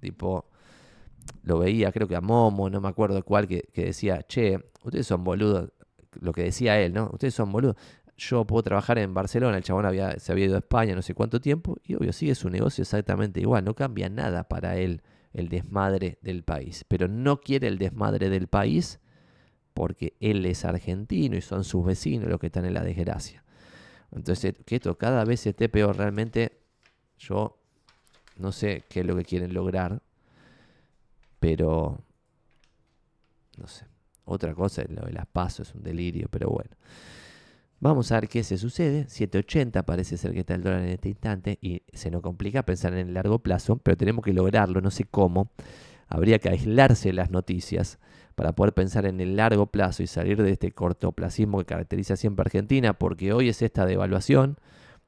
tipo, 0.00 0.44
lo 1.42 1.58
veía, 1.58 1.90
creo 1.90 2.06
que 2.06 2.16
a 2.16 2.20
Momo, 2.20 2.70
no 2.70 2.80
me 2.80 2.88
acuerdo 2.88 3.24
cuál, 3.24 3.48
que 3.48 3.64
decía, 3.74 4.22
che, 4.28 4.58
ustedes 4.84 5.06
son 5.06 5.24
boludos, 5.24 5.70
lo 6.20 6.32
que 6.32 6.42
decía 6.42 6.80
él, 6.80 6.92
¿no? 6.92 7.10
Ustedes 7.12 7.34
son 7.34 7.50
boludos. 7.50 7.76
Yo 8.16 8.44
puedo 8.44 8.62
trabajar 8.62 8.98
en 8.98 9.12
Barcelona, 9.12 9.56
el 9.56 9.64
chabón 9.64 9.86
había, 9.86 10.18
se 10.20 10.30
había 10.30 10.46
ido 10.46 10.54
a 10.54 10.58
España 10.58 10.94
no 10.94 11.02
sé 11.02 11.14
cuánto 11.14 11.40
tiempo, 11.40 11.78
y 11.84 11.94
obvio, 11.94 12.12
sigue 12.12 12.34
su 12.34 12.48
negocio 12.48 12.82
exactamente 12.82 13.40
igual, 13.40 13.64
no 13.64 13.74
cambia 13.74 14.08
nada 14.08 14.44
para 14.44 14.76
él 14.76 15.02
el 15.32 15.48
desmadre 15.48 16.18
del 16.22 16.44
país, 16.44 16.84
pero 16.86 17.08
no 17.08 17.40
quiere 17.40 17.66
el 17.66 17.76
desmadre 17.78 18.30
del 18.30 18.46
país 18.46 19.00
porque 19.74 20.14
él 20.20 20.46
es 20.46 20.64
argentino 20.64 21.36
y 21.36 21.40
son 21.40 21.64
sus 21.64 21.84
vecinos 21.84 22.28
los 22.28 22.38
que 22.38 22.46
están 22.46 22.64
en 22.64 22.74
la 22.74 22.84
desgracia. 22.84 23.42
Entonces, 24.12 24.54
que 24.64 24.76
esto 24.76 24.96
cada 24.96 25.24
vez 25.24 25.44
esté 25.44 25.68
peor, 25.68 25.96
realmente 25.96 26.60
yo 27.18 27.58
no 28.36 28.52
sé 28.52 28.84
qué 28.88 29.00
es 29.00 29.06
lo 29.06 29.16
que 29.16 29.24
quieren 29.24 29.52
lograr, 29.52 30.00
pero 31.40 32.00
no 33.58 33.66
sé. 33.66 33.86
Otra 34.26 34.54
cosa 34.54 34.84
lo 34.88 35.02
de 35.02 35.12
las 35.12 35.26
pasos, 35.26 35.68
es 35.68 35.74
un 35.74 35.82
delirio, 35.82 36.28
pero 36.30 36.48
bueno. 36.48 36.70
Vamos 37.84 38.10
a 38.12 38.14
ver 38.14 38.30
qué 38.30 38.42
se 38.42 38.56
sucede. 38.56 39.04
780 39.10 39.82
parece 39.82 40.16
ser 40.16 40.32
que 40.32 40.40
está 40.40 40.54
el 40.54 40.62
dólar 40.62 40.84
en 40.84 40.88
este 40.88 41.10
instante 41.10 41.58
y 41.60 41.82
se 41.92 42.10
nos 42.10 42.22
complica 42.22 42.62
pensar 42.62 42.94
en 42.94 43.08
el 43.08 43.12
largo 43.12 43.40
plazo, 43.40 43.76
pero 43.76 43.94
tenemos 43.94 44.24
que 44.24 44.32
lograrlo, 44.32 44.80
no 44.80 44.90
sé 44.90 45.04
cómo. 45.04 45.50
Habría 46.08 46.38
que 46.38 46.48
aislarse 46.48 47.12
las 47.12 47.30
noticias 47.30 47.98
para 48.36 48.54
poder 48.54 48.72
pensar 48.72 49.04
en 49.04 49.20
el 49.20 49.36
largo 49.36 49.66
plazo 49.66 50.02
y 50.02 50.06
salir 50.06 50.42
de 50.42 50.52
este 50.52 50.72
cortoplacismo 50.72 51.58
que 51.58 51.66
caracteriza 51.66 52.16
siempre 52.16 52.44
a 52.44 52.46
Argentina, 52.46 52.94
porque 52.94 53.34
hoy 53.34 53.50
es 53.50 53.60
esta 53.60 53.84
devaluación 53.84 54.56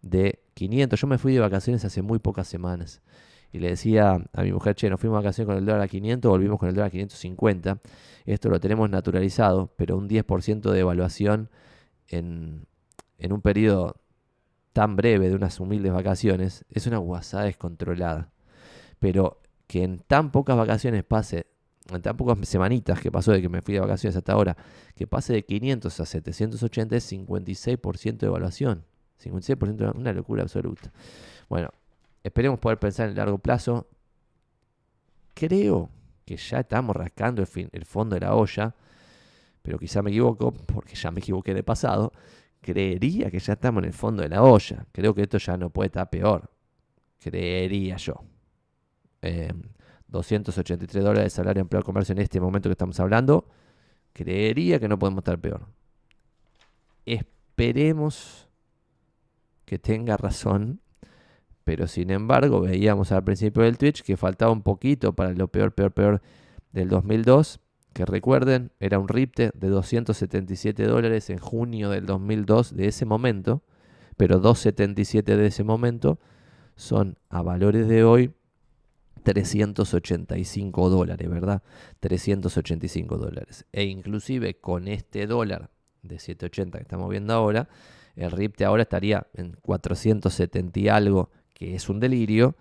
de 0.03 0.41
500. 0.53 1.01
Yo 1.01 1.07
me 1.07 1.17
fui 1.17 1.33
de 1.33 1.41
vacaciones 1.41 1.83
hace 1.87 2.03
muy 2.03 2.19
pocas 2.19 2.47
semanas 2.47 3.01
y 3.53 3.59
le 3.59 3.71
decía 3.71 4.19
a 4.35 4.43
mi 4.43 4.53
mujer, 4.53 4.75
che, 4.75 4.91
nos 4.91 5.01
fuimos 5.01 5.17
de 5.17 5.25
vacaciones 5.25 5.47
con 5.47 5.57
el 5.57 5.65
dólar 5.65 5.81
a 5.81 5.89
500, 5.89 6.31
volvimos 6.31 6.59
con 6.59 6.69
el 6.69 6.75
dólar 6.75 6.89
a 6.89 6.91
550. 6.91 7.79
Esto 8.27 8.51
lo 8.51 8.61
tenemos 8.61 8.91
naturalizado, 8.91 9.73
pero 9.77 9.97
un 9.97 10.11
10% 10.11 10.61
de 10.61 10.77
devaluación 10.77 11.49
en, 12.09 12.67
un 13.19 13.41
periodo 13.41 13.97
tan 14.73 14.97
breve 14.97 15.29
de 15.29 15.35
unas 15.35 15.59
humildes 15.61 15.93
vacaciones 15.93 16.65
es 16.71 16.87
una 16.87 16.99
guasada 16.99 17.45
descontrolada. 17.45 18.31
Pero 18.99 19.41
que 19.67 19.83
en 19.83 20.01
tan 20.01 20.31
pocas 20.31 20.57
vacaciones 20.57 21.05
pase 21.05 21.47
en 21.91 22.03
tan 22.03 22.17
pocas 22.17 22.37
semanitas 22.49 23.01
que 23.01 23.13
pasó 23.13 23.33
de 23.33 23.41
que 23.41 23.49
me 23.49 23.63
fui 23.63 23.75
de 23.75 23.81
vacaciones 23.81 24.17
hasta 24.17 24.33
ahora, 24.33 24.57
que 24.97 25.07
pase 25.07 25.35
de 25.35 25.45
500 25.45 26.01
a 26.01 26.07
780 26.07 26.97
es 26.97 27.13
56% 27.13 28.17
de 28.19 28.27
evaluación. 28.27 28.85
56% 29.23 29.95
una 29.95 30.13
locura 30.13 30.43
absoluta. 30.43 30.93
Bueno, 31.49 31.71
esperemos 32.25 32.59
poder 32.59 32.79
pensar 32.79 33.07
en 33.07 33.11
el 33.11 33.17
largo 33.17 33.39
plazo. 33.39 33.87
Creo 35.35 35.91
que 36.25 36.37
ya 36.37 36.61
estamos 36.61 36.97
rascando 36.97 37.43
el 37.43 37.85
fondo 37.85 38.15
de 38.15 38.21
la 38.21 38.35
olla, 38.35 38.75
pero 39.67 39.81
quizá 39.81 40.01
me 40.01 40.11
equivoco, 40.11 40.53
porque 40.53 40.95
ya 40.95 41.11
me 41.11 41.19
equivoqué 41.19 41.53
de 41.53 41.65
pasado. 41.65 42.13
Creería 42.61 43.33
que 43.33 43.41
ya 43.41 43.55
estamos 43.55 43.83
en 43.83 43.89
el 43.89 43.93
fondo 43.93 44.23
de 44.23 44.29
la 44.29 44.45
olla. 44.45 44.87
Creo 44.93 45.13
que 45.13 45.23
esto 45.23 45.39
ya 45.39 45.57
no 45.57 45.71
puede 45.71 45.89
estar 45.89 46.09
peor. 46.09 46.49
Creería 47.19 47.97
yo. 47.97 48.15
Eh, 49.23 49.53
283 50.07 51.03
dólares 51.03 51.25
de 51.25 51.31
salario 51.31 51.61
empleado 51.63 51.85
comercio 51.85 52.13
en 52.13 52.21
este 52.21 52.41
momento 52.41 52.69
que 52.69 52.75
estamos 52.75 53.01
hablando, 53.01 53.49
creería 54.13 54.79
que 54.79 54.87
no 54.87 55.01
podemos 55.01 55.23
estar 55.23 55.41
peor. 55.41 55.67
Esperemos 57.05 58.49
que 59.65 59.81
tenga 59.81 60.17
razón, 60.17 60.81
pero 61.65 61.89
sin 61.89 62.13
embargo 62.13 62.61
veíamos 62.61 63.11
al 63.11 63.25
principio 63.25 63.65
del 63.65 63.79
Twitch 63.79 64.05
que 64.05 64.17
faltaba 64.17 64.53
un 64.53 64.63
poquito 64.63 65.13
para 65.13 65.33
lo 65.33 65.49
peor, 65.49 65.75
peor, 65.75 65.91
peor 65.91 66.23
del 66.71 66.89
2002, 66.89 67.59
que 67.97 68.05
recuerden, 68.05 68.73
era 68.79 68.99
un 68.99 69.09
RIPTE 69.09 69.53
de 69.55 69.69
277 69.69 70.85
dólares 70.85 71.31
en 71.31 71.39
junio 71.39 71.89
del 71.89 72.05
2002 72.05 72.77
de 72.77 72.89
ese 72.89 73.07
momento, 73.07 73.63
pero 74.19 74.39
277 74.39 75.35
de 75.35 75.47
ese 75.47 75.65
momento 75.65 76.21
son 76.75 77.17
a 77.31 77.41
valores 77.41 77.89
de 77.89 78.05
hoy 78.05 78.35
385 79.23 80.91
dólares, 80.91 81.27
¿verdad? 81.31 81.63
385 82.01 83.17
dólares. 83.17 83.65
E 83.73 83.85
inclusive 83.85 84.61
con 84.61 84.89
este 84.89 85.27
dólar 85.27 85.71
de 86.03 86.19
780 86.19 86.77
que 86.77 86.83
estamos 86.83 87.09
viendo 87.09 87.33
ahora, 87.33 87.71
el 88.15 88.31
RIPTE 88.31 88.67
ahora 88.67 88.83
estaría 88.83 89.27
en 89.33 89.57
470 89.63 90.81
y 90.81 90.89
algo, 90.89 91.31
que 91.55 91.75
es 91.75 91.89
un 91.89 91.99
delirio, 91.99 92.57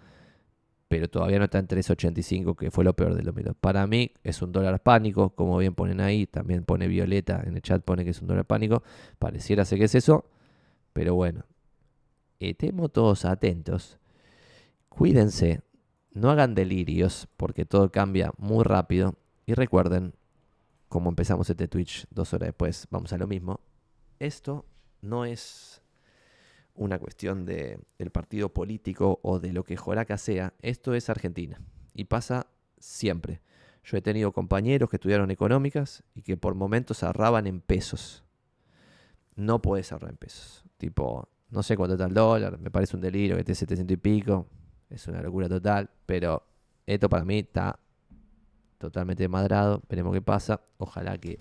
pero 0.87 1.09
todavía 1.09 1.39
no 1.39 1.45
está 1.45 1.59
en 1.59 1.67
385, 1.67 2.55
que 2.55 2.71
fue 2.71 2.83
lo 2.83 2.95
peor 2.95 3.15
de 3.15 3.23
lo 3.23 3.33
menos. 3.33 3.55
Para 3.55 3.87
mí 3.87 4.11
es 4.23 4.41
un 4.41 4.51
dólar 4.51 4.81
pánico, 4.83 5.31
como 5.31 5.57
bien 5.57 5.73
ponen 5.73 5.99
ahí, 6.01 6.27
también 6.27 6.63
pone 6.63 6.87
Violeta 6.87 7.41
en 7.45 7.55
el 7.55 7.61
chat, 7.61 7.83
pone 7.83 8.03
que 8.03 8.11
es 8.11 8.21
un 8.21 8.27
dólar 8.27 8.45
pánico, 8.45 8.83
pareciera 9.19 9.65
ser 9.65 9.79
que 9.79 9.85
es 9.85 9.95
eso, 9.95 10.25
pero 10.93 11.15
bueno, 11.15 11.45
estemos 12.39 12.91
todos 12.91 13.25
atentos, 13.25 13.99
cuídense, 14.89 15.61
no 16.15 16.29
hagan 16.31 16.55
delirios 16.55 17.27
porque 17.35 17.65
todo 17.65 17.91
cambia 17.91 18.31
muy 18.37 18.63
rápido. 18.63 19.15
Y 19.45 19.53
recuerden, 19.53 20.13
como 20.87 21.09
empezamos 21.09 21.49
este 21.49 21.67
Twitch 21.67 22.07
dos 22.09 22.33
horas 22.33 22.47
después, 22.47 22.87
vamos 22.89 23.11
a 23.13 23.17
lo 23.17 23.27
mismo. 23.27 23.59
Esto 24.17 24.65
no 25.01 25.25
es 25.25 25.81
una 26.75 26.99
cuestión 26.99 27.45
de, 27.45 27.79
del 27.97 28.11
partido 28.11 28.49
político 28.49 29.19
o 29.23 29.39
de 29.39 29.53
lo 29.53 29.63
que 29.63 29.77
Joraca 29.77 30.17
sea. 30.17 30.53
Esto 30.61 30.93
es 30.93 31.09
Argentina. 31.09 31.59
Y 31.93 32.05
pasa 32.05 32.47
siempre. 32.77 33.41
Yo 33.83 33.97
he 33.97 34.01
tenido 34.01 34.31
compañeros 34.31 34.89
que 34.89 34.97
estudiaron 34.97 35.31
económicas 35.31 36.03
y 36.13 36.21
que 36.21 36.37
por 36.37 36.55
momentos 36.55 37.03
ahorraban 37.03 37.47
en 37.47 37.61
pesos. 37.61 38.23
No 39.35 39.61
puedes 39.61 39.91
ahorrar 39.91 40.11
en 40.11 40.17
pesos. 40.17 40.63
Tipo, 40.77 41.29
no 41.49 41.63
sé 41.63 41.77
cuánto 41.77 41.93
está 41.93 42.05
el 42.05 42.13
dólar, 42.13 42.59
me 42.59 42.71
parece 42.71 42.95
un 42.95 43.01
delirio 43.01 43.35
que 43.35 43.41
esté 43.41 43.55
700 43.55 43.93
y 43.93 43.97
pico. 43.97 44.47
Es 44.89 45.07
una 45.07 45.21
locura 45.21 45.47
total, 45.47 45.89
pero 46.05 46.43
esto 46.85 47.09
para 47.09 47.25
mí 47.25 47.39
está 47.39 47.79
totalmente 48.77 49.27
madrado. 49.27 49.81
Veremos 49.89 50.13
qué 50.13 50.21
pasa. 50.21 50.61
Ojalá 50.77 51.17
que 51.17 51.39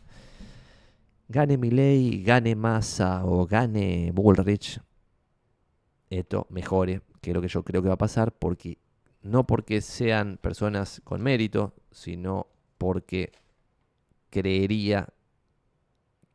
gane 1.29 1.57
Milei, 1.57 2.23
gane 2.23 2.55
Massa 2.55 3.25
o 3.25 3.47
gane 3.47 4.13
Bullrich. 4.13 4.81
Esto 6.11 6.47
mejore, 6.51 7.03
que 7.21 7.31
es 7.31 7.35
lo 7.35 7.43
que 7.43 7.49
yo 7.49 7.63
creo 7.63 7.83
que 7.83 7.89
va 7.89 7.95
a 7.95 7.99
pasar, 7.99 8.33
porque 8.33 8.79
no 9.23 9.47
porque 9.47 9.81
sean 9.81 10.39
personas 10.41 11.01
con 11.05 11.23
mérito, 11.23 11.75
sino 11.91 12.47
porque 12.79 13.33
creería 14.31 15.09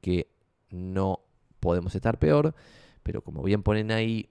que 0.01 0.27
no 0.69 1.19
podemos 1.59 1.93
estar 1.95 2.17
peor. 2.17 2.55
Pero 3.03 3.21
como 3.21 3.43
bien 3.43 3.63
ponen 3.63 3.91
ahí, 3.91 4.29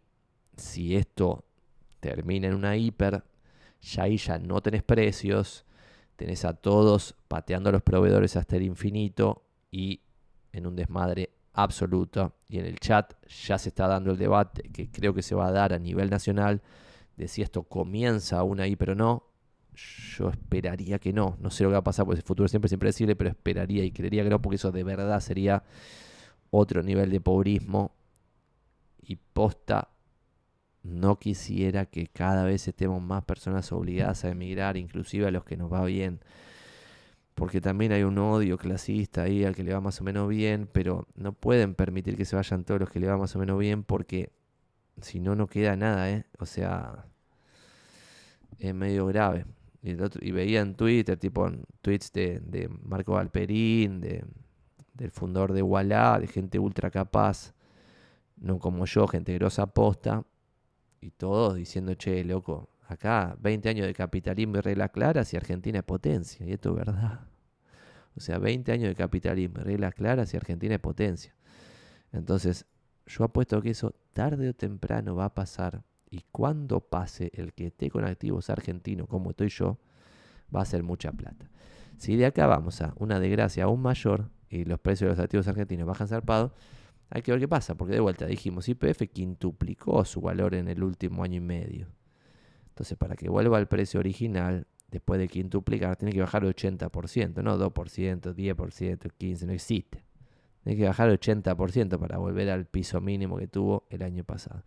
si 0.57 0.97
esto 0.97 1.45
termina 2.01 2.49
en 2.49 2.55
una 2.55 2.77
hiper, 2.77 3.25
ya 3.81 4.03
ahí 4.05 4.17
ya 4.17 4.39
no 4.39 4.61
tenés 4.61 4.83
precios, 4.83 5.65
tenés 6.17 6.45
a 6.45 6.55
todos 6.55 7.15
pateando 7.29 7.69
a 7.71 7.73
los 7.73 7.83
proveedores 7.83 8.37
hasta 8.37 8.57
el 8.57 8.63
infinito 8.63 9.45
y 9.71 10.01
en 10.53 10.67
un 10.67 10.75
desmadre 10.75 11.31
absoluto. 11.63 12.35
Y 12.49 12.59
en 12.59 12.67
el 12.67 12.79
chat 12.79 13.15
ya 13.27 13.59
se 13.59 13.71
está 13.71 13.87
dando 13.87 14.13
el 14.13 14.19
debate 14.19 14.63
que 14.71 14.91
creo 14.91 15.13
que 15.13 15.23
se 15.23 15.35
va 15.35 15.49
a 15.49 15.53
dar 15.53 15.73
a 15.73 15.79
nivel 15.79 16.09
nacional 16.09 16.63
de 17.17 17.29
si 17.29 17.43
esto 17.43 17.65
comienza 17.65 18.43
una 18.45 18.67
hiper 18.67 18.91
o 18.91 18.95
no. 18.95 19.25
Yo 20.17 20.31
esperaría 20.31 20.99
que 20.99 21.13
no. 21.13 21.37
No 21.41 21.51
sé 21.51 21.65
lo 21.65 21.71
que 21.71 21.75
va 21.75 21.79
a 21.79 21.85
pasar 21.85 22.05
porque 22.07 22.21
el 22.21 22.27
futuro 22.27 22.49
siempre 22.49 22.67
es 22.67 22.73
impredecible, 22.73 23.17
pero 23.17 23.31
esperaría 23.31 23.85
y 23.85 23.91
creería 23.91 24.23
que 24.25 24.31
no, 24.31 24.41
porque 24.41 24.57
eso 24.57 24.73
de 24.73 24.85
verdad 24.85 25.21
sería 25.21 25.65
otro 26.51 26.83
nivel 26.83 27.11
de 27.11 27.21
pobrismo 27.21 27.93
y 29.03 29.17
posta 29.17 29.89
no 30.85 31.19
quisiera 31.19 31.87
que 31.87 32.07
cada 32.07 32.45
vez 32.45 32.69
estemos 32.69 33.03
más 33.03 33.25
personas 33.25 33.73
obligadas 33.73 34.25
a 34.25 34.31
emigrar, 34.31 34.77
inclusive 34.77 35.27
a 35.27 35.31
los 35.31 35.45
que 35.45 35.57
nos 35.57 35.73
va 35.73 35.85
bien. 35.85 36.21
Porque 37.39 37.61
también 37.61 37.93
hay 37.93 38.03
un 38.03 38.19
odio 38.19 38.59
clasista 38.59 39.23
ahí 39.23 39.45
al 39.45 39.55
que 39.55 39.63
le 39.63 39.73
va 39.73 39.81
más 39.81 40.01
o 40.01 40.05
menos 40.05 40.29
bien, 40.29 40.69
pero 40.73 41.07
no 41.15 41.33
pueden 41.33 41.77
permitir 41.77 42.17
que 42.17 42.25
se 42.25 42.35
vayan 42.35 42.65
todos 42.65 42.81
los 42.81 42.91
que 42.91 42.99
le 42.99 43.07
va 43.07 43.17
más 43.17 43.37
o 43.37 43.39
menos 43.39 43.57
bien 43.61 43.85
porque 43.85 44.33
si 45.01 45.21
no, 45.21 45.37
no 45.37 45.47
queda 45.47 45.77
nada, 45.77 46.11
¿eh? 46.11 46.25
O 46.41 46.47
sea, 46.47 47.07
es 48.59 48.75
medio 48.75 49.07
grave. 49.07 49.47
Y, 49.83 50.33
veía 50.33 50.63
en 50.63 50.75
Twitter, 50.75 51.17
tipo 51.17 51.49
tweets 51.81 52.13
de, 52.13 52.69
Marco 52.83 53.13
Valperín, 53.13 54.01
de, 54.01 54.25
del 54.95 55.13
fundador 55.13 55.53
de 55.53 55.63
Wallah, 55.63 56.19
de 56.19 56.27
gente 56.27 56.59
ultra 56.59 56.91
capaz, 56.91 57.55
no 58.37 58.59
como 58.59 58.85
yo, 58.85 59.07
gente 59.07 59.33
grosa 59.35 59.69
posta, 59.69 60.25
y 61.01 61.13
todos 61.13 61.55
diciendo, 61.55 61.95
che, 61.95 62.25
loco, 62.25 62.71
acá 62.89 63.37
20 63.39 63.69
años 63.69 63.87
de 63.87 63.95
capitalismo 63.95 64.57
y 64.57 64.61
reglas 64.61 64.91
claras 64.91 65.33
y 65.33 65.37
Argentina 65.37 65.79
es 65.79 65.85
potencia. 65.85 66.45
Y 66.45 66.53
esto 66.53 66.71
es 66.71 66.75
verdad. 66.75 67.28
O 68.19 68.21
sea, 68.21 68.39
20 68.39 68.73
años 68.73 68.89
de 68.89 68.95
capitalismo 68.95 69.61
reglas 69.63 69.95
claras 69.95 70.35
y 70.35 70.37
Argentina 70.37 70.75
es 70.75 70.81
potencia. 70.81 71.35
Entonces, 72.13 72.67
yo 73.07 73.25
apuesto 73.25 73.63
que 73.63 73.71
eso 73.71 73.95
tarde 74.13 74.51
o 74.51 74.55
temprano 74.55 75.15
va 75.15 75.27
a 75.27 75.35
pasar 75.35 75.85
y 76.11 76.25
cuando 76.33 76.81
pase 76.81 77.31
el 77.35 77.53
que 77.53 77.69
esté 77.69 77.91
con 77.91 78.05
activos 78.05 78.51
argentinos 78.51 79.07
como 79.09 79.31
estoy 79.31 79.49
yo, 79.49 79.79
va 80.55 80.63
a 80.63 80.65
ser 80.65 80.83
mucha 80.83 81.13
plata. 81.13 81.49
Si 81.97 82.17
de 82.17 82.27
acá 82.27 82.47
vamos 82.47 82.81
a 82.83 82.93
una 82.97 83.21
desgracia 83.21 83.65
aún 83.65 83.83
mayor 83.83 84.31
y 84.49 84.65
los 84.65 84.81
precios 84.81 85.11
de 85.11 85.17
los 85.17 85.25
activos 85.25 85.47
argentinos 85.49 85.87
bajan 85.87 86.09
zarpado, 86.09 86.55
hay 87.11 87.23
que 87.23 87.31
ver 87.31 87.41
qué 87.41 87.49
pasa, 87.49 87.77
porque 87.77 87.95
de 87.95 88.01
vuelta 88.01 88.27
dijimos, 88.27 88.69
IPF 88.69 89.03
quintuplicó 89.13 90.05
su 90.05 90.21
valor 90.21 90.55
en 90.55 90.69
el 90.69 90.83
último 90.83 91.23
año 91.23 91.37
y 91.37 91.41
medio. 91.41 91.89
Entonces, 92.71 92.99
para 92.99 93.17
que 93.17 93.29
vuelva 93.29 93.59
al 93.59 93.67
precio 93.67 94.01
original, 94.01 94.67
después 94.91 95.21
de 95.21 95.29
quintuplicar, 95.29 95.97
tiene 95.97 96.13
que 96.13 96.21
bajar 96.21 96.45
el 96.45 96.55
80%, 96.55 97.43
no 97.43 97.59
2%, 97.59 98.35
10%, 98.35 99.11
15%, 99.19 99.47
no 99.47 99.53
existe. 99.53 100.05
Tiene 100.65 100.79
que 100.79 100.87
bajar 100.87 101.09
el 101.09 101.19
80% 101.19 101.99
para 101.99 102.19
volver 102.19 102.51
al 102.51 102.67
piso 102.67 103.01
mínimo 103.01 103.37
que 103.39 103.47
tuvo 103.47 103.87
el 103.91 104.03
año 104.03 104.25
pasado. 104.25 104.65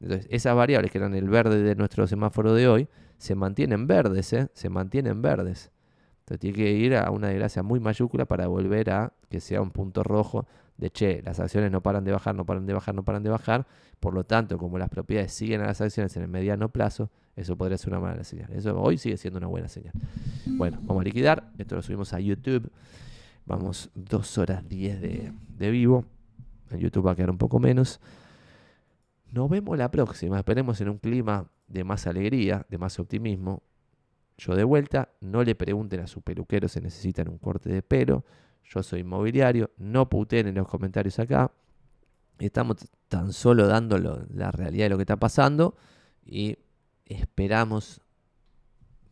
Entonces, 0.00 0.26
esas 0.30 0.56
variables 0.56 0.90
que 0.90 0.98
eran 0.98 1.14
el 1.14 1.28
verde 1.28 1.62
de 1.62 1.74
nuestro 1.76 2.06
semáforo 2.06 2.54
de 2.54 2.68
hoy, 2.68 2.88
se 3.18 3.34
mantienen 3.34 3.86
verdes, 3.86 4.32
¿eh? 4.32 4.48
Se 4.52 4.68
mantienen 4.68 5.22
verdes. 5.22 5.70
Entonces 6.20 6.40
tiene 6.40 6.56
que 6.56 6.72
ir 6.72 6.96
a 6.96 7.10
una 7.10 7.28
desgracia 7.28 7.62
muy 7.62 7.80
mayúscula 7.80 8.24
para 8.24 8.46
volver 8.46 8.90
a 8.90 9.12
que 9.28 9.40
sea 9.40 9.60
un 9.60 9.70
punto 9.70 10.02
rojo 10.02 10.46
de 10.76 10.90
che, 10.90 11.22
las 11.22 11.38
acciones 11.40 11.70
no 11.70 11.82
paran 11.82 12.04
de 12.04 12.12
bajar, 12.12 12.34
no 12.34 12.44
paran 12.44 12.66
de 12.66 12.74
bajar, 12.74 12.94
no 12.94 13.04
paran 13.04 13.22
de 13.22 13.30
bajar. 13.30 13.66
Por 14.00 14.14
lo 14.14 14.24
tanto, 14.24 14.58
como 14.58 14.78
las 14.78 14.88
propiedades 14.88 15.32
siguen 15.32 15.60
a 15.60 15.66
las 15.66 15.80
acciones 15.80 16.16
en 16.16 16.22
el 16.22 16.28
mediano 16.28 16.68
plazo, 16.68 17.10
eso 17.36 17.56
podría 17.56 17.78
ser 17.78 17.90
una 17.90 18.00
mala 18.00 18.24
señal. 18.24 18.52
Eso 18.52 18.80
hoy 18.80 18.98
sigue 18.98 19.16
siendo 19.16 19.38
una 19.38 19.46
buena 19.46 19.68
señal. 19.68 19.92
Bueno, 20.46 20.78
vamos 20.82 21.02
a 21.02 21.04
liquidar. 21.04 21.50
Esto 21.58 21.76
lo 21.76 21.82
subimos 21.82 22.12
a 22.12 22.20
YouTube. 22.20 22.70
Vamos 23.46 23.90
2 23.94 24.38
horas 24.38 24.68
10 24.68 25.00
de, 25.00 25.32
de 25.58 25.70
vivo. 25.70 26.04
En 26.70 26.78
YouTube 26.78 27.06
va 27.06 27.12
a 27.12 27.16
quedar 27.16 27.30
un 27.30 27.38
poco 27.38 27.58
menos. 27.58 28.00
Nos 29.30 29.48
vemos 29.50 29.76
la 29.76 29.90
próxima. 29.90 30.38
Esperemos 30.38 30.80
en 30.80 30.88
un 30.88 30.98
clima 30.98 31.48
de 31.66 31.84
más 31.84 32.06
alegría, 32.06 32.66
de 32.68 32.78
más 32.78 32.98
optimismo. 32.98 33.62
Yo 34.36 34.54
de 34.54 34.64
vuelta, 34.64 35.10
no 35.20 35.44
le 35.44 35.54
pregunten 35.54 36.00
a 36.00 36.06
su 36.06 36.22
peluquero 36.22 36.68
si 36.68 36.80
necesitan 36.80 37.28
un 37.28 37.38
corte 37.38 37.70
de 37.70 37.82
pelo. 37.82 38.24
Yo 38.64 38.82
soy 38.82 39.00
inmobiliario, 39.00 39.70
no 39.76 40.08
puteen 40.08 40.48
en 40.48 40.54
los 40.54 40.68
comentarios 40.68 41.18
acá. 41.18 41.52
Estamos 42.38 42.76
tan 43.08 43.32
solo 43.32 43.66
dando 43.66 43.98
la 43.98 44.50
realidad 44.50 44.86
de 44.86 44.90
lo 44.90 44.96
que 44.96 45.02
está 45.02 45.16
pasando 45.16 45.76
y 46.24 46.58
esperamos, 47.04 48.00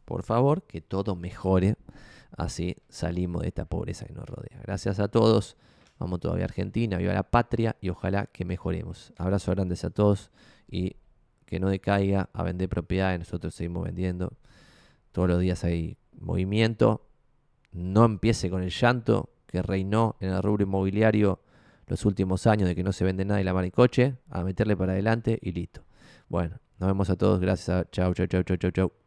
por 0.04 0.22
favor, 0.22 0.62
que 0.64 0.80
todo 0.80 1.14
mejore. 1.14 1.76
Así 2.36 2.76
salimos 2.88 3.42
de 3.42 3.48
esta 3.48 3.66
pobreza 3.66 4.06
que 4.06 4.14
nos 4.14 4.28
rodea. 4.28 4.60
Gracias 4.62 4.98
a 4.98 5.08
todos. 5.08 5.56
Vamos 5.98 6.18
todavía 6.18 6.44
a 6.44 6.46
Argentina, 6.46 6.96
viva 6.96 7.12
la 7.12 7.22
patria 7.22 7.76
y 7.80 7.90
ojalá 7.90 8.26
que 8.26 8.44
mejoremos. 8.44 9.12
Abrazo 9.18 9.52
grandes 9.52 9.84
a 9.84 9.90
todos 9.90 10.32
y 10.66 10.96
que 11.46 11.60
no 11.60 11.68
decaiga 11.68 12.30
a 12.32 12.42
vender 12.42 12.68
propiedades. 12.68 13.20
Nosotros 13.20 13.54
seguimos 13.54 13.84
vendiendo. 13.84 14.32
Todos 15.12 15.28
los 15.28 15.40
días 15.40 15.62
hay 15.62 15.98
movimiento. 16.18 17.06
No 17.70 18.04
empiece 18.04 18.50
con 18.50 18.62
el 18.62 18.70
llanto 18.70 19.31
que 19.52 19.62
reinó 19.62 20.16
en 20.18 20.30
el 20.30 20.42
rubro 20.42 20.64
inmobiliario 20.64 21.40
los 21.86 22.06
últimos 22.06 22.46
años 22.46 22.68
de 22.68 22.74
que 22.74 22.82
no 22.82 22.92
se 22.92 23.04
vende 23.04 23.24
nada 23.24 23.40
y 23.40 23.44
la 23.44 23.52
maricoche, 23.52 24.16
a 24.30 24.42
meterle 24.42 24.76
para 24.76 24.92
adelante 24.92 25.38
y 25.42 25.52
listo. 25.52 25.82
Bueno, 26.28 26.58
nos 26.78 26.88
vemos 26.88 27.10
a 27.10 27.16
todos. 27.16 27.38
Gracias. 27.38 27.86
Chau, 27.92 28.14
chau, 28.14 28.26
chau, 28.26 28.42
chau, 28.42 28.56
chau, 28.56 28.70
chau. 28.70 29.01